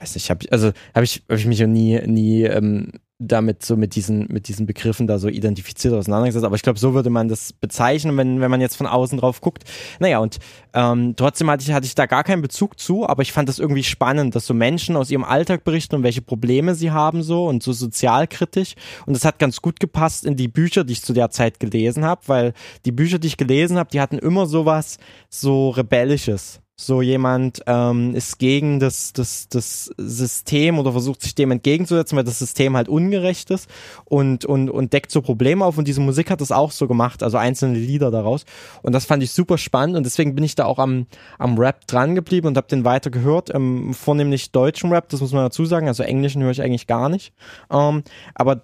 weiß 0.00 0.14
nicht, 0.16 0.28
hab 0.30 0.42
ich, 0.42 0.52
also 0.52 0.72
habe 0.94 1.04
ich, 1.04 1.22
hab 1.28 1.38
ich 1.38 1.46
mich 1.46 1.60
ja 1.60 1.68
nie, 1.68 2.00
nie 2.06 2.42
ähm, 2.42 2.92
damit 3.18 3.64
so 3.64 3.76
mit 3.76 3.96
diesen, 3.96 4.28
mit 4.30 4.46
diesen 4.46 4.66
Begriffen 4.66 5.08
da 5.08 5.18
so 5.18 5.28
identifiziert 5.28 5.92
auseinandergesetzt. 5.92 6.44
Aber 6.44 6.54
ich 6.54 6.62
glaube, 6.62 6.78
so 6.78 6.94
würde 6.94 7.10
man 7.10 7.28
das 7.28 7.52
bezeichnen, 7.52 8.16
wenn, 8.16 8.40
wenn 8.40 8.50
man 8.50 8.60
jetzt 8.60 8.76
von 8.76 8.86
außen 8.86 9.18
drauf 9.18 9.40
guckt. 9.40 9.64
Naja, 9.98 10.20
und 10.20 10.38
ähm, 10.72 11.14
trotzdem 11.16 11.50
hatte 11.50 11.64
ich, 11.64 11.72
hatte 11.72 11.86
ich 11.86 11.96
da 11.96 12.06
gar 12.06 12.22
keinen 12.22 12.42
Bezug 12.42 12.78
zu, 12.78 13.08
aber 13.08 13.22
ich 13.22 13.32
fand 13.32 13.48
das 13.48 13.58
irgendwie 13.58 13.82
spannend, 13.82 14.36
dass 14.36 14.46
so 14.46 14.54
Menschen 14.54 14.94
aus 14.94 15.10
ihrem 15.10 15.24
Alltag 15.24 15.64
berichten 15.64 15.96
und 15.96 16.02
welche 16.04 16.22
Probleme 16.22 16.76
sie 16.76 16.92
haben 16.92 17.24
so 17.24 17.46
und 17.48 17.62
so 17.62 17.72
sozialkritisch. 17.72 18.74
Und 19.04 19.14
das 19.14 19.24
hat 19.24 19.40
ganz 19.40 19.60
gut 19.60 19.80
gepasst 19.80 20.24
in 20.24 20.36
die 20.36 20.48
Bücher, 20.48 20.84
die 20.84 20.92
ich 20.92 21.02
zu 21.02 21.12
der 21.12 21.30
Zeit 21.30 21.58
gelesen 21.58 22.04
habe, 22.04 22.20
weil 22.26 22.52
die 22.84 22.92
Bücher, 22.92 23.18
die 23.18 23.26
ich 23.26 23.36
gelesen 23.36 23.78
habe, 23.78 23.90
die 23.90 24.00
hatten 24.00 24.18
immer 24.18 24.46
sowas 24.46 24.98
so 25.28 25.70
Rebellisches 25.70 26.60
so 26.80 27.02
jemand 27.02 27.60
ähm, 27.66 28.14
ist 28.14 28.38
gegen 28.38 28.78
das, 28.78 29.12
das, 29.12 29.48
das 29.48 29.90
System 29.98 30.78
oder 30.78 30.92
versucht 30.92 31.22
sich 31.22 31.34
dem 31.34 31.50
entgegenzusetzen, 31.50 32.16
weil 32.16 32.22
das 32.22 32.38
System 32.38 32.76
halt 32.76 32.88
ungerecht 32.88 33.50
ist 33.50 33.68
und, 34.04 34.44
und, 34.44 34.70
und 34.70 34.92
deckt 34.92 35.10
so 35.10 35.20
Probleme 35.20 35.64
auf. 35.64 35.76
Und 35.76 35.88
diese 35.88 36.00
Musik 36.00 36.30
hat 36.30 36.40
das 36.40 36.52
auch 36.52 36.70
so 36.70 36.86
gemacht, 36.86 37.24
also 37.24 37.36
einzelne 37.36 37.76
Lieder 37.76 38.12
daraus. 38.12 38.44
Und 38.82 38.92
das 38.92 39.06
fand 39.06 39.24
ich 39.24 39.32
super 39.32 39.58
spannend. 39.58 39.96
Und 39.96 40.04
deswegen 40.04 40.36
bin 40.36 40.44
ich 40.44 40.54
da 40.54 40.66
auch 40.66 40.78
am, 40.78 41.06
am 41.38 41.58
Rap 41.58 41.84
dran 41.88 42.14
geblieben 42.14 42.46
und 42.46 42.56
habe 42.56 42.68
den 42.68 42.84
weiter 42.84 43.10
gehört, 43.10 43.52
ähm, 43.52 43.92
vornehmlich 43.92 44.52
deutschen 44.52 44.92
Rap, 44.92 45.08
das 45.08 45.20
muss 45.20 45.32
man 45.32 45.44
dazu 45.44 45.64
sagen, 45.64 45.88
also 45.88 46.04
englischen 46.04 46.42
höre 46.44 46.52
ich 46.52 46.62
eigentlich 46.62 46.86
gar 46.86 47.08
nicht, 47.08 47.32
ähm, 47.72 48.04
aber 48.34 48.62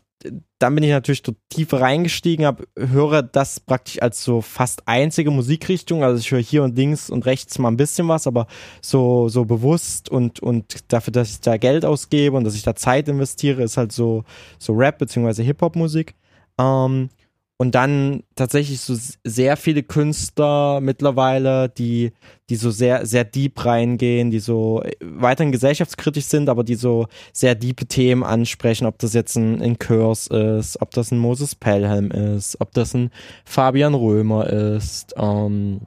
dann 0.58 0.74
bin 0.74 0.84
ich 0.84 0.90
natürlich 0.90 1.22
dort 1.22 1.36
tiefer 1.50 1.80
reingestiegen, 1.80 2.46
hab, 2.46 2.62
höre 2.76 3.22
das 3.22 3.60
praktisch 3.60 4.00
als 4.00 4.24
so 4.24 4.40
fast 4.40 4.88
einzige 4.88 5.30
Musikrichtung. 5.30 6.02
Also 6.02 6.18
ich 6.18 6.30
höre 6.30 6.40
hier 6.40 6.62
und 6.62 6.76
links 6.76 7.10
und 7.10 7.26
rechts 7.26 7.58
mal 7.58 7.68
ein 7.68 7.76
bisschen 7.76 8.08
was, 8.08 8.26
aber 8.26 8.46
so, 8.80 9.28
so 9.28 9.44
bewusst 9.44 10.08
und, 10.08 10.40
und 10.40 10.92
dafür, 10.92 11.12
dass 11.12 11.30
ich 11.30 11.40
da 11.40 11.56
Geld 11.56 11.84
ausgebe 11.84 12.36
und 12.36 12.44
dass 12.44 12.54
ich 12.54 12.62
da 12.62 12.74
Zeit 12.74 13.08
investiere, 13.08 13.62
ist 13.62 13.76
halt 13.76 13.92
so, 13.92 14.24
so 14.58 14.72
Rap 14.72 14.98
beziehungsweise 14.98 15.42
Hip-Hop-Musik. 15.42 16.14
Ähm, 16.58 17.10
und 17.56 17.74
dann 17.74 18.24
tatsächlich 18.34 18.80
so 18.80 18.96
sehr 19.22 19.56
viele 19.56 19.82
Künstler 19.84 20.80
mittlerweile, 20.80 21.68
die, 21.68 22.12
die 22.50 22.56
so 22.56 22.70
sehr, 22.70 23.06
sehr 23.06 23.24
deep 23.24 23.64
reingehen, 23.64 24.30
die 24.30 24.40
so 24.40 24.82
weiterhin 25.00 25.52
gesellschaftskritisch 25.52 26.24
sind, 26.24 26.48
aber 26.48 26.64
die 26.64 26.74
so 26.74 27.06
sehr 27.32 27.54
diepe 27.54 27.86
Themen 27.86 28.24
ansprechen, 28.24 28.86
ob 28.86 28.98
das 28.98 29.14
jetzt 29.14 29.36
ein, 29.36 29.62
ein 29.62 29.78
Curse 29.78 30.34
ist, 30.58 30.82
ob 30.82 30.90
das 30.90 31.12
ein 31.12 31.18
Moses 31.18 31.54
Pelham 31.54 32.10
ist, 32.10 32.60
ob 32.60 32.72
das 32.72 32.92
ein 32.94 33.10
Fabian 33.44 33.94
Römer 33.94 34.48
ist, 34.48 35.14
ähm, 35.16 35.82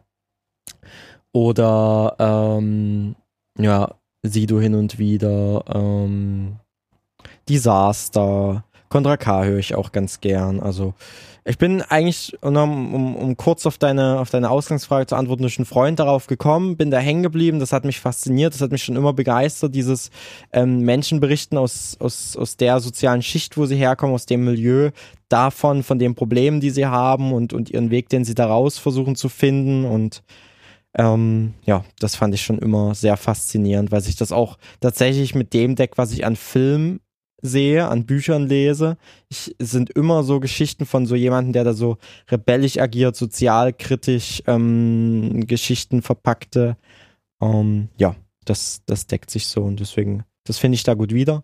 oder 1.34 2.16
ähm, 2.18 3.16
ja, 3.60 3.94
Sido 4.24 4.60
hin 4.60 4.74
und 4.74 4.98
wieder, 5.00 5.64
ähm, 5.74 6.56
Disaster, 7.50 8.64
Contra 8.90 9.18
K 9.18 9.44
höre 9.44 9.60
ich 9.60 9.76
auch 9.76 9.92
ganz 9.92 10.22
gern. 10.22 10.60
Also 10.60 10.94
ich 11.48 11.58
bin 11.58 11.82
eigentlich, 11.82 12.38
um, 12.42 12.56
um, 12.56 13.16
um 13.16 13.38
kurz 13.38 13.66
auf 13.66 13.78
deine, 13.78 14.20
auf 14.20 14.30
deine 14.30 14.50
Ausgangsfrage 14.50 15.08
zu 15.08 15.16
antworten, 15.16 15.44
durch 15.44 15.58
einen 15.58 15.66
Freund 15.66 15.98
darauf 15.98 16.28
gekommen, 16.28 16.76
bin 16.76 16.92
da 16.92 17.00
hängen 17.00 17.24
geblieben, 17.24 17.60
das 17.60 17.72
hat 17.72 17.86
mich 17.86 18.02
fasziniert, 18.02 18.54
das 18.54 18.62
hat 18.62 18.72
mich 18.72 18.84
schon 18.84 18.98
immer 18.98 19.14
begeistert, 19.14 19.74
dieses 19.74 20.12
ähm, 20.52 20.82
Menschen 20.82 21.22
berichten 21.22 21.58
aus, 21.58 21.96
aus, 22.00 22.36
aus 22.36 22.58
der 22.58 22.82
sozialen 22.82 23.22
Schicht, 23.22 23.58
wo 23.58 23.66
sie 23.66 23.78
herkommen, 23.78 24.14
aus 24.14 24.26
dem 24.26 24.44
Milieu, 24.44 24.92
davon, 25.30 25.84
von 25.84 26.00
den 26.00 26.16
Problemen, 26.16 26.60
die 26.60 26.70
sie 26.70 26.86
haben 26.86 27.32
und, 27.32 27.54
und 27.54 27.70
ihren 27.70 27.92
Weg, 27.92 28.10
den 28.10 28.26
sie 28.26 28.36
daraus 28.36 28.78
versuchen 28.78 29.16
zu 29.16 29.30
finden. 29.30 29.86
Und 29.86 30.24
ähm, 30.98 31.54
ja, 31.66 31.84
das 32.00 32.16
fand 32.16 32.34
ich 32.34 32.42
schon 32.42 32.60
immer 32.60 32.94
sehr 32.94 33.16
faszinierend, 33.16 33.92
weil 33.92 34.02
sich 34.02 34.16
das 34.16 34.32
auch 34.32 34.58
tatsächlich 34.82 35.34
mit 35.34 35.54
dem 35.54 35.76
Deck, 35.76 35.98
was 35.98 36.12
ich 36.12 36.26
an 36.26 36.36
Film 36.36 37.00
sehe, 37.42 37.88
an 37.88 38.06
Büchern 38.06 38.48
lese, 38.48 38.98
ich, 39.30 39.56
sind 39.60 39.90
immer 39.92 40.24
so 40.24 40.40
Geschichten 40.40 40.86
von 40.86 41.06
so 41.06 41.16
jemandem, 41.16 41.54
der 41.54 41.64
da 41.64 41.74
so 41.74 41.98
rebellisch 42.30 42.80
agiert, 42.80 43.16
sozialkritisch 43.16 44.44
ähm, 44.48 45.46
Geschichten 45.46 46.02
verpackte. 46.02 46.78
Ähm, 47.42 47.90
ja, 47.98 48.16
das, 48.46 48.82
das 48.86 49.08
deckt 49.08 49.30
sich 49.30 49.48
so 49.48 49.64
und 49.64 49.80
deswegen, 49.80 50.24
das 50.46 50.58
finde 50.58 50.76
ich 50.76 50.84
da 50.84 50.94
gut 50.94 51.14
wieder. 51.14 51.44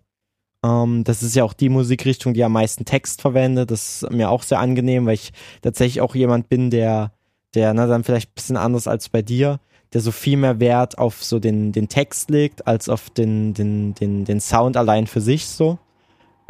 Ähm, 0.63 1.03
das 1.03 1.21
ist 1.21 1.35
ja 1.35 1.43
auch 1.43 1.53
die 1.53 1.69
Musikrichtung, 1.69 2.33
die 2.33 2.43
am 2.43 2.53
meisten 2.53 2.85
Text 2.85 3.21
verwendet. 3.21 3.69
Das 3.69 4.03
ist 4.03 4.11
mir 4.11 4.29
auch 4.29 4.43
sehr 4.43 4.59
angenehm, 4.59 5.05
weil 5.05 5.15
ich 5.15 5.31
tatsächlich 5.61 6.01
auch 6.01 6.15
jemand 6.15 6.49
bin, 6.49 6.69
der, 6.69 7.11
der, 7.53 7.73
na, 7.73 7.85
dann 7.85 8.03
vielleicht 8.03 8.31
ein 8.31 8.35
bisschen 8.35 8.57
anders 8.57 8.87
als 8.87 9.09
bei 9.09 9.21
dir, 9.21 9.59
der 9.93 10.01
so 10.01 10.11
viel 10.11 10.37
mehr 10.37 10.59
Wert 10.59 10.97
auf 10.97 11.23
so 11.23 11.39
den, 11.39 11.71
den 11.71 11.89
Text 11.89 12.29
legt, 12.29 12.65
als 12.65 12.89
auf 12.89 13.09
den, 13.09 13.53
den, 13.53 13.93
den, 13.93 14.25
den 14.25 14.39
Sound 14.39 14.77
allein 14.77 15.05
für 15.05 15.21
sich 15.21 15.45
so. 15.45 15.77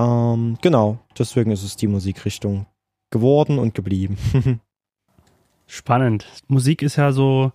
Ähm, 0.03 0.57
genau, 0.61 0.99
deswegen 1.17 1.51
ist 1.51 1.63
es 1.63 1.75
die 1.75 1.87
Musikrichtung 1.87 2.65
geworden 3.09 3.59
und 3.59 3.73
geblieben. 3.73 4.17
Spannend. 5.65 6.25
Musik 6.47 6.81
ist 6.81 6.97
ja 6.97 7.11
so, 7.11 7.53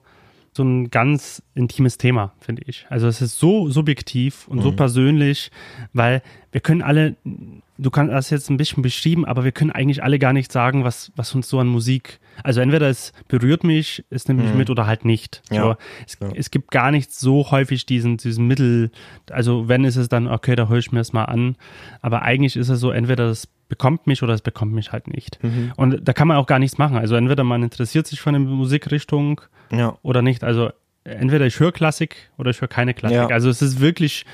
so 0.52 0.64
ein 0.64 0.90
ganz 0.90 1.42
intimes 1.54 1.98
Thema, 1.98 2.32
finde 2.40 2.62
ich. 2.66 2.86
Also 2.88 3.06
es 3.06 3.20
ist 3.20 3.38
so 3.38 3.70
subjektiv 3.70 4.48
und 4.48 4.58
mhm. 4.58 4.62
so 4.62 4.72
persönlich, 4.72 5.50
weil 5.92 6.22
wir 6.50 6.60
können 6.60 6.82
alle, 6.82 7.16
du 7.24 7.90
kannst 7.90 8.12
das 8.12 8.30
jetzt 8.30 8.50
ein 8.50 8.56
bisschen 8.56 8.82
beschrieben, 8.82 9.24
aber 9.24 9.44
wir 9.44 9.52
können 9.52 9.70
eigentlich 9.70 10.02
alle 10.02 10.18
gar 10.18 10.32
nicht 10.32 10.50
sagen, 10.50 10.84
was, 10.84 11.12
was 11.14 11.34
uns 11.34 11.48
so 11.48 11.58
an 11.58 11.68
Musik, 11.68 12.20
also 12.42 12.60
entweder 12.60 12.88
es 12.88 13.12
berührt 13.28 13.64
mich, 13.64 14.04
es 14.10 14.26
nimmt 14.28 14.40
mich 14.40 14.52
mhm. 14.52 14.58
mit 14.58 14.70
oder 14.70 14.86
halt 14.86 15.04
nicht. 15.04 15.42
Ja. 15.50 15.62
So, 15.62 15.76
es, 16.06 16.18
ja. 16.20 16.28
es, 16.34 16.50
gibt 16.50 16.70
gar 16.70 16.90
nicht 16.90 17.12
so 17.12 17.50
häufig 17.50 17.86
diesen, 17.86 18.16
diesen 18.16 18.46
Mittel, 18.46 18.90
also 19.30 19.68
wenn 19.68 19.84
ist 19.84 19.96
es 19.96 20.08
dann, 20.08 20.26
okay, 20.26 20.56
da 20.56 20.68
höre 20.68 20.78
ich 20.78 20.92
mir 20.92 21.00
es 21.00 21.12
mal 21.12 21.24
an, 21.24 21.56
aber 22.00 22.22
eigentlich 22.22 22.56
ist 22.56 22.68
es 22.68 22.80
so, 22.80 22.90
entweder 22.90 23.28
das 23.28 23.48
bekommt 23.68 24.06
mich 24.06 24.22
oder 24.22 24.34
es 24.34 24.42
bekommt 24.42 24.72
mich 24.72 24.92
halt 24.92 25.08
nicht. 25.08 25.42
Mhm. 25.42 25.72
Und 25.76 26.08
da 26.08 26.12
kann 26.12 26.28
man 26.28 26.36
auch 26.36 26.46
gar 26.46 26.58
nichts 26.58 26.78
machen. 26.78 26.96
Also 26.96 27.14
entweder 27.14 27.44
man 27.44 27.62
interessiert 27.62 28.06
sich 28.06 28.20
für 28.20 28.30
eine 28.30 28.38
Musikrichtung 28.38 29.40
ja. 29.70 29.96
oder 30.02 30.22
nicht. 30.22 30.44
Also 30.44 30.70
entweder 31.04 31.46
ich 31.46 31.60
höre 31.60 31.72
Klassik 31.72 32.30
oder 32.38 32.50
ich 32.50 32.60
höre 32.60 32.68
keine 32.68 32.94
Klassik. 32.94 33.16
Ja. 33.16 33.26
Also 33.28 33.48
es 33.48 33.62
ist 33.62 33.80
wirklich 33.80 34.24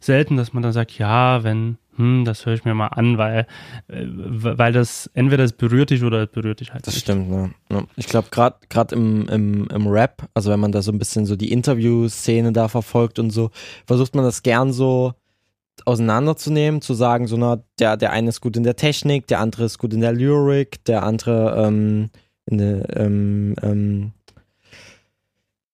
selten, 0.00 0.36
dass 0.36 0.52
man 0.52 0.62
dann 0.62 0.72
sagt, 0.72 0.98
ja, 0.98 1.44
wenn, 1.44 1.78
hm, 1.96 2.24
das 2.24 2.44
höre 2.44 2.54
ich 2.54 2.64
mir 2.64 2.74
mal 2.74 2.88
an, 2.88 3.18
weil, 3.18 3.46
äh, 3.88 4.04
weil 4.06 4.72
das 4.72 5.10
entweder 5.14 5.44
es 5.44 5.52
berührt 5.52 5.90
dich 5.90 6.02
oder 6.02 6.24
es 6.24 6.30
berührt 6.30 6.60
dich 6.60 6.72
halt 6.72 6.86
das 6.86 6.94
nicht. 6.94 7.08
Das 7.08 7.16
stimmt, 7.16 7.30
ne? 7.30 7.86
Ich 7.96 8.06
glaube, 8.06 8.28
gerade 8.30 8.56
gerade 8.68 8.94
im, 8.94 9.28
im, 9.28 9.68
im 9.68 9.86
Rap, 9.86 10.28
also 10.34 10.50
wenn 10.50 10.60
man 10.60 10.72
da 10.72 10.82
so 10.82 10.92
ein 10.92 10.98
bisschen 10.98 11.26
so 11.26 11.36
die 11.36 11.52
Interview-Szene 11.52 12.52
da 12.52 12.68
verfolgt 12.68 13.18
und 13.18 13.30
so, 13.30 13.50
versucht 13.86 14.14
man 14.14 14.24
das 14.24 14.42
gern 14.42 14.72
so 14.72 15.14
auseinanderzunehmen, 15.84 16.80
zu 16.80 16.94
sagen, 16.94 17.26
so, 17.26 17.36
na, 17.36 17.62
der, 17.78 17.96
der 17.96 18.12
eine 18.12 18.28
ist 18.28 18.40
gut 18.40 18.56
in 18.56 18.62
der 18.62 18.76
Technik, 18.76 19.26
der 19.26 19.40
andere 19.40 19.64
ist 19.64 19.78
gut 19.78 19.94
in 19.94 20.00
der 20.00 20.12
Lyrik, 20.12 20.84
der 20.84 21.02
andere 21.02 21.66
ähm, 21.66 22.10
in 22.46 22.58
der, 22.58 22.96
ähm, 22.96 23.54
ähm, 23.62 24.12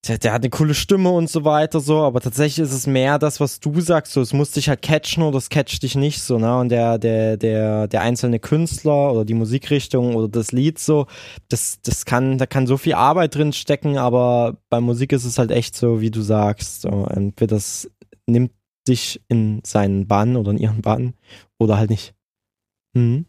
der, 0.06 0.18
der, 0.18 0.32
hat 0.32 0.42
eine 0.42 0.50
coole 0.50 0.74
Stimme 0.74 1.10
und 1.10 1.28
so 1.28 1.44
weiter, 1.44 1.80
so, 1.80 1.98
aber 1.98 2.20
tatsächlich 2.20 2.60
ist 2.60 2.72
es 2.72 2.86
mehr 2.86 3.18
das, 3.18 3.40
was 3.40 3.60
du 3.60 3.80
sagst, 3.80 4.12
so, 4.12 4.20
es 4.20 4.32
muss 4.32 4.52
dich 4.52 4.68
halt 4.68 4.80
catchen 4.80 5.22
oder 5.22 5.38
es 5.38 5.50
catcht 5.50 5.82
dich 5.82 5.96
nicht, 5.96 6.22
so, 6.22 6.38
ne, 6.38 6.58
und 6.58 6.70
der, 6.70 6.98
der, 6.98 7.36
der, 7.36 7.88
der 7.88 8.00
einzelne 8.00 8.38
Künstler 8.38 9.12
oder 9.12 9.24
die 9.24 9.34
Musikrichtung 9.34 10.14
oder 10.14 10.28
das 10.28 10.52
Lied, 10.52 10.78
so, 10.78 11.06
das, 11.48 11.80
das 11.82 12.04
kann, 12.04 12.38
da 12.38 12.46
kann 12.46 12.66
so 12.66 12.76
viel 12.76 12.94
Arbeit 12.94 13.34
drin 13.34 13.52
stecken, 13.52 13.98
aber 13.98 14.56
bei 14.70 14.80
Musik 14.80 15.12
ist 15.12 15.24
es 15.24 15.38
halt 15.38 15.50
echt 15.50 15.76
so, 15.76 16.00
wie 16.00 16.10
du 16.10 16.22
sagst, 16.22 16.82
so, 16.82 17.06
entweder 17.10 17.56
das 17.56 17.90
nimmt 18.26 18.52
dich 18.88 19.20
in 19.28 19.60
seinen 19.64 20.06
Bann 20.06 20.36
oder 20.36 20.50
in 20.50 20.58
ihren 20.58 20.82
Bann 20.82 21.14
oder 21.58 21.78
halt 21.78 21.90
nicht. 21.90 22.14
Mhm. 22.94 23.26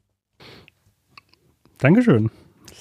Dankeschön. 1.78 2.30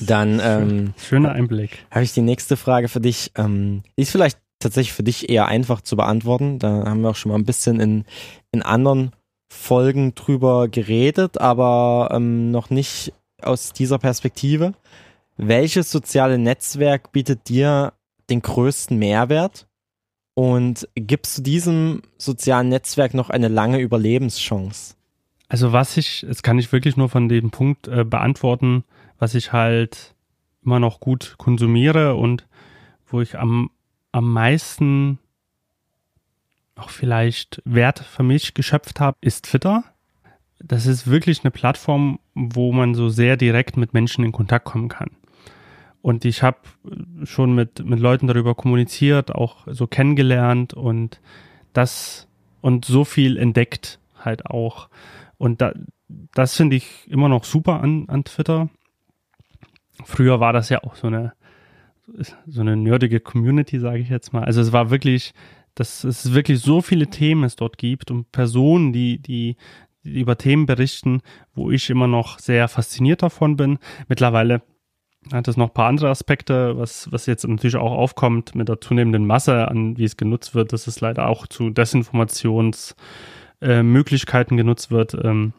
Dann 0.01 0.41
ähm, 0.43 0.95
schöner 0.97 1.33
Einblick. 1.33 1.85
Habe 1.91 2.05
ich 2.05 2.13
die 2.13 2.23
nächste 2.23 2.57
Frage 2.57 2.89
für 2.89 3.01
dich. 3.01 3.33
Ähm, 3.37 3.83
ist 3.97 4.11
vielleicht 4.11 4.39
tatsächlich 4.59 4.93
für 4.93 5.03
dich 5.03 5.29
eher 5.29 5.47
einfach 5.47 5.81
zu 5.81 5.97
beantworten. 5.97 6.59
Da 6.59 6.85
haben 6.87 7.01
wir 7.03 7.11
auch 7.11 7.17
schon 7.17 7.33
mal 7.33 7.39
ein 7.39 7.45
bisschen 7.45 7.81
in, 7.81 8.05
in 8.53 8.63
anderen 8.63 9.13
Folgen 9.51 10.15
drüber 10.15 10.69
geredet, 10.69 11.41
aber 11.41 12.11
ähm, 12.13 12.51
noch 12.51 12.71
nicht 12.71 13.13
aus 13.41 13.73
dieser 13.73 13.99
Perspektive. 13.99 14.75
Welches 15.37 15.91
soziale 15.91 16.39
Netzwerk 16.39 17.13
bietet 17.13 17.49
dir 17.49 17.93
den 18.29 18.43
größten 18.43 18.99
Mehrwert? 18.99 19.68
Und 20.39 20.89
gibst 20.95 21.37
du 21.39 21.43
diesem 21.43 22.03
sozialen 22.17 22.69
Netzwerk 22.69 23.13
noch 23.13 23.29
eine 23.29 23.49
lange 23.49 23.81
Überlebenschance? 23.81 24.95
Also 25.49 25.73
was 25.73 25.97
ich, 25.97 26.25
das 26.29 26.45
kann 26.45 26.61
ich 26.61 26.71
wirklich 26.71 26.97
nur 26.97 27.09
von 27.09 27.29
dem 27.29 27.51
Punkt 27.51 27.89
äh, 27.89 28.05
beantworten, 28.05 28.85
was 29.19 29.35
ich 29.35 29.53
halt 29.53 30.15
immer 30.65 30.79
noch 30.79 31.01
gut 31.01 31.35
konsumiere 31.39 32.15
und 32.15 32.47
wo 33.09 33.21
ich 33.21 33.37
am, 33.37 33.71
am 34.13 34.33
meisten 34.33 35.19
auch 36.77 36.91
vielleicht 36.91 37.61
Wert 37.65 37.99
für 37.99 38.23
mich 38.23 38.55
geschöpft 38.55 39.01
habe, 39.01 39.17
ist 39.21 39.47
Twitter. 39.47 39.83
Das 40.61 40.87
ist 40.87 41.09
wirklich 41.09 41.43
eine 41.43 41.51
Plattform, 41.51 42.21
wo 42.37 42.71
man 42.71 42.95
so 42.95 43.09
sehr 43.09 43.37
direkt 43.37 43.77
mit 43.77 43.93
Menschen 43.93 44.25
in 44.25 44.31
Kontakt 44.31 44.67
kommen 44.67 44.89
kann. 44.89 45.11
Und 46.01 46.25
ich 46.25 46.43
habe 46.43 46.59
schon 47.25 47.55
mit, 47.55 47.85
mit 47.85 47.99
Leuten 47.99 48.27
darüber 48.27 48.55
kommuniziert, 48.55 49.35
auch 49.35 49.67
so 49.67 49.87
kennengelernt 49.87 50.75
und 50.75 51.21
das 51.73 52.29
und 52.61 52.85
so 52.85 53.05
viel 53.05 53.37
entdeckt 53.37 53.99
halt 54.19 54.47
auch. 54.47 54.89
Und 55.37 55.61
da, 55.61 55.73
das 56.35 56.57
finde 56.57 56.77
ich 56.77 57.09
immer 57.09 57.29
noch 57.29 57.45
super 57.45 57.81
an, 57.81 58.09
an 58.09 58.25
Twitter. 58.25 58.69
Früher 60.05 60.41
war 60.41 60.53
das 60.53 60.69
ja 60.69 60.83
auch 60.85 60.95
so 60.95 61.09
eine, 61.09 61.33
so 62.47 62.61
eine 62.61 62.77
nerdige 62.77 63.21
Community, 63.21 63.79
sage 63.79 63.99
ich 63.99 64.09
jetzt 64.09 64.33
mal. 64.33 64.45
Also 64.45 64.61
es 64.61 64.73
war 64.73 64.91
wirklich, 64.91 65.35
dass 65.75 66.05
es 66.05 66.33
wirklich 66.33 66.61
so 66.61 66.81
viele 66.81 67.09
Themen 67.09 67.45
es 67.45 67.57
dort 67.57 67.79
gibt 67.79 68.11
und 68.11 68.31
Personen, 68.33 68.93
die, 68.93 69.19
die, 69.19 69.57
die 70.05 70.21
über 70.21 70.39
Themen 70.39 70.67
berichten, 70.67 71.23
wo 71.55 71.71
ich 71.71 71.91
immer 71.91 72.07
noch 72.07 72.39
sehr 72.39 72.69
fasziniert 72.69 73.23
davon 73.23 73.57
bin. 73.57 73.79
Mittlerweile 74.09 74.63
hat 75.33 75.49
es 75.49 75.57
noch 75.57 75.69
ein 75.69 75.75
paar 75.75 75.89
andere 75.89 76.11
Aspekte, 76.11 76.79
was, 76.79 77.11
was 77.13 77.27
jetzt 77.27 77.47
natürlich 77.47 77.77
auch 77.77 77.93
aufkommt 77.93 78.55
mit 78.55 78.69
der 78.69 78.81
zunehmenden 78.81 79.27
Masse 79.27 79.69
an, 79.69 79.99
wie 79.99 80.05
es 80.05 80.17
genutzt 80.17 80.55
wird, 80.55 80.73
dass 80.73 80.87
es 80.87 81.01
leider 81.01 81.29
auch 81.29 81.47
zu 81.47 81.71
Desinformationsmöglichkeiten 81.71 84.57
äh, 84.57 84.61
genutzt 84.61 84.91
wird 84.91 85.17
ähm, 85.23 85.53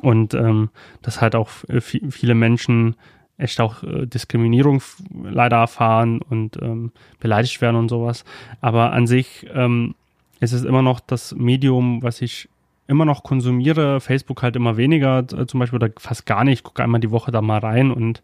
und 0.00 0.34
ähm, 0.34 0.70
dass 1.02 1.20
halt 1.20 1.34
auch 1.34 1.50
viele 1.80 2.34
Menschen 2.34 2.96
echt 3.38 3.60
auch 3.60 3.82
äh, 3.82 4.06
Diskriminierung 4.06 4.82
leider 5.22 5.56
erfahren 5.56 6.22
und 6.22 6.56
ähm, 6.62 6.92
beleidigt 7.18 7.60
werden 7.60 7.76
und 7.76 7.88
sowas. 7.88 8.24
Aber 8.60 8.92
an 8.92 9.06
sich 9.06 9.46
ähm, 9.52 9.94
ist 10.40 10.52
es 10.52 10.64
immer 10.64 10.82
noch 10.82 11.00
das 11.00 11.34
Medium, 11.34 12.02
was 12.02 12.22
ich 12.22 12.48
immer 12.92 13.04
noch 13.04 13.24
konsumiere, 13.24 14.00
Facebook 14.00 14.42
halt 14.42 14.54
immer 14.54 14.76
weniger 14.76 15.18
äh, 15.18 15.46
zum 15.46 15.60
Beispiel 15.60 15.82
oder 15.82 15.90
fast 15.98 16.26
gar 16.26 16.44
nicht, 16.44 16.62
gucke 16.62 16.82
einmal 16.82 17.00
die 17.00 17.10
Woche 17.10 17.32
da 17.32 17.42
mal 17.42 17.58
rein 17.58 17.90
und, 17.90 18.22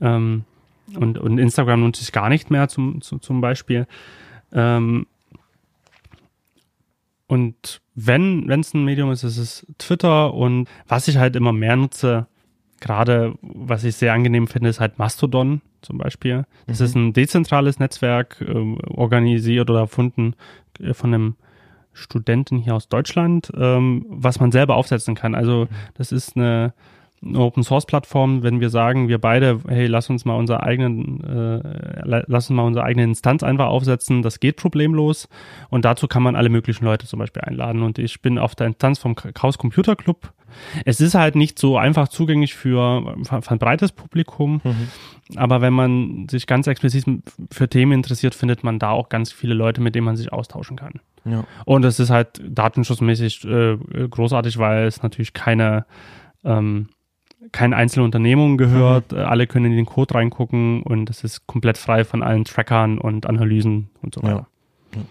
ähm, 0.00 0.44
und, 0.98 1.18
und 1.18 1.38
Instagram 1.38 1.80
nutze 1.80 2.02
ich 2.02 2.12
gar 2.12 2.30
nicht 2.30 2.50
mehr 2.50 2.68
zum, 2.68 3.00
zu, 3.02 3.18
zum 3.18 3.40
Beispiel. 3.40 3.86
Ähm, 4.52 5.06
und 7.26 7.82
wenn 7.94 8.48
es 8.50 8.72
ein 8.72 8.84
Medium 8.84 9.10
ist, 9.10 9.22
ist 9.22 9.36
es 9.36 9.66
Twitter 9.76 10.32
und 10.32 10.66
was 10.86 11.08
ich 11.08 11.18
halt 11.18 11.36
immer 11.36 11.52
mehr 11.52 11.76
nutze, 11.76 12.26
gerade 12.80 13.34
was 13.42 13.84
ich 13.84 13.96
sehr 13.96 14.14
angenehm 14.14 14.46
finde, 14.46 14.70
ist 14.70 14.80
halt 14.80 14.98
Mastodon 14.98 15.60
zum 15.82 15.98
Beispiel. 15.98 16.46
Das 16.66 16.80
mhm. 16.80 16.86
ist 16.86 16.94
ein 16.94 17.12
dezentrales 17.12 17.78
Netzwerk, 17.78 18.40
äh, 18.40 18.76
organisiert 18.86 19.68
oder 19.68 19.80
erfunden 19.80 20.34
äh, 20.80 20.94
von 20.94 21.12
einem 21.12 21.36
Studenten 21.98 22.58
hier 22.58 22.74
aus 22.74 22.88
Deutschland, 22.88 23.50
ähm, 23.56 24.06
was 24.08 24.40
man 24.40 24.52
selber 24.52 24.76
aufsetzen 24.76 25.14
kann. 25.14 25.34
Also 25.34 25.68
das 25.94 26.12
ist 26.12 26.36
eine, 26.36 26.72
eine 27.24 27.38
Open 27.40 27.62
Source 27.62 27.86
Plattform, 27.86 28.42
wenn 28.42 28.60
wir 28.60 28.70
sagen, 28.70 29.08
wir 29.08 29.18
beide, 29.18 29.60
hey, 29.68 29.86
lass 29.86 30.08
uns 30.08 30.24
mal 30.24 30.36
unsere 30.36 30.62
eigenen, 30.62 31.22
äh, 31.24 32.22
lass 32.26 32.48
uns 32.48 32.56
mal 32.56 32.64
unsere 32.64 32.84
eigene 32.84 33.04
Instanz 33.04 33.42
einfach 33.42 33.66
aufsetzen, 33.66 34.22
das 34.22 34.40
geht 34.40 34.56
problemlos 34.56 35.28
und 35.68 35.84
dazu 35.84 36.08
kann 36.08 36.22
man 36.22 36.36
alle 36.36 36.48
möglichen 36.48 36.84
Leute 36.84 37.06
zum 37.06 37.18
Beispiel 37.18 37.42
einladen 37.42 37.82
und 37.82 37.98
ich 37.98 38.22
bin 38.22 38.38
auf 38.38 38.54
der 38.54 38.68
Instanz 38.68 38.98
vom 38.98 39.14
Chaos 39.14 39.58
Computer 39.58 39.96
Club. 39.96 40.32
Es 40.84 41.00
ist 41.00 41.14
halt 41.14 41.34
nicht 41.36 41.58
so 41.58 41.76
einfach 41.78 42.08
zugänglich 42.08 42.54
für, 42.54 43.16
für 43.22 43.50
ein 43.50 43.58
breites 43.58 43.92
Publikum, 43.92 44.60
mhm. 44.64 44.88
aber 45.36 45.60
wenn 45.60 45.72
man 45.72 46.28
sich 46.28 46.46
ganz 46.46 46.66
explizit 46.66 47.04
für 47.50 47.68
Themen 47.68 47.92
interessiert, 47.92 48.34
findet 48.34 48.64
man 48.64 48.78
da 48.78 48.90
auch 48.90 49.08
ganz 49.08 49.32
viele 49.32 49.54
Leute, 49.54 49.80
mit 49.80 49.94
denen 49.94 50.04
man 50.04 50.16
sich 50.16 50.32
austauschen 50.32 50.76
kann. 50.76 51.00
Ja. 51.24 51.44
Und 51.64 51.84
es 51.84 51.98
ist 52.00 52.10
halt 52.10 52.40
datenschutzmäßig 52.44 53.44
äh, 53.44 53.76
großartig, 54.08 54.58
weil 54.58 54.86
es 54.86 55.02
natürlich 55.02 55.32
keine, 55.32 55.84
ähm, 56.44 56.88
keine 57.52 57.76
einzelne 57.76 58.04
Unternehmung 58.04 58.56
gehört. 58.56 59.12
Mhm. 59.12 59.18
Alle 59.18 59.46
können 59.46 59.66
in 59.66 59.76
den 59.76 59.86
Code 59.86 60.14
reingucken 60.14 60.82
und 60.82 61.10
es 61.10 61.24
ist 61.24 61.46
komplett 61.46 61.78
frei 61.78 62.04
von 62.04 62.22
allen 62.22 62.44
Trackern 62.44 62.98
und 62.98 63.26
Analysen 63.26 63.90
und 64.02 64.14
so 64.14 64.22
weiter. 64.22 64.46
Ja. 64.94 65.02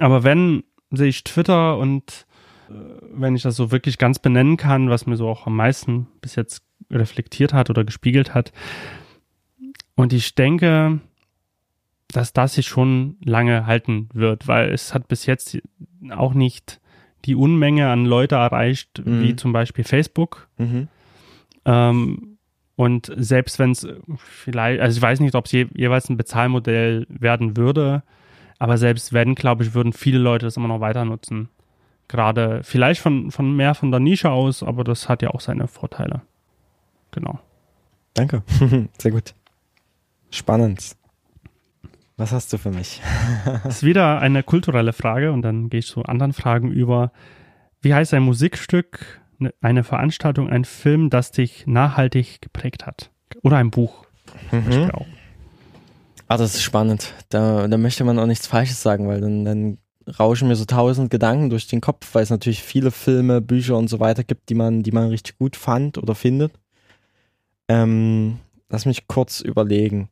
Aber 0.00 0.24
wenn 0.24 0.64
sich 0.90 1.24
Twitter 1.24 1.78
und 1.78 2.26
wenn 3.12 3.34
ich 3.34 3.42
das 3.42 3.56
so 3.56 3.70
wirklich 3.70 3.98
ganz 3.98 4.18
benennen 4.18 4.56
kann, 4.56 4.90
was 4.90 5.06
mir 5.06 5.16
so 5.16 5.28
auch 5.28 5.46
am 5.46 5.56
meisten 5.56 6.06
bis 6.20 6.36
jetzt 6.36 6.62
reflektiert 6.90 7.52
hat 7.52 7.70
oder 7.70 7.84
gespiegelt 7.84 8.34
hat. 8.34 8.52
Und 9.94 10.12
ich 10.12 10.34
denke, 10.34 11.00
dass 12.08 12.32
das 12.32 12.54
sich 12.54 12.66
schon 12.66 13.16
lange 13.24 13.66
halten 13.66 14.08
wird, 14.12 14.48
weil 14.48 14.72
es 14.72 14.94
hat 14.94 15.08
bis 15.08 15.26
jetzt 15.26 15.58
auch 16.10 16.34
nicht 16.34 16.80
die 17.24 17.34
Unmenge 17.34 17.88
an 17.88 18.06
Leute 18.06 18.36
erreicht, 18.36 19.02
mhm. 19.04 19.22
wie 19.22 19.36
zum 19.36 19.52
Beispiel 19.52 19.84
Facebook. 19.84 20.48
Mhm. 20.58 20.88
Ähm, 21.64 22.38
und 22.76 23.12
selbst 23.14 23.58
wenn 23.58 23.72
es 23.72 23.86
vielleicht, 24.16 24.80
also 24.80 24.96
ich 24.96 25.02
weiß 25.02 25.20
nicht, 25.20 25.34
ob 25.34 25.44
es 25.44 25.52
je, 25.52 25.66
jeweils 25.74 26.08
ein 26.08 26.16
Bezahlmodell 26.16 27.06
werden 27.10 27.56
würde, 27.56 28.02
aber 28.58 28.78
selbst 28.78 29.12
wenn, 29.12 29.34
glaube 29.34 29.64
ich, 29.64 29.74
würden 29.74 29.92
viele 29.92 30.18
Leute 30.18 30.46
das 30.46 30.56
immer 30.56 30.68
noch 30.68 30.80
weiter 30.80 31.04
nutzen. 31.04 31.50
Gerade 32.10 32.62
vielleicht 32.64 33.00
von, 33.00 33.30
von 33.30 33.54
mehr 33.54 33.76
von 33.76 33.92
der 33.92 34.00
Nische 34.00 34.30
aus, 34.30 34.64
aber 34.64 34.82
das 34.82 35.08
hat 35.08 35.22
ja 35.22 35.30
auch 35.30 35.38
seine 35.38 35.68
Vorteile. 35.68 36.22
Genau. 37.12 37.38
Danke. 38.14 38.42
Sehr 38.98 39.12
gut. 39.12 39.32
Spannend. 40.32 40.96
Was 42.16 42.32
hast 42.32 42.52
du 42.52 42.58
für 42.58 42.72
mich? 42.72 43.00
das 43.44 43.64
ist 43.76 43.82
wieder 43.84 44.18
eine 44.18 44.42
kulturelle 44.42 44.92
Frage 44.92 45.30
und 45.30 45.42
dann 45.42 45.70
gehe 45.70 45.78
ich 45.78 45.86
zu 45.86 46.02
anderen 46.02 46.32
Fragen 46.32 46.72
über. 46.72 47.12
Wie 47.80 47.94
heißt 47.94 48.12
ein 48.14 48.24
Musikstück, 48.24 49.20
ne, 49.38 49.54
eine 49.60 49.84
Veranstaltung, 49.84 50.50
ein 50.50 50.64
Film, 50.64 51.10
das 51.10 51.30
dich 51.30 51.68
nachhaltig 51.68 52.42
geprägt 52.42 52.86
hat? 52.86 53.12
Oder 53.44 53.58
ein 53.58 53.70
Buch? 53.70 54.04
Mhm. 54.50 54.90
Auch. 54.90 55.06
Ah, 56.26 56.36
das 56.36 56.56
ist 56.56 56.62
spannend. 56.64 57.14
Da, 57.28 57.68
da 57.68 57.78
möchte 57.78 58.02
man 58.02 58.18
auch 58.18 58.26
nichts 58.26 58.48
Falsches 58.48 58.82
sagen, 58.82 59.06
weil 59.06 59.20
dann, 59.20 59.44
dann 59.44 59.78
rauschen 60.18 60.48
mir 60.48 60.56
so 60.56 60.64
tausend 60.64 61.10
Gedanken 61.10 61.50
durch 61.50 61.66
den 61.66 61.80
Kopf, 61.80 62.14
weil 62.14 62.22
es 62.22 62.30
natürlich 62.30 62.62
viele 62.62 62.90
Filme, 62.90 63.40
Bücher 63.40 63.76
und 63.76 63.88
so 63.88 64.00
weiter 64.00 64.24
gibt, 64.24 64.48
die 64.48 64.54
man, 64.54 64.82
die 64.82 64.92
man 64.92 65.08
richtig 65.08 65.38
gut 65.38 65.56
fand 65.56 65.98
oder 65.98 66.14
findet. 66.14 66.52
Ähm, 67.68 68.38
lass 68.68 68.86
mich 68.86 69.06
kurz 69.06 69.40
überlegen 69.40 70.08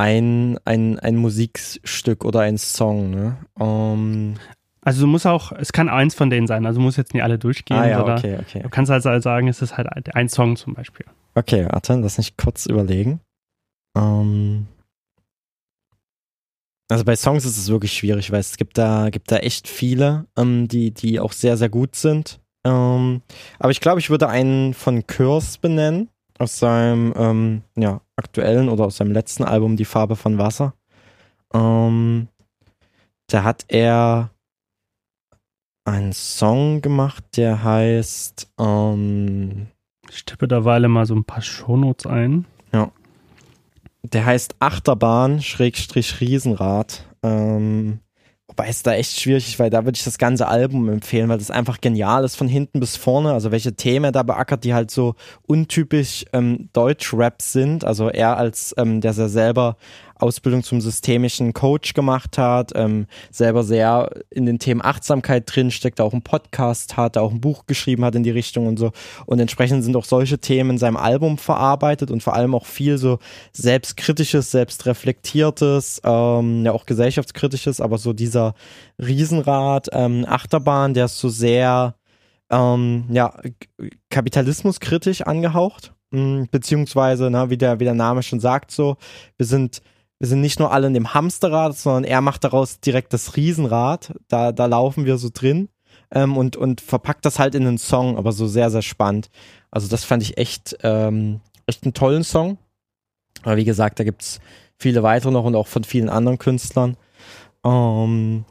ein, 0.00 0.58
ein, 0.64 0.98
ein 0.98 1.16
Musikstück 1.16 2.24
oder 2.24 2.40
ein 2.40 2.56
Song. 2.56 3.10
Ne? 3.10 3.36
Um, 3.54 4.34
also 4.82 5.02
du 5.02 5.06
musst 5.06 5.26
auch, 5.26 5.52
es 5.52 5.72
kann 5.72 5.90
eins 5.90 6.14
von 6.14 6.30
denen 6.30 6.46
sein, 6.46 6.64
also 6.64 6.80
muss 6.80 6.96
jetzt 6.96 7.12
nicht 7.12 7.22
alle 7.22 7.38
durchgehen. 7.38 7.76
Ah, 7.76 7.86
ja, 7.86 8.16
okay, 8.16 8.38
okay. 8.40 8.62
Du 8.62 8.70
kannst 8.70 8.90
also 8.90 9.20
sagen, 9.20 9.48
es 9.48 9.60
ist 9.60 9.76
halt 9.76 10.14
ein 10.14 10.28
Song 10.30 10.56
zum 10.56 10.72
Beispiel. 10.72 11.04
Okay, 11.34 11.66
warte, 11.68 11.94
lass 11.96 12.16
mich 12.16 12.38
kurz 12.38 12.64
überlegen. 12.64 13.20
Um, 13.92 14.68
also 16.90 17.04
bei 17.04 17.14
Songs 17.16 17.44
ist 17.44 17.56
es 17.56 17.68
wirklich 17.68 17.92
schwierig, 17.92 18.32
weil 18.32 18.40
es 18.40 18.56
gibt 18.56 18.76
da, 18.76 19.10
gibt 19.10 19.30
da 19.30 19.36
echt 19.36 19.68
viele, 19.68 20.26
um, 20.34 20.66
die, 20.66 20.90
die 20.90 21.20
auch 21.20 21.32
sehr, 21.32 21.56
sehr 21.56 21.68
gut 21.68 21.94
sind. 21.94 22.40
Um, 22.66 23.22
aber 23.58 23.70
ich 23.70 23.80
glaube, 23.80 24.00
ich 24.00 24.10
würde 24.10 24.28
einen 24.28 24.74
von 24.74 25.06
Curse 25.06 25.58
benennen 25.60 26.10
aus 26.38 26.58
seinem 26.58 27.14
ähm, 27.16 27.62
ja, 27.76 28.00
aktuellen 28.16 28.68
oder 28.68 28.86
aus 28.86 28.96
seinem 28.96 29.12
letzten 29.12 29.44
Album 29.44 29.76
Die 29.76 29.84
Farbe 29.84 30.16
von 30.16 30.38
Wasser. 30.38 30.74
Ähm, 31.54 32.28
da 33.28 33.44
hat 33.44 33.64
er 33.68 34.30
einen 35.84 36.12
Song 36.12 36.82
gemacht, 36.82 37.24
der 37.36 37.62
heißt 37.62 38.50
ähm, 38.58 39.68
Ich 40.10 40.24
tippe 40.24 40.48
derweil 40.48 40.86
mal 40.88 41.06
so 41.06 41.14
ein 41.14 41.24
paar 41.24 41.42
Shownotes 41.42 42.06
ein. 42.06 42.46
Ja. 44.02 44.10
Der 44.10 44.26
heißt 44.26 44.56
Achterbahn 44.58 45.42
Schrägstrich 45.42 46.20
Riesenrad. 46.20 47.04
Ähm, 47.22 48.00
Wobei 48.50 48.66
es 48.68 48.82
da 48.82 48.94
echt 48.94 49.20
schwierig 49.20 49.46
ist, 49.46 49.58
weil 49.60 49.70
da 49.70 49.84
würde 49.84 49.96
ich 49.96 50.02
das 50.02 50.18
ganze 50.18 50.48
Album 50.48 50.88
empfehlen, 50.88 51.28
weil 51.28 51.38
das 51.38 51.52
einfach 51.52 51.80
genial 51.80 52.24
ist 52.24 52.34
von 52.34 52.48
hinten 52.48 52.80
bis 52.80 52.96
vorne. 52.96 53.32
Also 53.32 53.52
welche 53.52 53.76
Themen 53.76 54.06
er 54.06 54.12
da 54.12 54.24
beackert, 54.24 54.64
die 54.64 54.74
halt 54.74 54.90
so 54.90 55.14
untypisch 55.46 56.24
ähm, 56.32 56.68
Deutsch-Rap 56.72 57.40
sind. 57.40 57.84
Also 57.84 58.08
er 58.08 58.36
als, 58.38 58.74
ähm, 58.76 59.00
der 59.00 59.12
selber 59.12 59.76
Ausbildung 60.22 60.62
zum 60.62 60.80
systemischen 60.80 61.52
Coach 61.52 61.94
gemacht 61.94 62.38
hat, 62.38 62.72
ähm, 62.74 63.06
selber 63.30 63.62
sehr 63.62 64.10
in 64.30 64.46
den 64.46 64.58
Themen 64.58 64.82
Achtsamkeit 64.82 65.44
drinsteckt, 65.46 66.00
auch 66.00 66.12
einen 66.12 66.22
Podcast 66.22 66.96
hat, 66.96 67.16
auch 67.16 67.32
ein 67.32 67.40
Buch 67.40 67.66
geschrieben 67.66 68.04
hat 68.04 68.14
in 68.14 68.22
die 68.22 68.30
Richtung 68.30 68.66
und 68.66 68.78
so. 68.78 68.92
Und 69.26 69.38
entsprechend 69.40 69.84
sind 69.84 69.96
auch 69.96 70.04
solche 70.04 70.38
Themen 70.38 70.70
in 70.70 70.78
seinem 70.78 70.96
Album 70.96 71.38
verarbeitet 71.38 72.10
und 72.10 72.22
vor 72.22 72.34
allem 72.34 72.54
auch 72.54 72.66
viel 72.66 72.98
so 72.98 73.18
selbstkritisches, 73.52 74.50
selbstreflektiertes, 74.50 76.00
ähm, 76.04 76.64
ja 76.64 76.72
auch 76.72 76.86
gesellschaftskritisches, 76.86 77.80
aber 77.80 77.98
so 77.98 78.12
dieser 78.12 78.54
Riesenrad, 78.98 79.88
ähm, 79.92 80.24
Achterbahn, 80.28 80.94
der 80.94 81.06
ist 81.06 81.18
so 81.18 81.28
sehr 81.28 81.94
ähm, 82.50 83.04
ja, 83.10 83.32
kapitalismuskritisch 84.10 85.22
angehaucht. 85.22 85.94
Mm, 86.10 86.44
beziehungsweise, 86.50 87.30
na, 87.30 87.50
wie, 87.50 87.56
der, 87.56 87.80
wie 87.80 87.84
der 87.84 87.94
Name 87.94 88.22
schon 88.22 88.40
sagt, 88.40 88.70
so, 88.72 88.96
wir 89.36 89.46
sind 89.46 89.80
wir 90.20 90.28
sind 90.28 90.42
nicht 90.42 90.58
nur 90.58 90.70
alle 90.70 90.86
in 90.86 90.94
dem 90.94 91.14
Hamsterrad, 91.14 91.76
sondern 91.76 92.04
er 92.04 92.20
macht 92.20 92.44
daraus 92.44 92.78
direkt 92.78 93.14
das 93.14 93.36
Riesenrad. 93.36 94.12
Da, 94.28 94.52
da 94.52 94.66
laufen 94.66 95.06
wir 95.06 95.16
so 95.16 95.30
drin 95.32 95.70
ähm, 96.10 96.36
und, 96.36 96.56
und 96.56 96.82
verpackt 96.82 97.24
das 97.24 97.38
halt 97.38 97.54
in 97.54 97.66
einen 97.66 97.78
Song, 97.78 98.18
aber 98.18 98.32
so 98.32 98.46
sehr, 98.46 98.70
sehr 98.70 98.82
spannend. 98.82 99.30
Also 99.70 99.88
das 99.88 100.04
fand 100.04 100.22
ich 100.22 100.36
echt, 100.36 100.76
ähm, 100.82 101.40
echt 101.66 101.84
einen 101.84 101.94
tollen 101.94 102.22
Song. 102.22 102.58
Aber 103.42 103.56
wie 103.56 103.64
gesagt, 103.64 103.98
da 103.98 104.04
gibt's 104.04 104.40
viele 104.76 105.02
weitere 105.02 105.32
noch 105.32 105.44
und 105.44 105.56
auch 105.56 105.68
von 105.68 105.84
vielen 105.84 106.10
anderen 106.10 106.36
Künstlern. 106.36 106.98
Ähm, 107.64 108.44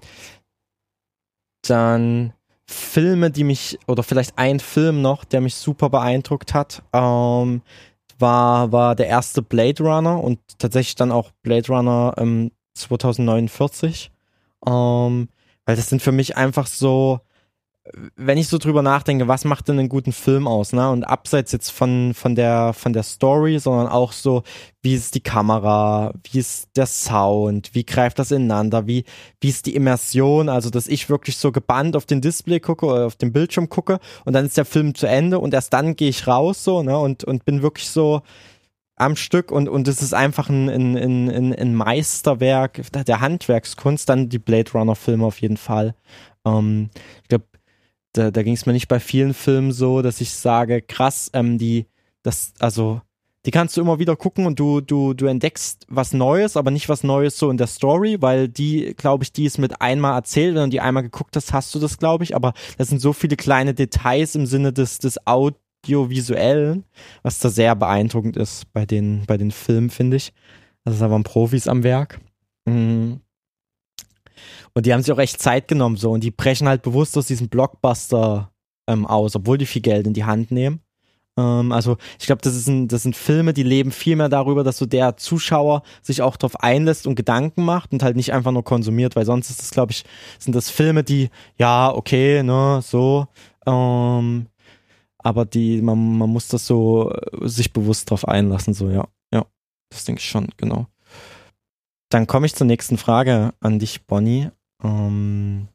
dann 1.61 2.33
Filme, 2.65 3.29
die 3.29 3.43
mich, 3.43 3.77
oder 3.85 4.01
vielleicht 4.01 4.39
ein 4.39 4.59
Film 4.59 5.03
noch, 5.03 5.23
der 5.23 5.41
mich 5.41 5.53
super 5.53 5.91
beeindruckt 5.91 6.55
hat. 6.55 6.81
Ähm, 6.93 7.61
war, 8.19 8.71
war 8.71 8.95
der 8.95 9.07
erste 9.07 9.41
Blade 9.41 9.83
Runner 9.83 10.23
und 10.23 10.39
tatsächlich 10.57 10.95
dann 10.95 11.11
auch 11.11 11.31
Blade 11.41 11.67
Runner 11.67 12.13
ähm, 12.17 12.51
2049. 12.73 14.11
Ähm, 14.65 15.29
weil 15.65 15.75
das 15.75 15.89
sind 15.89 16.01
für 16.01 16.11
mich 16.11 16.37
einfach 16.37 16.67
so, 16.67 17.19
wenn 18.15 18.37
ich 18.37 18.47
so 18.47 18.57
drüber 18.57 18.81
nachdenke, 18.81 19.27
was 19.27 19.45
macht 19.45 19.67
denn 19.67 19.79
einen 19.79 19.89
guten 19.89 20.11
Film 20.11 20.47
aus, 20.47 20.73
ne? 20.73 20.89
Und 20.89 21.03
abseits 21.03 21.51
jetzt 21.51 21.71
von, 21.71 22.13
von 22.13 22.35
der, 22.35 22.73
von 22.73 22.93
der 22.93 23.03
Story, 23.03 23.59
sondern 23.59 23.87
auch 23.87 24.11
so, 24.11 24.43
wie 24.81 24.93
ist 24.93 25.15
die 25.15 25.21
Kamera, 25.21 26.13
wie 26.23 26.39
ist 26.39 26.69
der 26.75 26.85
Sound, 26.85 27.71
wie 27.73 27.85
greift 27.85 28.19
das 28.19 28.31
ineinander, 28.31 28.87
wie, 28.87 29.05
wie 29.41 29.49
ist 29.49 29.65
die 29.65 29.75
Immersion, 29.75 30.49
also, 30.49 30.69
dass 30.69 30.87
ich 30.87 31.09
wirklich 31.09 31.37
so 31.37 31.51
gebannt 31.51 31.95
auf 31.95 32.05
den 32.05 32.21
Display 32.21 32.59
gucke 32.59 32.85
oder 32.85 33.05
auf 33.05 33.15
den 33.15 33.33
Bildschirm 33.33 33.69
gucke 33.69 33.99
und 34.25 34.33
dann 34.33 34.45
ist 34.45 34.57
der 34.57 34.65
Film 34.65 34.93
zu 34.95 35.07
Ende 35.07 35.39
und 35.39 35.53
erst 35.53 35.73
dann 35.73 35.95
gehe 35.95 36.09
ich 36.09 36.27
raus, 36.27 36.63
so, 36.63 36.83
ne? 36.83 36.97
Und, 36.97 37.23
und 37.23 37.45
bin 37.45 37.61
wirklich 37.61 37.89
so, 37.89 38.21
am 38.95 39.15
Stück 39.15 39.49
und 39.51 39.69
und 39.69 39.87
es 39.87 40.01
ist 40.01 40.13
einfach 40.13 40.49
ein, 40.49 40.67
ein, 40.69 40.97
ein, 40.97 41.55
ein 41.55 41.73
Meisterwerk 41.73 42.81
der 42.91 43.21
Handwerkskunst, 43.21 44.09
dann 44.09 44.27
die 44.27 44.39
Blade 44.39 44.71
Runner 44.73 44.95
Filme 44.95 45.25
auf 45.25 45.39
jeden 45.39 45.55
Fall. 45.55 45.95
Ähm, 46.45 46.89
ich 47.23 47.29
glaube, 47.29 47.45
da, 48.19 48.31
da 48.31 48.43
ging 48.43 48.53
es 48.53 48.65
mir 48.65 48.73
nicht 48.73 48.89
bei 48.89 48.99
vielen 48.99 49.33
Filmen 49.33 49.71
so, 49.71 50.01
dass 50.01 50.19
ich 50.19 50.31
sage, 50.31 50.81
krass, 50.81 51.29
ähm, 51.33 51.57
die, 51.57 51.85
das, 52.21 52.53
also, 52.59 53.01
die 53.45 53.51
kannst 53.51 53.77
du 53.77 53.81
immer 53.81 53.97
wieder 53.97 54.17
gucken 54.17 54.45
und 54.45 54.59
du, 54.59 54.81
du, 54.81 55.13
du 55.13 55.25
entdeckst 55.25 55.85
was 55.87 56.11
Neues, 56.11 56.57
aber 56.57 56.69
nicht 56.69 56.89
was 56.89 57.03
Neues 57.03 57.37
so 57.39 57.49
in 57.49 57.55
der 57.55 57.67
Story, 57.67 58.17
weil 58.19 58.49
die, 58.49 58.93
glaube 58.97 59.23
ich, 59.23 59.31
die 59.31 59.45
ist 59.45 59.57
mit 59.57 59.81
einmal 59.81 60.15
erzählt, 60.15 60.55
wenn 60.55 60.63
du 60.63 60.69
die 60.69 60.81
einmal 60.81 61.03
geguckt 61.03 61.37
hast, 61.37 61.53
hast 61.53 61.73
du 61.73 61.79
das, 61.79 61.97
glaube 61.97 62.25
ich, 62.25 62.35
aber 62.35 62.53
das 62.77 62.89
sind 62.89 62.99
so 62.99 63.13
viele 63.13 63.37
kleine 63.37 63.73
Details 63.73 64.35
im 64.35 64.45
Sinne 64.45 64.73
des, 64.73 64.99
des 64.99 65.25
Audiovisuellen, 65.25 66.83
was 67.23 67.39
da 67.39 67.49
sehr 67.49 67.75
beeindruckend 67.75 68.35
ist 68.35 68.71
bei 68.73 68.85
den, 68.85 69.23
bei 69.25 69.37
den 69.37 69.51
Filmen, 69.51 69.89
finde 69.89 70.17
ich. 70.17 70.33
Also 70.83 70.99
da 70.99 71.09
waren 71.09 71.23
Profis 71.23 71.69
am 71.69 71.83
Werk. 71.83 72.19
Mhm. 72.65 73.21
Und 74.73 74.85
die 74.85 74.93
haben 74.93 75.01
sich 75.01 75.11
auch 75.11 75.19
echt 75.19 75.41
Zeit 75.41 75.67
genommen 75.67 75.97
so 75.97 76.11
und 76.11 76.23
die 76.23 76.31
brechen 76.31 76.67
halt 76.67 76.81
bewusst 76.81 77.17
aus 77.17 77.27
diesem 77.27 77.49
Blockbuster 77.49 78.51
ähm, 78.87 79.05
aus, 79.05 79.35
obwohl 79.35 79.57
die 79.57 79.65
viel 79.65 79.81
Geld 79.81 80.07
in 80.07 80.13
die 80.13 80.25
Hand 80.25 80.51
nehmen. 80.51 80.81
Ähm, 81.39 81.71
also 81.71 81.97
ich 82.19 82.25
glaube, 82.25 82.41
das, 82.41 82.53
das 82.65 83.03
sind 83.03 83.15
Filme, 83.15 83.53
die 83.53 83.63
leben 83.63 83.91
viel 83.91 84.15
mehr 84.15 84.29
darüber, 84.29 84.63
dass 84.63 84.77
so 84.77 84.85
der 84.85 85.17
Zuschauer 85.17 85.83
sich 86.01 86.21
auch 86.21 86.37
darauf 86.37 86.59
einlässt 86.61 87.07
und 87.07 87.15
Gedanken 87.15 87.63
macht 87.63 87.93
und 87.93 88.03
halt 88.03 88.15
nicht 88.15 88.33
einfach 88.33 88.51
nur 88.51 88.63
konsumiert, 88.63 89.15
weil 89.15 89.25
sonst 89.25 89.49
ist 89.49 89.61
das, 89.61 89.71
glaube 89.71 89.91
ich, 89.91 90.03
sind 90.37 90.55
das 90.55 90.69
Filme, 90.69 91.03
die, 91.03 91.29
ja, 91.57 91.93
okay, 91.93 92.43
ne, 92.43 92.81
so, 92.83 93.27
ähm, 93.65 94.47
aber 95.17 95.45
die, 95.45 95.81
man, 95.81 96.17
man 96.17 96.29
muss 96.29 96.47
das 96.47 96.65
so 96.65 97.11
äh, 97.11 97.47
sich 97.47 97.73
bewusst 97.73 98.09
drauf 98.09 98.27
einlassen, 98.27 98.73
so, 98.73 98.89
ja, 98.89 99.07
ja, 99.33 99.45
das 99.89 100.05
denke 100.05 100.19
ich 100.19 100.29
schon, 100.29 100.49
genau. 100.57 100.87
Dann 102.09 102.25
komme 102.25 102.47
ich 102.47 102.55
zur 102.55 102.65
nächsten 102.65 102.97
Frage 102.97 103.53
an 103.59 103.77
dich, 103.77 104.07
Bonnie. 104.07 104.49
Ähm, 104.83 105.67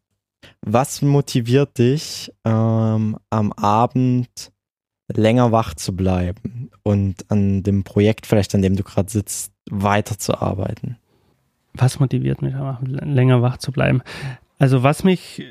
was 0.61 1.03
motiviert 1.03 1.79
dich 1.79 2.33
ähm, 2.45 3.17
am 3.31 3.53
Abend 3.53 4.53
länger 5.09 5.53
wach 5.53 5.75
zu 5.75 5.95
bleiben 5.95 6.71
und 6.83 7.31
an 7.31 7.63
dem 7.63 7.85
Projekt, 7.85 8.27
vielleicht 8.27 8.55
an 8.55 8.63
dem 8.63 8.77
du 8.77 8.83
gerade 8.83 9.11
sitzt, 9.11 9.53
weiterzuarbeiten? 9.71 10.99
Was 11.75 11.99
motiviert 12.01 12.41
mich 12.43 12.55
länger 12.83 13.43
wach 13.43 13.59
zu 13.59 13.73
bleiben? 13.73 14.03
Also 14.59 14.83
was 14.83 15.05
mich, 15.05 15.43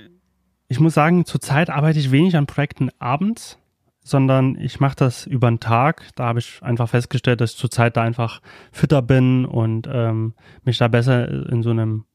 ich 0.70 0.80
muss 0.80 0.94
sagen, 0.94 1.26
zurzeit 1.26 1.70
arbeite 1.70 2.00
ich 2.00 2.12
wenig 2.12 2.38
an 2.38 2.48
Projekten 2.48 2.90
abends, 3.00 3.58
sondern 4.04 4.58
ich 4.60 4.80
mache 4.80 4.96
das 4.96 5.26
über 5.28 5.50
den 5.50 5.60
Tag. 5.60 6.10
Da 6.16 6.26
habe 6.26 6.40
ich 6.40 6.62
einfach 6.62 6.90
festgestellt, 6.90 7.42
dass 7.42 7.52
ich 7.52 7.58
zurzeit 7.58 7.98
da 7.98 8.02
einfach 8.02 8.42
fitter 8.72 9.02
bin 9.02 9.46
und 9.46 9.88
ähm, 9.92 10.34
mich 10.64 10.78
da 10.78 10.88
besser 10.88 11.50
in 11.52 11.64
so 11.64 11.72
einem 11.72 12.06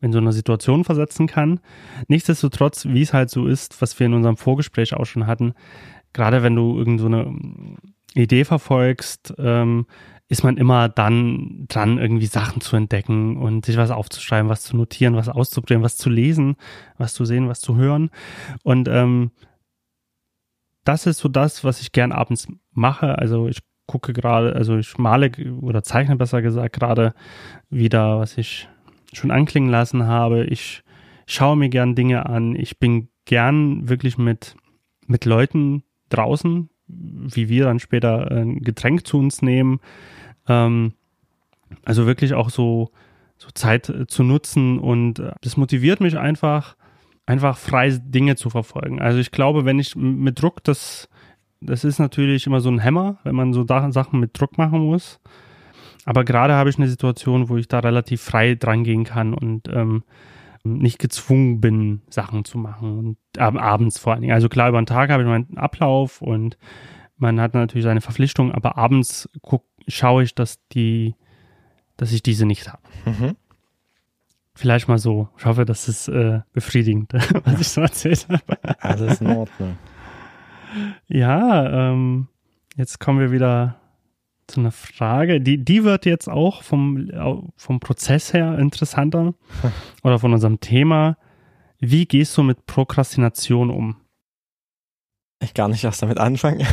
in 0.00 0.12
so 0.12 0.18
einer 0.18 0.32
Situation 0.32 0.84
versetzen 0.84 1.26
kann. 1.26 1.60
Nichtsdestotrotz, 2.08 2.86
wie 2.86 3.02
es 3.02 3.12
halt 3.12 3.30
so 3.30 3.46
ist, 3.46 3.80
was 3.80 3.98
wir 3.98 4.06
in 4.06 4.14
unserem 4.14 4.36
Vorgespräch 4.36 4.94
auch 4.94 5.06
schon 5.06 5.26
hatten, 5.26 5.54
gerade 6.12 6.42
wenn 6.42 6.54
du 6.54 6.76
irgendeine 6.76 7.24
so 7.24 8.20
Idee 8.20 8.44
verfolgst, 8.44 9.34
ähm, 9.38 9.86
ist 10.28 10.42
man 10.42 10.56
immer 10.56 10.88
dann 10.88 11.66
dran, 11.68 11.98
irgendwie 11.98 12.26
Sachen 12.26 12.60
zu 12.60 12.74
entdecken 12.74 13.36
und 13.36 13.64
sich 13.64 13.76
was 13.76 13.90
aufzuschreiben, 13.90 14.48
was 14.48 14.62
zu 14.62 14.76
notieren, 14.76 15.14
was 15.14 15.28
auszuprobieren, 15.28 15.84
was 15.84 15.96
zu 15.96 16.10
lesen, 16.10 16.56
was 16.98 17.14
zu 17.14 17.24
sehen, 17.24 17.48
was 17.48 17.60
zu 17.60 17.76
hören. 17.76 18.10
Und 18.64 18.88
ähm, 18.88 19.30
das 20.84 21.06
ist 21.06 21.18
so 21.18 21.28
das, 21.28 21.62
was 21.62 21.80
ich 21.80 21.92
gern 21.92 22.10
abends 22.12 22.48
mache. 22.72 23.18
Also 23.18 23.46
ich 23.46 23.60
gucke 23.86 24.12
gerade, 24.12 24.54
also 24.54 24.76
ich 24.78 24.98
male 24.98 25.30
oder 25.60 25.82
zeichne 25.84 26.16
besser 26.16 26.42
gesagt 26.42 26.74
gerade 26.74 27.14
wieder, 27.70 28.18
was 28.18 28.36
ich 28.36 28.68
schon 29.16 29.30
anklingen 29.30 29.70
lassen 29.70 30.06
habe. 30.06 30.44
Ich 30.44 30.82
schaue 31.26 31.56
mir 31.56 31.68
gern 31.68 31.94
Dinge 31.94 32.26
an. 32.26 32.54
Ich 32.54 32.78
bin 32.78 33.08
gern 33.24 33.88
wirklich 33.88 34.18
mit, 34.18 34.56
mit 35.06 35.24
Leuten 35.24 35.82
draußen, 36.08 36.70
wie 36.86 37.48
wir 37.48 37.64
dann 37.64 37.80
später 37.80 38.30
ein 38.30 38.60
Getränk 38.60 39.06
zu 39.06 39.18
uns 39.18 39.42
nehmen. 39.42 39.80
Ähm, 40.48 40.92
also 41.84 42.06
wirklich 42.06 42.34
auch 42.34 42.50
so, 42.50 42.90
so 43.38 43.48
Zeit 43.54 43.92
zu 44.08 44.22
nutzen 44.22 44.78
und 44.78 45.18
äh, 45.18 45.32
das 45.40 45.56
motiviert 45.56 46.00
mich 46.00 46.16
einfach, 46.16 46.76
einfach 47.26 47.58
frei 47.58 47.90
Dinge 47.90 48.36
zu 48.36 48.50
verfolgen. 48.50 49.00
Also 49.00 49.18
ich 49.18 49.32
glaube, 49.32 49.64
wenn 49.64 49.78
ich 49.78 49.96
mit 49.96 50.40
Druck 50.40 50.62
das, 50.62 51.08
das 51.60 51.84
ist 51.84 51.98
natürlich 51.98 52.46
immer 52.46 52.60
so 52.60 52.70
ein 52.70 52.78
Hämmer, 52.78 53.18
wenn 53.24 53.34
man 53.34 53.52
so 53.52 53.66
Sachen 53.66 54.20
mit 54.20 54.38
Druck 54.38 54.58
machen 54.58 54.80
muss. 54.80 55.20
Aber 56.06 56.24
gerade 56.24 56.54
habe 56.54 56.70
ich 56.70 56.78
eine 56.78 56.88
Situation, 56.88 57.48
wo 57.48 57.56
ich 57.56 57.68
da 57.68 57.80
relativ 57.80 58.22
frei 58.22 58.54
dran 58.54 58.84
gehen 58.84 59.04
kann 59.04 59.34
und 59.34 59.68
ähm, 59.68 60.04
nicht 60.62 61.00
gezwungen 61.00 61.60
bin, 61.60 62.02
Sachen 62.08 62.44
zu 62.44 62.58
machen. 62.58 62.98
Und 62.98 63.16
äh, 63.36 63.40
abends 63.40 63.98
vor 63.98 64.12
allen 64.12 64.22
Dingen. 64.22 64.32
Also 64.32 64.48
klar, 64.48 64.68
über 64.68 64.80
den 64.80 64.86
Tag 64.86 65.10
habe 65.10 65.24
ich 65.24 65.28
meinen 65.28 65.58
Ablauf 65.58 66.22
und 66.22 66.56
man 67.16 67.40
hat 67.40 67.54
natürlich 67.54 67.84
seine 67.84 68.00
Verpflichtung, 68.00 68.52
aber 68.52 68.78
abends 68.78 69.28
guck, 69.42 69.64
schaue 69.88 70.22
ich, 70.22 70.34
dass 70.34 70.64
die, 70.68 71.16
dass 71.96 72.12
ich 72.12 72.22
diese 72.22 72.46
nicht 72.46 72.68
habe. 72.68 72.82
Mhm. 73.04 73.36
Vielleicht 74.54 74.86
mal 74.86 74.98
so. 74.98 75.28
Ich 75.38 75.44
hoffe, 75.44 75.64
das 75.64 75.88
ist 75.88 76.06
äh, 76.06 76.40
befriedigend, 76.52 77.12
was 77.44 77.60
ich 77.60 77.68
so 77.68 77.80
erzählt 77.80 78.28
habe. 78.28 78.80
Alles 78.80 79.20
in 79.20 79.26
Ordnung. 79.28 79.76
Ja, 81.08 81.90
ähm, 81.90 82.28
jetzt 82.76 83.00
kommen 83.00 83.18
wir 83.18 83.32
wieder 83.32 83.80
zu 84.46 84.60
einer 84.60 84.72
Frage. 84.72 85.40
Die, 85.40 85.62
die 85.62 85.84
wird 85.84 86.06
jetzt 86.06 86.28
auch 86.28 86.62
vom, 86.62 87.10
vom 87.56 87.80
Prozess 87.80 88.32
her 88.32 88.58
interessanter 88.58 89.34
oder 90.02 90.18
von 90.18 90.32
unserem 90.32 90.60
Thema. 90.60 91.16
Wie 91.78 92.06
gehst 92.06 92.36
du 92.36 92.42
mit 92.42 92.66
Prokrastination 92.66 93.70
um? 93.70 93.96
Ich 95.40 95.52
gar 95.52 95.68
nicht 95.68 95.84
erst 95.84 96.02
damit 96.02 96.18
anfangen. 96.18 96.66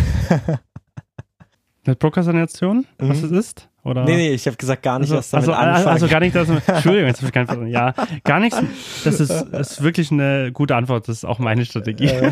mit 1.85 1.99
Prokrastination? 1.99 2.85
Was 2.97 3.21
mhm. 3.21 3.25
es 3.25 3.31
ist? 3.31 3.69
Oder? 3.83 4.05
Nee, 4.05 4.15
nee, 4.15 4.31
ich 4.31 4.45
habe 4.47 4.55
gesagt, 4.55 4.81
gar 4.81 4.97
nicht 4.99 5.07
also, 5.11 5.15
erst 5.15 5.33
damit 5.33 5.49
also, 5.49 5.59
anfangen. 5.59 5.87
Also 5.87 6.07
gar 6.07 6.19
nicht, 6.21 6.33
dass, 6.33 6.47
Entschuldigung, 6.67 7.07
jetzt 7.07 7.17
habe 7.17 7.27
ich 7.27 7.33
keinen 7.33 7.47
Verstanden. 7.47 7.71
Ja, 7.71 7.93
gar 8.23 8.39
nichts. 8.39 8.57
Das 9.03 9.19
ist, 9.19 9.29
ist 9.29 9.83
wirklich 9.83 10.09
eine 10.09 10.53
gute 10.53 10.77
Antwort. 10.77 11.09
Das 11.09 11.17
ist 11.17 11.25
auch 11.25 11.39
meine 11.39 11.65
Strategie. 11.65 12.05
Äh, 12.05 12.31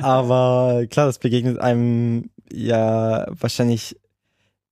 aber 0.00 0.86
klar, 0.88 1.06
das 1.06 1.18
begegnet 1.18 1.58
einem 1.58 2.30
ja 2.50 3.26
wahrscheinlich 3.28 3.96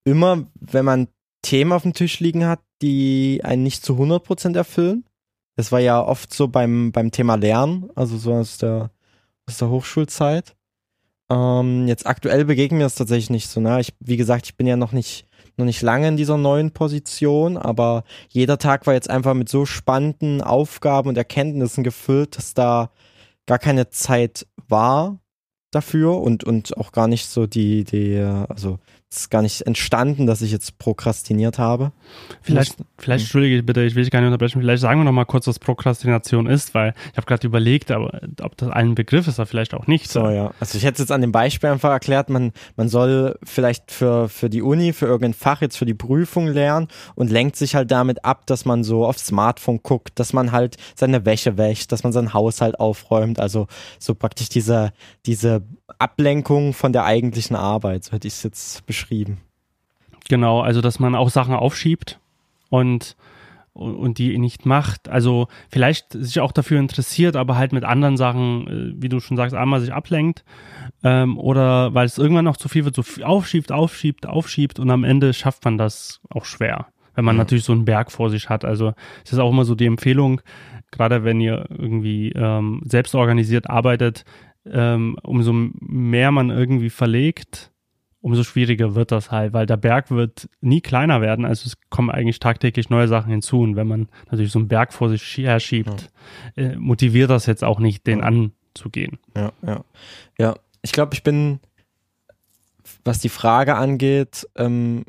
immer, 0.04 0.46
wenn 0.60 0.84
man 0.84 1.08
Themen 1.42 1.72
auf 1.72 1.82
dem 1.82 1.94
Tisch 1.94 2.20
liegen 2.20 2.46
hat, 2.46 2.60
die 2.80 3.40
einen 3.44 3.62
nicht 3.62 3.84
zu 3.84 3.94
100% 3.94 4.56
erfüllen. 4.56 5.04
Das 5.56 5.72
war 5.72 5.80
ja 5.80 6.02
oft 6.02 6.32
so 6.32 6.48
beim, 6.48 6.92
beim 6.92 7.10
Thema 7.10 7.34
Lernen, 7.34 7.90
also 7.94 8.16
so 8.16 8.32
aus 8.32 8.58
der, 8.58 8.90
aus 9.46 9.58
der 9.58 9.68
Hochschulzeit. 9.68 10.56
Ähm, 11.30 11.86
jetzt 11.88 12.06
aktuell 12.06 12.44
begegnet 12.44 12.78
mir 12.78 12.84
das 12.84 12.94
tatsächlich 12.94 13.30
nicht 13.30 13.48
so. 13.48 13.60
Ne? 13.60 13.80
Ich, 13.80 13.94
wie 14.00 14.16
gesagt, 14.16 14.46
ich 14.46 14.56
bin 14.56 14.66
ja 14.66 14.76
noch 14.76 14.92
nicht, 14.92 15.26
noch 15.56 15.66
nicht 15.66 15.82
lange 15.82 16.08
in 16.08 16.16
dieser 16.16 16.38
neuen 16.38 16.72
Position, 16.72 17.56
aber 17.56 18.04
jeder 18.28 18.58
Tag 18.58 18.86
war 18.86 18.94
jetzt 18.94 19.10
einfach 19.10 19.34
mit 19.34 19.48
so 19.48 19.66
spannenden 19.66 20.40
Aufgaben 20.40 21.08
und 21.08 21.18
Erkenntnissen 21.18 21.84
gefüllt, 21.84 22.36
dass 22.36 22.54
da 22.54 22.90
gar 23.46 23.58
keine 23.58 23.90
Zeit 23.90 24.46
war 24.68 25.18
dafür 25.70 26.20
und, 26.20 26.44
und 26.44 26.76
auch 26.76 26.92
gar 26.92 27.08
nicht 27.08 27.26
so 27.26 27.46
die, 27.46 27.84
die, 27.84 28.16
also 28.18 28.78
ist 29.16 29.30
gar 29.30 29.42
nicht 29.42 29.62
entstanden, 29.62 30.26
dass 30.26 30.42
ich 30.42 30.50
jetzt 30.50 30.78
prokrastiniert 30.78 31.58
habe. 31.58 31.92
Vielleicht, 32.40 32.78
Muss, 32.78 32.88
vielleicht, 32.98 33.20
hm. 33.20 33.24
entschuldige 33.24 33.62
bitte, 33.62 33.82
ich 33.82 33.94
will 33.94 34.02
dich 34.02 34.10
gar 34.10 34.20
nicht 34.20 34.28
unterbrechen, 34.28 34.60
vielleicht 34.60 34.82
sagen 34.82 35.00
wir 35.00 35.04
noch 35.04 35.12
mal 35.12 35.24
kurz, 35.24 35.46
was 35.46 35.58
Prokrastination 35.58 36.46
ist, 36.46 36.74
weil 36.74 36.94
ich 37.10 37.16
habe 37.16 37.26
gerade 37.26 37.46
überlegt, 37.46 37.90
aber 37.90 38.20
ob 38.40 38.56
das 38.56 38.70
ein 38.70 38.94
Begriff 38.94 39.28
ist, 39.28 39.38
oder 39.38 39.46
vielleicht 39.46 39.74
auch 39.74 39.86
nicht. 39.86 40.10
So, 40.10 40.28
ja. 40.30 40.52
Also 40.60 40.78
ich 40.78 40.84
hätte 40.84 40.94
es 40.94 40.98
jetzt 41.00 41.12
an 41.12 41.20
dem 41.20 41.32
Beispiel 41.32 41.70
einfach 41.70 41.90
erklärt, 41.90 42.30
man, 42.30 42.52
man 42.76 42.88
soll 42.88 43.38
vielleicht 43.42 43.90
für, 43.90 44.28
für 44.28 44.48
die 44.48 44.62
Uni, 44.62 44.92
für 44.92 45.06
irgendein 45.06 45.34
Fach 45.34 45.60
jetzt 45.60 45.76
für 45.76 45.86
die 45.86 45.94
Prüfung 45.94 46.46
lernen 46.46 46.88
und 47.14 47.30
lenkt 47.30 47.56
sich 47.56 47.74
halt 47.74 47.90
damit 47.90 48.24
ab, 48.24 48.46
dass 48.46 48.64
man 48.64 48.84
so 48.84 49.06
aufs 49.06 49.26
Smartphone 49.26 49.80
guckt, 49.82 50.18
dass 50.18 50.32
man 50.32 50.52
halt 50.52 50.76
seine 50.94 51.24
Wäsche 51.24 51.58
wäscht, 51.58 51.92
dass 51.92 52.02
man 52.02 52.12
seinen 52.12 52.32
Haushalt 52.32 52.80
aufräumt, 52.80 53.40
also 53.40 53.66
so 53.98 54.14
praktisch 54.14 54.48
diese, 54.48 54.92
diese 55.26 55.62
Ablenkung 55.98 56.72
von 56.72 56.92
der 56.92 57.04
eigentlichen 57.04 57.56
Arbeit, 57.56 58.04
so 58.04 58.12
hätte 58.12 58.26
ich 58.26 58.34
es 58.34 58.42
jetzt 58.42 58.86
beschrieben. 58.86 59.01
Genau, 60.28 60.60
also 60.60 60.80
dass 60.80 60.98
man 60.98 61.14
auch 61.14 61.30
Sachen 61.30 61.54
aufschiebt 61.54 62.20
und, 62.70 63.16
und 63.72 64.18
die 64.18 64.36
nicht 64.38 64.66
macht. 64.66 65.08
Also 65.08 65.48
vielleicht 65.68 66.12
sich 66.12 66.40
auch 66.40 66.52
dafür 66.52 66.78
interessiert, 66.78 67.36
aber 67.36 67.56
halt 67.56 67.72
mit 67.72 67.84
anderen 67.84 68.16
Sachen, 68.16 68.66
äh, 68.66 69.02
wie 69.02 69.08
du 69.08 69.20
schon 69.20 69.36
sagst, 69.36 69.54
einmal 69.54 69.80
sich 69.80 69.92
ablenkt 69.92 70.44
ähm, 71.02 71.38
oder 71.38 71.94
weil 71.94 72.06
es 72.06 72.18
irgendwann 72.18 72.44
noch 72.44 72.56
zu 72.56 72.68
viel 72.68 72.84
wird, 72.84 72.94
so 72.94 73.02
aufschiebt, 73.24 73.72
aufschiebt, 73.72 74.26
aufschiebt 74.26 74.78
und 74.78 74.90
am 74.90 75.04
Ende 75.04 75.32
schafft 75.32 75.64
man 75.64 75.78
das 75.78 76.20
auch 76.30 76.44
schwer, 76.44 76.86
wenn 77.14 77.24
man 77.24 77.36
mhm. 77.36 77.40
natürlich 77.40 77.64
so 77.64 77.72
einen 77.72 77.84
Berg 77.84 78.12
vor 78.12 78.30
sich 78.30 78.48
hat. 78.48 78.64
Also 78.64 78.94
es 79.24 79.32
ist 79.32 79.38
auch 79.38 79.50
immer 79.50 79.64
so 79.64 79.74
die 79.74 79.86
Empfehlung, 79.86 80.40
gerade 80.90 81.24
wenn 81.24 81.40
ihr 81.40 81.66
irgendwie 81.70 82.32
ähm, 82.36 82.82
selbst 82.84 83.14
organisiert 83.14 83.68
arbeitet, 83.68 84.24
ähm, 84.70 85.16
umso 85.22 85.52
mehr 85.52 86.30
man 86.30 86.50
irgendwie 86.50 86.90
verlegt, 86.90 87.71
umso 88.22 88.44
schwieriger 88.44 88.94
wird 88.94 89.12
das 89.12 89.30
halt, 89.30 89.52
weil 89.52 89.66
der 89.66 89.76
Berg 89.76 90.10
wird 90.10 90.48
nie 90.60 90.80
kleiner 90.80 91.20
werden. 91.20 91.44
Also 91.44 91.66
es 91.66 91.76
kommen 91.90 92.08
eigentlich 92.08 92.38
tagtäglich 92.38 92.88
neue 92.88 93.08
Sachen 93.08 93.30
hinzu. 93.30 93.60
Und 93.60 93.76
wenn 93.76 93.88
man 93.88 94.08
natürlich 94.30 94.52
so 94.52 94.60
einen 94.60 94.68
Berg 94.68 94.92
vor 94.92 95.08
sich 95.10 95.22
herschiebt, 95.36 96.10
ja. 96.56 96.62
äh, 96.62 96.76
motiviert 96.76 97.30
das 97.30 97.46
jetzt 97.46 97.64
auch 97.64 97.80
nicht, 97.80 98.06
den 98.06 98.20
ja. 98.20 98.24
an, 98.24 98.52
zu 98.74 98.88
gehen. 98.88 99.18
Ja, 99.36 99.52
ja. 99.66 99.84
Ja, 100.38 100.54
ich 100.82 100.92
glaube, 100.92 101.14
ich 101.14 101.22
bin, 101.22 101.60
was 103.04 103.18
die 103.18 103.28
Frage 103.28 103.74
angeht, 103.74 104.48
ähm, 104.56 105.04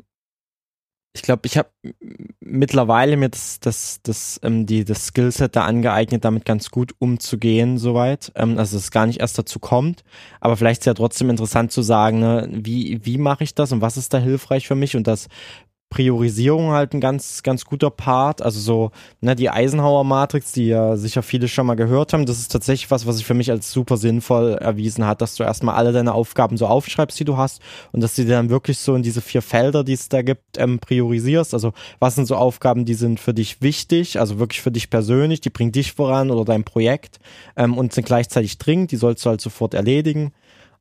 ich 1.16 1.22
glaube, 1.22 1.42
ich 1.46 1.56
habe 1.56 1.68
mittlerweile 2.40 3.16
mir 3.16 3.28
das, 3.28 3.60
das, 3.60 4.00
das, 4.02 4.40
ähm, 4.42 4.66
die, 4.66 4.84
das 4.84 5.06
Skillset 5.06 5.54
da 5.54 5.64
angeeignet, 5.64 6.24
damit 6.24 6.44
ganz 6.44 6.70
gut 6.70 6.92
umzugehen, 6.98 7.78
soweit. 7.78 8.32
Ähm, 8.34 8.58
also 8.58 8.76
es 8.76 8.90
gar 8.90 9.06
nicht 9.06 9.20
erst 9.20 9.38
dazu 9.38 9.60
kommt. 9.60 10.02
Aber 10.40 10.56
vielleicht 10.56 10.80
ist 10.80 10.86
ja 10.86 10.94
trotzdem 10.94 11.30
interessant 11.30 11.70
zu 11.70 11.82
sagen, 11.82 12.18
ne, 12.18 12.48
wie, 12.50 13.00
wie 13.04 13.18
mache 13.18 13.44
ich 13.44 13.54
das 13.54 13.70
und 13.70 13.80
was 13.80 13.96
ist 13.96 14.12
da 14.12 14.18
hilfreich 14.18 14.66
für 14.66 14.74
mich? 14.74 14.96
Und 14.96 15.06
das 15.06 15.28
Priorisierung 15.94 16.72
halt 16.72 16.92
ein 16.92 17.00
ganz, 17.00 17.44
ganz 17.44 17.64
guter 17.64 17.88
Part. 17.88 18.42
Also 18.42 18.58
so, 18.58 18.90
ne, 19.20 19.36
die 19.36 19.48
Eisenhower-Matrix, 19.48 20.50
die 20.50 20.66
ja 20.66 20.96
sicher 20.96 21.22
viele 21.22 21.46
schon 21.46 21.66
mal 21.66 21.76
gehört 21.76 22.12
haben, 22.12 22.26
das 22.26 22.40
ist 22.40 22.50
tatsächlich 22.50 22.90
was, 22.90 23.06
was 23.06 23.18
sich 23.18 23.24
für 23.24 23.34
mich 23.34 23.48
als 23.52 23.70
super 23.70 23.96
sinnvoll 23.96 24.54
erwiesen 24.54 25.06
hat, 25.06 25.20
dass 25.20 25.36
du 25.36 25.44
erstmal 25.44 25.76
alle 25.76 25.92
deine 25.92 26.12
Aufgaben 26.12 26.56
so 26.56 26.66
aufschreibst, 26.66 27.20
die 27.20 27.24
du 27.24 27.36
hast 27.36 27.62
und 27.92 28.00
dass 28.00 28.16
du 28.16 28.24
dir 28.24 28.32
dann 28.32 28.50
wirklich 28.50 28.78
so 28.78 28.96
in 28.96 29.04
diese 29.04 29.20
vier 29.20 29.40
Felder, 29.40 29.84
die 29.84 29.92
es 29.92 30.08
da 30.08 30.22
gibt, 30.22 30.58
ähm, 30.58 30.80
priorisierst. 30.80 31.54
Also 31.54 31.72
was 32.00 32.16
sind 32.16 32.26
so 32.26 32.34
Aufgaben, 32.34 32.84
die 32.84 32.94
sind 32.94 33.20
für 33.20 33.32
dich 33.32 33.62
wichtig, 33.62 34.18
also 34.18 34.40
wirklich 34.40 34.62
für 34.62 34.72
dich 34.72 34.90
persönlich, 34.90 35.42
die 35.42 35.50
bringen 35.50 35.70
dich 35.70 35.92
voran 35.92 36.32
oder 36.32 36.44
dein 36.44 36.64
Projekt 36.64 37.20
ähm, 37.54 37.78
und 37.78 37.92
sind 37.92 38.06
gleichzeitig 38.06 38.58
dringend, 38.58 38.90
die 38.90 38.96
sollst 38.96 39.24
du 39.24 39.30
halt 39.30 39.40
sofort 39.40 39.74
erledigen. 39.74 40.32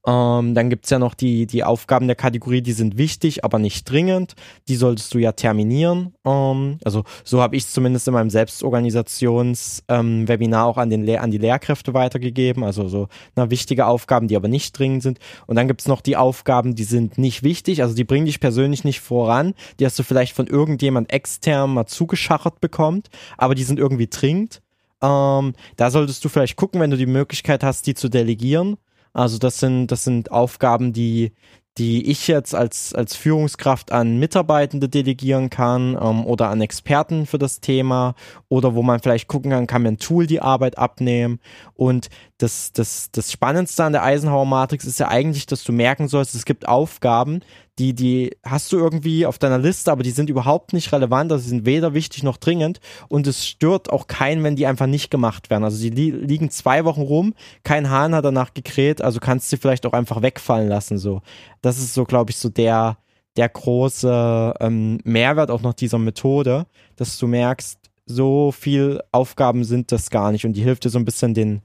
Ähm, 0.06 0.54
dann 0.54 0.70
gibt's 0.70 0.90
ja 0.90 1.00
noch 1.00 1.14
die, 1.14 1.46
die 1.46 1.64
Aufgaben 1.64 2.08
der 2.08 2.18
Kategorie, 2.18 2.62
die 2.62 2.74
sind 2.74 2.98
wichtig, 2.98 3.46
aber 3.46 3.58
nicht 3.58 3.90
dringend. 3.90 4.36
Die 4.68 4.76
solltest 4.76 5.14
du 5.14 5.18
ja 5.18 5.32
terminieren. 5.32 6.14
Ähm, 6.26 6.80
also 6.84 7.06
so 7.24 7.42
habe 7.42 7.56
ich 7.56 7.64
es 7.64 7.72
zumindest 7.72 8.10
in 8.10 8.14
meinem 8.14 8.30
Selbstorganisations-Webinar 8.30 10.66
ähm, 10.66 10.70
auch 10.70 10.76
an, 10.78 10.90
den 10.90 11.10
an 11.18 11.32
die 11.32 11.38
Lehrkräfte 11.38 11.94
weitergegeben. 11.94 12.66
Also 12.66 12.90
so 12.90 13.08
na, 13.36 13.50
wichtige 13.50 13.86
Aufgaben, 13.86 14.28
die 14.28 14.36
aber 14.36 14.50
nicht 14.50 14.78
dringend 14.78 15.04
sind. 15.04 15.20
Und 15.48 15.56
dann 15.56 15.68
gibt's 15.68 15.88
noch 15.88 16.02
die 16.02 16.18
Aufgaben, 16.18 16.76
die 16.76 16.84
sind 16.84 17.18
nicht 17.18 17.44
wichtig, 17.44 17.82
also 17.82 17.96
die 17.96 18.04
bringen 18.04 18.26
dich 18.26 18.42
persönlich 18.42 18.84
nicht 18.84 19.00
voran. 19.00 19.54
Die 19.80 19.86
hast 19.86 19.98
du 19.98 20.04
vielleicht 20.04 20.36
von 20.36 20.48
irgendjemand 20.48 21.14
extern 21.14 21.74
mal 21.74 21.86
zugeschachert 21.86 22.60
bekommt, 22.60 23.10
aber 23.38 23.56
die 23.56 23.64
sind 23.64 23.80
irgendwie 23.80 24.08
dringend. 24.08 24.62
Ähm, 25.02 25.54
da 25.78 25.92
solltest 25.92 26.26
du 26.26 26.30
vielleicht 26.30 26.58
gucken, 26.58 26.82
wenn 26.82 26.92
du 26.92 26.98
die 26.98 27.06
Möglichkeit 27.06 27.64
hast, 27.64 27.88
die 27.88 27.94
zu 27.94 28.10
delegieren 28.10 28.76
also 29.14 29.38
das 29.38 29.60
sind, 29.60 29.88
das 29.88 30.04
sind 30.04 30.32
Aufgaben, 30.32 30.92
die, 30.92 31.34
die 31.78 32.10
ich 32.10 32.28
jetzt 32.28 32.54
als, 32.54 32.94
als 32.94 33.16
Führungskraft 33.16 33.92
an 33.92 34.20
Mitarbeitende 34.20 34.90
delegieren 34.90 35.50
kann 35.50 35.98
ähm, 36.00 36.26
oder 36.26 36.50
an 36.50 36.62
Experten 36.62 37.26
für 37.26 37.40
das 37.40 37.62
Thema 37.62 38.14
oder 38.48 38.76
wo 38.76 38.84
man 38.84 39.00
vielleicht 39.00 39.28
gucken 39.28 39.52
kann, 39.52 39.66
kann 39.66 39.82
mir 39.82 39.90
ein 39.90 39.98
Tool 39.98 40.28
die 40.28 40.42
Arbeit 40.42 40.78
abnehmen. 40.78 41.40
Und 41.74 42.10
das, 42.38 42.74
das, 42.74 43.10
das 43.12 43.32
Spannendste 43.32 43.84
an 43.84 43.94
der 43.94 44.04
Eisenhower 44.04 44.46
Matrix 44.46 44.86
ist 44.86 45.00
ja 45.00 45.08
eigentlich, 45.08 45.48
dass 45.48 45.64
du 45.64 45.72
merken 45.72 46.08
sollst, 46.08 46.36
es 46.36 46.46
gibt 46.46 46.68
Aufgaben, 46.68 47.42
die, 47.80 47.94
die 47.94 48.38
hast 48.44 48.72
du 48.72 48.78
irgendwie 48.78 49.26
auf 49.26 49.40
deiner 49.40 49.58
Liste, 49.58 49.92
aber 49.92 50.04
die 50.04 50.12
sind 50.12 50.30
überhaupt 50.30 50.74
nicht 50.74 50.92
relevant, 50.92 51.32
also 51.32 51.44
sie 51.44 51.50
sind 51.50 51.66
weder 51.66 51.94
wichtig 51.94 52.22
noch 52.24 52.38
dringend 52.38 52.80
und 53.10 53.26
es 53.26 53.48
stört 53.48 53.90
auch 53.90 54.06
keinen, 54.08 54.44
wenn 54.44 54.56
die 54.56 54.68
einfach 54.68 54.86
nicht 54.86 55.10
gemacht 55.10 55.50
werden. 55.50 55.64
Also 55.64 55.82
die 55.82 55.90
li 55.90 56.12
liegen 56.12 56.52
zwei 56.52 56.86
Wochen 56.86 57.02
rum, 57.02 57.34
kein 57.64 57.90
Hahn 57.90 58.14
hat 58.14 58.26
danach 58.26 58.54
gekräht, 58.54 59.02
also 59.02 59.20
kannst 59.20 59.52
du 59.52 59.58
vielleicht 59.58 59.86
auch 59.86 59.94
einfach 59.94 60.22
wegfallen 60.22 60.70
lassen, 60.70 60.98
so. 60.98 61.22
Das 61.62 61.80
ist 61.80 61.94
so, 61.94 62.06
glaube 62.06 62.32
ich, 62.32 62.38
so 62.38 62.50
der, 62.50 62.98
der 63.38 63.50
große 63.50 64.54
ähm, 64.60 65.00
Mehrwert 65.04 65.50
auch 65.50 65.62
noch 65.62 65.74
dieser 65.74 65.98
Methode, 65.98 66.68
dass 66.96 67.18
du 67.18 67.28
merkst, 67.28 67.80
so 68.06 68.52
viel 68.52 69.02
Aufgaben 69.12 69.64
sind 69.64 69.92
das 69.92 70.10
gar 70.10 70.32
nicht 70.32 70.46
und 70.46 70.54
die 70.54 70.62
hilft 70.62 70.86
dir 70.86 70.90
so 70.90 71.00
ein 71.00 71.06
bisschen 71.06 71.34
den, 71.34 71.62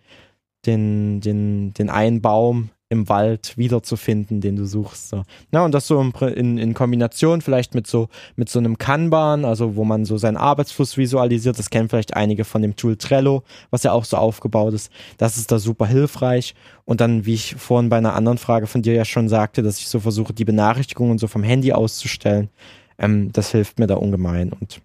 den, 0.64 1.20
den, 1.20 1.74
den 1.74 1.90
einen 1.90 2.22
Baum 2.22 2.70
im 2.90 3.08
Wald 3.08 3.56
wiederzufinden, 3.58 4.40
den 4.40 4.56
du 4.56 4.64
suchst. 4.64 5.10
So. 5.10 5.24
Na, 5.50 5.64
und 5.64 5.72
das 5.72 5.86
so 5.86 6.00
in, 6.00 6.56
in 6.56 6.74
Kombination 6.74 7.42
vielleicht 7.42 7.74
mit 7.74 7.86
so, 7.86 8.08
mit 8.36 8.48
so 8.48 8.58
einem 8.58 8.78
Kanban, 8.78 9.44
also 9.44 9.76
wo 9.76 9.84
man 9.84 10.04
so 10.04 10.16
seinen 10.16 10.38
Arbeitsfluss 10.38 10.96
visualisiert. 10.96 11.58
Das 11.58 11.70
kennen 11.70 11.88
vielleicht 11.88 12.14
einige 12.14 12.44
von 12.44 12.62
dem 12.62 12.76
Tool 12.76 12.96
Trello, 12.96 13.42
was 13.70 13.82
ja 13.82 13.92
auch 13.92 14.04
so 14.04 14.16
aufgebaut 14.16 14.72
ist. 14.72 14.90
Das 15.18 15.36
ist 15.36 15.52
da 15.52 15.58
super 15.58 15.86
hilfreich. 15.86 16.54
Und 16.86 17.02
dann, 17.02 17.26
wie 17.26 17.34
ich 17.34 17.56
vorhin 17.56 17.90
bei 17.90 17.98
einer 17.98 18.14
anderen 18.14 18.38
Frage 18.38 18.66
von 18.66 18.80
dir 18.80 18.94
ja 18.94 19.04
schon 19.04 19.28
sagte, 19.28 19.62
dass 19.62 19.78
ich 19.78 19.88
so 19.88 20.00
versuche, 20.00 20.32
die 20.32 20.46
Benachrichtigungen 20.46 21.18
so 21.18 21.26
vom 21.26 21.42
Handy 21.42 21.72
auszustellen. 21.72 22.48
Ähm, 22.98 23.30
das 23.32 23.50
hilft 23.50 23.78
mir 23.78 23.86
da 23.86 23.96
ungemein. 23.96 24.52
Und 24.52 24.80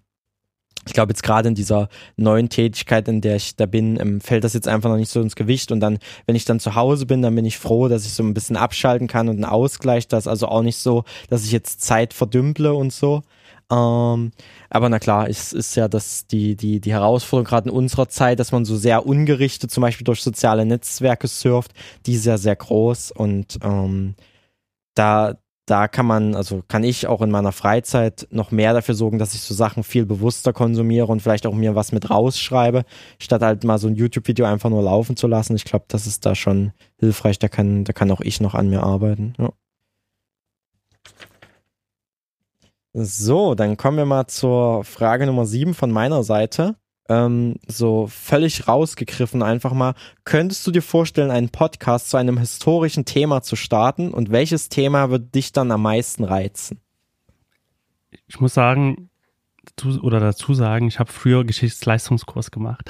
glaube 0.94 1.12
jetzt 1.12 1.22
gerade 1.22 1.48
in 1.48 1.54
dieser 1.54 1.88
neuen 2.16 2.48
Tätigkeit, 2.48 3.06
in 3.08 3.20
der 3.20 3.36
ich 3.36 3.56
da 3.56 3.66
bin, 3.66 4.00
ähm, 4.00 4.20
fällt 4.20 4.44
das 4.44 4.54
jetzt 4.54 4.68
einfach 4.68 4.88
noch 4.88 4.96
nicht 4.96 5.10
so 5.10 5.20
ins 5.20 5.36
Gewicht 5.36 5.70
und 5.72 5.80
dann, 5.80 5.98
wenn 6.26 6.36
ich 6.36 6.46
dann 6.46 6.60
zu 6.60 6.74
Hause 6.74 7.04
bin, 7.06 7.20
dann 7.20 7.34
bin 7.34 7.44
ich 7.44 7.58
froh, 7.58 7.88
dass 7.88 8.06
ich 8.06 8.14
so 8.14 8.22
ein 8.22 8.34
bisschen 8.34 8.56
abschalten 8.56 9.08
kann 9.08 9.28
und 9.28 9.36
einen 9.36 9.44
Ausgleich, 9.44 10.08
das 10.08 10.26
also 10.26 10.48
auch 10.48 10.62
nicht 10.62 10.78
so, 10.78 11.04
dass 11.28 11.44
ich 11.44 11.52
jetzt 11.52 11.82
Zeit 11.82 12.14
verdümple 12.14 12.72
und 12.72 12.92
so. 12.92 13.22
Ähm, 13.70 14.32
aber 14.70 14.88
na 14.88 14.98
klar, 14.98 15.28
es 15.28 15.52
ist 15.52 15.74
ja 15.74 15.88
das 15.88 16.26
die 16.26 16.54
die 16.56 16.80
die 16.80 16.92
Herausforderung 16.92 17.48
gerade 17.48 17.68
in 17.70 17.74
unserer 17.74 18.08
Zeit, 18.08 18.38
dass 18.38 18.52
man 18.52 18.64
so 18.64 18.76
sehr 18.76 19.06
ungerichtet 19.06 19.70
zum 19.70 19.80
Beispiel 19.82 20.04
durch 20.04 20.22
soziale 20.22 20.66
Netzwerke 20.66 21.28
surft, 21.28 21.72
die 22.06 22.14
ist 22.14 22.26
ja 22.26 22.36
sehr 22.38 22.56
groß 22.56 23.12
und 23.12 23.58
ähm, 23.62 24.14
da 24.94 25.34
da 25.66 25.88
kann 25.88 26.04
man, 26.06 26.34
also 26.34 26.62
kann 26.68 26.84
ich 26.84 27.06
auch 27.06 27.22
in 27.22 27.30
meiner 27.30 27.52
Freizeit 27.52 28.26
noch 28.30 28.50
mehr 28.50 28.74
dafür 28.74 28.94
sorgen, 28.94 29.18
dass 29.18 29.34
ich 29.34 29.40
so 29.40 29.54
Sachen 29.54 29.82
viel 29.82 30.04
bewusster 30.04 30.52
konsumiere 30.52 31.06
und 31.06 31.20
vielleicht 31.20 31.46
auch 31.46 31.54
mir 31.54 31.74
was 31.74 31.92
mit 31.92 32.10
rausschreibe, 32.10 32.84
statt 33.18 33.42
halt 33.42 33.64
mal 33.64 33.78
so 33.78 33.88
ein 33.88 33.94
YouTube-Video 33.94 34.44
einfach 34.44 34.68
nur 34.68 34.82
laufen 34.82 35.16
zu 35.16 35.26
lassen. 35.26 35.56
Ich 35.56 35.64
glaube, 35.64 35.86
das 35.88 36.06
ist 36.06 36.26
da 36.26 36.34
schon 36.34 36.72
hilfreich. 36.98 37.38
Da 37.38 37.48
kann, 37.48 37.84
da 37.84 37.92
kann 37.92 38.10
auch 38.10 38.20
ich 38.20 38.40
noch 38.40 38.54
an 38.54 38.68
mir 38.68 38.82
arbeiten. 38.82 39.34
Ja. 39.38 39.50
So, 42.92 43.54
dann 43.54 43.76
kommen 43.76 43.96
wir 43.96 44.04
mal 44.04 44.26
zur 44.28 44.84
Frage 44.84 45.26
Nummer 45.26 45.46
sieben 45.46 45.74
von 45.74 45.90
meiner 45.90 46.22
Seite 46.22 46.76
ähm, 47.08 47.56
so 47.66 48.06
völlig 48.06 48.66
rausgegriffen 48.66 49.42
einfach 49.42 49.72
mal, 49.72 49.94
könntest 50.24 50.66
du 50.66 50.70
dir 50.70 50.82
vorstellen, 50.82 51.30
einen 51.30 51.50
Podcast 51.50 52.10
zu 52.10 52.16
einem 52.16 52.38
historischen 52.38 53.04
Thema 53.04 53.42
zu 53.42 53.56
starten 53.56 54.12
und 54.12 54.30
welches 54.30 54.68
Thema 54.68 55.10
wird 55.10 55.34
dich 55.34 55.52
dann 55.52 55.70
am 55.70 55.82
meisten 55.82 56.24
reizen? 56.24 56.80
Ich 58.26 58.40
muss 58.40 58.54
sagen, 58.54 59.10
oder 60.02 60.20
dazu 60.20 60.54
sagen, 60.54 60.88
ich 60.88 60.98
habe 60.98 61.12
früher 61.12 61.44
Geschichtsleistungskurs 61.44 62.50
gemacht 62.50 62.88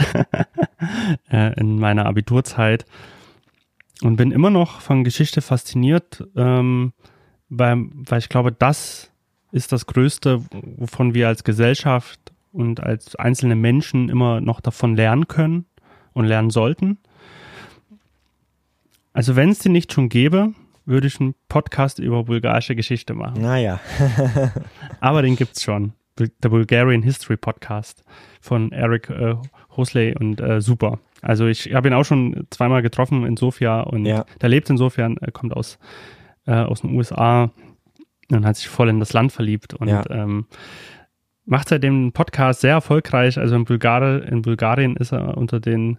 äh, 1.30 1.58
in 1.58 1.78
meiner 1.78 2.06
Abiturzeit 2.06 2.84
und 4.02 4.16
bin 4.16 4.32
immer 4.32 4.50
noch 4.50 4.80
von 4.80 5.02
Geschichte 5.04 5.40
fasziniert, 5.40 6.24
ähm, 6.36 6.92
weil, 7.48 7.86
weil 7.92 8.18
ich 8.18 8.28
glaube, 8.28 8.52
das 8.52 9.10
ist 9.50 9.72
das 9.72 9.86
Größte, 9.86 10.42
wovon 10.50 11.14
wir 11.14 11.28
als 11.28 11.44
Gesellschaft 11.44 12.33
und 12.54 12.80
als 12.82 13.16
einzelne 13.16 13.56
Menschen 13.56 14.08
immer 14.08 14.40
noch 14.40 14.60
davon 14.60 14.96
lernen 14.96 15.28
können 15.28 15.66
und 16.12 16.24
lernen 16.24 16.50
sollten. 16.50 16.98
Also 19.12 19.36
wenn 19.36 19.50
es 19.50 19.58
den 19.58 19.72
nicht 19.72 19.92
schon 19.92 20.08
gäbe, 20.08 20.54
würde 20.86 21.06
ich 21.06 21.20
einen 21.20 21.34
Podcast 21.48 21.98
über 21.98 22.24
bulgarische 22.24 22.76
Geschichte 22.76 23.14
machen. 23.14 23.42
Naja. 23.42 23.80
Aber 25.00 25.22
den 25.22 25.36
gibt's 25.36 25.62
schon. 25.62 25.92
Der 26.18 26.48
Bulgarian 26.48 27.02
History 27.02 27.36
Podcast 27.36 28.04
von 28.40 28.70
Eric 28.70 29.10
äh, 29.10 29.34
Hosley 29.76 30.14
und 30.16 30.40
äh, 30.40 30.60
super. 30.60 31.00
Also 31.22 31.46
ich 31.46 31.74
habe 31.74 31.88
ihn 31.88 31.94
auch 31.94 32.04
schon 32.04 32.46
zweimal 32.50 32.82
getroffen 32.82 33.26
in 33.26 33.36
Sofia 33.36 33.80
und 33.80 34.04
ja. 34.04 34.24
der 34.40 34.48
lebt 34.48 34.70
in 34.70 34.76
Sofia, 34.76 35.10
er 35.20 35.32
kommt 35.32 35.56
aus, 35.56 35.78
äh, 36.46 36.52
aus 36.52 36.82
den 36.82 36.94
USA 36.94 37.50
und 38.30 38.46
hat 38.46 38.56
sich 38.56 38.68
voll 38.68 38.90
in 38.90 39.00
das 39.00 39.12
Land 39.12 39.32
verliebt 39.32 39.74
und 39.74 39.88
ja. 39.88 40.04
ähm, 40.10 40.46
macht 41.44 41.68
seitdem 41.68 41.94
einen 41.94 42.12
Podcast 42.12 42.60
sehr 42.60 42.72
erfolgreich. 42.72 43.38
Also 43.38 43.54
in, 43.54 43.64
Bulgari 43.64 44.26
in 44.26 44.42
Bulgarien 44.42 44.96
ist 44.96 45.12
er 45.12 45.36
unter 45.36 45.60
den 45.60 45.98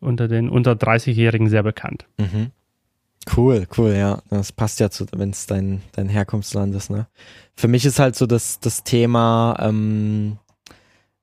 unter 0.00 0.28
den 0.28 0.48
unter 0.48 0.72
30-Jährigen 0.72 1.48
sehr 1.48 1.62
bekannt. 1.62 2.06
Mhm. 2.18 2.50
Cool, 3.34 3.66
cool, 3.76 3.92
ja. 3.92 4.22
Das 4.30 4.52
passt 4.52 4.78
ja 4.78 4.90
zu, 4.90 5.06
wenn 5.16 5.30
es 5.30 5.46
dein, 5.46 5.82
dein 5.92 6.08
Herkunftsland 6.08 6.74
ist, 6.74 6.90
ne? 6.90 7.08
Für 7.56 7.66
mich 7.66 7.84
ist 7.84 7.98
halt 7.98 8.14
so 8.14 8.26
das, 8.26 8.60
das 8.60 8.84
Thema 8.84 9.56
ähm, 9.58 10.38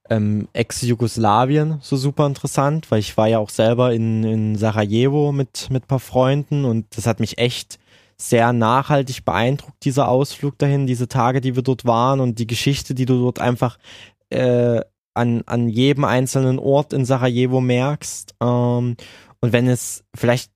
ähm, 0.10 0.50
Ex-Jugoslawien 0.52 1.80
so 1.82 1.96
super 1.96 2.26
interessant, 2.28 2.92
weil 2.92 3.00
ich 3.00 3.16
war 3.16 3.28
ja 3.28 3.40
auch 3.40 3.50
selber 3.50 3.94
in, 3.94 4.24
in 4.24 4.56
Sarajevo 4.56 5.32
mit, 5.32 5.70
mit 5.70 5.88
paar 5.88 6.00
Freunden 6.00 6.66
und 6.66 6.86
das 6.98 7.08
hat 7.08 7.20
mich 7.20 7.38
echt 7.38 7.80
sehr 8.18 8.54
nachhaltig 8.54 9.26
beeindruckt, 9.26 9.84
dieser 9.84 10.08
Ausflug 10.08 10.58
dahin, 10.58 10.88
diese 10.88 11.08
Tage, 11.08 11.42
die 11.42 11.56
wir 11.56 11.64
dort 11.64 11.86
waren 11.86 12.20
und 12.20 12.40
die 12.40 12.48
Geschichte, 12.48 12.94
die 12.96 13.06
du 13.06 13.20
dort 13.20 13.40
einfach 13.40 13.78
äh, 14.30 14.82
an, 15.14 15.44
an 15.46 15.70
jedem 15.70 16.06
einzelnen 16.06 16.60
Ort 16.60 16.94
in 16.94 17.06
Sarajevo 17.06 17.62
merkst. 17.62 18.36
Ähm, 18.42 18.96
und 19.42 19.54
wenn 19.54 19.68
es, 19.68 20.04
vielleicht 20.16 20.52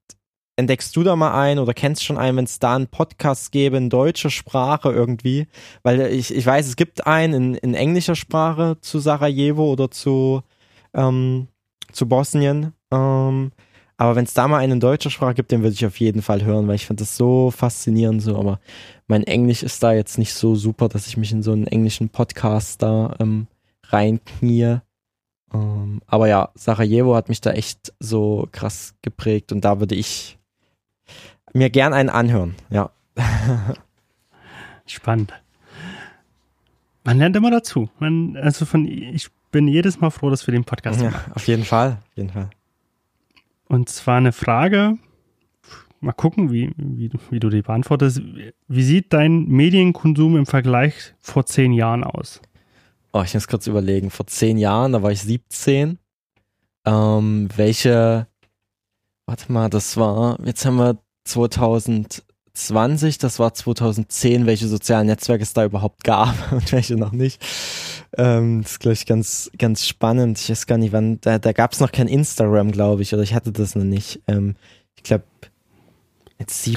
entdeckst 0.55 0.95
du 0.95 1.03
da 1.03 1.15
mal 1.15 1.39
ein 1.39 1.59
oder 1.59 1.73
kennst 1.73 2.03
schon 2.03 2.17
einen, 2.17 2.37
wenn 2.37 2.45
es 2.45 2.59
da 2.59 2.75
einen 2.75 2.87
Podcast 2.87 3.51
gäbe 3.51 3.77
in 3.77 3.89
deutscher 3.89 4.31
Sprache 4.31 4.91
irgendwie, 4.91 5.47
weil 5.83 6.01
ich, 6.11 6.33
ich 6.33 6.45
weiß, 6.45 6.67
es 6.67 6.75
gibt 6.75 7.05
einen 7.05 7.33
in, 7.33 7.55
in 7.55 7.73
englischer 7.75 8.15
Sprache 8.15 8.77
zu 8.81 8.99
Sarajevo 8.99 9.71
oder 9.71 9.91
zu, 9.91 10.41
ähm, 10.93 11.47
zu 11.91 12.07
Bosnien. 12.09 12.73
Ähm, 12.91 13.51
Aber 13.97 14.15
wenn 14.15 14.25
es 14.25 14.33
da 14.35 14.47
mal 14.47 14.59
einen 14.59 14.73
in 14.73 14.79
deutscher 14.79 15.09
Sprache 15.09 15.33
gibt, 15.33 15.51
den 15.51 15.63
würde 15.63 15.73
ich 15.73 15.85
auf 15.85 15.99
jeden 15.99 16.21
Fall 16.21 16.43
hören, 16.43 16.67
weil 16.67 16.75
ich 16.75 16.85
finde 16.85 17.01
das 17.01 17.17
so 17.17 17.49
faszinierend 17.49 18.21
so. 18.21 18.37
Aber 18.37 18.59
mein 19.07 19.23
Englisch 19.23 19.63
ist 19.63 19.81
da 19.81 19.91
jetzt 19.91 20.19
nicht 20.19 20.33
so 20.33 20.55
super, 20.55 20.87
dass 20.87 21.07
ich 21.07 21.17
mich 21.17 21.31
in 21.31 21.41
so 21.41 21.51
einen 21.51 21.65
englischen 21.65 22.09
Podcast 22.09 22.83
da 22.83 23.15
ähm, 23.19 23.47
reinknie. 23.87 24.81
Ähm, 25.51 26.01
aber 26.05 26.27
ja, 26.27 26.49
Sarajevo 26.53 27.15
hat 27.15 27.27
mich 27.27 27.41
da 27.41 27.51
echt 27.51 27.91
so 27.99 28.47
krass 28.51 28.93
geprägt 29.01 29.51
und 29.51 29.65
da 29.65 29.79
würde 29.79 29.95
ich 29.95 30.37
mir 31.53 31.71
gern 31.71 31.93
einen 31.93 32.09
anhören, 32.09 32.55
ja. 32.69 32.91
Spannend. 34.85 35.33
Man 37.03 37.17
lernt 37.17 37.35
immer 37.35 37.49
dazu. 37.49 37.89
Man, 37.99 38.37
also 38.37 38.65
von, 38.65 38.85
ich 38.85 39.29
bin 39.51 39.67
jedes 39.67 39.99
Mal 39.99 40.11
froh, 40.11 40.29
dass 40.29 40.45
wir 40.45 40.51
den 40.51 40.65
Podcast 40.65 41.01
ja, 41.01 41.09
machen. 41.09 41.31
Auf 41.33 41.47
jeden 41.47 41.63
Fall, 41.63 41.97
auf 42.11 42.17
jeden 42.17 42.29
Fall. 42.29 42.49
Und 43.67 43.89
zwar 43.89 44.17
eine 44.17 44.31
Frage, 44.31 44.97
mal 45.99 46.13
gucken, 46.13 46.51
wie, 46.51 46.71
wie, 46.77 47.11
wie 47.29 47.39
du 47.39 47.49
die 47.49 47.61
beantwortest. 47.61 48.21
Wie 48.67 48.83
sieht 48.83 49.13
dein 49.13 49.45
Medienkonsum 49.47 50.37
im 50.37 50.45
Vergleich 50.45 51.13
vor 51.19 51.45
zehn 51.45 51.73
Jahren 51.73 52.03
aus? 52.03 52.41
Oh, 53.13 53.21
ich 53.23 53.33
muss 53.33 53.47
kurz 53.47 53.67
überlegen. 53.67 54.09
Vor 54.09 54.27
zehn 54.27 54.57
Jahren, 54.57 54.93
da 54.93 55.03
war 55.03 55.11
ich 55.11 55.21
17. 55.21 55.97
Ähm, 56.85 57.49
welche, 57.55 58.27
warte 59.25 59.51
mal, 59.51 59.69
das 59.69 59.97
war, 59.97 60.37
jetzt 60.45 60.65
haben 60.65 60.77
wir 60.77 60.97
2000, 61.25 62.23
20, 62.53 63.17
das 63.17 63.39
war 63.39 63.53
2010, 63.53 64.45
welche 64.45 64.67
sozialen 64.67 65.07
Netzwerke 65.07 65.43
es 65.43 65.53
da 65.53 65.65
überhaupt 65.65 66.03
gab 66.03 66.35
und 66.51 66.71
welche 66.71 66.95
noch 66.95 67.11
nicht. 67.11 67.43
Ähm, 68.17 68.61
das 68.63 68.73
ist, 68.73 68.79
glaube 68.79 68.93
ich, 68.93 69.05
ganz, 69.05 69.51
ganz 69.57 69.87
spannend. 69.87 70.39
Ich 70.39 70.49
weiß 70.49 70.67
gar 70.67 70.77
nicht, 70.77 70.91
wann, 70.91 71.19
da, 71.21 71.39
da 71.39 71.51
gab 71.51 71.73
es 71.73 71.79
noch 71.79 71.91
kein 71.91 72.07
Instagram, 72.07 72.71
glaube 72.71 73.01
ich, 73.01 73.13
oder 73.13 73.23
ich 73.23 73.33
hatte 73.33 73.51
das 73.51 73.75
noch 73.75 73.83
nicht. 73.83 74.21
Ähm, 74.27 74.55
ich 74.95 75.03
glaube, 75.03 75.25
mit 76.39 76.49
17. 76.49 76.75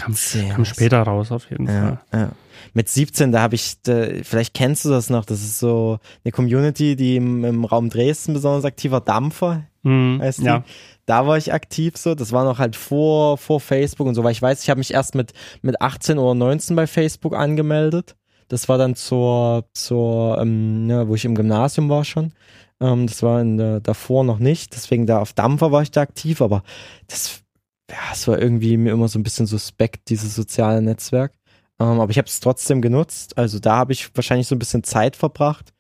Kam, 0.49 0.57
kam 0.57 0.65
später 0.65 1.03
raus, 1.03 1.33
auf 1.33 1.51
jeden 1.51 1.67
ja, 1.67 2.01
Fall. 2.11 2.21
Ja. 2.21 2.33
Mit 2.75 2.89
17, 2.89 3.33
da 3.33 3.41
habe 3.41 3.55
ich, 3.55 3.81
da, 3.83 4.07
vielleicht 4.23 4.55
kennst 4.55 4.85
du 4.85 4.91
das 4.91 5.11
noch, 5.11 5.25
das 5.25 5.41
ist 5.41 5.59
so 5.59 5.99
eine 6.25 6.33
Community, 6.33 6.97
die 6.97 7.17
im, 7.17 7.45
im 7.45 7.65
Raum 7.65 7.91
Dresden 7.91 8.35
besonders 8.35 8.65
aktiver 8.65 9.01
Dampfer, 9.01 9.65
mhm, 9.83 10.21
heißt 10.21 10.41
die. 10.41 10.45
Ja 10.45 10.65
da 11.11 11.27
war 11.27 11.37
ich 11.37 11.53
aktiv 11.53 11.97
so. 11.97 12.15
Das 12.15 12.31
war 12.31 12.45
noch 12.45 12.61
halt 12.61 12.77
vor, 12.77 13.37
vor 13.37 13.59
Facebook 13.59 14.07
und 14.07 14.15
so, 14.15 14.23
weil 14.23 14.31
ich 14.31 14.41
weiß, 14.41 14.63
ich 14.63 14.71
habe 14.71 14.79
mich 14.79 14.95
erst 14.95 15.17
mit, 15.17 15.33
mit 15.61 15.81
18 15.83 16.19
oder 16.19 16.35
19 16.35 16.77
bei 16.77 16.87
Facebook 16.87 17.35
angemeldet. 17.35 18.15
Das 18.51 18.69
war 18.69 18.79
dann 18.79 18.97
zur, 18.97 19.65
zur 19.75 20.39
ähm, 20.41 20.91
ja, 20.91 21.07
wo 21.07 21.15
ich 21.15 21.25
im 21.25 21.37
Gymnasium 21.37 21.89
war 21.89 22.05
schon. 22.05 22.33
Ähm, 22.81 23.07
das 23.07 23.23
war 23.23 23.41
in 23.41 23.59
der, 23.59 23.79
davor 23.81 24.25
noch 24.25 24.41
nicht. 24.41 24.75
Deswegen 24.75 25.07
da 25.07 25.21
auf 25.21 25.33
Dampfer 25.33 25.71
war 25.71 25.83
ich 25.83 25.93
da 25.93 26.01
aktiv, 26.01 26.43
aber 26.43 26.65
das, 27.07 27.43
ja, 27.89 27.97
es 28.13 28.27
war 28.27 28.41
irgendwie 28.41 28.77
mir 28.77 28.93
immer 28.93 29.07
so 29.07 29.21
ein 29.21 29.23
bisschen 29.23 29.47
suspekt, 29.47 30.09
dieses 30.11 30.35
soziale 30.35 30.83
Netzwerk. 30.83 31.33
Ähm, 31.79 32.01
aber 32.01 32.11
ich 32.11 32.19
habe 32.19 32.27
es 32.27 32.41
trotzdem 32.41 32.83
genutzt. 32.83 33.39
Also 33.39 33.61
da 33.61 33.77
habe 33.77 33.93
ich 33.93 34.11
wahrscheinlich 34.17 34.49
so 34.49 34.57
ein 34.57 34.59
bisschen 34.59 34.83
Zeit 34.83 35.15
verbracht. 35.15 35.73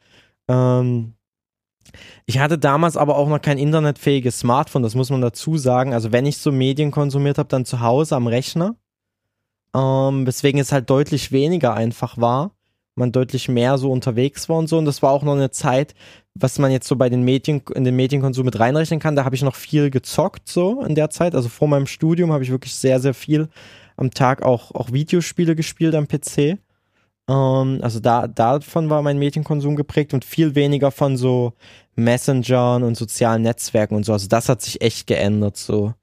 Ähm, 0.49 1.15
ich 2.25 2.39
hatte 2.39 2.57
damals 2.57 2.97
aber 2.97 3.17
auch 3.17 3.29
noch 3.29 3.43
kein 3.43 3.59
internetfähiges 3.59 4.39
Smartphone, 4.39 4.85
das 4.85 4.95
muss 4.95 5.11
man 5.11 5.23
dazu 5.23 5.59
sagen. 5.59 5.93
Also 5.93 6.13
wenn 6.13 6.25
ich 6.25 6.39
so 6.39 6.53
Medien 6.53 6.93
konsumiert 6.93 7.39
habe, 7.39 7.49
dann 7.49 7.65
zu 7.65 7.81
Hause 7.81 8.15
am 8.15 8.29
Rechner. 8.29 8.77
Ähm, 9.75 10.27
weswegen 10.27 10.61
es 10.61 10.73
halt 10.73 10.89
deutlich 10.91 11.33
weniger 11.33 11.75
einfach 11.75 12.17
war. 12.19 12.53
Man 13.01 13.13
deutlich 13.13 13.49
mehr 13.49 13.79
so 13.79 13.91
unterwegs 13.91 14.49
war 14.49 14.59
und 14.59 14.69
so. 14.69 14.79
Und 14.79 14.85
das 14.85 15.03
war 15.03 15.11
auch 15.11 15.25
noch 15.25 15.35
eine 15.35 15.51
Zeit, 15.51 15.95
was 16.35 16.59
man 16.59 16.71
jetzt 16.71 16.87
so 16.87 16.95
bei 16.97 17.09
den 17.09 17.23
Medien, 17.23 17.63
in 17.75 17.85
den 17.85 17.97
Medienkonsum 17.97 18.45
mit 18.45 18.61
reinrechnen 18.61 19.01
kann. 19.01 19.17
Da 19.17 19.25
habe 19.25 19.35
ich 19.35 19.43
noch 19.43 19.57
viel 19.57 19.91
gezockt 19.91 20.49
so 20.49 20.83
in 20.83 20.95
der 20.95 21.11
Zeit. 21.11 21.35
Also 21.35 21.49
vor 21.49 21.67
meinem 21.67 21.87
Studium 21.87 22.33
habe 22.33 22.45
ich 22.45 22.51
wirklich 22.51 22.75
sehr, 22.75 23.01
sehr 23.01 23.15
viel 23.15 23.49
am 23.97 24.11
Tag 24.13 24.43
auch, 24.43 24.73
auch 24.75 24.93
Videospiele 24.93 25.57
gespielt 25.57 25.95
am 25.95 26.07
PC. 26.07 26.59
Ähm, 27.29 27.79
also 27.83 28.01
da, 28.01 28.27
davon 28.27 28.91
war 28.91 29.03
mein 29.03 29.19
Medienkonsum 29.19 29.77
geprägt 29.77 30.15
und 30.15 30.25
viel 30.25 30.55
weniger 30.55 30.91
von 30.91 31.17
so 31.17 31.53
Messengern 31.97 32.83
und 32.83 32.97
sozialen 32.97 33.43
Netzwerken 33.43 33.95
und 33.95 34.05
so. 34.05 34.13
Also 34.13 34.29
das 34.29 34.49
hat 34.49 34.63
sich 34.63 34.81
echt 34.81 35.07
geändert 35.07 35.57
so. 35.57 35.95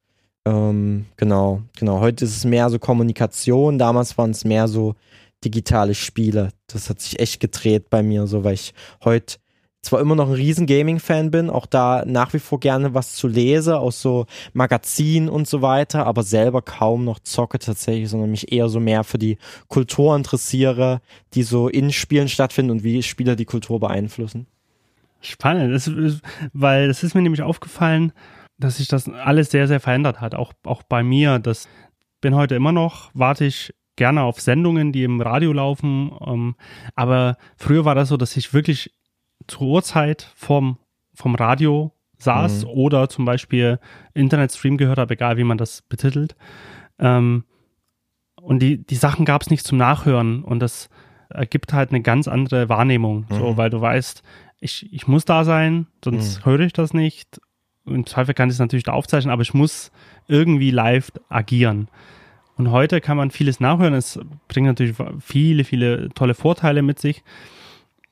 Ähm, 0.48 1.06
genau, 1.18 1.62
genau. 1.78 2.00
Heute 2.00 2.24
ist 2.24 2.38
es 2.38 2.46
mehr 2.46 2.70
so 2.70 2.80
Kommunikation, 2.80 3.78
damals 3.78 4.18
waren 4.18 4.32
es 4.32 4.46
mehr 4.46 4.68
so 4.68 4.96
digitale 5.44 5.96
Spiele. 5.96 6.50
Das 6.68 6.90
hat 6.90 7.02
sich 7.02 7.20
echt 7.20 7.40
gedreht 7.40 7.90
bei 7.90 8.04
mir, 8.04 8.28
so 8.28 8.44
weil 8.44 8.56
ich 8.56 8.74
heute 9.04 9.38
zwar 9.82 10.02
immer 10.02 10.16
noch 10.16 10.28
ein 10.28 10.34
riesen 10.34 10.68
Gaming-Fan 10.68 11.32
bin, 11.32 11.50
auch 11.50 11.66
da 11.66 12.04
nach 12.06 12.34
wie 12.34 12.40
vor 12.40 12.60
gerne 12.60 12.94
was 12.94 13.14
zu 13.14 13.28
lese, 13.28 13.80
aus 13.80 14.02
so 14.02 14.26
Magazinen 14.54 15.30
und 15.30 15.48
so 15.48 15.62
weiter, 15.62 16.06
aber 16.06 16.24
selber 16.24 16.62
kaum 16.62 17.06
noch 17.06 17.20
zocke 17.20 17.60
tatsächlich, 17.60 18.10
sondern 18.10 18.32
mich 18.32 18.52
eher 18.52 18.70
so 18.70 18.80
mehr 18.80 19.04
für 19.04 19.18
die 19.18 19.38
Kultur 19.68 20.16
interessiere, 20.16 21.02
die 21.34 21.44
so 21.44 21.70
in 21.70 21.92
Spielen 21.94 22.28
stattfinden 22.28 22.72
und 22.72 22.84
wie 22.84 23.02
Spieler 23.02 23.36
die 23.36 23.46
Kultur 23.46 23.80
beeinflussen. 23.80 24.48
Spannend, 25.22 25.74
das 25.74 25.88
ist, 25.88 26.22
weil 26.54 26.90
es 26.90 27.04
ist 27.04 27.16
mir 27.16 27.22
nämlich 27.22 27.42
aufgefallen, 27.42 28.12
dass 28.60 28.78
sich 28.78 28.88
das 28.88 29.08
alles 29.08 29.52
sehr, 29.52 29.68
sehr 29.68 29.80
verändert 29.80 30.20
hat, 30.20 30.36
auch, 30.36 30.54
auch 30.64 30.84
bei 30.84 31.04
mir. 31.04 31.40
Das 31.40 31.68
bin 32.22 32.36
heute 32.36 32.56
immer 32.56 32.72
noch, 32.72 33.12
warte 33.14 33.46
ich 33.46 33.74
gerne 33.98 34.24
auf 34.24 34.40
Sendungen, 34.40 34.94
die 34.94 35.04
im 35.04 35.20
Radio 35.20 35.52
laufen. 35.52 36.12
Ähm, 36.26 36.56
aber 36.96 37.38
früher 37.58 37.84
war 37.84 37.96
das 37.96 38.10
so, 38.10 38.16
dass 38.16 38.38
ich 38.38 38.54
wirklich 38.54 38.94
zur 39.48 39.68
Uhrzeit 39.68 40.32
vom, 40.36 40.78
vom 41.14 41.36
Radio 41.36 41.92
saß 42.20 42.64
mhm. 42.64 42.70
oder 42.70 43.10
zum 43.10 43.26
Beispiel 43.26 43.80
Internetstream 44.14 44.78
gehört 44.78 44.98
habe, 44.98 45.14
egal 45.14 45.38
wie 45.38 45.44
man 45.44 45.58
das 45.58 45.82
betitelt. 45.82 46.36
Ähm, 47.00 47.44
und 48.42 48.60
die, 48.60 48.86
die 48.86 48.96
Sachen 48.96 49.26
gab 49.26 49.42
es 49.42 49.50
nicht 49.50 49.66
zum 49.66 49.78
Nachhören 49.78 50.44
und 50.44 50.60
das 50.60 50.90
ergibt 51.30 51.74
halt 51.74 51.90
eine 51.90 52.02
ganz 52.02 52.28
andere 52.28 52.70
Wahrnehmung, 52.70 53.26
mhm. 53.30 53.36
so, 53.36 53.58
weil 53.58 53.70
du 53.70 53.82
weißt, 53.82 54.24
ich, 54.60 54.92
ich 54.92 55.08
muss 55.08 55.26
da 55.26 55.44
sein, 55.44 55.88
sonst 56.04 56.40
mhm. 56.40 56.46
höre 56.46 56.60
ich 56.62 56.74
das 56.74 56.94
nicht. 56.94 57.42
Im 57.86 58.06
Zweifel 58.06 58.34
kann 58.34 58.50
ich 58.50 58.54
es 58.54 58.60
natürlich 58.60 58.84
da 58.84 58.94
aufzeichnen, 58.94 59.32
aber 59.32 59.42
ich 59.42 59.54
muss 59.54 59.92
irgendwie 60.28 60.72
live 60.72 61.12
agieren. 61.30 61.90
Und 62.58 62.72
heute 62.72 63.02
kann 63.02 63.18
man 63.18 63.32
vieles 63.32 63.60
nachhören. 63.60 63.94
Es 63.94 64.20
bringt 64.48 64.68
natürlich 64.68 64.96
viele, 65.20 65.64
viele 65.64 66.10
tolle 66.10 66.34
Vorteile 66.34 66.82
mit 66.82 67.00
sich. 67.00 67.24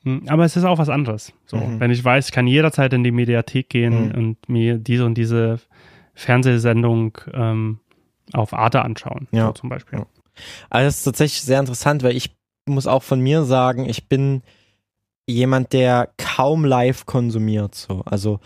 Hm, 0.04 0.22
aber 0.28 0.44
es 0.44 0.56
ist 0.56 0.64
auch 0.64 0.78
was 0.78 0.88
anderes. 0.88 1.32
So, 1.46 1.56
mhm. 1.56 1.80
wenn 1.80 1.90
ich 1.90 2.02
weiß, 2.02 2.26
ich 2.26 2.32
kann 2.32 2.46
jederzeit 2.46 2.92
in 2.92 3.02
die 3.02 3.10
Mediathek 3.10 3.68
gehen 3.68 4.08
mhm. 4.08 4.14
und 4.14 4.48
mir 4.48 4.78
diese 4.78 5.04
und 5.04 5.18
diese 5.18 5.58
Fernsehsendung 6.14 7.18
ähm, 7.34 7.80
auf 8.32 8.54
Arte 8.54 8.82
anschauen, 8.82 9.28
ja. 9.32 9.46
so 9.48 9.52
zum 9.52 9.68
Beispiel. 9.68 9.98
Ja. 9.98 10.06
Also 10.70 10.86
das 10.86 10.96
ist 10.98 11.04
tatsächlich 11.04 11.42
sehr 11.42 11.60
interessant, 11.60 12.02
weil 12.02 12.16
ich 12.16 12.36
muss 12.66 12.86
auch 12.86 13.02
von 13.02 13.20
mir 13.20 13.44
sagen, 13.44 13.88
ich 13.88 14.08
bin 14.08 14.42
jemand, 15.26 15.72
der 15.72 16.10
kaum 16.18 16.64
live 16.64 17.04
konsumiert. 17.06 17.74
So, 17.74 18.02
also 18.04 18.40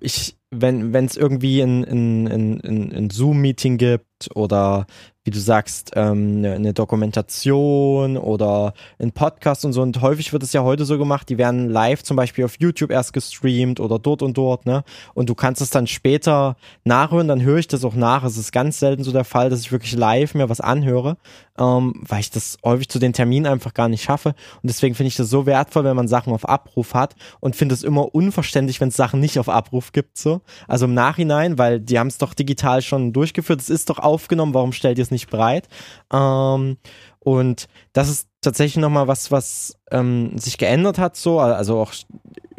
ich, 0.00 0.36
wenn 0.50 0.92
wenn 0.92 1.04
es 1.04 1.16
irgendwie 1.16 1.60
ein, 1.60 1.84
ein, 1.84 2.26
ein, 2.26 2.92
ein 2.92 3.10
Zoom-Meeting 3.10 3.76
gibt 3.76 4.06
oder 4.34 4.86
wie 5.22 5.30
du 5.30 5.38
sagst, 5.38 5.92
ähm, 5.96 6.38
eine, 6.38 6.54
eine 6.54 6.72
Dokumentation 6.72 8.16
oder 8.16 8.72
ein 8.98 9.12
Podcast 9.12 9.66
und 9.66 9.74
so. 9.74 9.82
Und 9.82 10.00
häufig 10.00 10.32
wird 10.32 10.42
es 10.42 10.54
ja 10.54 10.62
heute 10.62 10.86
so 10.86 10.96
gemacht, 10.96 11.28
die 11.28 11.36
werden 11.36 11.68
live 11.68 12.02
zum 12.02 12.16
Beispiel 12.16 12.46
auf 12.46 12.58
YouTube 12.58 12.90
erst 12.90 13.12
gestreamt 13.12 13.80
oder 13.80 13.98
dort 13.98 14.22
und 14.22 14.38
dort, 14.38 14.64
ne? 14.64 14.82
Und 15.12 15.28
du 15.28 15.34
kannst 15.34 15.60
es 15.60 15.68
dann 15.68 15.86
später 15.86 16.56
nachhören, 16.84 17.28
dann 17.28 17.42
höre 17.42 17.58
ich 17.58 17.68
das 17.68 17.84
auch 17.84 17.94
nach. 17.94 18.24
Es 18.24 18.38
ist 18.38 18.50
ganz 18.50 18.78
selten 18.78 19.04
so 19.04 19.12
der 19.12 19.24
Fall, 19.24 19.50
dass 19.50 19.60
ich 19.60 19.72
wirklich 19.72 19.92
live 19.92 20.34
mir 20.34 20.48
was 20.48 20.62
anhöre, 20.62 21.18
ähm, 21.58 22.02
weil 22.08 22.20
ich 22.20 22.30
das 22.30 22.56
häufig 22.64 22.88
zu 22.88 22.98
den 22.98 23.12
Terminen 23.12 23.46
einfach 23.46 23.74
gar 23.74 23.88
nicht 23.88 24.02
schaffe. 24.02 24.30
Und 24.30 24.70
deswegen 24.70 24.94
finde 24.94 25.08
ich 25.08 25.16
das 25.16 25.28
so 25.28 25.44
wertvoll, 25.44 25.84
wenn 25.84 25.96
man 25.96 26.08
Sachen 26.08 26.32
auf 26.32 26.48
Abruf 26.48 26.94
hat 26.94 27.14
und 27.40 27.56
finde 27.56 27.74
es 27.74 27.82
immer 27.82 28.14
unverständlich, 28.14 28.80
wenn 28.80 28.88
es 28.88 28.96
Sachen 28.96 29.20
nicht 29.20 29.38
auf 29.38 29.50
Abruf 29.50 29.92
gibt, 29.92 30.16
so. 30.16 30.40
Also 30.66 30.86
im 30.86 30.94
Nachhinein, 30.94 31.58
weil 31.58 31.78
die 31.78 31.98
haben 31.98 32.08
es 32.08 32.16
doch 32.16 32.32
digital 32.32 32.80
schon 32.80 33.12
durchgeführt, 33.12 33.60
es 33.60 33.68
ist 33.68 33.90
doch 33.90 33.98
aufgenommen, 34.10 34.54
warum 34.54 34.72
stellt 34.72 34.98
ihr 34.98 35.02
es 35.02 35.10
nicht 35.10 35.30
breit. 35.30 35.68
Ähm, 36.12 36.76
und 37.18 37.68
das 37.92 38.08
ist 38.08 38.28
tatsächlich 38.40 38.80
nochmal 38.80 39.08
was, 39.08 39.30
was 39.30 39.76
ähm, 39.90 40.36
sich 40.38 40.58
geändert 40.58 40.98
hat, 40.98 41.16
so, 41.16 41.40
also 41.40 41.78
auch 41.78 41.92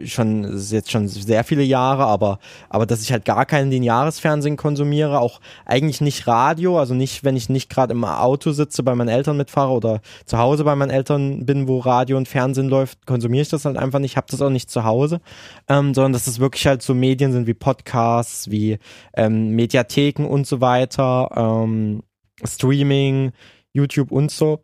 schon, 0.06 0.44
ist 0.44 0.72
jetzt 0.72 0.91
schon 0.91 1.07
sehr 1.07 1.44
viele 1.44 1.64
Jahre, 1.64 2.06
aber, 2.06 2.40
aber 2.69 2.86
dass 2.86 3.02
ich 3.02 3.11
halt 3.11 3.26
gar 3.26 3.45
keinen 3.45 3.72
den 3.72 3.84
Jahresfernsehen 3.84 4.57
konsumiere, 4.57 5.19
auch 5.19 5.40
eigentlich 5.65 6.02
nicht 6.02 6.28
Radio, 6.28 6.80
also 6.80 6.94
nicht, 6.94 7.23
wenn 7.23 7.36
ich 7.36 7.49
nicht 7.49 7.69
gerade 7.69 7.94
im 7.94 8.03
Auto 8.03 8.52
sitze, 8.52 8.84
bei 8.84 8.95
meinen 8.95 9.10
Eltern 9.10 9.38
mitfahre 9.38 9.72
oder 9.72 10.02
zu 10.26 10.38
Hause 10.38 10.64
bei 10.64 10.76
meinen 10.76 10.91
Eltern 10.91 11.45
bin, 11.45 11.68
wo 11.68 11.80
Radio 11.80 12.18
und 12.18 12.28
Fernsehen 12.28 12.69
läuft, 12.69 13.06
konsumiere 13.06 13.44
ich 13.44 13.49
das 13.49 13.65
halt 13.65 13.78
einfach 13.78 13.99
nicht, 13.99 14.18
habe 14.18 14.28
das 14.30 14.41
auch 14.41 14.49
nicht 14.49 14.69
zu 14.69 14.84
Hause, 14.84 15.22
ähm, 15.68 15.94
sondern 15.94 16.14
dass 16.14 16.28
es 16.28 16.40
wirklich 16.40 16.68
halt 16.68 16.82
so 16.82 16.94
Medien 16.94 17.32
sind 17.32 17.48
wie 17.48 17.53
Podcasts, 17.53 18.52
wie 18.52 18.80
ähm, 19.14 19.52
Mediatheken 19.52 20.26
und 20.26 20.48
so 20.48 20.61
weiter, 20.61 21.30
ähm, 21.36 22.03
Streaming, 22.44 23.32
YouTube 23.73 24.11
und 24.11 24.32
so. 24.32 24.64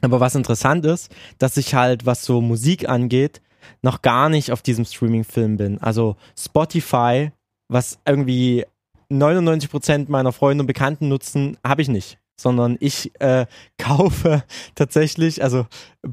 Aber 0.00 0.20
was 0.20 0.34
interessant 0.34 0.84
ist, 0.84 1.14
dass 1.38 1.56
ich 1.56 1.74
halt, 1.74 2.06
was 2.06 2.24
so 2.24 2.40
Musik 2.40 2.88
angeht, 2.88 3.40
noch 3.82 4.02
gar 4.02 4.28
nicht 4.28 4.52
auf 4.52 4.62
diesem 4.62 4.84
Streaming-Film 4.84 5.56
bin. 5.56 5.78
Also 5.78 6.16
Spotify, 6.38 7.30
was 7.68 7.98
irgendwie 8.06 8.64
99% 9.10 10.10
meiner 10.10 10.32
Freunde 10.32 10.62
und 10.62 10.66
Bekannten 10.66 11.08
nutzen, 11.08 11.56
habe 11.64 11.82
ich 11.82 11.88
nicht 11.88 12.18
sondern 12.36 12.76
ich 12.80 13.12
äh, 13.20 13.46
kaufe 13.78 14.44
tatsächlich, 14.74 15.42
also 15.42 15.66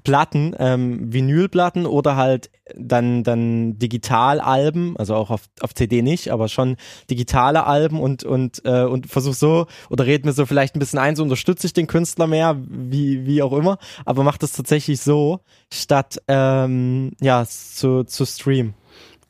Platten, 0.03 0.55
ähm, 0.59 1.11
Vinylplatten 1.11 1.85
oder 1.85 2.15
halt 2.15 2.51
dann, 2.75 3.23
dann 3.23 3.79
Digitalalben, 3.79 4.95
also 4.97 5.15
auch 5.15 5.31
auf, 5.31 5.45
auf 5.61 5.73
CD 5.73 6.03
nicht, 6.03 6.31
aber 6.31 6.47
schon 6.47 6.77
digitale 7.09 7.65
Alben 7.65 7.99
und, 7.99 8.23
und, 8.23 8.61
äh, 8.65 8.83
und 8.83 9.07
versuche 9.07 9.35
so 9.35 9.67
oder 9.89 10.05
red 10.05 10.25
mir 10.25 10.33
so 10.33 10.45
vielleicht 10.45 10.75
ein 10.75 10.79
bisschen 10.79 10.99
ein, 10.99 11.15
so 11.15 11.23
unterstütze 11.23 11.65
ich 11.65 11.73
den 11.73 11.87
Künstler 11.87 12.27
mehr, 12.27 12.57
wie, 12.69 13.25
wie 13.25 13.41
auch 13.41 13.53
immer, 13.53 13.79
aber 14.05 14.23
mache 14.23 14.39
das 14.39 14.51
tatsächlich 14.51 15.01
so, 15.01 15.39
statt 15.73 16.21
ähm, 16.27 17.13
ja, 17.19 17.43
zu, 17.45 18.03
zu 18.03 18.25
streamen. 18.25 18.75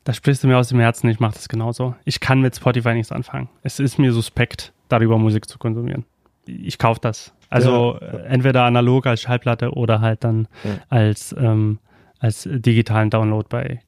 Da 0.04 0.12
sprichst 0.12 0.42
du 0.42 0.48
mir 0.48 0.58
aus 0.58 0.68
dem 0.68 0.80
Herzen, 0.80 1.08
ich 1.08 1.20
mache 1.20 1.34
das 1.34 1.48
genauso. 1.48 1.94
Ich 2.04 2.20
kann 2.20 2.40
mit 2.40 2.56
Spotify 2.56 2.94
nichts 2.94 3.12
anfangen. 3.12 3.48
Es 3.62 3.78
ist 3.78 3.98
mir 3.98 4.12
suspekt, 4.12 4.72
darüber 4.88 5.18
Musik 5.18 5.48
zu 5.48 5.58
konsumieren 5.58 6.04
ich 6.46 6.78
kaufe 6.78 7.00
das. 7.00 7.34
Also 7.48 7.98
ja. 8.00 8.06
Äh, 8.06 8.26
entweder 8.26 8.64
analog 8.64 9.06
als 9.06 9.22
Schallplatte 9.22 9.72
oder 9.72 10.00
halt 10.00 10.24
dann 10.24 10.48
ja. 10.64 10.78
als, 10.88 11.34
ähm, 11.38 11.78
als 12.18 12.48
digitalen 12.50 13.10
Download 13.10 13.46
bei. 13.48 13.80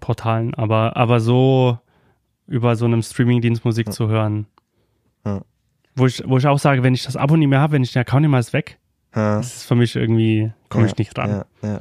Portalen. 0.00 0.54
Aber, 0.54 0.96
aber 0.96 1.20
so 1.20 1.78
über 2.46 2.74
so 2.76 2.86
einem 2.86 3.02
Streamingdienst 3.02 3.64
Musik 3.64 3.92
zu 3.92 4.08
hören, 4.08 4.46
wo, 5.94 6.06
ich, 6.06 6.22
wo 6.26 6.38
ich 6.38 6.46
auch 6.46 6.58
sage, 6.58 6.82
wenn 6.82 6.94
ich 6.94 7.04
das 7.04 7.16
Abo 7.16 7.36
nicht 7.36 7.48
mehr 7.48 7.60
habe, 7.60 7.74
wenn 7.74 7.82
ich 7.82 7.92
den 7.92 8.00
Account 8.00 8.22
nicht 8.22 8.30
mehr 8.30 8.40
ist 8.40 8.52
weg, 8.52 8.78
das 9.12 9.56
ist 9.56 9.64
für 9.64 9.74
mich 9.74 9.94
irgendwie, 9.96 10.52
komme 10.68 10.86
ich 10.86 10.96
nicht 10.96 11.16
ran. 11.18 11.44
Ja, 11.62 11.80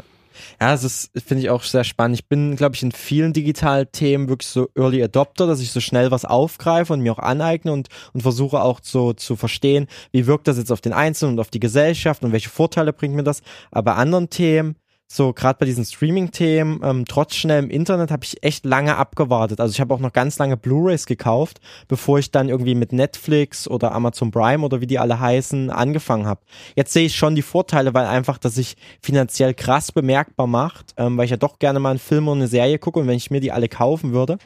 ja, 0.59 0.71
das 0.71 0.83
ist, 0.83 1.11
finde 1.25 1.43
ich 1.43 1.49
auch 1.49 1.63
sehr 1.63 1.83
spannend. 1.83 2.19
Ich 2.19 2.27
bin, 2.27 2.55
glaube 2.55 2.75
ich, 2.75 2.83
in 2.83 2.91
vielen 2.91 3.33
Digitalthemen 3.33 4.29
wirklich 4.29 4.47
so 4.47 4.69
Early 4.75 5.03
Adopter, 5.03 5.47
dass 5.47 5.59
ich 5.59 5.71
so 5.71 5.79
schnell 5.79 6.11
was 6.11 6.25
aufgreife 6.25 6.93
und 6.93 7.01
mir 7.01 7.13
auch 7.13 7.19
aneigne 7.19 7.71
und, 7.71 7.89
und 8.13 8.21
versuche 8.21 8.61
auch 8.61 8.79
so 8.81 9.13
zu 9.13 9.35
verstehen, 9.35 9.87
wie 10.11 10.27
wirkt 10.27 10.47
das 10.47 10.57
jetzt 10.57 10.71
auf 10.71 10.81
den 10.81 10.93
Einzelnen 10.93 11.33
und 11.33 11.39
auf 11.39 11.49
die 11.49 11.59
Gesellschaft 11.59 12.23
und 12.23 12.31
welche 12.31 12.49
Vorteile 12.49 12.93
bringt 12.93 13.15
mir 13.15 13.23
das. 13.23 13.41
Aber 13.71 13.91
bei 13.91 13.95
anderen 13.95 14.29
Themen 14.29 14.75
so 15.11 15.33
gerade 15.33 15.57
bei 15.57 15.65
diesen 15.65 15.85
Streaming-Themen, 15.85 16.81
ähm, 16.83 17.05
trotz 17.05 17.33
schnellem 17.33 17.71
Internet 17.71 18.11
habe 18.11 18.23
ich 18.23 18.43
echt 18.43 18.63
lange 18.63 18.95
abgewartet. 18.95 19.59
Also 19.59 19.71
ich 19.71 19.81
habe 19.81 19.91
auch 19.91 19.99
noch 19.99 20.13
ganz 20.13 20.37
lange 20.37 20.55
Blu-rays 20.55 21.07
gekauft, 21.07 21.59
bevor 21.87 22.19
ich 22.19 22.29
dann 22.29 22.47
irgendwie 22.47 22.75
mit 22.75 22.93
Netflix 22.93 23.67
oder 23.67 23.91
Amazon 23.93 24.29
Prime 24.29 24.63
oder 24.63 24.81
wie 24.81 24.87
die 24.87 24.99
alle 24.99 25.19
heißen 25.19 25.71
angefangen 25.71 26.27
habe. 26.27 26.41
Jetzt 26.75 26.93
sehe 26.93 27.07
ich 27.07 27.15
schon 27.15 27.33
die 27.33 27.41
Vorteile, 27.41 27.95
weil 27.95 28.05
einfach 28.05 28.37
das 28.37 28.53
sich 28.53 28.77
finanziell 29.01 29.55
krass 29.55 29.91
bemerkbar 29.91 30.45
macht, 30.45 30.93
ähm, 30.97 31.17
weil 31.17 31.25
ich 31.25 31.31
ja 31.31 31.37
doch 31.37 31.57
gerne 31.57 31.79
mal 31.79 31.89
einen 31.89 31.99
Film 31.99 32.27
oder 32.27 32.37
eine 32.37 32.47
Serie 32.47 32.77
gucke 32.77 32.99
und 32.99 33.07
wenn 33.07 33.17
ich 33.17 33.31
mir 33.31 33.39
die 33.41 33.51
alle 33.51 33.67
kaufen 33.67 34.13
würde, 34.13 34.37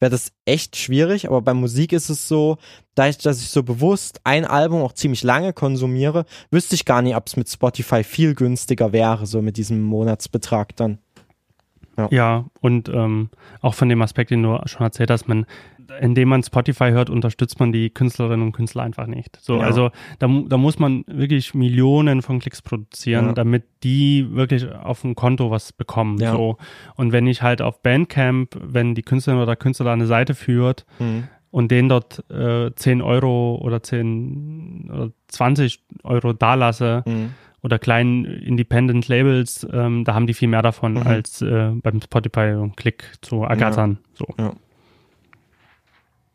wäre 0.00 0.10
das 0.10 0.32
echt 0.46 0.76
schwierig, 0.76 1.28
aber 1.28 1.42
bei 1.42 1.54
Musik 1.54 1.92
ist 1.92 2.08
es 2.08 2.26
so, 2.26 2.56
da 2.94 3.08
ich, 3.08 3.18
dass 3.18 3.40
ich 3.40 3.50
so 3.50 3.62
bewusst 3.62 4.20
ein 4.24 4.44
Album 4.44 4.82
auch 4.82 4.92
ziemlich 4.92 5.22
lange 5.22 5.52
konsumiere, 5.52 6.24
wüsste 6.50 6.74
ich 6.74 6.84
gar 6.84 7.02
nicht, 7.02 7.14
ob 7.14 7.26
es 7.26 7.36
mit 7.36 7.48
Spotify 7.48 8.02
viel 8.02 8.34
günstiger 8.34 8.92
wäre, 8.92 9.26
so 9.26 9.42
mit 9.42 9.56
diesem 9.56 9.82
Monatsbetrag 9.82 10.74
dann. 10.76 10.98
Ja, 11.96 12.08
ja 12.10 12.44
und 12.60 12.88
ähm, 12.88 13.30
auch 13.60 13.74
von 13.74 13.88
dem 13.88 14.02
Aspekt, 14.02 14.30
den 14.30 14.42
du 14.42 14.58
schon 14.64 14.82
erzählt 14.82 15.10
hast, 15.10 15.28
man 15.28 15.46
indem 16.00 16.28
man 16.28 16.42
Spotify 16.42 16.90
hört, 16.90 17.10
unterstützt 17.10 17.58
man 17.58 17.72
die 17.72 17.90
Künstlerinnen 17.90 18.46
und 18.46 18.52
Künstler 18.52 18.82
einfach 18.82 19.06
nicht. 19.06 19.38
So, 19.40 19.58
ja. 19.58 19.64
also 19.64 19.90
da, 20.18 20.28
da 20.46 20.56
muss 20.56 20.78
man 20.78 21.04
wirklich 21.06 21.54
Millionen 21.54 22.22
von 22.22 22.38
Klicks 22.38 22.62
produzieren, 22.62 23.26
ja. 23.26 23.32
damit 23.32 23.64
die 23.82 24.26
wirklich 24.30 24.70
auf 24.70 25.00
dem 25.02 25.14
Konto 25.14 25.50
was 25.50 25.72
bekommen. 25.72 26.18
Ja. 26.18 26.32
So. 26.32 26.58
Und 26.96 27.12
wenn 27.12 27.26
ich 27.26 27.42
halt 27.42 27.62
auf 27.62 27.82
Bandcamp, 27.82 28.56
wenn 28.62 28.94
die 28.94 29.02
Künstlerin 29.02 29.40
oder 29.40 29.56
Künstler 29.56 29.92
eine 29.92 30.06
Seite 30.06 30.34
führt, 30.34 30.86
mhm. 30.98 31.24
und 31.50 31.70
denen 31.70 31.88
dort 31.88 32.24
äh, 32.30 32.70
10 32.74 33.02
Euro 33.02 33.58
oder 33.62 33.82
10 33.82 34.90
oder 34.92 35.10
20 35.28 35.80
Euro 36.04 36.32
dalasse, 36.32 37.02
mhm 37.06 37.30
oder 37.62 37.78
kleinen 37.78 38.24
Independent 38.24 39.06
Labels, 39.08 39.66
ähm, 39.70 40.04
da 40.04 40.14
haben 40.14 40.26
die 40.26 40.34
viel 40.34 40.48
mehr 40.48 40.62
davon 40.62 40.94
mhm. 40.94 41.06
als 41.06 41.42
äh, 41.42 41.70
beim 41.74 42.00
Spotify 42.00 42.56
Klick 42.76 43.04
zu 43.20 43.42
ergattern. 43.42 43.98
Ja. 44.02 44.14
So. 44.14 44.26
Ja. 44.38 44.52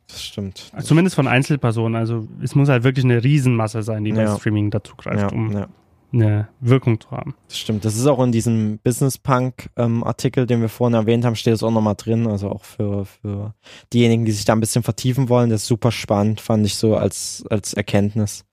Das 0.08 0.24
stimmt. 0.24 0.72
Das 0.76 0.86
Zumindest 0.86 1.16
von 1.16 1.28
Einzelpersonen. 1.28 1.96
Also 1.96 2.28
es 2.42 2.56
muss 2.56 2.70
halt 2.70 2.84
wirklich 2.84 3.06
eine 3.06 3.24
Riesenmasse 3.24 3.82
sein, 3.84 4.04
die 4.04 4.12
ja. 4.12 4.16
bei 4.16 4.40
Streaming 4.40 4.70
dazugreift, 4.70 5.32
ja, 5.32 5.38
um 5.38 5.52
ja. 5.52 5.68
eine 6.14 6.48
Wirkung 6.60 7.00
zu 7.00 7.10
haben. 7.12 7.36
Das 7.48 7.58
stimmt. 7.58 7.86
Das 7.86 7.96
ist 7.96 8.06
auch 8.06 8.24
in 8.24 8.32
diesem 8.32 8.80
Business 8.80 9.18
Punk 9.18 9.70
ähm, 9.76 10.04
Artikel, 10.04 10.46
den 10.46 10.62
wir 10.62 10.70
vorhin 10.70 10.94
erwähnt 10.94 11.26
haben, 11.26 11.36
steht 11.36 11.56
es 11.56 11.64
auch 11.64 11.72
nochmal 11.72 11.96
drin. 11.96 12.28
Also 12.28 12.50
auch 12.50 12.64
für, 12.64 13.06
für 13.06 13.56
diejenigen, 13.94 14.26
die 14.26 14.32
sich 14.32 14.46
da 14.46 14.54
ein 14.54 14.60
bisschen 14.60 14.84
vertiefen 14.84 15.28
wollen. 15.28 15.50
Das 15.50 15.64
ist 15.64 15.68
super 15.68 15.92
spannend, 15.92 16.40
fand 16.40 16.66
ich 16.66 16.76
so 16.76 16.96
als, 16.96 17.44
als 17.50 17.74
Erkenntnis. 17.74 18.46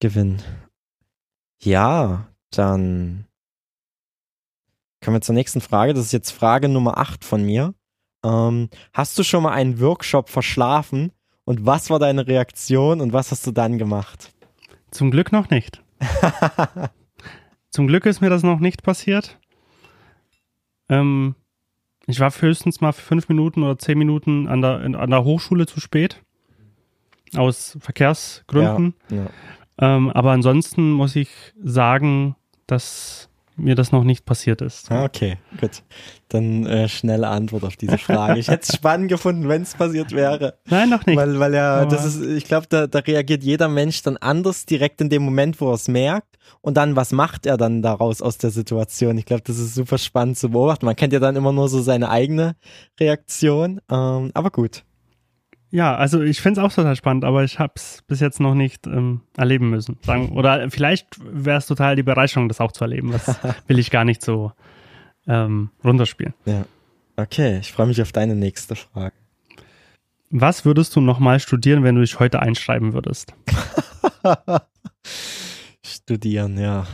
Gewinn. 0.00 0.42
Ja, 1.60 2.28
dann 2.50 3.26
kommen 5.02 5.16
wir 5.16 5.20
zur 5.22 5.34
nächsten 5.34 5.60
Frage. 5.60 5.94
Das 5.94 6.04
ist 6.04 6.12
jetzt 6.12 6.30
Frage 6.30 6.68
Nummer 6.68 6.98
8 6.98 7.24
von 7.24 7.42
mir. 7.42 7.74
Ähm, 8.24 8.68
hast 8.92 9.18
du 9.18 9.22
schon 9.22 9.42
mal 9.42 9.52
einen 9.52 9.80
Workshop 9.80 10.28
verschlafen 10.28 11.12
und 11.44 11.66
was 11.66 11.90
war 11.90 11.98
deine 11.98 12.26
Reaktion 12.26 13.00
und 13.00 13.12
was 13.12 13.30
hast 13.30 13.46
du 13.46 13.52
dann 13.52 13.78
gemacht? 13.78 14.32
Zum 14.90 15.10
Glück 15.10 15.32
noch 15.32 15.50
nicht. 15.50 15.82
Zum 17.70 17.86
Glück 17.86 18.06
ist 18.06 18.20
mir 18.20 18.30
das 18.30 18.42
noch 18.42 18.60
nicht 18.60 18.82
passiert. 18.82 19.38
Ähm, 20.88 21.34
ich 22.06 22.20
war 22.20 22.30
höchstens 22.30 22.80
mal 22.80 22.92
für 22.92 23.02
fünf 23.02 23.28
Minuten 23.28 23.62
oder 23.62 23.78
zehn 23.78 23.98
Minuten 23.98 24.48
an 24.48 24.62
der, 24.62 24.80
an 24.80 25.10
der 25.10 25.24
Hochschule 25.24 25.66
zu 25.66 25.80
spät. 25.80 26.22
Aus 27.36 27.76
Verkehrsgründen. 27.80 28.94
Ja, 29.10 29.16
ja. 29.16 29.30
Ähm, 29.96 30.10
aber 30.10 30.32
ansonsten 30.32 30.90
muss 30.92 31.14
ich 31.14 31.28
sagen, 31.62 32.36
dass 32.66 33.27
mir 33.58 33.74
das 33.74 33.92
noch 33.92 34.04
nicht 34.04 34.24
passiert 34.24 34.62
ist. 34.62 34.90
Ah, 34.90 35.04
okay, 35.04 35.36
gut. 35.60 35.82
Dann 36.28 36.66
äh, 36.66 36.88
schnelle 36.88 37.28
Antwort 37.28 37.64
auf 37.64 37.76
diese 37.76 37.98
Frage. 37.98 38.38
Ich 38.38 38.48
hätte 38.48 38.66
es 38.68 38.74
spannend 38.74 39.08
gefunden, 39.08 39.48
wenn 39.48 39.62
es 39.62 39.74
passiert 39.74 40.12
wäre. 40.12 40.58
Nein, 40.66 40.90
noch 40.90 41.04
nicht. 41.06 41.16
Weil, 41.16 41.38
weil 41.40 41.54
ja, 41.54 41.84
das 41.86 42.04
ist, 42.04 42.22
ich 42.22 42.44
glaube, 42.44 42.66
da, 42.68 42.86
da 42.86 42.98
reagiert 43.00 43.42
jeder 43.42 43.68
Mensch 43.68 44.02
dann 44.02 44.16
anders 44.16 44.66
direkt 44.66 45.00
in 45.00 45.08
dem 45.08 45.22
Moment, 45.22 45.60
wo 45.60 45.70
er 45.70 45.74
es 45.74 45.88
merkt. 45.88 46.38
Und 46.60 46.76
dann, 46.76 46.96
was 46.96 47.12
macht 47.12 47.46
er 47.46 47.56
dann 47.56 47.82
daraus 47.82 48.22
aus 48.22 48.38
der 48.38 48.50
Situation? 48.50 49.18
Ich 49.18 49.26
glaube, 49.26 49.42
das 49.42 49.58
ist 49.58 49.74
super 49.74 49.98
spannend 49.98 50.38
zu 50.38 50.50
beobachten. 50.50 50.86
Man 50.86 50.96
kennt 50.96 51.12
ja 51.12 51.20
dann 51.20 51.36
immer 51.36 51.52
nur 51.52 51.68
so 51.68 51.82
seine 51.82 52.08
eigene 52.10 52.56
Reaktion. 52.98 53.80
Ähm, 53.90 54.30
aber 54.34 54.50
gut. 54.50 54.84
Ja, 55.70 55.96
also 55.96 56.22
ich 56.22 56.40
finde 56.40 56.60
es 56.60 56.66
auch 56.66 56.72
total 56.72 56.96
spannend, 56.96 57.24
aber 57.24 57.44
ich 57.44 57.58
habe 57.58 57.74
es 57.76 58.02
bis 58.06 58.20
jetzt 58.20 58.40
noch 58.40 58.54
nicht 58.54 58.86
ähm, 58.86 59.20
erleben 59.36 59.70
müssen. 59.70 59.98
Sagen. 60.02 60.30
Oder 60.30 60.70
vielleicht 60.70 61.06
wäre 61.20 61.58
es 61.58 61.66
total 61.66 61.96
die 61.96 62.02
Bereicherung, 62.02 62.48
das 62.48 62.60
auch 62.60 62.72
zu 62.72 62.84
erleben. 62.84 63.12
Das 63.12 63.36
will 63.66 63.78
ich 63.78 63.90
gar 63.90 64.04
nicht 64.04 64.22
so 64.22 64.52
ähm, 65.26 65.70
runterspielen. 65.84 66.34
Ja. 66.46 66.64
Okay, 67.16 67.58
ich 67.58 67.72
freue 67.72 67.86
mich 67.86 68.00
auf 68.00 68.12
deine 68.12 68.34
nächste 68.34 68.76
Frage. 68.76 69.14
Was 70.30 70.64
würdest 70.64 70.94
du 70.94 71.00
nochmal 71.00 71.40
studieren, 71.40 71.82
wenn 71.84 71.94
du 71.94 72.02
dich 72.02 72.18
heute 72.20 72.40
einschreiben 72.40 72.92
würdest? 72.92 73.34
studieren, 75.84 76.58
ja. 76.58 76.86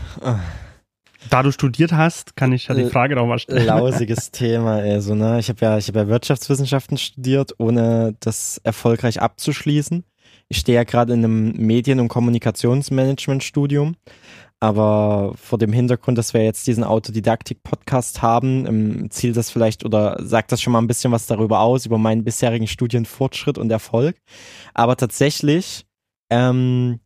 Da 1.31 1.43
du 1.43 1.53
studiert 1.53 1.93
hast, 1.93 2.37
kann 2.37 2.53
ich 2.53 2.69
ja 2.69 2.75
die 2.75 2.85
Frage 2.85 3.17
nochmal 3.17 3.39
stellen. 3.39 3.67
Lausiges 3.67 4.31
Thema, 4.33 4.77
also, 4.77 5.15
ne? 5.15 5.39
Ich 5.39 5.49
habe 5.49 5.59
ja, 5.65 5.79
ich 5.79 5.89
habe 5.89 6.01
ja 6.01 6.09
Wirtschaftswissenschaften 6.09 6.99
studiert, 6.99 7.55
ohne 7.59 8.15
das 8.21 8.61
erfolgreich 8.65 9.21
abzuschließen. 9.21 10.05
Ich 10.49 10.59
stehe 10.59 10.77
ja 10.77 10.85
gerade 10.85 11.15
in 11.15 11.25
einem 11.25 11.53
Medien- 11.53 12.01
und 12.01 12.09
Kommunikationsmanagement-Studium. 12.09 13.97
Aber 14.61 15.35
vor 15.37 15.59
dem 15.59 15.75
Hintergrund, 15.75 16.17
dass 16.17 16.33
wir 16.33 16.43
jetzt 16.43 16.67
diesen 16.67 16.85
Autodidaktik-Podcast 16.85 18.23
haben, 18.23 18.67
ähm, 18.67 19.11
zielt 19.11 19.37
das 19.37 19.51
vielleicht 19.51 19.85
oder 19.85 20.17
sagt 20.25 20.53
das 20.53 20.63
schon 20.63 20.73
mal 20.73 20.79
ein 20.79 20.87
bisschen 20.87 21.13
was 21.13 21.27
darüber 21.27 21.61
aus, 21.61 21.85
über 21.85 21.99
meinen 21.99 22.25
bisherigen 22.25 22.67
Studienfortschritt 22.67 23.59
und 23.59 23.71
Erfolg. 23.71 24.17
Aber 24.73 24.97
tatsächlich 24.97 25.85
ähm, 26.31 27.01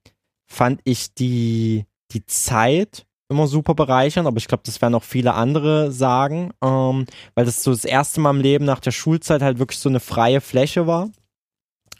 fand 0.46 0.80
ich 0.84 1.14
die, 1.14 1.86
die 2.12 2.24
Zeit 2.26 3.07
immer 3.28 3.46
super 3.46 3.74
bereichern, 3.74 4.26
aber 4.26 4.38
ich 4.38 4.48
glaube, 4.48 4.62
das 4.64 4.80
werden 4.80 4.94
auch 4.94 5.02
viele 5.02 5.34
andere 5.34 5.92
sagen, 5.92 6.50
ähm, 6.62 7.06
weil 7.34 7.44
das 7.44 7.62
so 7.62 7.70
das 7.70 7.84
erste 7.84 8.20
Mal 8.20 8.30
im 8.30 8.40
Leben 8.40 8.64
nach 8.64 8.80
der 8.80 8.90
Schulzeit 8.92 9.42
halt 9.42 9.58
wirklich 9.58 9.78
so 9.78 9.88
eine 9.88 10.00
freie 10.00 10.40
Fläche 10.40 10.86
war 10.86 11.10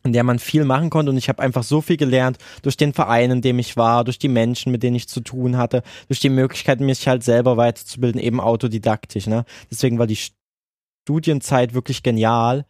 in 0.05 0.13
der 0.13 0.25
man 0.25 0.39
viel 0.39 0.65
machen 0.65 0.91
konnte 0.91 1.11
und 1.11 1.19
ich 1.19 1.29
habe 1.29 1.43
einfach 1.43 1.63
so 1.63 1.81
viel 1.81 1.97
gelernt 1.97 2.39
durch 2.63 2.77
den 2.77 2.93
Verein, 2.93 3.31
in 3.31 3.43
dem 3.43 3.59
ich 3.59 3.77
war, 3.77 4.05
durch 4.05 4.19
die 4.19 4.29
Menschen, 4.29 4.73
mit 4.73 4.83
denen 4.83 4.97
ich 4.97 5.09
zu 5.09 5.21
tun 5.21 5.57
hatte, 5.57 5.83
durch 6.09 6.21
die 6.21 6.31
Möglichkeit, 6.31 6.81
mich 6.81 7.07
halt 7.07 7.23
selber 7.23 7.57
weiterzubilden, 7.57 8.21
eben 8.21 8.41
autodidaktisch. 8.41 9.27
Ne? 9.27 9.45
Deswegen 9.71 9.99
war 9.99 10.07
die 10.07 10.19
Studienzeit 11.07 11.75
wirklich 11.75 12.03
genial, 12.03 12.65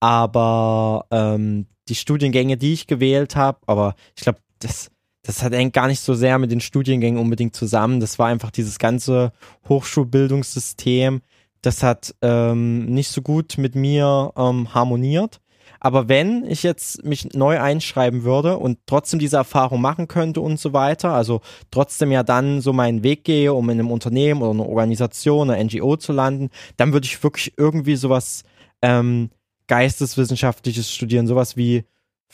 aber 0.00 1.06
ähm, 1.10 1.66
die 1.88 1.94
Studiengänge, 1.94 2.56
die 2.56 2.74
ich 2.74 2.86
gewählt 2.86 3.36
habe, 3.36 3.58
aber 3.66 3.94
ich 4.16 4.22
glaube, 4.22 4.40
das 4.58 4.91
das 5.22 5.42
hat 5.42 5.52
hängt 5.52 5.72
gar 5.72 5.86
nicht 5.86 6.00
so 6.00 6.14
sehr 6.14 6.38
mit 6.38 6.50
den 6.50 6.60
Studiengängen 6.60 7.20
unbedingt 7.20 7.54
zusammen. 7.54 8.00
Das 8.00 8.18
war 8.18 8.26
einfach 8.26 8.50
dieses 8.50 8.78
ganze 8.78 9.32
Hochschulbildungssystem. 9.68 11.22
Das 11.62 11.82
hat 11.82 12.14
ähm, 12.22 12.86
nicht 12.86 13.10
so 13.10 13.22
gut 13.22 13.56
mit 13.56 13.76
mir 13.76 14.32
ähm, 14.36 14.74
harmoniert. 14.74 15.40
Aber 15.78 16.08
wenn 16.08 16.44
ich 16.44 16.62
jetzt 16.62 17.04
mich 17.04 17.34
neu 17.34 17.60
einschreiben 17.60 18.22
würde 18.22 18.56
und 18.56 18.78
trotzdem 18.86 19.18
diese 19.18 19.36
Erfahrung 19.36 19.80
machen 19.80 20.06
könnte 20.06 20.40
und 20.40 20.60
so 20.60 20.72
weiter, 20.72 21.12
also 21.12 21.40
trotzdem 21.72 22.12
ja 22.12 22.22
dann 22.22 22.60
so 22.60 22.72
meinen 22.72 23.02
Weg 23.02 23.24
gehe, 23.24 23.52
um 23.52 23.68
in 23.68 23.80
einem 23.80 23.90
Unternehmen 23.90 24.42
oder 24.42 24.50
einer 24.50 24.68
Organisation, 24.68 25.50
einer 25.50 25.62
NGO 25.62 25.96
zu 25.96 26.12
landen, 26.12 26.50
dann 26.76 26.92
würde 26.92 27.06
ich 27.06 27.22
wirklich 27.22 27.54
irgendwie 27.56 27.96
sowas 27.96 28.44
ähm, 28.80 29.30
Geisteswissenschaftliches 29.66 30.92
studieren, 30.92 31.26
sowas 31.26 31.56
wie 31.56 31.84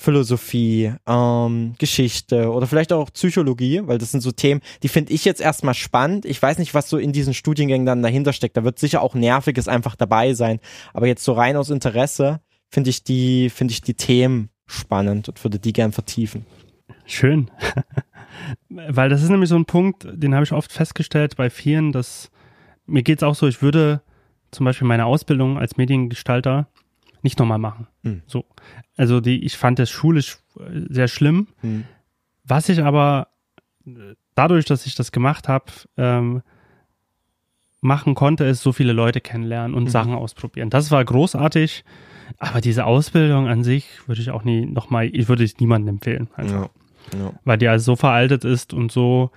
Philosophie, 0.00 0.92
ähm, 1.08 1.74
Geschichte 1.76 2.52
oder 2.52 2.68
vielleicht 2.68 2.92
auch 2.92 3.12
Psychologie, 3.12 3.82
weil 3.82 3.98
das 3.98 4.12
sind 4.12 4.20
so 4.20 4.30
Themen, 4.30 4.60
die 4.84 4.88
finde 4.88 5.12
ich 5.12 5.24
jetzt 5.24 5.40
erstmal 5.40 5.74
spannend. 5.74 6.24
Ich 6.24 6.40
weiß 6.40 6.58
nicht, 6.58 6.72
was 6.72 6.88
so 6.88 6.98
in 6.98 7.12
diesen 7.12 7.34
Studiengängen 7.34 7.84
dann 7.84 8.00
dahinter 8.00 8.32
steckt. 8.32 8.56
Da 8.56 8.62
wird 8.62 8.78
sicher 8.78 9.02
auch 9.02 9.16
Nerviges 9.16 9.66
einfach 9.66 9.96
dabei 9.96 10.34
sein. 10.34 10.60
Aber 10.94 11.08
jetzt 11.08 11.24
so 11.24 11.32
rein 11.32 11.56
aus 11.56 11.68
Interesse 11.68 12.38
finde 12.70 12.90
ich 12.90 13.02
die, 13.02 13.50
finde 13.50 13.72
ich 13.72 13.80
die 13.80 13.94
Themen 13.94 14.50
spannend 14.66 15.28
und 15.28 15.42
würde 15.42 15.58
die 15.58 15.72
gern 15.72 15.90
vertiefen. 15.90 16.46
Schön. 17.04 17.50
weil 18.68 19.08
das 19.08 19.24
ist 19.24 19.30
nämlich 19.30 19.48
so 19.48 19.56
ein 19.56 19.64
Punkt, 19.64 20.06
den 20.12 20.32
habe 20.32 20.44
ich 20.44 20.52
oft 20.52 20.70
festgestellt 20.70 21.34
bei 21.34 21.50
vielen, 21.50 21.90
dass 21.90 22.30
mir 22.86 23.02
geht 23.02 23.18
es 23.18 23.24
auch 23.24 23.34
so, 23.34 23.48
ich 23.48 23.62
würde 23.62 24.02
zum 24.52 24.64
Beispiel 24.64 24.86
meine 24.86 25.06
Ausbildung 25.06 25.58
als 25.58 25.76
Mediengestalter 25.76 26.68
nicht 27.22 27.38
nochmal 27.38 27.58
machen. 27.58 27.86
Hm. 28.02 28.22
So. 28.26 28.44
Also 28.96 29.20
die, 29.20 29.44
ich 29.44 29.56
fand 29.56 29.78
das 29.78 29.90
schulisch 29.90 30.38
äh, 30.58 30.80
sehr 30.88 31.08
schlimm. 31.08 31.48
Hm. 31.60 31.84
Was 32.44 32.68
ich 32.68 32.82
aber 32.82 33.28
äh, 33.86 34.14
dadurch, 34.34 34.64
dass 34.64 34.86
ich 34.86 34.94
das 34.94 35.12
gemacht 35.12 35.48
habe, 35.48 35.66
ähm, 35.96 36.42
machen 37.80 38.14
konnte, 38.14 38.44
ist 38.44 38.62
so 38.62 38.72
viele 38.72 38.92
Leute 38.92 39.20
kennenlernen 39.20 39.74
und 39.74 39.84
mhm. 39.84 39.88
Sachen 39.88 40.14
ausprobieren. 40.14 40.68
Das 40.68 40.90
war 40.90 41.04
großartig, 41.04 41.84
aber 42.38 42.60
diese 42.60 42.84
Ausbildung 42.84 43.46
an 43.46 43.62
sich 43.62 43.86
würde 44.08 44.20
ich 44.20 44.30
auch 44.30 44.42
nie 44.42 44.66
nochmal, 44.66 45.06
ich 45.06 45.28
würde 45.28 45.44
es 45.44 45.58
niemandem 45.58 45.96
empfehlen. 45.96 46.28
Also, 46.34 46.54
ja. 46.56 46.70
Ja. 47.16 47.32
Weil 47.44 47.58
die 47.58 47.68
also 47.68 47.92
so 47.92 47.96
veraltet 47.96 48.44
ist 48.44 48.74
und 48.74 48.90
so, 48.90 49.30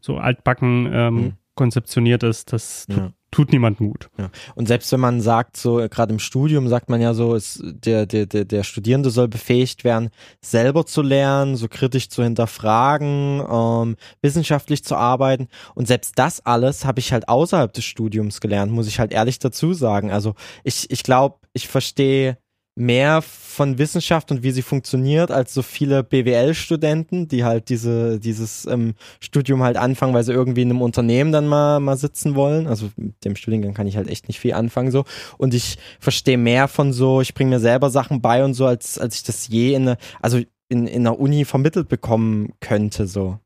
so 0.00 0.18
altbacken 0.18 0.90
ähm, 0.92 1.14
mhm. 1.14 1.32
konzeptioniert 1.54 2.24
ist, 2.24 2.52
das 2.52 2.86
ja 2.90 3.12
tut 3.34 3.50
niemandem 3.50 3.88
gut. 3.88 4.10
Ja. 4.16 4.30
Und 4.54 4.68
selbst 4.68 4.92
wenn 4.92 5.00
man 5.00 5.20
sagt, 5.20 5.56
so 5.56 5.84
gerade 5.90 6.12
im 6.12 6.20
Studium 6.20 6.68
sagt 6.68 6.88
man 6.88 7.00
ja 7.00 7.14
so, 7.14 7.34
ist, 7.34 7.60
der, 7.64 8.06
der, 8.06 8.26
der, 8.26 8.44
der 8.44 8.62
Studierende 8.62 9.10
soll 9.10 9.26
befähigt 9.26 9.82
werden, 9.82 10.10
selber 10.40 10.86
zu 10.86 11.02
lernen, 11.02 11.56
so 11.56 11.66
kritisch 11.66 12.08
zu 12.08 12.22
hinterfragen, 12.22 13.42
ähm, 13.50 13.96
wissenschaftlich 14.22 14.84
zu 14.84 14.94
arbeiten. 14.94 15.48
Und 15.74 15.88
selbst 15.88 16.16
das 16.16 16.46
alles 16.46 16.84
habe 16.84 17.00
ich 17.00 17.12
halt 17.12 17.28
außerhalb 17.28 17.72
des 17.72 17.84
Studiums 17.84 18.40
gelernt, 18.40 18.70
muss 18.70 18.86
ich 18.86 19.00
halt 19.00 19.12
ehrlich 19.12 19.40
dazu 19.40 19.72
sagen. 19.72 20.12
Also 20.12 20.34
ich, 20.62 20.88
ich 20.92 21.02
glaube, 21.02 21.38
ich 21.54 21.66
verstehe 21.66 22.38
mehr 22.76 23.22
von 23.22 23.78
Wissenschaft 23.78 24.32
und 24.32 24.42
wie 24.42 24.50
sie 24.50 24.62
funktioniert 24.62 25.30
als 25.30 25.54
so 25.54 25.62
viele 25.62 26.02
BWL-Studenten, 26.02 27.28
die 27.28 27.44
halt 27.44 27.68
diese, 27.68 28.18
dieses 28.18 28.66
ähm, 28.66 28.94
Studium 29.20 29.62
halt 29.62 29.76
anfangen, 29.76 30.12
weil 30.12 30.24
sie 30.24 30.32
irgendwie 30.32 30.62
in 30.62 30.70
einem 30.70 30.82
Unternehmen 30.82 31.30
dann 31.30 31.46
mal, 31.46 31.78
mal 31.78 31.96
sitzen 31.96 32.34
wollen. 32.34 32.66
Also 32.66 32.90
mit 32.96 33.24
dem 33.24 33.36
Studiengang 33.36 33.74
kann 33.74 33.86
ich 33.86 33.96
halt 33.96 34.08
echt 34.08 34.26
nicht 34.26 34.40
viel 34.40 34.54
anfangen 34.54 34.90
so. 34.90 35.04
Und 35.38 35.54
ich 35.54 35.78
verstehe 36.00 36.38
mehr 36.38 36.66
von 36.66 36.92
so, 36.92 37.20
ich 37.20 37.34
bringe 37.34 37.50
mir 37.50 37.60
selber 37.60 37.90
Sachen 37.90 38.20
bei 38.20 38.44
und 38.44 38.54
so, 38.54 38.66
als, 38.66 38.98
als 38.98 39.16
ich 39.16 39.22
das 39.22 39.46
je 39.46 39.74
in 39.74 39.82
eine, 39.82 39.96
also 40.20 40.40
in, 40.68 40.86
in 40.88 41.06
einer 41.06 41.18
Uni 41.20 41.44
vermittelt 41.44 41.88
bekommen 41.88 42.54
könnte 42.60 43.06
so. 43.06 43.38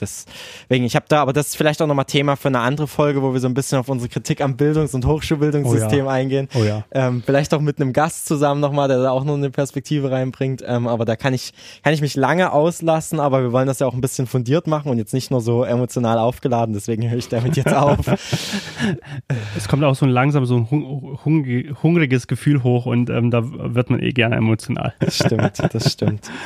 Deswegen, 0.00 0.84
ich 0.84 0.96
habe 0.96 1.06
da, 1.08 1.22
aber 1.22 1.32
das 1.32 1.48
ist 1.48 1.56
vielleicht 1.56 1.80
auch 1.80 1.86
nochmal 1.86 2.04
Thema 2.04 2.36
für 2.36 2.48
eine 2.48 2.60
andere 2.60 2.88
Folge, 2.88 3.22
wo 3.22 3.32
wir 3.32 3.40
so 3.40 3.48
ein 3.48 3.54
bisschen 3.54 3.78
auf 3.78 3.88
unsere 3.88 4.08
Kritik 4.08 4.40
am 4.40 4.56
Bildungs- 4.56 4.94
und 4.94 5.06
Hochschulbildungssystem 5.06 6.06
oh 6.06 6.08
ja. 6.08 6.12
eingehen. 6.12 6.48
Oh 6.54 6.62
ja. 6.62 6.84
Ähm, 6.90 7.22
vielleicht 7.24 7.54
auch 7.54 7.60
mit 7.60 7.80
einem 7.80 7.92
Gast 7.92 8.26
zusammen 8.26 8.60
nochmal, 8.60 8.88
der 8.88 9.02
da 9.02 9.10
auch 9.10 9.24
noch 9.24 9.34
eine 9.34 9.50
Perspektive 9.50 10.10
reinbringt. 10.10 10.64
Ähm, 10.66 10.86
aber 10.86 11.04
da 11.04 11.16
kann 11.16 11.34
ich, 11.34 11.52
kann 11.82 11.94
ich 11.94 12.00
mich 12.00 12.16
lange 12.16 12.52
auslassen, 12.52 13.20
aber 13.20 13.42
wir 13.42 13.52
wollen 13.52 13.66
das 13.66 13.78
ja 13.78 13.86
auch 13.86 13.94
ein 13.94 14.00
bisschen 14.00 14.26
fundiert 14.26 14.66
machen 14.66 14.90
und 14.90 14.98
jetzt 14.98 15.14
nicht 15.14 15.30
nur 15.30 15.40
so 15.40 15.64
emotional 15.64 16.18
aufgeladen, 16.18 16.74
deswegen 16.74 17.08
höre 17.08 17.18
ich 17.18 17.28
damit 17.28 17.56
jetzt 17.56 17.72
auf. 17.72 17.98
es 19.56 19.68
kommt 19.68 19.84
auch 19.84 19.94
so 19.94 20.06
ein 20.06 20.10
langsam 20.10 20.44
so 20.46 20.56
ein 20.56 20.68
hungriges 20.70 22.26
Gefühl 22.26 22.62
hoch 22.62 22.86
und 22.86 23.10
ähm, 23.10 23.30
da 23.30 23.42
wird 23.44 23.90
man 23.90 24.02
eh 24.02 24.10
gerne 24.10 24.36
emotional. 24.36 24.94
Das 24.98 25.16
stimmt, 25.16 25.62
das 25.72 25.92
stimmt. 25.92 26.30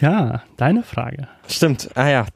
Ja, 0.00 0.42
deine 0.56 0.82
Frage. 0.82 1.28
Stimmt, 1.48 1.90
ah 1.94 2.08
ja. 2.08 2.26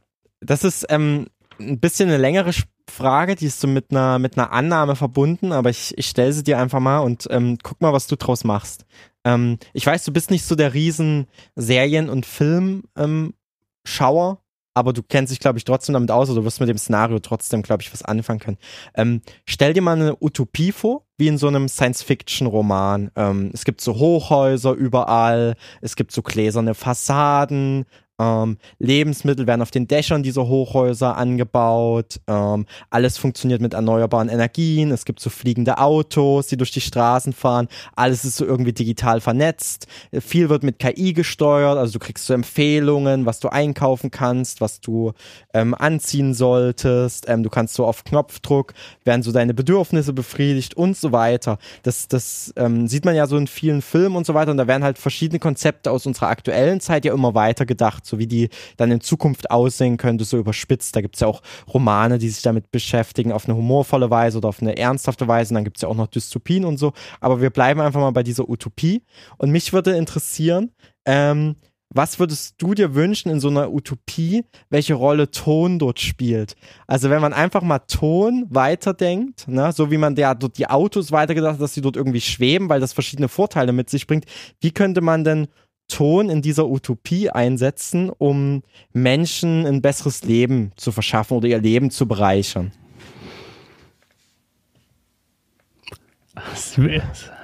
Das 0.40 0.64
ist 0.64 0.86
ähm, 0.88 1.26
ein 1.60 1.78
bisschen 1.80 2.08
eine 2.08 2.18
längere 2.18 2.52
Frage, 2.90 3.36
die 3.36 3.46
ist 3.46 3.60
so 3.60 3.68
mit 3.68 3.90
einer, 3.90 4.18
mit 4.18 4.36
einer 4.36 4.52
Annahme 4.52 4.96
verbunden, 4.96 5.52
aber 5.52 5.70
ich, 5.70 5.96
ich 5.96 6.06
stelle 6.06 6.32
sie 6.32 6.42
dir 6.44 6.58
einfach 6.58 6.80
mal 6.80 6.98
und 6.98 7.28
ähm, 7.30 7.58
guck 7.62 7.80
mal, 7.80 7.92
was 7.92 8.06
du 8.06 8.16
draus 8.16 8.44
machst. 8.44 8.84
Ähm, 9.24 9.58
ich 9.72 9.86
weiß, 9.86 10.04
du 10.04 10.12
bist 10.12 10.30
nicht 10.30 10.44
so 10.44 10.54
der 10.54 10.74
riesen 10.74 11.26
Serien- 11.54 12.10
und 12.10 12.26
Filmschauer, 12.26 12.82
ähm, 12.96 14.36
aber 14.74 14.92
du 14.92 15.02
kennst 15.02 15.30
dich, 15.30 15.40
glaube 15.40 15.58
ich, 15.58 15.64
trotzdem 15.64 15.92
damit 15.92 16.10
aus 16.10 16.30
oder 16.30 16.40
du 16.40 16.44
wirst 16.46 16.60
mit 16.60 16.68
dem 16.68 16.78
Szenario 16.78 17.18
trotzdem, 17.18 17.62
glaube 17.62 17.82
ich, 17.82 17.92
was 17.92 18.02
anfangen 18.02 18.40
können. 18.40 18.58
Ähm, 18.94 19.22
stell 19.46 19.74
dir 19.74 19.82
mal 19.82 19.96
eine 19.96 20.16
Utopie 20.20 20.72
vor, 20.72 21.06
wie 21.22 21.28
in 21.28 21.38
so 21.38 21.46
einem 21.46 21.68
Science-Fiction-Roman. 21.68 23.12
Ähm, 23.14 23.50
es 23.54 23.64
gibt 23.64 23.80
so 23.80 23.94
Hochhäuser 23.94 24.72
überall, 24.72 25.54
es 25.80 25.94
gibt 25.94 26.10
so 26.10 26.20
gläserne 26.20 26.74
Fassaden, 26.74 27.84
ähm, 28.18 28.58
Lebensmittel 28.78 29.46
werden 29.46 29.62
auf 29.62 29.70
den 29.70 29.88
Dächern 29.88 30.22
dieser 30.22 30.46
Hochhäuser 30.46 31.16
angebaut. 31.16 32.20
Ähm, 32.26 32.66
alles 32.90 33.18
funktioniert 33.18 33.60
mit 33.60 33.74
erneuerbaren 33.74 34.28
Energien. 34.28 34.90
Es 34.90 35.04
gibt 35.04 35.20
so 35.20 35.30
fliegende 35.30 35.78
Autos, 35.78 36.46
die 36.46 36.56
durch 36.56 36.70
die 36.70 36.80
Straßen 36.80 37.32
fahren. 37.32 37.68
Alles 37.96 38.24
ist 38.24 38.36
so 38.36 38.44
irgendwie 38.44 38.72
digital 38.72 39.20
vernetzt. 39.20 39.86
Viel 40.20 40.48
wird 40.48 40.62
mit 40.62 40.78
KI 40.78 41.12
gesteuert. 41.12 41.78
Also 41.78 41.94
du 41.94 41.98
kriegst 41.98 42.26
so 42.26 42.34
Empfehlungen, 42.34 43.26
was 43.26 43.40
du 43.40 43.48
einkaufen 43.48 44.10
kannst, 44.10 44.60
was 44.60 44.80
du 44.80 45.12
ähm, 45.54 45.74
anziehen 45.74 46.34
solltest. 46.34 47.28
Ähm, 47.28 47.42
du 47.42 47.50
kannst 47.50 47.74
so 47.74 47.86
auf 47.86 48.04
Knopfdruck 48.04 48.74
werden 49.04 49.22
so 49.22 49.32
deine 49.32 49.54
Bedürfnisse 49.54 50.12
befriedigt 50.12 50.74
und 50.74 50.96
so 50.96 51.12
weiter. 51.12 51.58
Das, 51.82 52.08
das 52.08 52.52
ähm, 52.56 52.86
sieht 52.88 53.04
man 53.04 53.14
ja 53.14 53.26
so 53.26 53.36
in 53.36 53.46
vielen 53.46 53.82
Filmen 53.82 54.16
und 54.16 54.26
so 54.26 54.34
weiter. 54.34 54.50
Und 54.50 54.58
da 54.58 54.66
werden 54.66 54.84
halt 54.84 54.98
verschiedene 54.98 55.38
Konzepte 55.38 55.90
aus 55.90 56.06
unserer 56.06 56.28
aktuellen 56.28 56.80
Zeit 56.80 57.04
ja 57.04 57.14
immer 57.14 57.34
weiter 57.34 57.66
gedacht 57.66 58.01
so 58.02 58.18
wie 58.18 58.26
die 58.26 58.48
dann 58.76 58.90
in 58.90 59.00
Zukunft 59.00 59.50
aussehen 59.50 59.96
könnte, 59.96 60.24
so 60.24 60.38
überspitzt. 60.38 60.94
Da 60.96 61.00
gibt 61.00 61.16
es 61.16 61.20
ja 61.20 61.26
auch 61.26 61.42
Romane, 61.72 62.18
die 62.18 62.28
sich 62.28 62.42
damit 62.42 62.70
beschäftigen, 62.70 63.32
auf 63.32 63.46
eine 63.46 63.56
humorvolle 63.56 64.10
Weise 64.10 64.38
oder 64.38 64.48
auf 64.48 64.60
eine 64.60 64.76
ernsthafte 64.76 65.28
Weise. 65.28 65.50
Und 65.50 65.56
dann 65.56 65.64
gibt 65.64 65.78
es 65.78 65.82
ja 65.82 65.88
auch 65.88 65.96
noch 65.96 66.08
Dystopien 66.08 66.64
und 66.64 66.78
so. 66.78 66.92
Aber 67.20 67.40
wir 67.40 67.50
bleiben 67.50 67.80
einfach 67.80 68.00
mal 68.00 68.10
bei 68.10 68.22
dieser 68.22 68.48
Utopie. 68.48 69.02
Und 69.38 69.50
mich 69.50 69.72
würde 69.72 69.96
interessieren, 69.96 70.70
ähm, 71.04 71.56
was 71.94 72.18
würdest 72.18 72.54
du 72.58 72.72
dir 72.74 72.94
wünschen 72.94 73.30
in 73.30 73.38
so 73.38 73.48
einer 73.48 73.70
Utopie, 73.70 74.44
welche 74.70 74.94
Rolle 74.94 75.30
Ton 75.30 75.78
dort 75.78 76.00
spielt? 76.00 76.56
Also 76.86 77.10
wenn 77.10 77.20
man 77.20 77.34
einfach 77.34 77.62
mal 77.62 77.80
Ton 77.80 78.46
weiterdenkt, 78.48 79.46
ne, 79.46 79.72
so 79.72 79.90
wie 79.90 79.98
man 79.98 80.16
ja 80.16 80.34
dort 80.34 80.56
die 80.56 80.68
Autos 80.68 81.12
weitergedacht 81.12 81.54
hat, 81.54 81.60
dass 81.60 81.74
sie 81.74 81.82
dort 81.82 81.96
irgendwie 81.96 82.22
schweben, 82.22 82.70
weil 82.70 82.80
das 82.80 82.94
verschiedene 82.94 83.28
Vorteile 83.28 83.72
mit 83.72 83.90
sich 83.90 84.06
bringt, 84.06 84.24
wie 84.60 84.70
könnte 84.70 85.02
man 85.02 85.24
denn 85.24 85.48
Ton 85.92 86.30
in 86.30 86.40
dieser 86.40 86.68
Utopie 86.68 87.28
einsetzen, 87.28 88.08
um 88.08 88.62
Menschen 88.94 89.66
ein 89.66 89.82
besseres 89.82 90.24
Leben 90.24 90.72
zu 90.76 90.90
verschaffen 90.90 91.36
oder 91.36 91.48
ihr 91.48 91.60
Leben 91.60 91.90
zu 91.90 92.08
bereichern? 92.08 92.72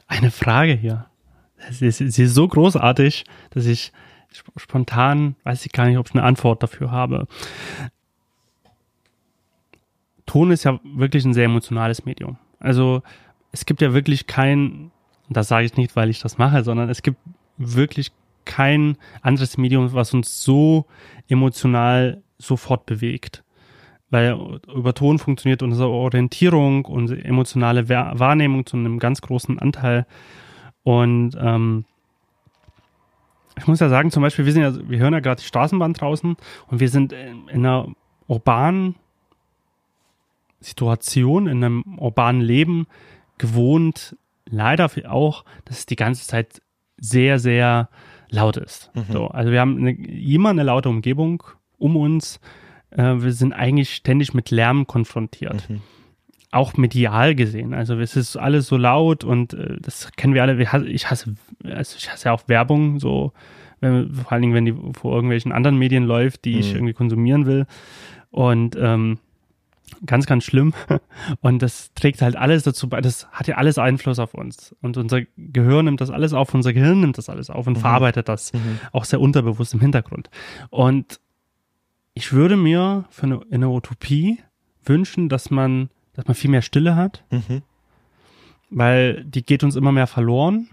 Eine 0.06 0.30
Frage 0.30 0.72
hier. 0.72 1.06
Sie 1.70 1.86
ist, 1.86 2.00
ist 2.00 2.34
so 2.34 2.48
großartig, 2.48 3.26
dass 3.50 3.66
ich 3.66 3.92
spontan 4.56 5.36
weiß 5.44 5.66
ich 5.66 5.72
gar 5.72 5.86
nicht, 5.86 5.98
ob 5.98 6.08
ich 6.08 6.14
eine 6.14 6.22
Antwort 6.22 6.62
dafür 6.62 6.90
habe. 6.90 7.26
Ton 10.24 10.50
ist 10.50 10.64
ja 10.64 10.80
wirklich 10.84 11.24
ein 11.26 11.34
sehr 11.34 11.44
emotionales 11.44 12.06
Medium. 12.06 12.38
Also 12.60 13.02
es 13.52 13.66
gibt 13.66 13.82
ja 13.82 13.92
wirklich 13.92 14.26
kein, 14.26 14.90
das 15.28 15.48
sage 15.48 15.66
ich 15.66 15.76
nicht, 15.76 15.96
weil 15.96 16.08
ich 16.08 16.20
das 16.20 16.38
mache, 16.38 16.64
sondern 16.64 16.88
es 16.88 17.02
gibt 17.02 17.18
wirklich 17.58 18.12
kein 18.48 18.96
anderes 19.22 19.58
Medium, 19.58 19.92
was 19.92 20.12
uns 20.12 20.42
so 20.42 20.86
emotional 21.28 22.22
sofort 22.38 22.86
bewegt. 22.86 23.44
Weil 24.10 24.60
über 24.74 24.94
Ton 24.94 25.18
funktioniert 25.18 25.62
unsere 25.62 25.90
Orientierung, 25.90 26.86
unsere 26.86 27.22
emotionale 27.24 27.88
Wahrnehmung 27.88 28.64
zu 28.64 28.76
einem 28.76 28.98
ganz 28.98 29.20
großen 29.20 29.58
Anteil. 29.58 30.06
Und 30.82 31.36
ähm, 31.38 31.84
ich 33.58 33.66
muss 33.66 33.80
ja 33.80 33.90
sagen, 33.90 34.10
zum 34.10 34.22
Beispiel, 34.22 34.46
wir 34.46 34.52
sind 34.52 34.62
ja, 34.62 34.88
wir 34.88 34.98
hören 34.98 35.12
ja 35.12 35.20
gerade 35.20 35.40
die 35.40 35.46
Straßenbahn 35.46 35.92
draußen 35.92 36.36
und 36.68 36.80
wir 36.80 36.88
sind 36.88 37.12
in 37.12 37.48
einer 37.50 37.88
urbanen 38.26 38.94
Situation, 40.60 41.46
in 41.46 41.62
einem 41.62 41.98
urbanen 41.98 42.40
Leben 42.40 42.86
gewohnt, 43.36 44.16
leider 44.46 44.90
auch, 45.06 45.44
dass 45.66 45.80
es 45.80 45.86
die 45.86 45.96
ganze 45.96 46.26
Zeit 46.26 46.62
sehr, 46.96 47.38
sehr 47.38 47.88
laut 48.30 48.56
ist. 48.56 48.90
Mhm. 48.94 49.12
So, 49.12 49.26
also 49.28 49.50
wir 49.50 49.60
haben 49.60 49.76
eine, 49.78 49.92
immer 49.92 50.50
eine 50.50 50.62
laute 50.62 50.88
Umgebung 50.88 51.42
um 51.78 51.96
uns. 51.96 52.40
Äh, 52.90 53.16
wir 53.18 53.32
sind 53.32 53.52
eigentlich 53.52 53.94
ständig 53.94 54.34
mit 54.34 54.50
Lärm 54.50 54.86
konfrontiert. 54.86 55.68
Mhm. 55.68 55.80
auch 56.50 56.76
medial 56.76 57.34
gesehen. 57.34 57.74
Also 57.74 57.98
es 57.98 58.16
ist 58.16 58.36
alles 58.36 58.66
so 58.68 58.76
laut 58.76 59.22
und 59.22 59.52
äh, 59.52 59.76
das 59.80 60.10
kennen 60.16 60.34
wir 60.34 60.42
alle. 60.42 60.60
Ich 60.88 61.10
hasse, 61.10 61.34
also 61.64 61.96
ich 61.98 62.10
hasse 62.10 62.28
ja 62.28 62.32
auch 62.32 62.48
Werbung, 62.48 62.98
so 62.98 63.32
wenn, 63.80 64.12
vor 64.14 64.32
allen 64.32 64.42
Dingen, 64.42 64.54
wenn 64.54 64.64
die 64.64 64.74
vor 64.92 65.14
irgendwelchen 65.14 65.52
anderen 65.52 65.78
Medien 65.78 66.04
läuft, 66.04 66.44
die 66.44 66.54
mhm. 66.54 66.60
ich 66.60 66.74
irgendwie 66.74 66.94
konsumieren 66.94 67.46
will. 67.46 67.66
Und 68.30 68.76
ähm, 68.80 69.18
ganz, 70.04 70.26
ganz 70.26 70.44
schlimm. 70.44 70.74
Und 71.40 71.62
das 71.62 71.92
trägt 71.94 72.22
halt 72.22 72.36
alles 72.36 72.62
dazu 72.62 72.88
bei, 72.88 73.00
das 73.00 73.30
hat 73.32 73.48
ja 73.48 73.56
alles 73.56 73.78
Einfluss 73.78 74.18
auf 74.18 74.34
uns. 74.34 74.74
Und 74.80 74.96
unser 74.96 75.22
Gehirn 75.36 75.84
nimmt 75.84 76.00
das 76.00 76.10
alles 76.10 76.32
auf, 76.32 76.54
unser 76.54 76.72
Gehirn 76.72 77.00
nimmt 77.00 77.18
das 77.18 77.28
alles 77.28 77.50
auf 77.50 77.66
und 77.66 77.76
mhm. 77.76 77.80
verarbeitet 77.80 78.28
das 78.28 78.52
mhm. 78.52 78.80
auch 78.92 79.04
sehr 79.04 79.20
unterbewusst 79.20 79.74
im 79.74 79.80
Hintergrund. 79.80 80.30
Und 80.70 81.20
ich 82.14 82.32
würde 82.32 82.56
mir 82.56 83.04
für 83.10 83.24
eine, 83.24 83.40
in 83.48 83.56
einer 83.56 83.70
Utopie 83.70 84.38
wünschen, 84.84 85.28
dass 85.28 85.50
man, 85.50 85.90
dass 86.14 86.26
man 86.26 86.34
viel 86.34 86.50
mehr 86.50 86.62
Stille 86.62 86.96
hat, 86.96 87.24
mhm. 87.30 87.62
weil 88.70 89.24
die 89.24 89.44
geht 89.44 89.62
uns 89.62 89.76
immer 89.76 89.92
mehr 89.92 90.06
verloren 90.06 90.68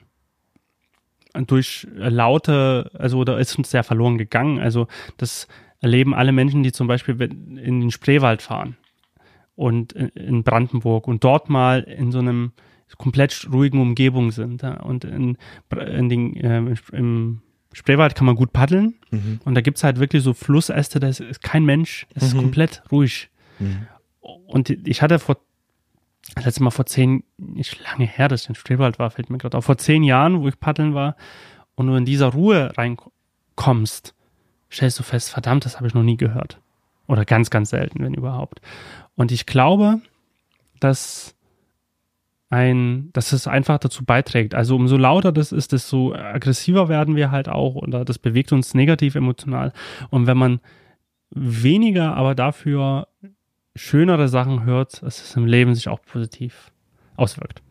durch 1.48 1.86
laute, 1.94 2.90
also 2.98 3.18
oder 3.18 3.38
ist 3.40 3.58
uns 3.58 3.70
sehr 3.70 3.84
verloren 3.84 4.18
gegangen. 4.18 4.58
Also 4.60 4.88
das 5.18 5.50
erleben 5.82 6.16
alle 6.16 6.32
Menschen, 6.32 6.64
die 6.64 6.72
zum 6.72 6.88
Beispiel 6.88 7.22
in 7.22 7.82
den 7.82 7.92
Spreewald 7.92 8.42
fahren 8.42 8.78
und 9.56 9.94
in 9.94 10.44
Brandenburg 10.44 11.08
und 11.08 11.24
dort 11.24 11.50
mal 11.50 11.82
in 11.82 12.12
so 12.12 12.20
einem 12.20 12.52
komplett 12.98 13.48
ruhigen 13.52 13.82
Umgebung 13.82 14.32
sind. 14.32 14.62
Ja. 14.62 14.82
Und 14.82 15.04
in, 15.04 15.38
in 15.72 16.10
den, 16.10 16.36
äh, 16.36 16.76
im 16.94 17.42
Spreewald 17.74 18.16
kann 18.16 18.26
man 18.26 18.36
gut 18.36 18.54
paddeln 18.54 18.96
mhm. 19.12 19.42
und 19.44 19.56
da 19.56 19.62
gibt 19.62 19.78
es 19.78 19.84
halt 19.84 20.00
wirklich 20.00 20.24
so 20.24 20.34
Flussäste, 20.34 21.00
da 21.00 21.08
ist 21.08 21.42
kein 21.42 21.66
Mensch, 21.66 22.08
es 22.14 22.24
mhm. 22.24 22.28
ist 22.28 22.38
komplett 22.38 22.84
ruhig. 22.92 23.30
Mhm. 23.60 23.88
Und 24.22 24.70
ich 24.70 25.02
hatte 25.02 25.20
vor, 25.20 25.38
letztes 26.36 26.62
Mal 26.62 26.72
vor 26.72 26.86
zehn, 26.86 27.24
nicht 27.38 27.84
lange 27.84 28.06
her, 28.06 28.28
dass 28.28 28.44
ich 28.44 28.50
in 28.50 28.56
Spreewald 28.56 28.98
war, 28.98 29.12
fällt 29.12 29.30
mir 29.30 29.38
gerade 29.38 29.58
auf, 29.58 29.66
vor 29.66 29.78
zehn 29.78 30.04
Jahren, 30.04 30.42
wo 30.42 30.48
ich 30.48 30.60
paddeln 30.60 30.94
war 30.94 31.16
und 31.76 31.88
du 31.88 31.96
in 31.96 32.06
dieser 32.06 32.28
Ruhe 32.28 32.72
reinkommst, 32.78 34.16
stellst 34.72 35.00
du 35.00 35.04
fest, 35.04 35.30
verdammt, 35.30 35.66
das 35.66 35.76
habe 35.76 35.88
ich 35.88 35.94
noch 35.94 36.04
nie 36.04 36.18
gehört. 36.18 36.60
Oder 37.08 37.26
ganz, 37.26 37.50
ganz 37.50 37.70
selten, 37.70 38.04
wenn 38.04 38.16
überhaupt. 38.16 38.62
Und 39.16 39.32
ich 39.32 39.46
glaube, 39.46 40.02
dass 40.80 41.36
ein, 42.50 43.10
dass 43.14 43.32
es 43.32 43.48
einfach 43.48 43.80
dazu 43.80 44.06
beiträgt. 44.06 44.54
Also 44.54 44.76
umso 44.76 44.98
lauter 44.98 45.32
das 45.32 45.52
ist, 45.52 45.72
desto 45.72 46.14
aggressiver 46.14 46.90
werden 46.90 47.16
wir 47.16 47.32
halt 47.32 47.50
auch 47.50 47.76
oder 47.76 48.06
das 48.06 48.20
bewegt 48.20 48.52
uns 48.52 48.74
negativ 48.74 49.16
emotional. 49.16 49.74
Und 50.10 50.28
wenn 50.28 50.38
man 50.38 50.60
weniger, 51.32 52.16
aber 52.16 52.36
dafür 52.36 53.08
schönere 53.76 54.30
Sachen 54.30 54.64
hört, 54.64 55.02
dass 55.04 55.22
es 55.22 55.36
im 55.36 55.46
Leben 55.46 55.76
sich 55.76 55.90
auch 55.90 56.02
positiv 56.02 56.72
auswirkt. 57.18 57.62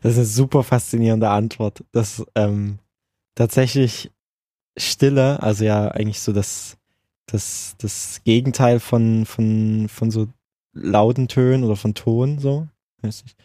Das 0.00 0.12
ist 0.12 0.18
eine 0.18 0.26
super 0.26 0.62
faszinierende 0.62 1.28
Antwort. 1.28 1.84
dass 1.92 2.24
ähm, 2.34 2.78
tatsächlich 3.34 4.10
Stille, 4.76 5.42
also 5.42 5.64
ja 5.64 5.88
eigentlich 5.88 6.20
so 6.20 6.32
das, 6.32 6.78
das, 7.26 7.74
das 7.78 8.22
Gegenteil 8.24 8.80
von, 8.80 9.26
von, 9.26 9.88
von 9.88 10.10
so 10.10 10.28
lauten 10.72 11.28
Tönen 11.28 11.64
oder 11.64 11.76
von 11.76 11.94
Ton, 11.94 12.38
so, 12.38 12.68
weiß 13.02 13.24
nicht, 13.24 13.36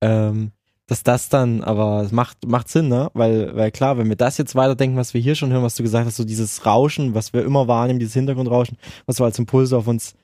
ähm, 0.00 0.52
dass 0.86 1.02
das 1.02 1.30
dann, 1.30 1.62
aber 1.62 2.02
es 2.02 2.12
macht, 2.12 2.46
macht 2.46 2.68
Sinn, 2.68 2.88
ne? 2.88 3.10
Weil, 3.14 3.56
weil 3.56 3.70
klar, 3.70 3.96
wenn 3.96 4.08
wir 4.08 4.16
das 4.16 4.36
jetzt 4.36 4.54
weiterdenken, 4.54 4.98
was 4.98 5.14
wir 5.14 5.20
hier 5.20 5.34
schon 5.34 5.50
hören, 5.50 5.62
was 5.62 5.76
du 5.76 5.82
gesagt 5.82 6.06
hast, 6.06 6.16
so 6.16 6.24
dieses 6.24 6.66
Rauschen, 6.66 7.14
was 7.14 7.32
wir 7.32 7.42
immer 7.44 7.68
wahrnehmen, 7.68 8.00
dieses 8.00 8.14
Hintergrundrauschen, 8.14 8.76
was 9.06 9.16
so 9.16 9.24
als 9.24 9.38
Impulse 9.38 9.78
auf 9.78 9.86
uns 9.86 10.14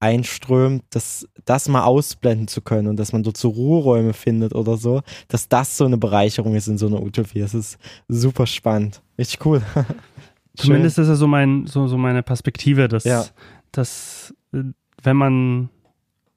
einströmt, 0.00 0.84
dass 0.90 1.26
das 1.44 1.68
mal 1.68 1.84
ausblenden 1.84 2.48
zu 2.48 2.60
können 2.60 2.88
und 2.88 2.96
dass 2.96 3.12
man 3.12 3.22
dort 3.22 3.36
so 3.36 3.48
Ruheräume 3.48 4.12
findet 4.12 4.54
oder 4.54 4.76
so, 4.76 5.02
dass 5.28 5.48
das 5.48 5.76
so 5.76 5.84
eine 5.84 5.96
Bereicherung 5.96 6.54
ist 6.54 6.68
in 6.68 6.78
so 6.78 6.86
einer 6.86 7.02
Utopie. 7.02 7.40
Das 7.40 7.54
ist 7.54 7.78
super 8.08 8.46
spannend. 8.46 9.02
Richtig 9.18 9.44
cool. 9.44 9.62
Zumindest 10.56 10.98
ist 10.98 11.08
ja 11.08 11.14
so 11.14 11.26
mein, 11.26 11.66
so, 11.66 11.86
so 11.86 11.98
meine 11.98 12.22
Perspektive, 12.22 12.88
dass, 12.88 13.04
ja. 13.04 13.24
dass 13.72 14.34
äh, 14.52 14.64
wenn 15.02 15.16
man 15.16 15.70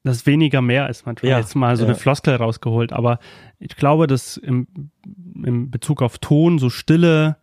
das 0.02 0.26
weniger 0.26 0.62
mehr 0.62 0.88
ist, 0.88 1.06
manchmal 1.06 1.30
ja, 1.32 1.38
jetzt 1.38 1.54
mal 1.54 1.76
so 1.76 1.82
ja. 1.82 1.90
eine 1.90 1.98
Floskel 1.98 2.34
rausgeholt, 2.36 2.92
aber 2.92 3.18
ich 3.58 3.76
glaube, 3.76 4.06
dass 4.06 4.36
im, 4.36 4.66
im 5.44 5.70
Bezug 5.70 6.02
auf 6.02 6.18
Ton 6.18 6.58
so 6.58 6.70
Stille 6.70 7.36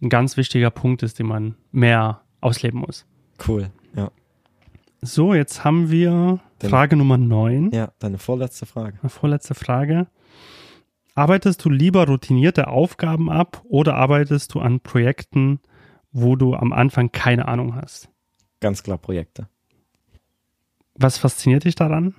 ein 0.00 0.08
ganz 0.08 0.36
wichtiger 0.36 0.70
Punkt 0.70 1.02
ist, 1.02 1.18
den 1.18 1.26
man 1.26 1.56
mehr 1.72 2.22
ausleben 2.40 2.80
muss. 2.80 3.06
Cool, 3.46 3.70
ja. 3.94 4.10
So, 5.02 5.34
jetzt 5.34 5.64
haben 5.64 5.90
wir 5.90 6.40
deine, 6.58 6.70
Frage 6.70 6.96
Nummer 6.96 7.18
9. 7.18 7.70
Ja, 7.72 7.90
deine 7.98 8.18
vorletzte 8.18 8.66
Frage. 8.66 8.98
Eine 9.00 9.10
vorletzte 9.10 9.54
Frage. 9.54 10.06
Arbeitest 11.14 11.64
du 11.64 11.70
lieber 11.70 12.06
routinierte 12.06 12.68
Aufgaben 12.68 13.30
ab 13.30 13.62
oder 13.64 13.96
arbeitest 13.96 14.54
du 14.54 14.60
an 14.60 14.80
Projekten, 14.80 15.60
wo 16.12 16.36
du 16.36 16.54
am 16.54 16.72
Anfang 16.72 17.12
keine 17.12 17.48
Ahnung 17.48 17.74
hast? 17.74 18.08
Ganz 18.60 18.82
klar 18.82 18.98
Projekte. 18.98 19.48
Was 21.00 21.16
fasziniert 21.16 21.64
dich 21.64 21.74
daran? 21.76 22.14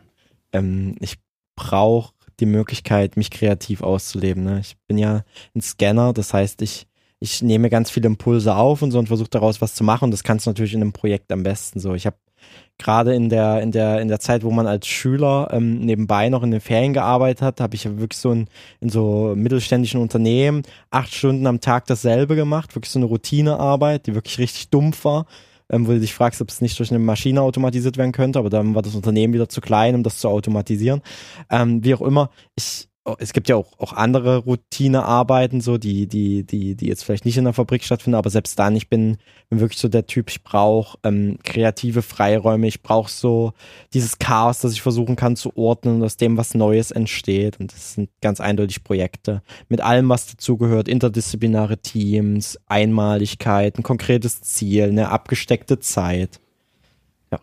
Ähm, 0.52 0.95
ich 0.99 1.18
brauche 1.56 2.14
die 2.40 2.48
Möglichkeit, 2.48 3.16
mich 3.16 3.30
kreativ 3.30 3.84
auszuleben. 3.84 4.44
Ne? 4.44 4.60
Ich 4.60 4.76
bin 4.88 4.98
ja 4.98 5.22
ein 5.56 5.62
Scanner, 5.62 6.14
das 6.14 6.34
heißt, 6.34 6.64
ich, 6.64 6.88
ich 7.20 7.44
nehme 7.44 7.70
ganz 7.70 7.91
viele 7.91 8.08
Impulse 8.08 8.56
auf 8.56 8.82
und 8.82 8.90
so 8.90 8.98
und 8.98 9.06
versuche 9.06 9.30
daraus 9.30 9.62
was 9.62 9.76
zu 9.76 9.84
machen. 9.84 10.06
Und 10.06 10.12
das 10.12 10.24
kannst 10.24 10.48
du 10.48 10.49
natürlich 10.49 10.74
in 10.74 10.82
einem 10.82 10.94
Projekt 10.94 11.32
am 11.32 11.44
besten 11.44 11.80
so. 11.80 11.94
Ich 11.94 12.08
habe 12.08 12.18
gerade 12.80 13.14
in 13.14 13.30
der, 13.30 13.62
in 13.62 13.72
der, 13.72 14.02
in 14.02 14.08
der 14.08 14.20
Zeit, 14.20 14.44
wo 14.44 14.49
man 14.49 14.66
als 14.66 14.88
Schüler 14.88 15.49
ähm, 15.52 15.82
nebenbei 15.82 16.30
noch 16.30 16.41
in 16.41 16.49
den 16.49 16.60
Ferien 16.60 16.94
gearbeitet 16.94 17.44
hat, 17.44 17.62
habe 17.62 17.76
ich 17.76 17.86
wirklich 17.86 18.18
so 18.18 18.32
in, 18.32 18.48
in 18.80 18.90
so 18.90 19.36
mittelständischen 19.36 20.02
Unternehmen 20.02 20.64
acht 20.90 21.14
Stunden 21.14 21.45
am 21.45 21.62
Tag 21.62 21.86
dasselbe 21.86 22.36
gemacht, 22.36 22.74
wirklich 22.74 22.91
so 22.91 22.98
eine 22.98 23.06
Routinearbeit, 23.06 24.08
die 24.08 24.16
wirklich 24.16 24.40
richtig 24.40 24.72
dumpf 24.72 25.06
war 25.06 25.28
ähm, 25.72 25.88
wo 25.88 25.91
du 25.91 25.99
dich 25.99 26.14
fragst, 26.14 26.41
ob 26.41 26.49
es 26.49 26.61
nicht 26.61 26.77
durch 26.77 26.91
eine 26.91 26.99
Maschine 26.99 27.41
automatisiert 27.41 27.98
werden 27.98 28.11
könnte, 28.11 28.38
aber 28.38 28.49
dann 28.49 28.76
war 28.76 28.81
das 28.81 28.93
Unternehmen 28.93 29.34
wieder 29.34 29.49
zu 29.49 29.61
klein, 29.61 29.95
um 29.95 30.03
das 30.03 30.19
zu 30.19 30.30
automatisieren. 30.30 31.02
Ähm, 31.49 31.84
wie 31.84 31.95
auch 31.95 32.02
immer, 32.02 32.30
ich 32.56 32.90
es 33.18 33.34
gibt 33.34 33.49
ja 33.49 33.56
auch, 33.56 33.80
auch 33.80 33.94
andere 33.94 34.38
Routinearbeiten, 34.38 35.60
so, 35.60 35.80
die, 35.80 36.06
die, 36.06 36.44
die, 36.44 36.76
die 36.76 36.86
jetzt 36.86 37.03
vielleicht 37.03 37.26
nicht 37.26 37.38
in 37.38 37.45
der 37.45 37.53
Fabrik 37.53 37.84
stattfinden, 37.84 38.15
aber 38.15 38.30
selbst 38.30 38.60
dann, 38.60 38.76
ich 38.76 38.90
bin, 38.90 39.18
bin 39.49 39.60
wirklich 39.60 39.80
so 39.80 39.88
der 39.88 40.06
Typ, 40.06 40.30
ich 40.30 40.44
brauche 40.44 40.99
ähm, 41.03 41.40
kreative 41.44 42.03
Freiräume, 42.03 42.68
ich 42.68 42.84
brauche 42.84 43.10
so 43.10 43.53
dieses 43.94 44.19
Chaos, 44.19 44.60
das 44.60 44.73
ich 44.73 44.84
versuchen 44.84 45.15
kann 45.15 45.36
zu 45.36 45.57
ordnen 45.57 45.95
und 45.95 46.03
aus 46.03 46.18
dem 46.18 46.38
was 46.38 46.53
Neues 46.53 46.91
entsteht. 46.91 47.60
Und 47.60 47.73
das 47.73 47.95
sind 47.95 48.11
ganz 48.22 48.40
eindeutig 48.40 48.84
Projekte. 48.84 49.41
Mit 49.68 49.82
allem, 49.82 50.07
was 50.10 50.28
dazugehört, 50.28 50.88
interdisziplinäre 50.88 51.80
Teams, 51.80 52.60
Einmaligkeit, 52.68 53.80
ein 53.80 53.84
konkretes 53.84 54.41
Ziel, 54.41 54.84
eine 54.84 55.10
abgesteckte 55.10 55.80
Zeit. 55.80 56.40
Ja. 57.32 57.40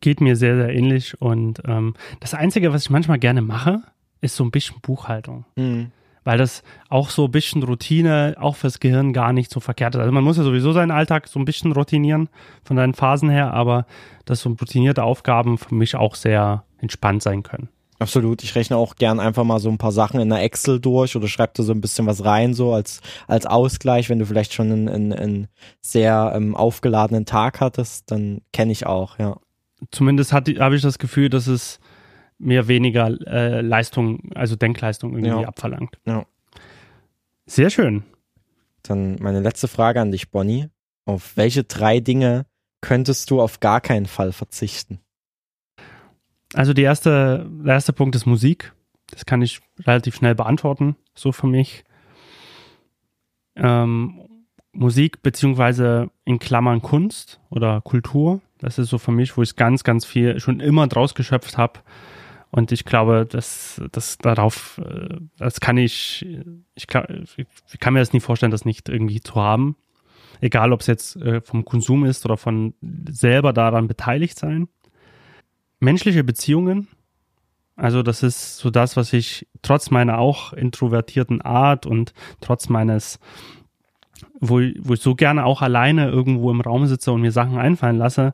Geht 0.00 0.20
mir 0.20 0.36
sehr, 0.36 0.56
sehr 0.56 0.68
ähnlich. 0.68 1.18
Und 1.22 1.62
ähm, 1.66 1.94
das 2.20 2.34
Einzige, 2.34 2.74
was 2.74 2.82
ich 2.82 2.90
manchmal 2.90 3.18
gerne 3.18 3.40
mache, 3.40 3.82
ist 4.20 4.36
so 4.36 4.44
ein 4.44 4.50
bisschen 4.50 4.80
Buchhaltung. 4.80 5.44
Mhm. 5.56 5.92
Weil 6.24 6.38
das 6.38 6.62
auch 6.88 7.10
so 7.10 7.26
ein 7.26 7.30
bisschen 7.30 7.62
Routine, 7.62 8.36
auch 8.40 8.56
fürs 8.56 8.80
Gehirn 8.80 9.12
gar 9.12 9.34
nicht 9.34 9.50
so 9.50 9.60
verkehrt 9.60 9.94
ist. 9.94 10.00
Also 10.00 10.12
man 10.12 10.24
muss 10.24 10.38
ja 10.38 10.42
sowieso 10.42 10.72
seinen 10.72 10.90
Alltag 10.90 11.28
so 11.28 11.38
ein 11.38 11.44
bisschen 11.44 11.72
routinieren 11.72 12.30
von 12.64 12.76
seinen 12.76 12.94
Phasen 12.94 13.28
her, 13.28 13.52
aber 13.52 13.86
dass 14.24 14.40
so 14.40 14.48
routinierte 14.48 15.04
Aufgaben 15.04 15.58
für 15.58 15.74
mich 15.74 15.96
auch 15.96 16.14
sehr 16.14 16.64
entspannt 16.78 17.22
sein 17.22 17.42
können. 17.42 17.68
Absolut. 17.98 18.42
Ich 18.42 18.54
rechne 18.54 18.76
auch 18.76 18.96
gern 18.96 19.20
einfach 19.20 19.44
mal 19.44 19.60
so 19.60 19.68
ein 19.70 19.78
paar 19.78 19.92
Sachen 19.92 20.20
in 20.20 20.28
der 20.28 20.42
Excel 20.42 20.80
durch 20.80 21.14
oder 21.14 21.28
schreibe 21.28 21.52
da 21.56 21.62
so 21.62 21.72
ein 21.72 21.80
bisschen 21.80 22.06
was 22.06 22.24
rein, 22.24 22.54
so 22.54 22.72
als, 22.72 23.00
als 23.26 23.46
Ausgleich, 23.46 24.08
wenn 24.08 24.18
du 24.18 24.26
vielleicht 24.26 24.52
schon 24.52 24.72
einen, 24.72 24.88
einen, 24.88 25.12
einen 25.12 25.48
sehr 25.80 26.32
ähm, 26.34 26.56
aufgeladenen 26.56 27.24
Tag 27.24 27.60
hattest, 27.60 28.10
dann 28.10 28.40
kenne 28.52 28.72
ich 28.72 28.86
auch, 28.86 29.18
ja. 29.18 29.36
Zumindest 29.90 30.32
habe 30.32 30.76
ich 30.76 30.82
das 30.82 30.98
Gefühl, 30.98 31.28
dass 31.28 31.46
es 31.46 31.78
mir 32.38 32.68
weniger 32.68 33.08
äh, 33.26 33.60
Leistung, 33.60 34.30
also 34.34 34.56
Denkleistung 34.56 35.12
irgendwie 35.14 35.42
ja. 35.42 35.48
abverlangt. 35.48 35.98
Ja. 36.04 36.26
Sehr 37.46 37.70
schön. 37.70 38.04
Dann 38.82 39.16
meine 39.20 39.40
letzte 39.40 39.68
Frage 39.68 40.00
an 40.00 40.12
dich, 40.12 40.30
Bonnie. 40.30 40.68
Auf 41.06 41.36
welche 41.36 41.64
drei 41.64 42.00
Dinge 42.00 42.46
könntest 42.80 43.30
du 43.30 43.40
auf 43.40 43.60
gar 43.60 43.80
keinen 43.80 44.06
Fall 44.06 44.32
verzichten? 44.32 45.00
Also 46.54 46.72
die 46.72 46.82
erste, 46.82 47.50
der 47.64 47.74
erste 47.74 47.92
Punkt 47.92 48.14
ist 48.14 48.26
Musik. 48.26 48.72
Das 49.10 49.26
kann 49.26 49.42
ich 49.42 49.60
relativ 49.80 50.16
schnell 50.16 50.34
beantworten, 50.34 50.96
so 51.14 51.32
für 51.32 51.46
mich. 51.46 51.84
Ähm, 53.56 54.20
Musik 54.72 55.22
beziehungsweise 55.22 56.10
in 56.24 56.38
Klammern 56.38 56.82
Kunst 56.82 57.40
oder 57.50 57.80
Kultur. 57.80 58.40
Das 58.58 58.78
ist 58.78 58.88
so 58.88 58.98
für 58.98 59.12
mich, 59.12 59.36
wo 59.36 59.42
ich 59.42 59.56
ganz, 59.56 59.84
ganz 59.84 60.04
viel 60.04 60.40
schon 60.40 60.60
immer 60.60 60.86
draus 60.86 61.14
geschöpft 61.14 61.58
habe. 61.58 61.80
Und 62.54 62.70
ich 62.70 62.84
glaube, 62.84 63.26
dass, 63.26 63.82
dass 63.90 64.16
darauf, 64.16 64.78
äh, 64.78 65.16
das 65.38 65.58
kann 65.58 65.76
ich, 65.76 66.24
ich 66.76 66.86
kann, 66.86 67.26
ich 67.36 67.80
kann 67.80 67.94
mir 67.94 67.98
das 67.98 68.12
nie 68.12 68.20
vorstellen, 68.20 68.52
das 68.52 68.64
nicht 68.64 68.88
irgendwie 68.88 69.20
zu 69.20 69.34
haben. 69.34 69.74
Egal, 70.40 70.72
ob 70.72 70.80
es 70.80 70.86
jetzt 70.86 71.16
äh, 71.16 71.40
vom 71.40 71.64
Konsum 71.64 72.04
ist 72.04 72.24
oder 72.24 72.36
von 72.36 72.74
selber 73.10 73.52
daran 73.52 73.88
beteiligt 73.88 74.38
sein. 74.38 74.68
Menschliche 75.80 76.22
Beziehungen 76.22 76.86
Also 77.74 78.04
das 78.04 78.22
ist 78.22 78.58
so 78.58 78.70
das, 78.70 78.96
was 78.96 79.12
ich 79.12 79.48
trotz 79.62 79.90
meiner 79.90 80.18
auch 80.18 80.52
introvertierten 80.52 81.42
Art 81.42 81.86
und 81.86 82.14
trotz 82.40 82.68
meines, 82.68 83.18
wo, 84.38 84.60
wo 84.78 84.94
ich 84.94 85.00
so 85.00 85.16
gerne 85.16 85.44
auch 85.44 85.60
alleine 85.60 86.08
irgendwo 86.08 86.52
im 86.52 86.60
Raum 86.60 86.86
sitze 86.86 87.10
und 87.10 87.22
mir 87.22 87.32
Sachen 87.32 87.58
einfallen 87.58 87.98
lasse, 87.98 88.32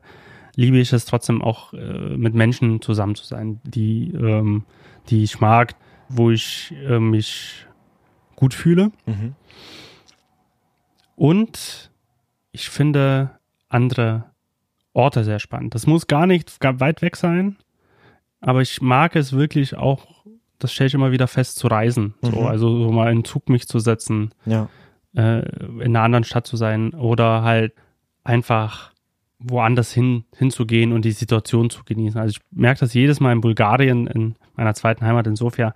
liebe 0.61 0.77
ich 0.77 0.93
es 0.93 1.05
trotzdem 1.05 1.41
auch 1.41 1.73
äh, 1.73 2.15
mit 2.15 2.33
Menschen 2.35 2.81
zusammen 2.81 3.15
zu 3.15 3.25
sein, 3.25 3.59
die, 3.63 4.11
ähm, 4.11 4.63
die 5.09 5.23
ich 5.23 5.39
mag, 5.39 5.75
wo 6.07 6.29
ich 6.29 6.73
äh, 6.87 6.99
mich 6.99 7.65
gut 8.35 8.53
fühle. 8.53 8.91
Mhm. 9.05 9.35
Und 11.15 11.91
ich 12.51 12.69
finde 12.69 13.31
andere 13.69 14.25
Orte 14.93 15.23
sehr 15.23 15.39
spannend. 15.39 15.73
Das 15.73 15.87
muss 15.87 16.07
gar 16.07 16.27
nicht 16.27 16.57
weit 16.61 17.01
weg 17.01 17.15
sein, 17.15 17.57
aber 18.39 18.61
ich 18.61 18.81
mag 18.81 19.15
es 19.15 19.33
wirklich 19.33 19.75
auch, 19.75 20.25
das 20.59 20.73
stelle 20.73 20.87
ich 20.87 20.93
immer 20.93 21.11
wieder 21.11 21.27
fest, 21.27 21.57
zu 21.57 21.67
reisen. 21.67 22.13
Mhm. 22.21 22.31
So, 22.31 22.41
also 22.41 22.83
so 22.83 22.91
mal 22.91 23.11
in 23.11 23.23
Zug 23.23 23.49
mich 23.49 23.67
zu 23.67 23.79
setzen, 23.79 24.31
ja. 24.45 24.69
äh, 25.15 25.39
in 25.79 25.95
einer 25.95 26.03
anderen 26.03 26.23
Stadt 26.23 26.45
zu 26.45 26.57
sein 26.57 26.93
oder 26.93 27.41
halt 27.41 27.73
einfach 28.23 28.91
woanders 29.43 29.91
hin 29.91 30.25
hinzugehen 30.35 30.93
und 30.93 31.05
die 31.05 31.11
Situation 31.11 31.69
zu 31.69 31.83
genießen. 31.83 32.19
Also 32.19 32.37
ich 32.37 32.57
merke 32.57 32.81
das 32.81 32.93
jedes 32.93 33.19
Mal 33.19 33.33
in 33.33 33.41
Bulgarien, 33.41 34.07
in 34.07 34.35
meiner 34.55 34.73
zweiten 34.73 35.05
Heimat 35.05 35.27
in 35.27 35.35
Sofia, 35.35 35.73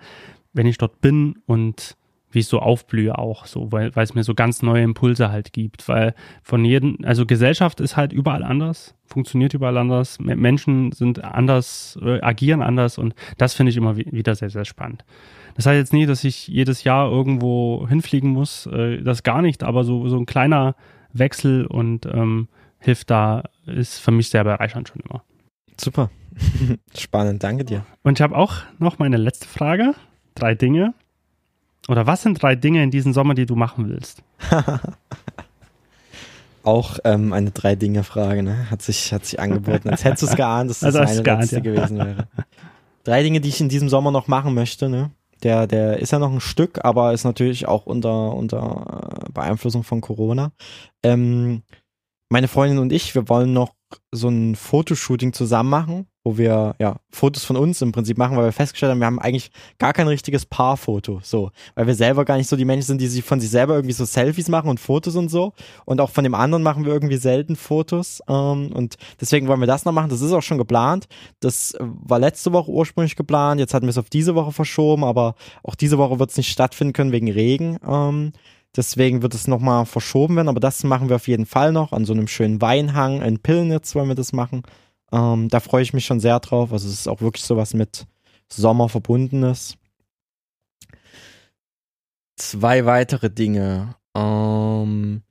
wenn 0.54 0.68
ich 0.68 0.78
dort 0.78 1.02
bin 1.02 1.36
und 1.46 1.98
wie 2.36 2.40
ich 2.40 2.48
so 2.48 2.60
aufblühe 2.60 3.18
auch, 3.18 3.46
so, 3.46 3.72
weil, 3.72 3.96
weil 3.96 4.04
es 4.04 4.14
mir 4.14 4.26
so 4.26 4.34
ganz 4.34 4.62
neue 4.62 4.84
Impulse 4.84 5.32
halt 5.32 5.54
gibt, 5.54 5.88
weil 5.88 6.14
von 6.44 6.66
jedem, 6.66 6.98
also 7.04 7.26
Gesellschaft 7.26 7.80
ist 7.80 7.96
halt 7.96 8.12
überall 8.12 8.44
anders, 8.44 8.94
funktioniert 9.06 9.54
überall 9.54 9.78
anders, 9.78 10.20
Menschen 10.20 10.92
sind 10.92 11.24
anders, 11.24 11.98
äh, 12.02 12.20
agieren 12.22 12.62
anders 12.62 12.98
und 12.98 13.16
das 13.38 13.54
finde 13.54 13.70
ich 13.70 13.78
immer 13.78 13.96
wieder 13.96 14.36
sehr, 14.36 14.50
sehr 14.50 14.66
spannend. 14.66 15.06
Das 15.56 15.66
heißt 15.66 15.78
jetzt 15.78 15.94
nie, 15.94 16.06
dass 16.06 16.26
ich 16.26 16.50
jedes 16.50 16.84
Jahr 16.84 17.10
irgendwo 17.10 17.88
hinfliegen 17.88 18.32
muss, 18.32 18.66
äh, 18.66 19.02
das 19.02 19.24
gar 19.24 19.42
nicht, 19.42 19.64
aber 19.64 19.86
so, 19.86 20.10
so 20.10 20.18
ein 20.18 20.26
kleiner 20.26 20.76
Wechsel 21.14 21.66
und 21.66 22.06
ähm, 22.06 22.50
hilft 22.80 23.10
da, 23.10 23.44
ist 23.66 24.00
für 24.00 24.12
mich 24.12 24.30
sehr 24.30 24.44
bereichernd 24.44 24.90
schon 24.90 25.02
immer. 25.02 25.24
Super. 25.80 26.10
Spannend, 26.98 27.44
danke 27.44 27.66
dir. 27.66 27.86
Und 28.04 28.20
ich 28.20 28.24
habe 28.24 28.36
auch 28.36 28.58
noch 28.80 29.00
meine 29.00 29.18
letzte 29.18 29.48
Frage. 29.48 29.94
Drei 30.36 30.54
Dinge, 30.54 30.94
oder 31.88 32.08
was 32.08 32.24
sind 32.24 32.42
drei 32.42 32.56
Dinge 32.56 32.82
in 32.84 32.92
diesem 32.92 33.14
Sommer, 33.14 33.36
die 33.36 33.46
du 33.46 33.56
machen 33.56 33.90
willst? 33.90 34.24
Auch 36.64 36.98
ähm, 37.04 37.32
eine 37.32 37.52
Drei-Dinge-Frage, 37.52 38.42
ne? 38.42 38.72
Hat 38.72 38.82
sich, 38.82 39.14
hat 39.14 39.24
sich 39.24 39.40
angeboten. 39.40 39.88
Als 39.90 40.04
hättest 40.04 40.24
du 40.24 40.28
es 40.28 40.36
geahnt, 40.38 40.72
dass 40.72 40.80
das 40.80 40.96
also 40.96 41.14
eine 41.14 41.22
geahnt, 41.22 41.42
letzte 41.42 41.58
ja. 41.58 41.62
gewesen 41.62 41.98
wäre. 42.00 42.28
Drei 43.04 43.22
Dinge, 43.22 43.40
die 43.40 43.50
ich 43.50 43.62
in 43.62 43.70
diesem 43.70 43.88
Sommer 43.88 44.10
noch 44.10 44.28
machen 44.28 44.56
möchte, 44.56 44.90
ne? 44.90 45.12
Der, 45.44 45.68
der 45.68 46.00
ist 46.00 46.12
ja 46.12 46.18
noch 46.18 46.32
ein 46.32 46.40
Stück, 46.40 46.84
aber 46.84 47.14
ist 47.14 47.24
natürlich 47.24 47.68
auch 47.68 47.86
unter, 47.86 48.34
unter 48.34 49.28
Beeinflussung 49.32 49.84
von 49.84 50.02
Corona. 50.02 50.54
Ähm, 51.04 51.62
meine 52.30 52.48
Freundin 52.48 52.80
und 52.80 52.92
ich, 52.92 53.14
wir 53.16 53.30
wollen 53.30 53.54
noch 53.54 53.74
so 54.12 54.30
ein 54.30 54.56
Fotoshooting 54.56 55.34
zusammen 55.34 55.70
machen, 55.70 56.08
wo 56.24 56.38
wir 56.38 56.76
ja 56.80 56.98
Fotos 57.12 57.44
von 57.44 57.56
uns 57.56 57.82
im 57.82 57.92
Prinzip 57.92 58.18
machen, 58.18 58.36
weil 58.36 58.46
wir 58.46 58.52
festgestellt 58.52 58.92
haben, 58.92 59.00
wir 59.00 59.06
haben 59.06 59.20
eigentlich 59.20 59.52
gar 59.78 59.94
kein 59.94 60.08
richtiges 60.08 60.46
Paarfoto, 60.46 61.20
so, 61.24 61.52
weil 61.76 61.86
wir 61.86 61.94
selber 61.94 62.26
gar 62.26 62.38
nicht 62.38 62.50
so 62.50 62.56
die 62.56 62.66
Menschen 62.66 62.88
sind, 62.88 63.02
die 63.02 63.08
sich 63.08 63.24
von 63.24 63.40
sich 63.40 63.52
selber 63.52 63.76
irgendwie 63.76 63.94
so 63.94 64.06
Selfies 64.06 64.50
machen 64.50 64.70
und 64.70 64.80
Fotos 64.80 65.16
und 65.16 65.30
so 65.30 65.54
und 65.86 66.02
auch 66.02 66.10
von 66.10 66.24
dem 66.24 66.34
anderen 66.34 66.64
machen 66.64 66.84
wir 66.84 66.94
irgendwie 66.94 67.18
selten 67.18 67.56
Fotos 67.56 68.22
ähm, 68.28 68.72
und 68.74 68.96
deswegen 69.22 69.48
wollen 69.48 69.60
wir 69.60 69.68
das 69.68 69.86
noch 69.86 69.94
machen. 69.94 70.10
Das 70.10 70.22
ist 70.22 70.32
auch 70.32 70.42
schon 70.42 70.58
geplant. 70.58 71.06
Das 71.42 71.78
war 71.80 72.20
letzte 72.20 72.54
Woche 72.54 72.72
ursprünglich 72.72 73.16
geplant, 73.16 73.60
jetzt 73.60 73.74
hatten 73.74 73.86
wir 73.86 73.92
es 73.92 74.00
auf 74.00 74.10
diese 74.10 74.34
Woche 74.34 74.52
verschoben, 74.52 75.04
aber 75.04 75.36
auch 75.64 75.76
diese 75.76 75.98
Woche 76.00 76.20
wird 76.20 76.32
es 76.32 76.38
nicht 76.38 76.52
stattfinden 76.52 76.94
können 76.94 77.12
wegen 77.12 77.32
Regen. 77.32 77.78
Ähm, 77.88 78.34
Deswegen 78.76 79.22
wird 79.22 79.34
es 79.34 79.48
nochmal 79.48 79.86
verschoben 79.86 80.36
werden, 80.36 80.50
aber 80.50 80.60
das 80.60 80.84
machen 80.84 81.10
wir 81.10 81.16
auf 81.16 81.28
jeden 81.28 81.46
Fall 81.46 81.72
noch. 81.72 81.94
An 81.94 82.06
so 82.06 82.14
einem 82.14 82.28
schönen 82.28 82.62
Weinhang 82.62 83.22
in 83.22 83.40
Pillnitz 83.40 83.96
wollen 83.96 84.10
wir 84.10 84.16
das 84.16 84.34
machen. 84.34 84.64
Ähm, 85.12 85.48
da 85.50 85.60
freue 85.60 85.84
ich 85.84 85.94
mich 85.94 86.06
schon 86.06 86.20
sehr 86.20 86.40
drauf. 86.40 86.74
Also 86.74 86.88
es 86.88 86.94
ist 86.94 87.08
auch 87.08 87.22
wirklich 87.22 87.46
sowas 87.46 87.74
mit 87.74 88.06
Sommer 88.52 88.90
verbundenes. 88.90 89.78
Zwei 92.38 92.86
weitere 92.86 93.30
Dinge. 93.30 93.96
Ähm, 94.16 95.22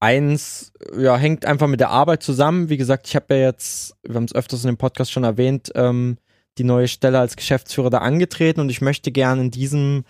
eins 0.00 0.72
ja, 0.96 1.16
hängt 1.16 1.44
einfach 1.44 1.68
mit 1.68 1.80
der 1.80 1.90
Arbeit 1.90 2.22
zusammen. 2.22 2.70
Wie 2.70 2.78
gesagt, 2.78 3.06
ich 3.06 3.14
habe 3.16 3.34
ja 3.34 3.42
jetzt, 3.42 3.96
wir 4.02 4.14
haben 4.14 4.24
es 4.24 4.34
öfters 4.34 4.64
in 4.64 4.68
dem 4.68 4.78
Podcast 4.78 5.12
schon 5.12 5.24
erwähnt, 5.24 5.70
ähm, 5.74 6.16
die 6.58 6.64
neue 6.64 6.88
Stelle 6.88 7.18
als 7.18 7.36
Geschäftsführer 7.36 7.90
da 7.90 7.98
angetreten 7.98 8.60
und 8.60 8.70
ich 8.70 8.80
möchte 8.80 9.10
gerne 9.10 9.42
in 9.42 9.50
diesem 9.50 10.04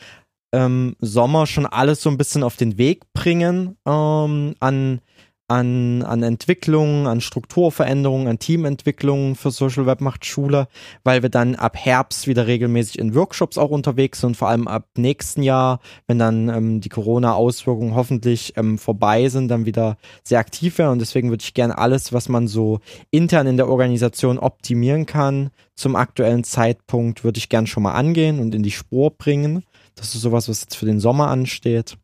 ähm, 0.53 0.97
Sommer 1.01 1.47
schon 1.47 1.67
alles 1.67 2.03
so 2.03 2.11
ein 2.11 2.19
bisschen 2.19 2.43
auf 2.43 2.57
den 2.57 2.79
Weg 2.79 3.13
bringen 3.15 3.77
ähm, 3.87 4.55
an, 4.61 5.01
an, 5.49 6.03
an 6.03 6.23
Entwicklungen, 6.23 7.07
an 7.07 7.21
Strukturveränderungen, 7.21 8.27
an 8.29 8.39
Teamentwicklungen 8.39 9.35
für 9.35 9.51
Social 9.51 9.87
Web 9.87 10.01
macht 10.01 10.25
Schule, 10.25 10.69
weil 11.05 11.23
wir 11.23 11.29
dann 11.29 11.57
ab 11.57 11.77
Herbst 11.77 12.27
wieder 12.27 12.47
regelmäßig 12.47 12.99
in 12.99 13.15
Workshops 13.15 13.59
auch 13.59 13.71
unterwegs 13.71 14.21
sind, 14.21 14.37
vor 14.37 14.49
allem 14.49 14.69
ab 14.69 14.89
nächsten 14.97 15.43
Jahr, 15.43 15.81
wenn 16.07 16.19
dann 16.19 16.49
ähm, 16.49 16.81
die 16.81 16.89
Corona-Auswirkungen 16.89 17.95
hoffentlich 17.95 18.55
ähm, 18.57 18.79
vorbei 18.79 19.29
sind, 19.29 19.49
dann 19.49 19.67
wieder 19.67 19.97
sehr 20.23 20.39
aktiv 20.39 20.79
werden 20.79 20.93
und 20.93 21.01
deswegen 21.01 21.31
würde 21.31 21.43
ich 21.43 21.55
gerne 21.55 21.77
alles, 21.77 22.13
was 22.13 22.29
man 22.29 22.49
so 22.49 22.81
intern 23.11 23.47
in 23.47 23.57
der 23.57 23.69
Organisation 23.69 24.39
optimieren 24.39 25.07
kann, 25.07 25.51
zum 25.75 25.97
aktuellen 25.97 26.45
Zeitpunkt 26.45 27.25
würde 27.25 27.39
ich 27.39 27.49
gern 27.49 27.67
schon 27.67 27.83
mal 27.83 27.93
angehen 27.93 28.41
und 28.41 28.55
in 28.55 28.63
die 28.63 28.71
Spur 28.71 29.11
bringen. 29.11 29.65
Das 29.95 30.15
ist 30.15 30.23
sowas, 30.23 30.49
was 30.49 30.63
jetzt 30.63 30.77
für 30.77 30.87
den 30.87 31.01
Sommer 31.01 31.29
ansteht. 31.29 31.99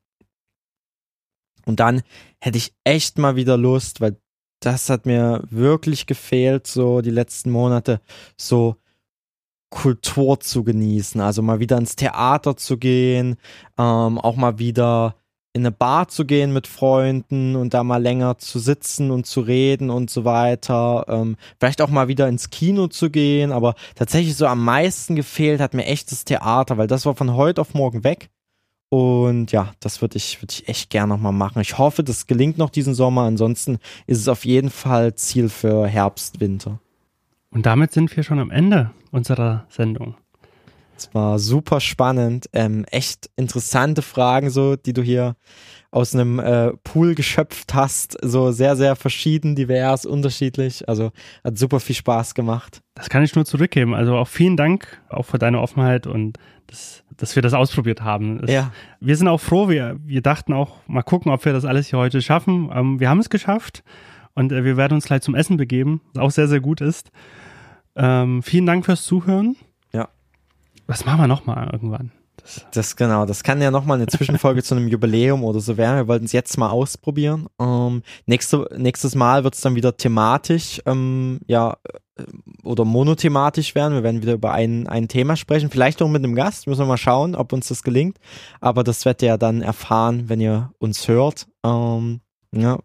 Und 1.67 1.81
dann 1.81 2.03
hätte 2.41 2.59
ich 2.59 2.75
echt 2.85 3.19
mal 3.19 3.37
wieder 3.37 3.57
Lust, 3.57 4.01
weil 4.01 4.17
das 4.61 4.91
hat 4.91 5.07
mir 5.07 5.43
wirklich 5.51 6.07
gefehlt, 6.07 6.67
so 6.67 7.01
die 7.01 7.11
letzten 7.11 7.51
Monate, 7.51 8.01
so 8.37 8.77
Kultur 9.71 10.41
zu 10.41 10.65
genießen. 10.65 11.21
Also 11.21 11.43
mal 11.43 11.61
wieder 11.61 11.77
ins 11.79 11.97
Theater 11.97 12.57
zu 12.57 12.79
gehen, 12.79 13.37
ähm, 13.77 14.19
auch 14.19 14.37
mal 14.37 14.59
wieder 14.59 15.17
in 15.53 15.63
eine 15.63 15.73
Bar 15.73 16.09
zu 16.09 16.25
gehen 16.25 16.53
mit 16.53 16.67
Freunden 16.67 17.57
und 17.57 17.75
da 17.75 17.83
mal 17.83 18.03
länger 18.03 18.39
zu 18.39 18.59
sitzen 18.59 19.11
und 19.11 19.27
zu 19.27 19.41
reden 19.41 19.91
und 19.91 20.11
so 20.11 20.25
weiter. 20.25 21.05
Ähm, 21.09 21.37
vielleicht 21.59 21.83
auch 21.83 21.91
mal 21.91 22.09
wieder 22.09 22.29
ins 22.29 22.51
Kino 22.51 22.87
zu 22.87 23.11
gehen, 23.11 23.53
aber 23.53 23.75
tatsächlich 23.95 24.37
so 24.37 24.47
am 24.47 24.65
meisten 24.65 25.17
gefehlt 25.17 25.61
hat 25.61 25.75
mir 25.75 25.87
echt 25.87 26.13
das 26.13 26.25
Theater, 26.25 26.79
weil 26.79 26.87
das 26.87 27.07
war 27.07 27.15
von 27.15 27.35
heute 27.35 27.61
auf 27.61 27.75
morgen 27.75 28.05
weg. 28.05 28.31
Und 28.91 29.53
ja, 29.53 29.73
das 29.81 30.01
würde 30.01 30.17
ich, 30.17 30.41
würde 30.41 30.53
ich 30.53 30.69
echt 30.69 30.91
gerne 30.91 31.13
nochmal 31.13 31.33
machen. 31.33 31.61
Ich 31.61 31.77
hoffe, 31.77 32.03
das 32.03 32.27
gelingt 32.27 32.57
noch 32.57 32.71
diesen 32.71 32.95
Sommer. 32.95 33.23
Ansonsten 33.23 33.79
ist 34.07 34.19
es 34.19 34.29
auf 34.29 34.45
jeden 34.45 34.71
Fall 34.71 35.15
Ziel 35.15 35.49
für 35.51 35.87
Herbst, 35.87 36.41
Winter. 36.41 36.81
Und 37.51 37.67
damit 37.67 37.93
sind 37.93 38.15
wir 38.17 38.23
schon 38.23 38.39
am 38.39 38.51
Ende 38.51 38.91
unserer 39.11 39.67
Sendung. 39.69 40.15
Es 40.99 41.15
war 41.15 41.39
super 41.39 41.81
spannend, 41.81 42.49
ähm, 42.53 42.85
echt 42.91 43.31
interessante 43.37 44.03
Fragen, 44.03 44.51
so, 44.51 44.75
die 44.75 44.93
du 44.93 45.03
hier 45.03 45.37
aus 45.91 46.15
einem 46.15 46.39
äh, 46.39 46.73
Pool 46.85 47.15
geschöpft 47.15 47.73
hast. 47.73 48.19
So 48.23 48.51
sehr, 48.51 48.77
sehr 48.77 48.97
verschieden, 48.97 49.55
divers, 49.55 50.05
unterschiedlich. 50.05 50.89
Also 50.89 51.13
hat 51.45 51.57
super 51.57 51.81
viel 51.81 51.95
Spaß 51.95 52.35
gemacht. 52.35 52.83
Das 52.95 53.09
kann 53.09 53.23
ich 53.23 53.35
nur 53.35 53.45
zurückgeben. 53.45 53.95
Also 53.95 54.17
auch 54.17 54.29
vielen 54.29 54.57
Dank 54.57 55.01
auch 55.09 55.25
für 55.25 55.39
deine 55.39 55.61
Offenheit 55.61 56.07
und 56.07 56.39
das, 56.67 57.05
dass 57.17 57.37
wir 57.37 57.43
das 57.43 57.55
ausprobiert 57.55 58.03
haben. 58.03 58.43
Es, 58.43 58.51
ja. 58.51 58.73
Wir 59.01 59.17
sind 59.17 59.29
auch 59.29 59.41
froh. 59.41 59.69
Wir, 59.69 59.97
wir 60.05 60.21
dachten 60.21 60.53
auch, 60.53 60.77
mal 60.87 61.03
gucken, 61.03 61.33
ob 61.33 61.45
wir 61.45 61.53
das 61.53 61.65
alles 61.65 61.87
hier 61.87 61.99
heute 61.99 62.21
schaffen. 62.21 62.71
Ähm, 62.75 63.01
wir 63.01 63.09
haben 63.09 63.21
es 63.21 63.31
geschafft 63.31 63.85
und 64.35 64.53
äh, 64.53 64.65
wir 64.65 64.77
werden 64.77 64.95
uns 64.95 65.05
gleich 65.05 65.23
zum 65.23 65.35
Essen 65.35 65.57
begeben, 65.57 66.01
was 66.13 66.23
auch 66.23 66.31
sehr, 66.31 66.49
sehr 66.49 66.61
gut 66.61 66.81
ist. 66.81 67.11
Ähm, 67.97 68.43
vielen 68.43 68.67
Dank 68.67 68.85
fürs 68.85 69.05
Zuhören. 69.05 69.57
Das 70.89 71.05
machen 71.05 71.21
wir 71.21 71.29
nochmal 71.29 71.69
irgendwann. 71.71 72.11
Das, 72.37 72.67
das, 72.73 72.97
genau, 72.97 73.27
das 73.27 73.43
kann 73.43 73.61
ja 73.61 73.71
nochmal 73.71 73.99
eine 73.99 74.07
Zwischenfolge 74.07 74.63
zu 74.63 74.75
einem 74.75 74.89
Jubiläum 74.89 75.45
oder 75.45 75.61
so 75.61 75.77
werden. 75.77 75.97
Wir 75.97 76.09
wollten 76.09 76.25
es 76.25 76.33
jetzt 76.33 76.57
mal 76.57 76.71
ausprobieren. 76.71 77.47
Ähm, 77.61 78.03
nächste, 78.27 78.69
nächstes 78.77 79.15
Mal 79.15 79.45
wird 79.45 79.55
es 79.55 79.61
dann 79.61 79.75
wieder 79.75 79.97
thematisch, 79.97 80.81
ähm, 80.87 81.41
ja, 81.47 81.77
äh, 82.17 82.25
oder 82.63 82.87
monothematisch 82.87 83.75
werden. 83.75 83.95
Wir 83.95 84.03
werden 84.03 84.23
wieder 84.23 84.33
über 84.33 84.53
ein, 84.53 84.87
ein 84.87 85.09
Thema 85.09 85.37
sprechen, 85.37 85.69
vielleicht 85.71 86.01
auch 86.01 86.09
mit 86.09 86.25
einem 86.25 86.35
Gast. 86.35 86.67
Müssen 86.67 86.81
wir 86.81 86.87
mal 86.87 86.97
schauen, 86.97 87.35
ob 87.35 87.53
uns 87.53 87.69
das 87.69 87.83
gelingt. 87.83 88.19
Aber 88.61 88.83
das 88.83 89.05
werdet 89.05 89.23
ihr 89.23 89.29
ja 89.29 89.37
dann 89.37 89.61
erfahren, 89.61 90.31
wenn 90.31 90.41
ihr 90.41 90.73
uns 90.79 91.07
hört. 91.07 91.49
Ähm, 91.67 92.21
ja. 92.55 92.79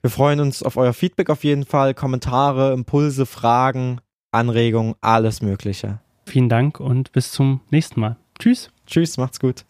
Wir 0.00 0.10
freuen 0.10 0.40
uns 0.40 0.64
auf 0.64 0.76
euer 0.76 0.94
Feedback 0.94 1.30
auf 1.30 1.44
jeden 1.44 1.64
Fall. 1.64 1.94
Kommentare, 1.94 2.72
Impulse, 2.72 3.24
Fragen, 3.24 4.00
Anregungen, 4.32 4.94
alles 5.00 5.42
Mögliche. 5.42 6.00
Vielen 6.30 6.48
Dank 6.48 6.78
und 6.78 7.10
bis 7.10 7.32
zum 7.32 7.60
nächsten 7.70 7.98
Mal. 7.98 8.16
Tschüss. 8.38 8.70
Tschüss, 8.86 9.16
macht's 9.16 9.40
gut. 9.40 9.64